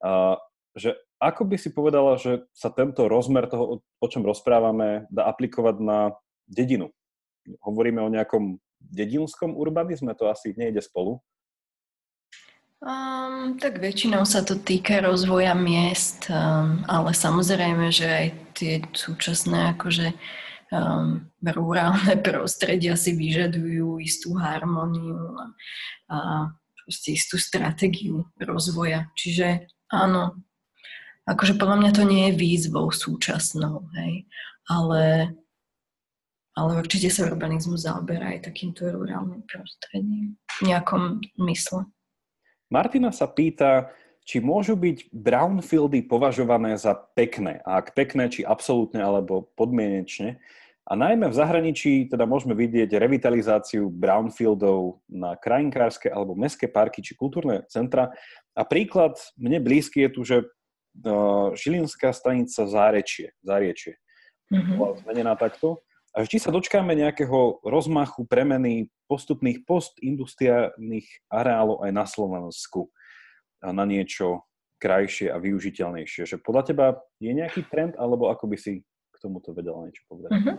A, 0.00 0.40
že 0.72 0.96
ako 1.22 1.46
by 1.46 1.56
si 1.60 1.70
povedala, 1.70 2.18
že 2.18 2.48
sa 2.56 2.72
tento 2.72 3.06
rozmer 3.06 3.46
toho, 3.46 3.84
o 3.86 4.06
čom 4.08 4.26
rozprávame, 4.26 5.06
dá 5.12 5.28
aplikovať 5.28 5.76
na 5.78 5.98
dedinu? 6.48 6.90
Hovoríme 7.62 8.02
o 8.02 8.10
nejakom 8.10 8.58
dedinskom 8.82 9.54
urbanizme, 9.54 10.16
to 10.18 10.26
asi 10.26 10.56
nejde 10.58 10.82
spolu. 10.82 11.22
Um, 12.82 13.62
tak 13.62 13.78
väčšinou 13.78 14.26
sa 14.26 14.42
to 14.42 14.58
týka 14.58 14.98
rozvoja 14.98 15.54
miest, 15.54 16.26
um, 16.26 16.82
ale 16.90 17.14
samozrejme, 17.14 17.94
že 17.94 18.10
aj 18.10 18.26
tie 18.58 18.82
súčasné 18.90 19.78
akože 19.78 20.10
um, 20.74 21.22
rurálne 21.46 22.18
prostredia 22.26 22.98
si 22.98 23.14
vyžadujú 23.14 24.02
istú 24.02 24.34
harmóniu 24.34 25.14
a, 25.14 25.44
a 26.10 26.18
proste 26.82 27.14
istú 27.14 27.38
stratégiu 27.38 28.26
rozvoja. 28.42 29.06
Čiže 29.14 29.70
áno, 29.94 30.42
akože 31.30 31.54
podľa 31.54 31.86
mňa 31.86 31.90
to 31.94 32.02
nie 32.02 32.34
je 32.34 32.34
výzvou 32.34 32.90
súčasnou, 32.90 33.86
hej, 33.94 34.26
ale, 34.66 35.30
ale 36.58 36.70
určite 36.82 37.14
sa 37.14 37.30
urbanizmus 37.30 37.86
zaoberá 37.86 38.34
aj 38.34 38.50
takýmto 38.50 38.90
rurálnym 38.90 39.46
prostredím 39.46 40.34
v 40.58 40.58
nejakom 40.66 41.22
mysle. 41.46 41.86
Martina 42.72 43.12
sa 43.12 43.28
pýta, 43.28 43.92
či 44.24 44.40
môžu 44.40 44.78
byť 44.78 45.12
brownfieldy 45.12 46.08
považované 46.08 46.80
za 46.80 46.96
pekné. 46.96 47.60
A 47.68 47.84
ak 47.84 47.92
pekné, 47.92 48.32
či 48.32 48.46
absolútne 48.46 49.04
alebo 49.04 49.52
podmienečne. 49.58 50.40
A 50.82 50.98
najmä 50.98 51.30
v 51.30 51.38
zahraničí 51.38 52.10
teda 52.10 52.26
môžeme 52.26 52.58
vidieť 52.58 52.90
revitalizáciu 52.98 53.86
brownfieldov 53.86 55.04
na 55.06 55.38
krajinkárske 55.38 56.10
alebo 56.10 56.34
mestské 56.34 56.66
parky 56.66 57.04
či 57.04 57.14
kultúrne 57.14 57.62
centra. 57.70 58.10
A 58.56 58.62
príklad 58.66 59.14
mne 59.38 59.62
blízky 59.62 60.06
je 60.06 60.10
tu, 60.10 60.20
že 60.26 60.36
uh, 60.42 61.54
Žilinská 61.54 62.10
stanica 62.10 62.66
Zárečie, 62.66 63.30
Zárečie 63.46 64.02
mm-hmm. 64.50 64.76
bola 64.76 64.94
zmenená 65.06 65.34
takto. 65.38 65.82
A 66.12 66.28
či 66.28 66.36
sa 66.36 66.52
dočkáme 66.52 66.92
nejakého 66.92 67.64
rozmachu, 67.64 68.28
premeny 68.28 68.92
postupných 69.08 69.64
postindustriálnych 69.64 71.32
areálov 71.32 71.88
aj 71.88 71.92
na 71.92 72.04
Slovensku 72.04 72.92
na 73.64 73.84
niečo 73.88 74.44
krajšie 74.76 75.30
a 75.32 75.38
využiteľnejšie. 75.38 76.26
Že 76.26 76.36
podľa 76.42 76.62
teba 76.68 76.86
je 77.22 77.30
nejaký 77.32 77.64
trend, 77.70 77.94
alebo 77.96 78.28
ako 78.28 78.50
by 78.50 78.56
si 78.58 78.82
tomuto 79.22 79.54
vedela 79.54 79.86
niečo 79.86 80.02
povedať. 80.10 80.34
Uh-huh. 80.34 80.58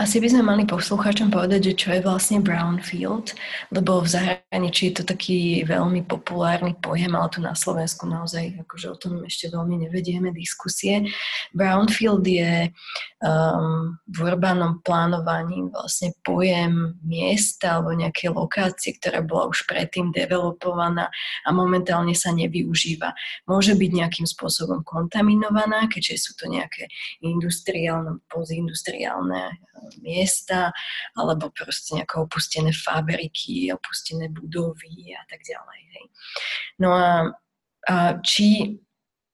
Asi 0.00 0.16
by 0.16 0.32
sme 0.32 0.42
mali 0.48 0.64
poslucháčom 0.64 1.28
povedať, 1.28 1.60
že 1.72 1.74
čo 1.76 1.88
je 1.92 2.00
vlastne 2.00 2.40
brownfield, 2.40 3.36
lebo 3.68 4.00
v 4.00 4.08
zahraničí 4.08 4.37
je 4.48 4.92
to 4.96 5.04
taký 5.04 5.60
veľmi 5.68 6.08
populárny 6.08 6.72
pojem, 6.80 7.12
ale 7.12 7.28
tu 7.28 7.44
na 7.44 7.52
Slovensku 7.52 8.08
naozaj 8.08 8.64
akože 8.64 8.86
o 8.88 8.96
tom 8.96 9.20
ešte 9.28 9.52
veľmi 9.52 9.84
nevedieme 9.88 10.32
diskusie. 10.32 11.04
Brownfield 11.52 12.24
je 12.24 12.72
um, 13.20 13.92
v 14.08 14.18
urbánom 14.24 14.80
plánovaní 14.80 15.68
vlastne 15.68 16.16
pojem 16.24 16.96
miesta 17.04 17.76
alebo 17.76 17.92
nejaké 17.92 18.32
lokácie, 18.32 18.96
ktorá 18.96 19.20
bola 19.20 19.52
už 19.52 19.68
predtým 19.68 20.10
developovaná 20.16 21.12
a 21.44 21.48
momentálne 21.52 22.16
sa 22.16 22.32
nevyužíva. 22.32 23.12
Môže 23.44 23.76
byť 23.76 23.90
nejakým 23.92 24.26
spôsobom 24.26 24.80
kontaminovaná, 24.80 25.92
keďže 25.92 26.30
sú 26.30 26.32
to 26.40 26.48
nejaké 26.48 26.88
industriálne 27.20 27.68
industriálne, 27.68 28.20
postindustriálne 28.28 29.42
eh, 29.50 29.56
miesta, 30.02 30.72
alebo 31.16 31.50
proste 31.50 31.98
nejaké 31.98 32.20
opustené 32.20 32.70
fabriky, 32.72 33.72
opustené 33.72 34.28
budovy 34.38 35.12
a 35.18 35.22
tak 35.26 35.42
ďalej. 35.42 35.80
Hej. 35.92 36.04
No 36.78 36.94
a, 36.94 37.34
a 37.90 37.94
či 38.22 38.78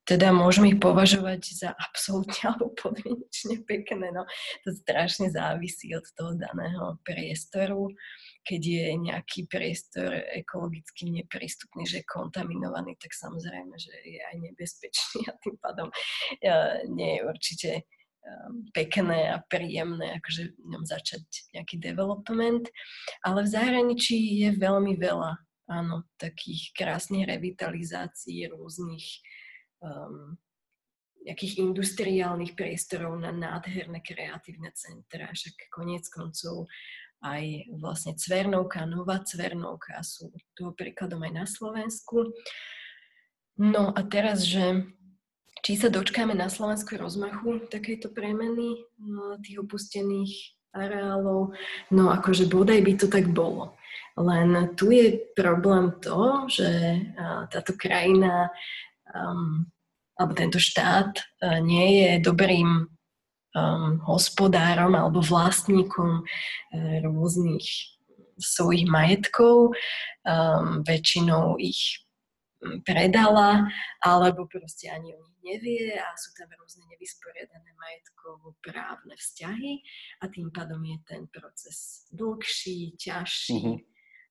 teda 0.05 0.29
môžeme 0.29 0.69
ich 0.69 0.77
považovať 0.77 1.41
za 1.65 1.69
absolútne 1.73 2.53
alebo 2.53 2.69
podmienečne 2.77 3.65
pekné. 3.65 4.13
No, 4.13 4.29
to 4.61 4.69
strašne 4.69 5.33
závisí 5.33 5.89
od 5.97 6.05
toho 6.13 6.37
daného 6.37 7.01
priestoru. 7.01 7.89
Keď 8.45 8.61
je 8.61 8.85
nejaký 9.01 9.49
priestor 9.49 10.13
ekologicky 10.29 11.09
neprístupný, 11.09 11.89
že 11.89 12.05
je 12.05 12.09
kontaminovaný, 12.09 12.93
tak 13.01 13.17
samozrejme, 13.17 13.73
že 13.81 13.93
je 14.05 14.21
aj 14.21 14.35
nebezpečný 14.45 15.25
a 15.25 15.33
tým 15.41 15.57
pádom 15.57 15.89
eh, 15.89 16.85
nie 16.85 17.17
je 17.17 17.21
určite 17.25 17.69
pekné 18.73 19.33
a 19.33 19.41
príjemné 19.45 20.17
akože 20.21 20.57
v 20.57 20.67
ňom 20.73 20.83
začať 20.85 21.25
nejaký 21.53 21.77
development. 21.77 22.69
Ale 23.21 23.45
v 23.45 23.51
zahraničí 23.53 24.17
je 24.45 24.49
veľmi 24.57 24.97
veľa 24.97 25.37
áno, 25.69 26.05
takých 26.17 26.73
krásnych 26.77 27.25
revitalizácií 27.25 28.49
rôznych 28.49 29.05
um, 29.81 30.37
nejakých 31.25 31.57
industriálnych 31.57 32.53
priestorov 32.53 33.17
na 33.17 33.33
nádherné 33.33 34.05
kreatívne 34.05 34.69
centra. 34.77 35.33
Však 35.33 35.73
koniec 35.73 36.05
koncov 36.13 36.69
aj 37.25 37.65
vlastne 37.81 38.13
Cvernovka, 38.13 38.85
Nová 38.85 39.25
Cvernovka 39.25 39.97
sú 40.05 40.29
toho 40.53 40.77
príkladom 40.77 41.25
aj 41.25 41.33
na 41.33 41.45
Slovensku. 41.49 42.29
No 43.57 43.89
a 43.89 44.01
teraz, 44.05 44.45
že 44.45 44.85
či 45.65 45.73
sa 45.81 45.89
dočkáme 45.89 46.37
na 46.37 46.45
Slovensku 46.45 46.93
rozmachu 46.93 47.65
takejto 47.73 48.13
premeny 48.13 48.85
no, 49.01 49.41
tých 49.41 49.65
opustených 49.65 50.61
areálov? 50.77 51.57
No 51.89 52.13
akože 52.13 52.45
bodaj 52.45 52.85
by 52.85 52.93
to 52.93 53.09
tak 53.09 53.33
bolo. 53.33 53.73
Len 54.13 54.77
tu 54.77 54.93
je 54.93 55.17
problém 55.33 55.89
to, 56.05 56.45
že 56.45 56.69
táto 57.49 57.73
krajina 57.73 58.53
um, 59.09 59.65
alebo 60.21 60.37
tento 60.37 60.61
štát 60.61 61.17
nie 61.65 62.05
je 62.05 62.09
dobrým 62.21 62.85
um, 62.85 63.99
hospodárom 64.05 64.93
alebo 64.93 65.19
vlastníkom 65.19 66.21
uh, 66.21 66.95
rôznych 67.01 67.65
svojich 68.37 68.85
majetkov. 68.85 69.73
Um, 70.21 70.85
väčšinou 70.85 71.57
ich 71.57 72.04
predala, 72.85 73.67
alebo 74.01 74.47
proste 74.47 74.89
ani 74.89 75.13
o 75.13 75.19
nich 75.21 75.39
nevie 75.43 75.93
a 75.99 76.09
sú 76.17 76.33
tam 76.33 76.49
rôzne 76.55 76.87
nevysporiadané 76.89 77.69
majetkovo-právne 77.75 79.15
vzťahy 79.15 79.73
a 80.21 80.25
tým 80.31 80.49
pádom 80.49 80.81
je 80.81 80.97
ten 81.05 81.23
proces 81.29 82.09
dlhší, 82.15 82.97
ťažší 82.97 83.61
mm-hmm. 83.61 83.77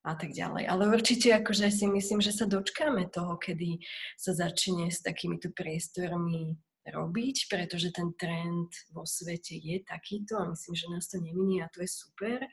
a 0.09 0.13
tak 0.19 0.31
ďalej. 0.35 0.65
Ale 0.67 0.91
určite 0.91 1.31
akože 1.37 1.71
si 1.71 1.87
myslím, 1.87 2.21
že 2.25 2.35
sa 2.35 2.51
dočkáme 2.51 3.07
toho, 3.13 3.39
kedy 3.39 3.79
sa 4.19 4.35
začne 4.35 4.91
s 4.91 5.05
takýmito 5.05 5.55
priestormi 5.55 6.59
robiť, 6.85 7.49
pretože 7.49 7.95
ten 7.97 8.13
trend 8.13 8.69
vo 8.93 9.09
svete 9.09 9.57
je 9.57 9.81
takýto 9.89 10.37
a 10.37 10.53
myslím, 10.53 10.75
že 10.77 10.93
nás 10.93 11.09
to 11.09 11.17
neminie 11.17 11.65
a 11.65 11.73
to 11.73 11.81
je 11.81 11.89
super. 11.89 12.45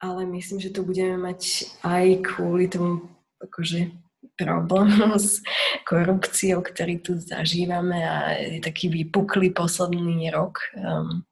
Ale 0.00 0.24
myslím, 0.24 0.64
že 0.64 0.72
to 0.72 0.80
budeme 0.80 1.20
mať 1.20 1.68
aj 1.84 2.24
kvôli 2.24 2.72
tomu 2.72 3.04
akože 3.40 4.09
problém 4.36 4.88
s 5.16 5.40
korupciou, 5.88 6.60
ktorý 6.64 7.00
tu 7.00 7.16
zažívame 7.16 8.04
a 8.04 8.36
je 8.36 8.60
taký 8.60 8.88
vypuklý 8.88 9.52
posledný 9.52 10.28
rok. 10.32 10.60
Um, 10.76 11.24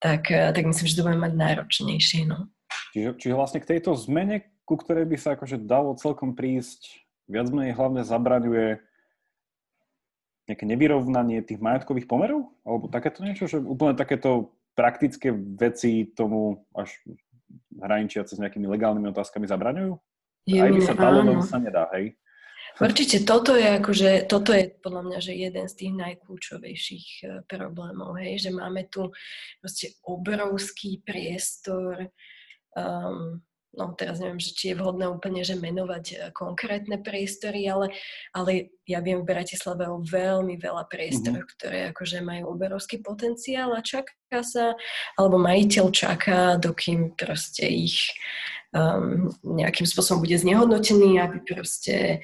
tak, 0.00 0.30
eh, 0.30 0.50
tak 0.50 0.64
myslím, 0.64 0.86
že 0.88 0.96
to 0.96 1.06
bude 1.06 1.20
mať 1.20 1.32
náročnejšie. 1.36 2.24
No. 2.26 2.48
Čiže, 2.96 3.08
čiže 3.20 3.34
vlastne 3.36 3.60
k 3.60 3.70
tejto 3.76 3.94
zmene, 3.94 4.48
ku 4.64 4.74
ktorej 4.80 5.06
by 5.06 5.16
sa 5.20 5.36
akože 5.36 5.60
dalo 5.60 5.94
celkom 5.98 6.32
prísť, 6.34 7.04
viac 7.30 7.52
menej 7.52 7.76
hlavne 7.76 8.02
zabraňuje 8.02 8.82
nejaké 10.50 10.64
nevyrovnanie 10.66 11.46
tých 11.46 11.62
majetkových 11.62 12.10
pomerov? 12.10 12.50
Alebo 12.66 12.90
takéto 12.90 13.22
niečo, 13.22 13.46
že 13.46 13.62
úplne 13.62 13.94
takéto 13.94 14.50
praktické 14.74 15.30
veci 15.34 16.10
tomu 16.10 16.66
až 16.74 16.90
hraničiace 17.78 18.34
s 18.34 18.42
nejakými 18.42 18.66
legálnymi 18.66 19.14
otázkami 19.14 19.46
zabraňujú? 19.46 19.94
Aj 20.48 20.70
by 20.72 20.80
sa 20.80 20.94
dalo, 20.96 21.18
len 21.26 21.40
sa 21.44 21.58
nedá, 21.60 21.90
hej? 21.96 22.16
Určite 22.80 23.28
toto 23.28 23.52
je 23.52 23.76
akože, 23.76 24.24
toto 24.24 24.56
je 24.56 24.72
podľa 24.80 25.02
mňa, 25.04 25.18
že 25.20 25.36
jeden 25.36 25.66
z 25.68 25.74
tých 25.74 25.92
najkľúčovejších 26.00 27.06
e, 27.20 27.24
problémov, 27.44 28.16
hej, 28.16 28.48
že 28.48 28.50
máme 28.56 28.88
tu 28.88 29.12
proste 29.60 30.00
obrovský 30.00 31.04
priestor 31.04 32.08
um, 32.72 33.42
no 33.70 33.94
teraz 33.94 34.18
neviem, 34.18 34.42
že 34.42 34.50
či 34.50 34.74
je 34.74 34.78
vhodné 34.78 35.06
úplne, 35.06 35.46
že 35.46 35.54
menovať 35.54 36.04
e, 36.10 36.14
konkrétne 36.34 36.98
priestory, 36.98 37.70
ale, 37.70 37.94
ale 38.34 38.74
ja 38.82 38.98
viem 38.98 39.22
v 39.22 39.30
Bratislave 39.30 39.86
o 39.86 40.02
veľmi 40.02 40.58
veľa 40.58 40.90
priestorov, 40.90 41.46
mm-hmm. 41.46 41.54
ktoré 41.58 41.78
akože 41.94 42.18
majú 42.18 42.58
obrovský 42.58 42.98
potenciál 42.98 43.70
a 43.78 43.84
čaká 43.84 44.42
sa, 44.42 44.74
alebo 45.14 45.38
majiteľ 45.38 45.86
čaká, 45.94 46.58
dokým 46.58 47.14
proste 47.14 47.70
ich 47.70 48.10
um, 48.74 49.30
nejakým 49.42 49.86
spôsobom 49.86 50.22
bude 50.22 50.38
znehodnotený, 50.38 51.18
aby 51.18 51.38
proste 51.42 52.22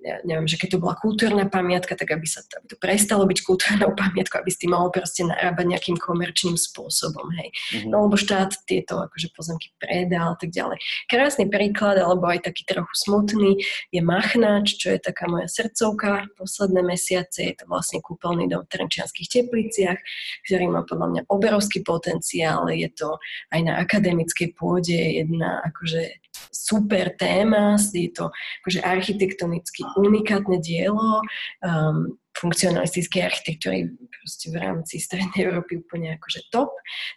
ja 0.00 0.16
neviem, 0.24 0.48
že 0.48 0.56
keď 0.56 0.76
to 0.76 0.82
bola 0.82 0.96
kultúrna 0.96 1.44
pamiatka, 1.44 1.92
tak 1.92 2.08
aby 2.08 2.24
sa 2.24 2.40
to, 2.48 2.56
aby 2.56 2.66
to 2.72 2.76
prestalo 2.80 3.28
byť 3.28 3.38
kultúrnou 3.44 3.92
pamiatkou, 3.92 4.40
aby 4.40 4.48
si 4.48 4.64
tým 4.64 4.72
mohol 4.72 4.88
proste 4.88 5.28
narábať 5.28 5.66
nejakým 5.76 5.96
komerčným 6.00 6.56
spôsobom, 6.56 7.28
hej. 7.36 7.52
Mm-hmm. 7.52 7.90
No 7.92 8.08
lebo 8.08 8.16
štát 8.16 8.64
tieto 8.64 8.96
akože 8.96 9.28
pozemky 9.36 9.76
predal 9.76 10.34
a 10.34 10.36
tak 10.40 10.50
ďalej. 10.56 10.80
Krásny 11.04 11.52
príklad, 11.52 12.00
alebo 12.00 12.32
aj 12.32 12.48
taký 12.48 12.64
trochu 12.64 12.94
smutný, 12.96 13.60
je 13.92 14.00
Machnáč, 14.00 14.80
čo 14.80 14.88
je 14.88 15.00
taká 15.04 15.28
moja 15.28 15.46
srdcovka 15.52 16.32
posledné 16.40 16.80
mesiace, 16.80 17.52
je 17.52 17.54
to 17.60 17.68
vlastne 17.68 18.00
kúpeľný 18.00 18.48
dom 18.48 18.64
v 18.64 18.72
Trenčianských 18.72 19.28
tepliciach, 19.28 20.00
ktorý 20.48 20.72
má 20.72 20.80
podľa 20.88 21.06
mňa 21.12 21.22
obrovský 21.28 21.84
potenciál, 21.84 22.72
je 22.72 22.88
to 22.88 23.20
aj 23.52 23.60
na 23.60 23.76
akademickej 23.84 24.56
pôde 24.56 24.96
jedna 24.96 25.59
akože 25.62 26.10
super 26.50 27.14
téma, 27.14 27.76
je 27.92 28.10
to 28.10 28.32
akože 28.64 28.80
architektonicky 28.82 29.86
unikátne 29.96 30.58
dielo 30.58 31.22
um, 31.62 32.18
funkcionalistickej 32.36 33.22
architektúry 33.26 33.90
v 33.90 34.56
rámci 34.56 35.02
Strednej 35.02 35.48
Európy 35.48 35.80
úplne 35.82 36.16
akože 36.16 36.48
top. 36.54 36.70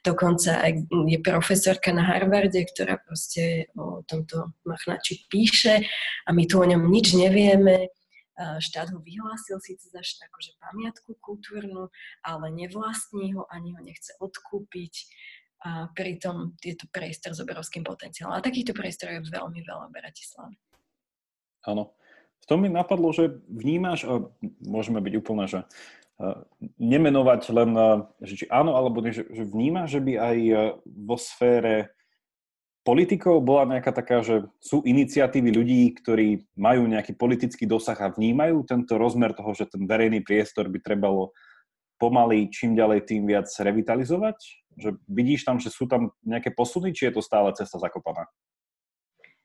Dokonca 0.03 0.59
aj 0.63 0.87
je 0.89 1.19
profesorka 1.21 1.93
na 1.93 2.03
Harvarde, 2.03 2.63
ktorá 2.63 2.97
proste 2.99 3.69
o 3.77 4.01
tomto 4.07 4.55
machnači 4.65 5.27
píše 5.29 5.83
a 6.25 6.29
my 6.31 6.43
tu 6.47 6.59
o 6.59 6.65
ňom 6.65 6.89
nič 6.89 7.13
nevieme. 7.13 7.91
Štát 8.33 8.89
ho 8.89 8.97
vyhlásil 8.97 9.61
síce 9.61 9.93
za 9.93 10.01
akože 10.01 10.57
pamiatku 10.57 11.13
kultúrnu, 11.21 11.93
ale 12.25 12.49
nevlastní 12.49 13.37
ho, 13.37 13.45
ani 13.53 13.77
ho 13.77 13.81
nechce 13.85 14.17
odkúpiť 14.17 14.93
a 15.63 15.87
pritom 15.95 16.59
je 16.59 16.75
to 16.75 16.85
priestor 16.91 17.31
s 17.31 17.39
obrovským 17.39 17.87
potenciálom. 17.87 18.35
A 18.35 18.43
takýchto 18.43 18.75
priestorov 18.75 19.23
je 19.23 19.31
veľmi 19.31 19.63
veľa 19.63 19.87
v 19.87 19.95
Bratislave. 19.95 20.55
Áno. 21.63 21.95
V 22.43 22.45
tom 22.51 22.59
mi 22.59 22.67
napadlo, 22.67 23.15
že 23.15 23.39
vnímaš, 23.47 24.03
a 24.03 24.27
môžeme 24.67 24.99
byť 24.99 25.13
úplne, 25.15 25.47
že 25.47 25.63
nemenovať 26.75 27.41
len, 27.55 27.71
že 28.19 28.43
či 28.43 28.45
áno 28.51 28.75
alebo 28.75 28.99
nie, 28.99 29.15
že, 29.15 29.23
že 29.31 29.47
vnímaš, 29.47 29.95
že 29.95 30.01
by 30.03 30.13
aj 30.19 30.37
vo 30.83 31.15
sfére 31.15 31.95
politikov 32.83 33.39
bola 33.39 33.75
nejaká 33.75 33.95
taká, 33.95 34.19
že 34.19 34.43
sú 34.59 34.83
iniciatívy 34.83 35.49
ľudí, 35.55 35.81
ktorí 36.03 36.43
majú 36.59 36.83
nejaký 36.83 37.15
politický 37.15 37.63
dosah 37.63 37.95
a 37.95 38.11
vnímajú 38.11 38.67
tento 38.67 38.99
rozmer 38.99 39.31
toho, 39.31 39.55
že 39.55 39.71
ten 39.71 39.87
verejný 39.87 40.19
priestor 40.19 40.67
by 40.67 40.83
trebalo 40.83 41.31
pomaly 41.97 42.49
čím 42.49 42.77
ďalej 42.77 43.09
tým 43.09 43.23
viac 43.27 43.47
revitalizovať? 43.47 44.37
Že 44.77 44.89
vidíš 45.05 45.41
tam, 45.45 45.57
že 45.61 45.69
sú 45.69 45.85
tam 45.85 46.13
nejaké 46.25 46.53
posuny, 46.53 46.93
či 46.93 47.09
je 47.09 47.19
to 47.19 47.21
stále 47.21 47.53
cesta 47.53 47.77
zakopaná? 47.77 48.25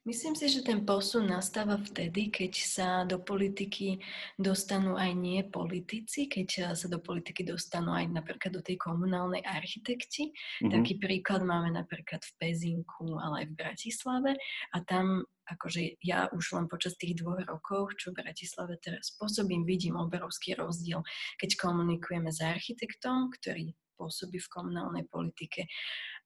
Myslím 0.08 0.32
si, 0.32 0.48
že 0.48 0.64
ten 0.64 0.88
posun 0.88 1.28
nastáva 1.28 1.76
vtedy, 1.76 2.32
keď 2.32 2.52
sa 2.56 2.88
do 3.04 3.20
politiky 3.20 4.00
dostanú 4.40 4.96
aj 4.96 5.12
nie 5.12 5.44
politici, 5.44 6.32
keď 6.32 6.72
sa 6.72 6.88
do 6.88 6.96
politiky 6.96 7.44
dostanú 7.44 7.92
aj 7.92 8.08
napríklad 8.16 8.56
do 8.56 8.64
tej 8.64 8.80
komunálnej 8.80 9.44
architekti. 9.44 10.32
Mm-hmm. 10.32 10.72
Taký 10.72 10.94
príklad 10.96 11.44
máme 11.44 11.76
napríklad 11.76 12.24
v 12.24 12.32
Pezinku, 12.40 13.20
ale 13.20 13.44
aj 13.44 13.46
v 13.52 13.58
Bratislave 13.60 14.32
a 14.72 14.76
tam 14.80 15.28
akože 15.44 16.00
ja 16.00 16.32
už 16.32 16.56
len 16.56 16.72
počas 16.72 16.96
tých 16.96 17.20
dvoch 17.20 17.44
rokov, 17.44 18.00
čo 18.00 18.16
v 18.16 18.24
Bratislave 18.24 18.80
teraz 18.80 19.12
pôsobím, 19.12 19.68
vidím 19.68 20.00
obrovský 20.00 20.56
rozdiel, 20.56 21.04
keď 21.36 21.52
komunikujeme 21.60 22.32
s 22.32 22.40
architektom, 22.40 23.28
ktorý 23.36 23.76
pôsobí 23.98 24.38
v 24.38 24.52
komunálnej 24.54 25.04
politike 25.10 25.66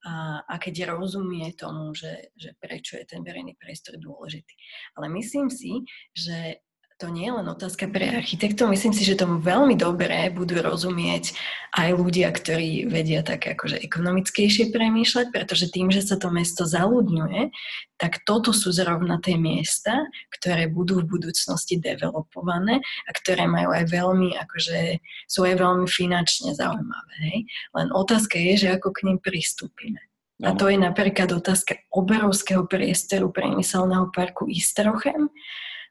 a, 0.05 0.45
a 0.45 0.55
keď 0.61 0.93
rozumie 0.93 1.49
tomu, 1.57 1.97
že, 1.97 2.35
že 2.37 2.53
prečo 2.61 3.01
je 3.01 3.09
ten 3.09 3.25
verejný 3.25 3.57
priestor 3.57 3.97
dôležitý. 3.97 4.53
Ale 5.01 5.09
myslím 5.15 5.49
si, 5.49 5.81
že 6.13 6.61
to 7.03 7.11
nie 7.11 7.27
je 7.27 7.35
len 7.35 7.51
otázka 7.51 7.91
pre 7.91 8.15
architektov. 8.15 8.71
Myslím 8.71 8.95
si, 8.95 9.03
že 9.03 9.19
tomu 9.19 9.43
veľmi 9.43 9.75
dobre 9.75 10.31
budú 10.31 10.63
rozumieť 10.63 11.35
aj 11.75 11.99
ľudia, 11.99 12.31
ktorí 12.31 12.87
vedia 12.87 13.27
tak 13.27 13.43
akože 13.43 13.83
ekonomickejšie 13.83 14.71
premýšľať, 14.71 15.35
pretože 15.35 15.75
tým, 15.75 15.91
že 15.91 16.07
sa 16.07 16.15
to 16.15 16.31
mesto 16.31 16.63
zaludňuje, 16.63 17.51
tak 17.99 18.23
toto 18.23 18.55
sú 18.55 18.71
zrovna 18.71 19.19
tie 19.19 19.35
miesta, 19.35 20.07
ktoré 20.31 20.71
budú 20.71 21.03
v 21.03 21.19
budúcnosti 21.19 21.83
developované 21.83 22.79
a 22.79 23.11
ktoré 23.11 23.51
majú 23.51 23.75
aj 23.75 23.91
veľmi, 23.91 24.39
akože 24.39 25.03
sú 25.27 25.43
aj 25.43 25.59
veľmi 25.59 25.91
finančne 25.91 26.55
zaujímavé. 26.55 27.15
Hej? 27.27 27.39
Len 27.75 27.89
otázka 27.91 28.39
je, 28.39 28.63
že 28.63 28.79
ako 28.79 28.95
k 28.95 29.11
ním 29.11 29.19
pristúpime. 29.19 29.99
A 30.43 30.55
to 30.55 30.71
je 30.71 30.79
napríklad 30.79 31.31
otázka 31.35 31.83
obrovského 31.91 32.67
priestoru 32.67 33.31
priemyselného 33.31 34.11
parku 34.11 34.51
Istrochem, 34.51 35.31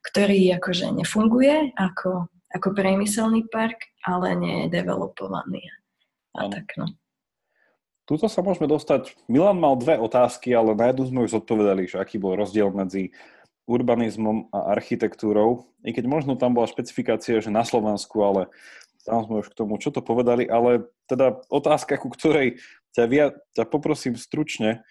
ktorý 0.02 0.57
akože 0.57 0.98
nefunguje 0.98 1.78
ako, 1.78 2.30
ako 2.53 2.68
priemyselný 2.73 3.45
park, 3.49 3.90
ale 4.06 4.34
nie 4.38 4.56
je 4.65 4.82
developovaný. 4.82 5.69
A 6.38 6.49
tak 6.49 6.73
no. 6.80 6.90
Tuto 8.10 8.28
sa 8.28 8.44
môžeme 8.44 8.68
dostať. 8.68 9.14
Milan 9.30 9.61
mal 9.61 9.78
dve 9.78 9.95
otázky, 9.95 10.52
ale 10.52 10.76
na 10.76 10.91
jednu 10.91 11.03
sme 11.07 11.23
už 11.30 11.38
zodpovedali, 11.38 11.88
že 11.88 12.02
aký 12.02 12.18
bol 12.18 12.36
rozdiel 12.36 12.73
medzi 12.73 13.14
urbanizmom 13.69 14.52
a 14.52 14.73
architektúrou. 14.73 15.69
I 15.86 15.94
keď 15.94 16.10
možno 16.10 16.34
tam 16.36 16.57
bola 16.57 16.68
špecifikácia, 16.68 17.40
že 17.40 17.53
na 17.53 17.64
Slovensku, 17.64 18.19
ale 18.19 18.52
tam 19.06 19.26
sme 19.26 19.45
už 19.45 19.53
k 19.53 19.57
tomu 19.57 19.78
čo 19.82 19.90
to 19.94 20.02
povedali, 20.02 20.45
ale 20.45 20.86
teda 21.10 21.41
otázka, 21.49 21.98
ku 22.02 22.10
ktorej 22.11 22.61
ťa, 22.94 23.03
via, 23.07 23.26
ťa 23.56 23.64
poprosím 23.69 24.18
stručne, 24.18 24.84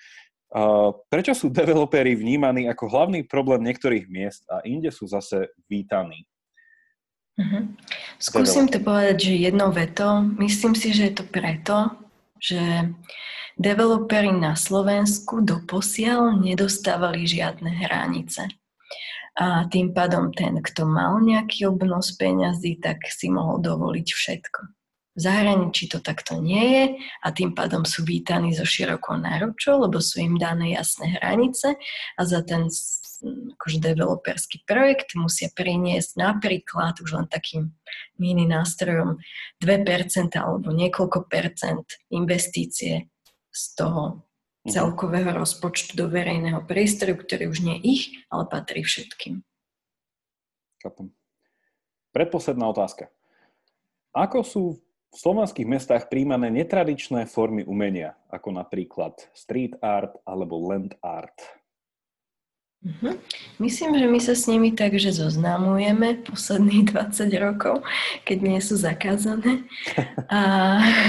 prečo 1.06 1.32
sú 1.32 1.46
developeri 1.46 2.18
vnímaní 2.18 2.66
ako 2.66 2.90
hlavný 2.90 3.22
problém 3.22 3.62
niektorých 3.62 4.10
miest 4.10 4.42
a 4.50 4.62
inde 4.66 4.90
sú 4.90 5.06
zase 5.06 5.54
vítaní? 5.70 6.26
Uh-huh. 7.38 7.70
Skúsim 8.18 8.66
to 8.68 8.82
povedať, 8.82 9.30
že 9.30 9.46
jednou 9.48 9.70
vetou. 9.72 10.20
Myslím 10.36 10.74
si, 10.74 10.92
že 10.92 11.08
je 11.08 11.14
to 11.22 11.24
preto, 11.24 11.94
že 12.36 12.60
developeri 13.56 14.34
na 14.34 14.58
Slovensku 14.58 15.40
doposiaľ 15.40 16.36
nedostávali 16.36 17.24
žiadne 17.24 17.70
hranice. 17.86 18.50
A 19.40 19.64
tým 19.70 19.94
pádom 19.94 20.34
ten, 20.34 20.58
kto 20.60 20.84
mal 20.84 21.22
nejaký 21.22 21.70
obnos 21.70 22.12
peňazí, 22.18 22.82
tak 22.82 23.08
si 23.08 23.30
mohol 23.32 23.62
dovoliť 23.62 24.08
všetko. 24.10 24.79
V 25.20 25.28
zahraničí 25.28 25.84
to 25.92 26.00
takto 26.00 26.40
nie 26.40 26.64
je 26.64 26.84
a 27.20 27.28
tým 27.28 27.52
pádom 27.52 27.84
sú 27.84 28.08
vítaní 28.08 28.56
so 28.56 28.64
širokou 28.64 29.20
náručou, 29.20 29.84
lebo 29.84 30.00
sú 30.00 30.24
im 30.24 30.40
dané 30.40 30.72
jasné 30.72 31.20
hranice 31.20 31.76
a 32.16 32.20
za 32.24 32.40
ten 32.40 32.72
akože 33.28 33.84
developerský 33.84 34.64
projekt 34.64 35.12
musia 35.12 35.52
priniesť 35.52 36.16
napríklad 36.16 37.04
už 37.04 37.20
len 37.20 37.28
takým 37.28 37.76
mini 38.16 38.48
nástrojom 38.48 39.20
2% 39.60 40.40
alebo 40.40 40.72
niekoľko 40.72 41.28
percent 41.28 42.00
investície 42.08 43.12
z 43.52 43.62
toho 43.76 44.24
mhm. 44.64 44.72
celkového 44.72 45.36
rozpočtu 45.36 46.00
do 46.00 46.08
verejného 46.08 46.64
priestoru, 46.64 47.12
ktorý 47.12 47.52
už 47.52 47.60
nie 47.60 47.76
ich, 47.84 48.24
ale 48.32 48.48
patrí 48.48 48.80
všetkým. 48.80 49.44
Kapom. 50.80 51.12
Predposledná 52.16 52.72
otázka. 52.72 53.12
Ako 54.16 54.40
sú 54.42 54.62
v 55.10 55.16
slovenských 55.18 55.66
mestách 55.66 56.06
príjmané 56.06 56.54
netradičné 56.54 57.26
formy 57.26 57.66
umenia, 57.66 58.14
ako 58.30 58.54
napríklad 58.54 59.18
street 59.34 59.74
art 59.82 60.14
alebo 60.22 60.54
land 60.62 60.94
art. 61.02 61.59
Uh-huh. 62.80 63.12
Myslím, 63.60 63.92
že 64.00 64.08
my 64.08 64.20
sa 64.24 64.32
s 64.32 64.48
nimi 64.48 64.72
tak, 64.72 64.96
že 64.96 65.12
zoznamujeme 65.12 66.24
posledných 66.24 66.88
20 66.96 67.28
rokov, 67.36 67.84
keď 68.24 68.38
nie 68.40 68.56
sú 68.64 68.80
zakázané. 68.80 69.68
A, 70.32 70.40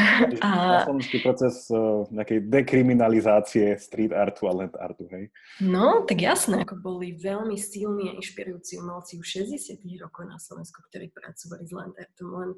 a... 0.44 0.52
Slovenský 0.84 1.24
proces 1.24 1.72
uh, 1.72 2.04
nejakej 2.12 2.44
dekriminalizácie 2.52 3.80
street 3.80 4.12
artu 4.12 4.52
a 4.52 4.54
land 4.54 4.76
artu, 4.76 5.08
hej? 5.16 5.32
No, 5.64 6.04
tak 6.04 6.20
jasné, 6.20 6.68
ako 6.68 6.76
boli 6.76 7.16
veľmi 7.16 7.56
silní 7.56 8.12
a 8.12 8.20
inšpirujúci 8.20 8.76
umelci 8.84 9.16
už 9.16 9.48
60 9.48 9.80
rokov 10.04 10.28
na 10.28 10.36
Slovensku, 10.44 10.84
ktorí 10.92 11.08
pracovali 11.16 11.64
s 11.64 11.72
land 11.72 11.96
artom, 11.96 12.36
len 12.36 12.52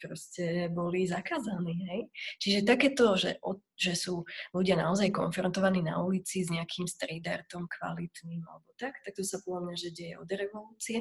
proste 0.00 0.72
boli 0.72 1.04
zakázaní, 1.04 1.84
hej? 1.84 2.00
Čiže 2.40 2.58
takéto, 2.64 3.12
že, 3.20 3.36
že 3.74 3.98
sú 3.98 4.22
ľudia 4.54 4.78
naozaj 4.78 5.10
konfrontovaní 5.10 5.82
na 5.82 5.98
ulici 6.02 6.46
s 6.46 6.48
nejakým 6.50 6.86
street 6.86 7.26
artom 7.26 7.66
kvalitným 7.66 8.42
alebo 8.46 8.70
tak, 8.78 8.98
tak 9.02 9.12
to 9.14 9.22
sa 9.26 9.42
podľa 9.42 9.70
mňa, 9.70 9.76
že 9.76 9.94
deje 9.94 10.14
od 10.18 10.28
revolúcie. 10.30 10.98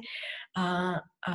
A, 0.58 0.98
a 1.02 1.32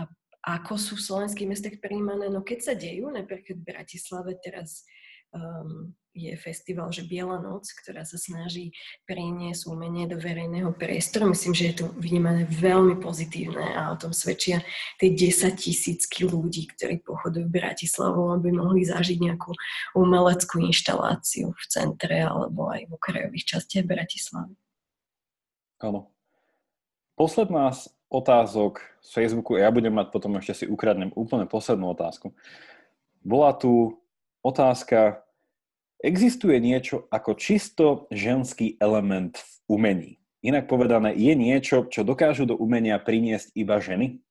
ako 0.49 0.75
sú 0.79 0.93
v 0.97 1.07
slovenských 1.07 1.51
mestách 1.51 1.77
príjmané? 1.83 2.31
No 2.31 2.47
keď 2.47 2.59
sa 2.63 2.75
dejú, 2.79 3.11
napríklad 3.11 3.59
v 3.59 3.69
Bratislave 3.69 4.39
teraz 4.39 4.87
um, 5.35 5.93
je 6.19 6.35
festival, 6.35 6.91
že 6.91 7.07
Biela 7.07 7.39
noc, 7.39 7.71
ktorá 7.71 8.03
sa 8.03 8.19
snaží 8.19 8.75
priniesť 9.07 9.71
umenie 9.71 10.11
do 10.11 10.19
verejného 10.19 10.75
priestoru. 10.75 11.31
Myslím, 11.31 11.55
že 11.55 11.65
je 11.71 11.75
to 11.81 11.87
vnímané 11.95 12.43
veľmi 12.51 12.99
pozitívne 12.99 13.79
a 13.79 13.95
o 13.95 13.97
tom 13.97 14.11
svedčia 14.11 14.67
tie 14.99 15.15
10 15.15 15.55
tisícky 15.55 16.27
ľudí, 16.27 16.67
ktorí 16.75 17.01
pochodujú 17.07 17.47
Bratislavu, 17.47 18.35
aby 18.35 18.51
mohli 18.51 18.83
zažiť 18.83 19.19
nejakú 19.23 19.55
umeleckú 19.95 20.59
inštaláciu 20.59 21.55
v 21.55 21.65
centre 21.71 22.27
alebo 22.27 22.69
aj 22.75 22.91
v 22.91 22.93
okrajových 22.99 23.57
častiach 23.57 23.87
Bratislavy. 23.87 24.59
Áno. 25.79 26.11
Posledná 27.15 27.71
z 27.75 27.91
otázok 28.09 28.81
z 29.05 29.11
Facebooku, 29.13 29.61
ja 29.61 29.69
budem 29.69 29.93
mať 29.93 30.09
potom 30.09 30.35
ešte 30.41 30.65
si 30.65 30.65
ukradnem 30.65 31.13
úplne 31.13 31.45
poslednú 31.45 31.93
otázku. 31.93 32.33
Bola 33.21 33.53
tu 33.53 34.01
otázka, 34.41 35.23
existuje 36.03 36.57
niečo 36.63 37.07
ako 37.11 37.35
čisto 37.35 37.87
ženský 38.15 38.79
element 38.79 39.39
v 39.39 39.53
umení? 39.69 40.13
Inak 40.39 40.71
povedané, 40.71 41.19
je 41.19 41.35
niečo, 41.35 41.91
čo 41.91 42.07
dokážu 42.07 42.47
do 42.47 42.55
umenia 42.55 42.99
priniesť 43.03 43.53
iba 43.59 43.83
ženy? 43.83 44.23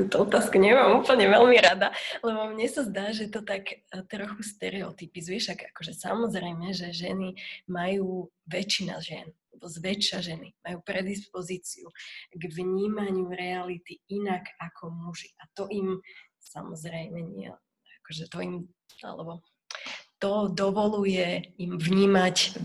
túto 0.00 0.24
otázku 0.24 0.56
nemám 0.56 1.04
úplne 1.04 1.28
veľmi 1.28 1.58
rada, 1.60 1.92
lebo 2.24 2.48
mne 2.48 2.64
sa 2.72 2.88
zdá, 2.88 3.12
že 3.12 3.28
to 3.28 3.44
tak 3.44 3.68
e, 3.68 3.76
trochu 4.08 4.40
stereotypizuje, 4.40 5.36
však 5.36 5.76
akože 5.76 5.92
samozrejme, 5.92 6.72
že 6.72 6.96
ženy 6.96 7.36
majú, 7.68 8.32
väčšina 8.48 8.96
žien, 9.04 9.28
alebo 9.52 9.66
zväčša 9.68 10.18
ženy, 10.24 10.56
majú 10.64 10.78
predispozíciu 10.80 11.92
k 12.32 12.42
vnímaniu 12.48 13.28
reality 13.28 14.00
inak 14.08 14.48
ako 14.56 14.88
muži. 14.88 15.36
A 15.36 15.44
to 15.52 15.68
im 15.68 16.00
samozrejme 16.40 17.20
nie, 17.20 17.52
akože 18.10 18.26
to 18.26 18.38
im, 18.42 18.54
alebo 19.06 19.38
to 20.18 20.50
dovoluje 20.50 21.54
im 21.62 21.78
vnímať 21.78 22.58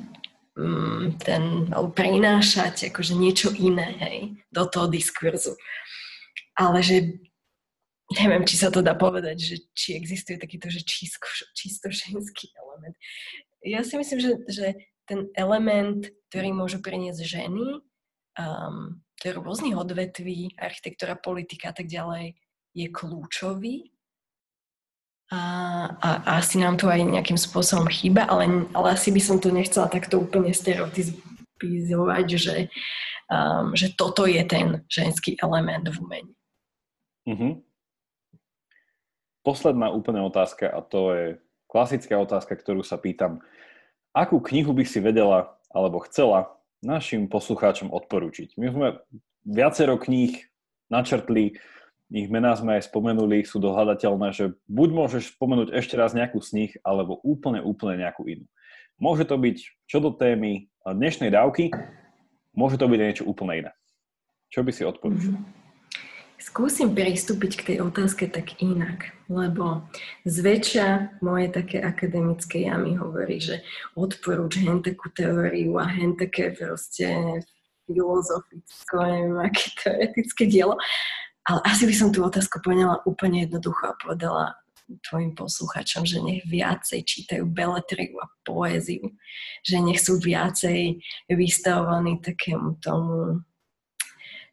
mm, 0.58 1.22
ten, 1.22 1.70
alebo 1.70 1.94
prinášať 1.94 2.90
akože 2.90 3.14
niečo 3.14 3.54
iné, 3.54 3.94
hej, 4.02 4.18
do 4.50 4.66
toho 4.66 4.90
diskurzu 4.90 5.54
ale 6.56 6.80
že 6.80 7.20
neviem, 8.16 8.48
či 8.48 8.56
sa 8.56 8.72
to 8.72 8.80
dá 8.80 8.96
povedať, 8.96 9.36
že 9.38 9.56
či 9.76 10.00
existuje 10.00 10.40
takýto, 10.40 10.72
že 10.72 10.82
čisto, 10.88 11.28
čisto 11.52 11.92
ženský 11.92 12.50
element. 12.56 12.96
Ja 13.66 13.84
si 13.84 14.00
myslím, 14.00 14.20
že, 14.24 14.32
že 14.48 14.66
ten 15.06 15.30
element, 15.36 16.08
ktorý 16.32 16.56
môžu 16.56 16.80
priniesť 16.80 17.22
ženy, 17.22 17.84
um, 18.40 19.04
je 19.26 19.34
rôznych 19.34 19.74
odvetví, 19.74 20.54
architektúra, 20.54 21.18
politika 21.18 21.74
a 21.74 21.76
tak 21.76 21.90
ďalej, 21.90 22.38
je 22.78 22.88
kľúčový. 22.94 23.95
A, 25.34 25.42
a, 25.98 26.10
asi 26.38 26.62
nám 26.62 26.78
to 26.78 26.86
aj 26.86 27.02
nejakým 27.02 27.38
spôsobom 27.38 27.90
chýba, 27.90 28.30
ale, 28.30 28.70
ale 28.78 28.94
asi 28.94 29.10
by 29.10 29.18
som 29.18 29.42
to 29.42 29.50
nechcela 29.50 29.90
takto 29.90 30.22
úplne 30.22 30.54
stereotypizovať, 30.54 32.26
že, 32.38 32.56
um, 33.34 33.74
že 33.74 33.90
toto 33.98 34.30
je 34.30 34.46
ten 34.46 34.86
ženský 34.86 35.34
element 35.42 35.90
v 35.90 35.98
umení. 35.98 36.34
Uh-huh. 37.26 37.54
Posledná 39.42 39.90
úplne 39.90 40.22
otázka 40.22 40.70
a 40.70 40.86
to 40.86 41.02
je 41.18 41.26
klasická 41.66 42.22
otázka, 42.22 42.54
ktorú 42.54 42.86
sa 42.86 43.02
pýtam. 43.02 43.42
Akú 44.14 44.38
knihu 44.40 44.78
by 44.78 44.86
si 44.86 45.02
vedela 45.02 45.58
alebo 45.74 46.06
chcela 46.06 46.54
našim 46.86 47.26
poslucháčom 47.26 47.90
odporúčiť? 47.90 48.56
My 48.62 48.70
sme 48.70 48.88
viacero 49.42 49.98
kníh 49.98 50.38
načrtli, 50.88 51.58
ich 52.14 52.30
mená 52.30 52.54
sme 52.54 52.78
aj 52.78 52.90
spomenuli, 52.90 53.46
sú 53.46 53.58
dohľadateľné, 53.58 54.30
že 54.34 54.46
buď 54.70 54.90
môžeš 54.94 55.24
spomenúť 55.38 55.74
ešte 55.74 55.98
raz 55.98 56.14
nejakú 56.14 56.38
z 56.42 56.50
nich, 56.54 56.72
alebo 56.86 57.18
úplne, 57.26 57.66
úplne 57.66 58.06
nejakú 58.06 58.30
inú. 58.30 58.46
Môže 59.02 59.26
to 59.26 59.36
byť 59.36 59.58
čo 59.90 59.98
do 60.00 60.14
témy 60.14 60.70
dnešnej 60.86 61.34
dávky, 61.34 61.74
môže 62.54 62.78
to 62.78 62.86
byť 62.86 63.00
niečo 63.02 63.26
úplne 63.26 63.66
iné. 63.66 63.72
Čo 64.54 64.62
by 64.62 64.72
si 64.72 64.86
odporúčil? 64.86 65.34
Mm-hmm. 65.36 65.66
Skúsim 66.36 66.92
pristúpiť 66.94 67.52
k 67.58 67.66
tej 67.74 67.78
otázke 67.82 68.30
tak 68.30 68.60
inak, 68.62 69.18
lebo 69.32 69.88
zväčša 70.28 71.18
moje 71.24 71.48
také 71.50 71.82
akademické 71.82 72.70
ja 72.70 72.78
mi 72.78 72.94
hovorí, 72.94 73.42
že 73.42 73.66
odporúč 73.98 74.62
hen 74.62 74.84
takú 74.84 75.10
teóriu 75.16 75.80
a 75.80 75.88
hen 75.90 76.14
také 76.14 76.54
proste 76.54 77.40
filozofické, 77.88 79.00
neviem, 79.00 79.40
aké 79.42 79.66
teoretické 79.80 80.44
dielo. 80.46 80.76
Ale 81.46 81.62
asi 81.62 81.86
by 81.86 81.94
som 81.94 82.10
tú 82.10 82.26
otázku 82.26 82.58
poňala 82.66 83.06
úplne 83.06 83.46
jednoducho 83.46 83.94
a 83.94 84.00
povedala 84.02 84.58
tvojim 85.06 85.34
posluchačom, 85.34 86.06
že 86.06 86.22
nech 86.22 86.46
viacej 86.46 87.02
čítajú 87.02 87.46
beletriu 87.50 88.22
a 88.22 88.30
poéziu, 88.46 89.14
že 89.66 89.82
nech 89.82 90.02
sú 90.02 90.22
viacej 90.22 91.02
vystavovaní 91.30 92.22
takému 92.22 92.78
tomu 92.82 93.42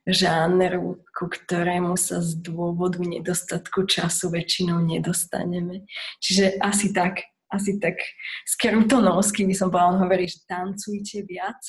žánru, 0.08 1.04
ku 1.14 1.30
ktorému 1.30 1.94
sa 1.94 2.18
z 2.18 2.42
dôvodu 2.42 2.98
nedostatku 2.98 3.86
času 3.86 4.34
väčšinou 4.34 4.82
nedostaneme. 4.82 5.86
Čiže 6.18 6.58
asi 6.58 6.90
tak, 6.90 7.22
asi 7.52 7.78
tak 7.78 8.00
skrutonovsky 8.48 9.46
by 9.46 9.54
som 9.54 9.70
povedala, 9.70 10.02
hovorí, 10.02 10.26
že 10.26 10.42
tancujte 10.48 11.22
viac. 11.28 11.60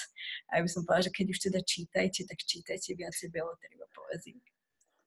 A 0.50 0.58
ja 0.58 0.62
by 0.66 0.70
som 0.72 0.82
povedala, 0.82 1.06
že 1.06 1.14
keď 1.14 1.26
už 1.30 1.40
teda 1.52 1.60
čítajte, 1.62 2.26
tak 2.26 2.40
čítajte 2.42 2.98
viacej 2.98 3.28
Belotrivo 3.30 3.86
poéziu. 3.94 4.42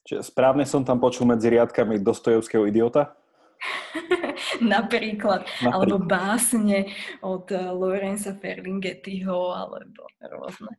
Čiže 0.06 0.22
správne 0.22 0.62
som 0.62 0.86
tam 0.86 1.02
počul 1.02 1.26
medzi 1.26 1.50
riadkami 1.50 1.98
Dostojevského 1.98 2.64
idiota? 2.70 3.18
Napríklad. 4.62 5.42
Napríklad. 5.42 5.72
Alebo 5.74 5.96
básne 5.98 6.88
od 7.20 7.50
Lorenza 7.50 8.38
Ferlinghettiho, 8.38 9.52
alebo 9.52 10.06
rôzne. 10.22 10.78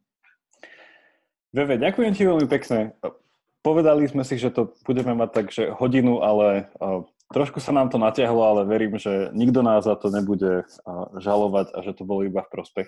Veve, 1.52 1.76
ďakujem 1.80 2.14
ti 2.16 2.24
veľmi 2.24 2.48
pekne. 2.48 2.96
Povedali 3.64 4.08
sme 4.08 4.24
si, 4.24 4.40
že 4.40 4.54
to 4.54 4.72
budeme 4.88 5.12
mať 5.18 5.30
tak, 5.34 5.48
že 5.52 5.74
hodinu, 5.76 6.24
ale 6.24 6.72
trošku 7.34 7.60
sa 7.60 7.76
nám 7.76 7.92
to 7.92 8.00
natiahlo, 8.00 8.40
ale 8.40 8.62
verím, 8.64 8.96
že 8.96 9.32
nikto 9.36 9.60
nás 9.60 9.84
za 9.84 10.00
to 10.00 10.08
nebude 10.08 10.64
žalovať 11.20 11.76
a 11.76 11.78
že 11.84 11.92
to 11.98 12.08
bolo 12.08 12.24
iba 12.24 12.44
v 12.46 12.52
prospech. 12.52 12.88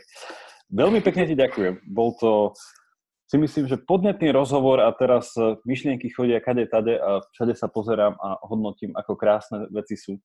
Veľmi 0.69 1.01
pekne 1.01 1.25
ti 1.25 1.33
ďakujem. 1.33 1.81
Bol 1.89 2.13
to, 2.21 2.53
si 3.29 3.37
myslím, 3.37 3.69
že 3.69 3.77
podnetný 3.77 4.33
rozhovor 4.33 4.81
a 4.81 4.89
teraz 4.89 5.37
e, 5.37 5.61
myšlienky 5.61 6.09
chodia 6.09 6.41
kade 6.41 6.65
tade 6.65 6.97
a 6.97 7.21
všade 7.37 7.53
sa 7.53 7.69
pozerám 7.69 8.17
a 8.17 8.41
hodnotím, 8.49 8.97
ako 8.97 9.13
krásne 9.13 9.69
veci 9.69 9.93
sú. 9.93 10.17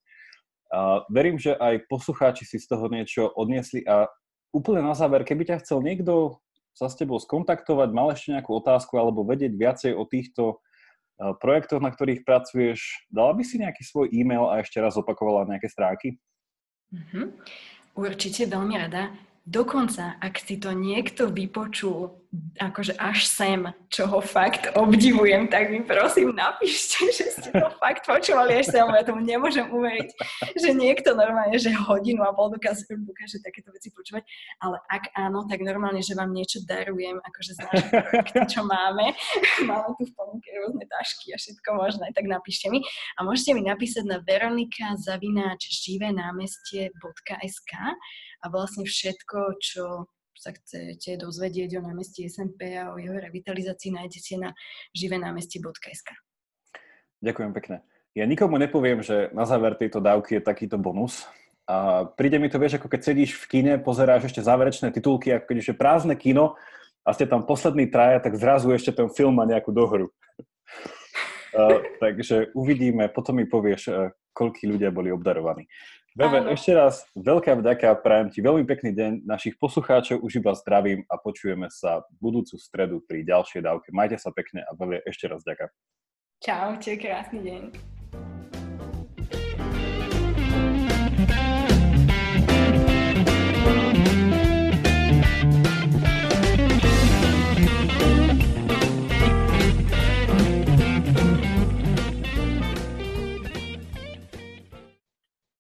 A 0.72 1.04
verím, 1.12 1.36
že 1.36 1.52
aj 1.52 1.84
poslucháči 1.92 2.48
si 2.48 2.56
z 2.56 2.64
toho 2.64 2.88
niečo 2.88 3.28
odniesli 3.36 3.84
a 3.84 4.08
úplne 4.56 4.80
na 4.80 4.96
záver, 4.96 5.20
keby 5.20 5.44
ťa 5.44 5.60
chcel 5.60 5.84
niekto 5.84 6.40
sa 6.72 6.88
s 6.88 6.96
tebou 6.96 7.20
skontaktovať, 7.20 7.92
mal 7.92 8.08
ešte 8.10 8.32
nejakú 8.32 8.56
otázku 8.56 8.96
alebo 8.96 9.22
vedieť 9.22 9.52
viacej 9.52 9.92
o 9.92 10.08
týchto 10.08 10.42
eh, 11.20 11.36
projektoch, 11.36 11.84
na 11.84 11.92
ktorých 11.92 12.24
pracuješ, 12.24 13.04
dala 13.12 13.36
by 13.36 13.44
si 13.44 13.60
nejaký 13.60 13.84
svoj 13.84 14.08
e-mail 14.16 14.48
a 14.48 14.64
ešte 14.64 14.80
raz 14.80 14.96
opakovala 14.96 15.44
nejaké 15.44 15.68
stránky? 15.68 16.16
Mm-hmm. 16.88 17.26
Určite 18.00 18.48
veľmi 18.48 18.74
rada. 18.80 19.12
Dokonca, 19.44 20.16
ak 20.24 20.40
si 20.40 20.56
to 20.56 20.72
niekto 20.72 21.28
vypočul 21.28 22.23
akože 22.58 22.94
až 22.98 23.26
sem, 23.26 23.60
čo 23.90 24.06
ho 24.10 24.18
fakt 24.18 24.74
obdivujem, 24.74 25.46
tak 25.46 25.70
mi 25.70 25.82
prosím 25.82 26.34
napíšte, 26.34 27.06
že 27.16 27.26
ste 27.30 27.50
to 27.50 27.68
fakt 27.78 28.06
počúvali 28.06 28.58
až 28.62 28.70
sem, 28.70 28.86
ja 28.86 29.02
tomu 29.06 29.22
nemôžem 29.22 29.66
uveriť, 29.70 30.08
že 30.58 30.70
niekto 30.74 31.14
normálne, 31.14 31.54
že 31.58 31.70
hodinu 31.74 32.22
a 32.26 32.34
pol 32.34 32.50
dokáže, 32.54 32.86
dokáže 32.90 33.38
takéto 33.42 33.70
veci 33.70 33.90
počúvať, 33.94 34.26
ale 34.62 34.82
ak 34.90 35.14
áno, 35.14 35.46
tak 35.46 35.62
normálne, 35.62 36.02
že 36.02 36.14
vám 36.18 36.30
niečo 36.34 36.62
darujem, 36.66 37.18
akože 37.22 37.50
z 37.54 37.58
našich 37.64 37.90
projekty, 37.90 38.38
čo 38.50 38.60
máme. 38.66 39.14
máme 39.70 39.90
tu 39.98 40.04
v 40.06 40.12
ponuke 40.14 40.48
rôzne 40.58 40.84
tašky 40.90 41.34
a 41.34 41.36
všetko 41.38 41.68
možné, 41.78 42.10
tak 42.14 42.26
napíšte 42.26 42.70
mi. 42.70 42.82
A 43.18 43.26
môžete 43.26 43.54
mi 43.54 43.62
napísať 43.66 44.04
na 44.06 44.18
veronika 44.22 44.94
zavináč 44.98 45.70
živé 45.70 46.10
námestie.sk 46.10 47.72
a 48.42 48.46
vlastne 48.52 48.84
všetko, 48.84 49.38
čo 49.62 49.84
sa 50.36 50.50
chcete 50.52 51.18
dozvedieť 51.22 51.78
o 51.78 51.84
námestí 51.84 52.26
SMP 52.26 52.74
a 52.74 52.92
o 52.92 53.00
jeho 53.00 53.16
revitalizácii, 53.16 53.94
nájdete 53.94 54.34
na 54.38 54.50
živenámestie.sk. 54.92 56.08
Ďakujem 57.24 57.52
pekne. 57.56 57.76
Ja 58.14 58.28
nikomu 58.30 58.60
nepoviem, 58.62 59.02
že 59.02 59.32
na 59.34 59.42
záver 59.42 59.74
tejto 59.74 59.98
dávky 59.98 60.38
je 60.38 60.46
takýto 60.46 60.78
bonus. 60.78 61.26
A 61.64 62.04
príde 62.04 62.36
mi 62.36 62.52
to, 62.52 62.60
vieš, 62.60 62.76
ako 62.76 62.92
keď 62.92 63.00
sedíš 63.00 63.40
v 63.40 63.48
kine, 63.48 63.72
pozeráš 63.80 64.28
ešte 64.28 64.44
záverečné 64.44 64.92
titulky, 64.92 65.32
ako 65.32 65.44
keď 65.48 65.56
je 65.64 65.74
prázdne 65.74 66.14
kino 66.14 66.54
a 67.02 67.10
ste 67.16 67.24
tam 67.24 67.48
posledný 67.48 67.88
traja, 67.88 68.20
tak 68.20 68.36
zrazu 68.36 68.68
ešte 68.70 68.92
ten 68.92 69.08
film 69.08 69.40
má 69.40 69.48
nejakú 69.48 69.72
dohru. 69.72 70.12
uh, 71.56 71.80
takže 71.98 72.52
uvidíme, 72.52 73.08
potom 73.08 73.40
mi 73.40 73.48
povieš, 73.48 73.82
uh, 73.88 74.12
koľkí 74.36 74.68
ľudia 74.68 74.92
boli 74.92 75.08
obdarovaní. 75.08 75.64
Bebe, 76.14 76.46
ešte 76.54 76.70
raz 76.70 77.02
veľká 77.18 77.58
vďaka, 77.58 77.98
prajem 77.98 78.30
ti 78.30 78.38
veľmi 78.38 78.62
pekný 78.70 78.94
deň. 78.94 79.12
Našich 79.26 79.58
poslucháčov 79.58 80.22
už 80.22 80.38
iba 80.38 80.54
zdravím 80.54 81.02
a 81.10 81.18
počujeme 81.18 81.66
sa 81.74 82.06
budúcu 82.22 82.54
stredu 82.54 83.02
pri 83.02 83.26
ďalšej 83.26 83.66
dávke. 83.66 83.90
Majte 83.90 84.22
sa 84.22 84.30
pekne 84.30 84.62
a 84.62 84.70
Bebe, 84.78 85.02
ešte 85.02 85.26
raz 85.26 85.42
ďakujem. 85.42 85.74
Čaute, 86.38 86.90
krásny 87.02 87.40
deň. 87.42 87.93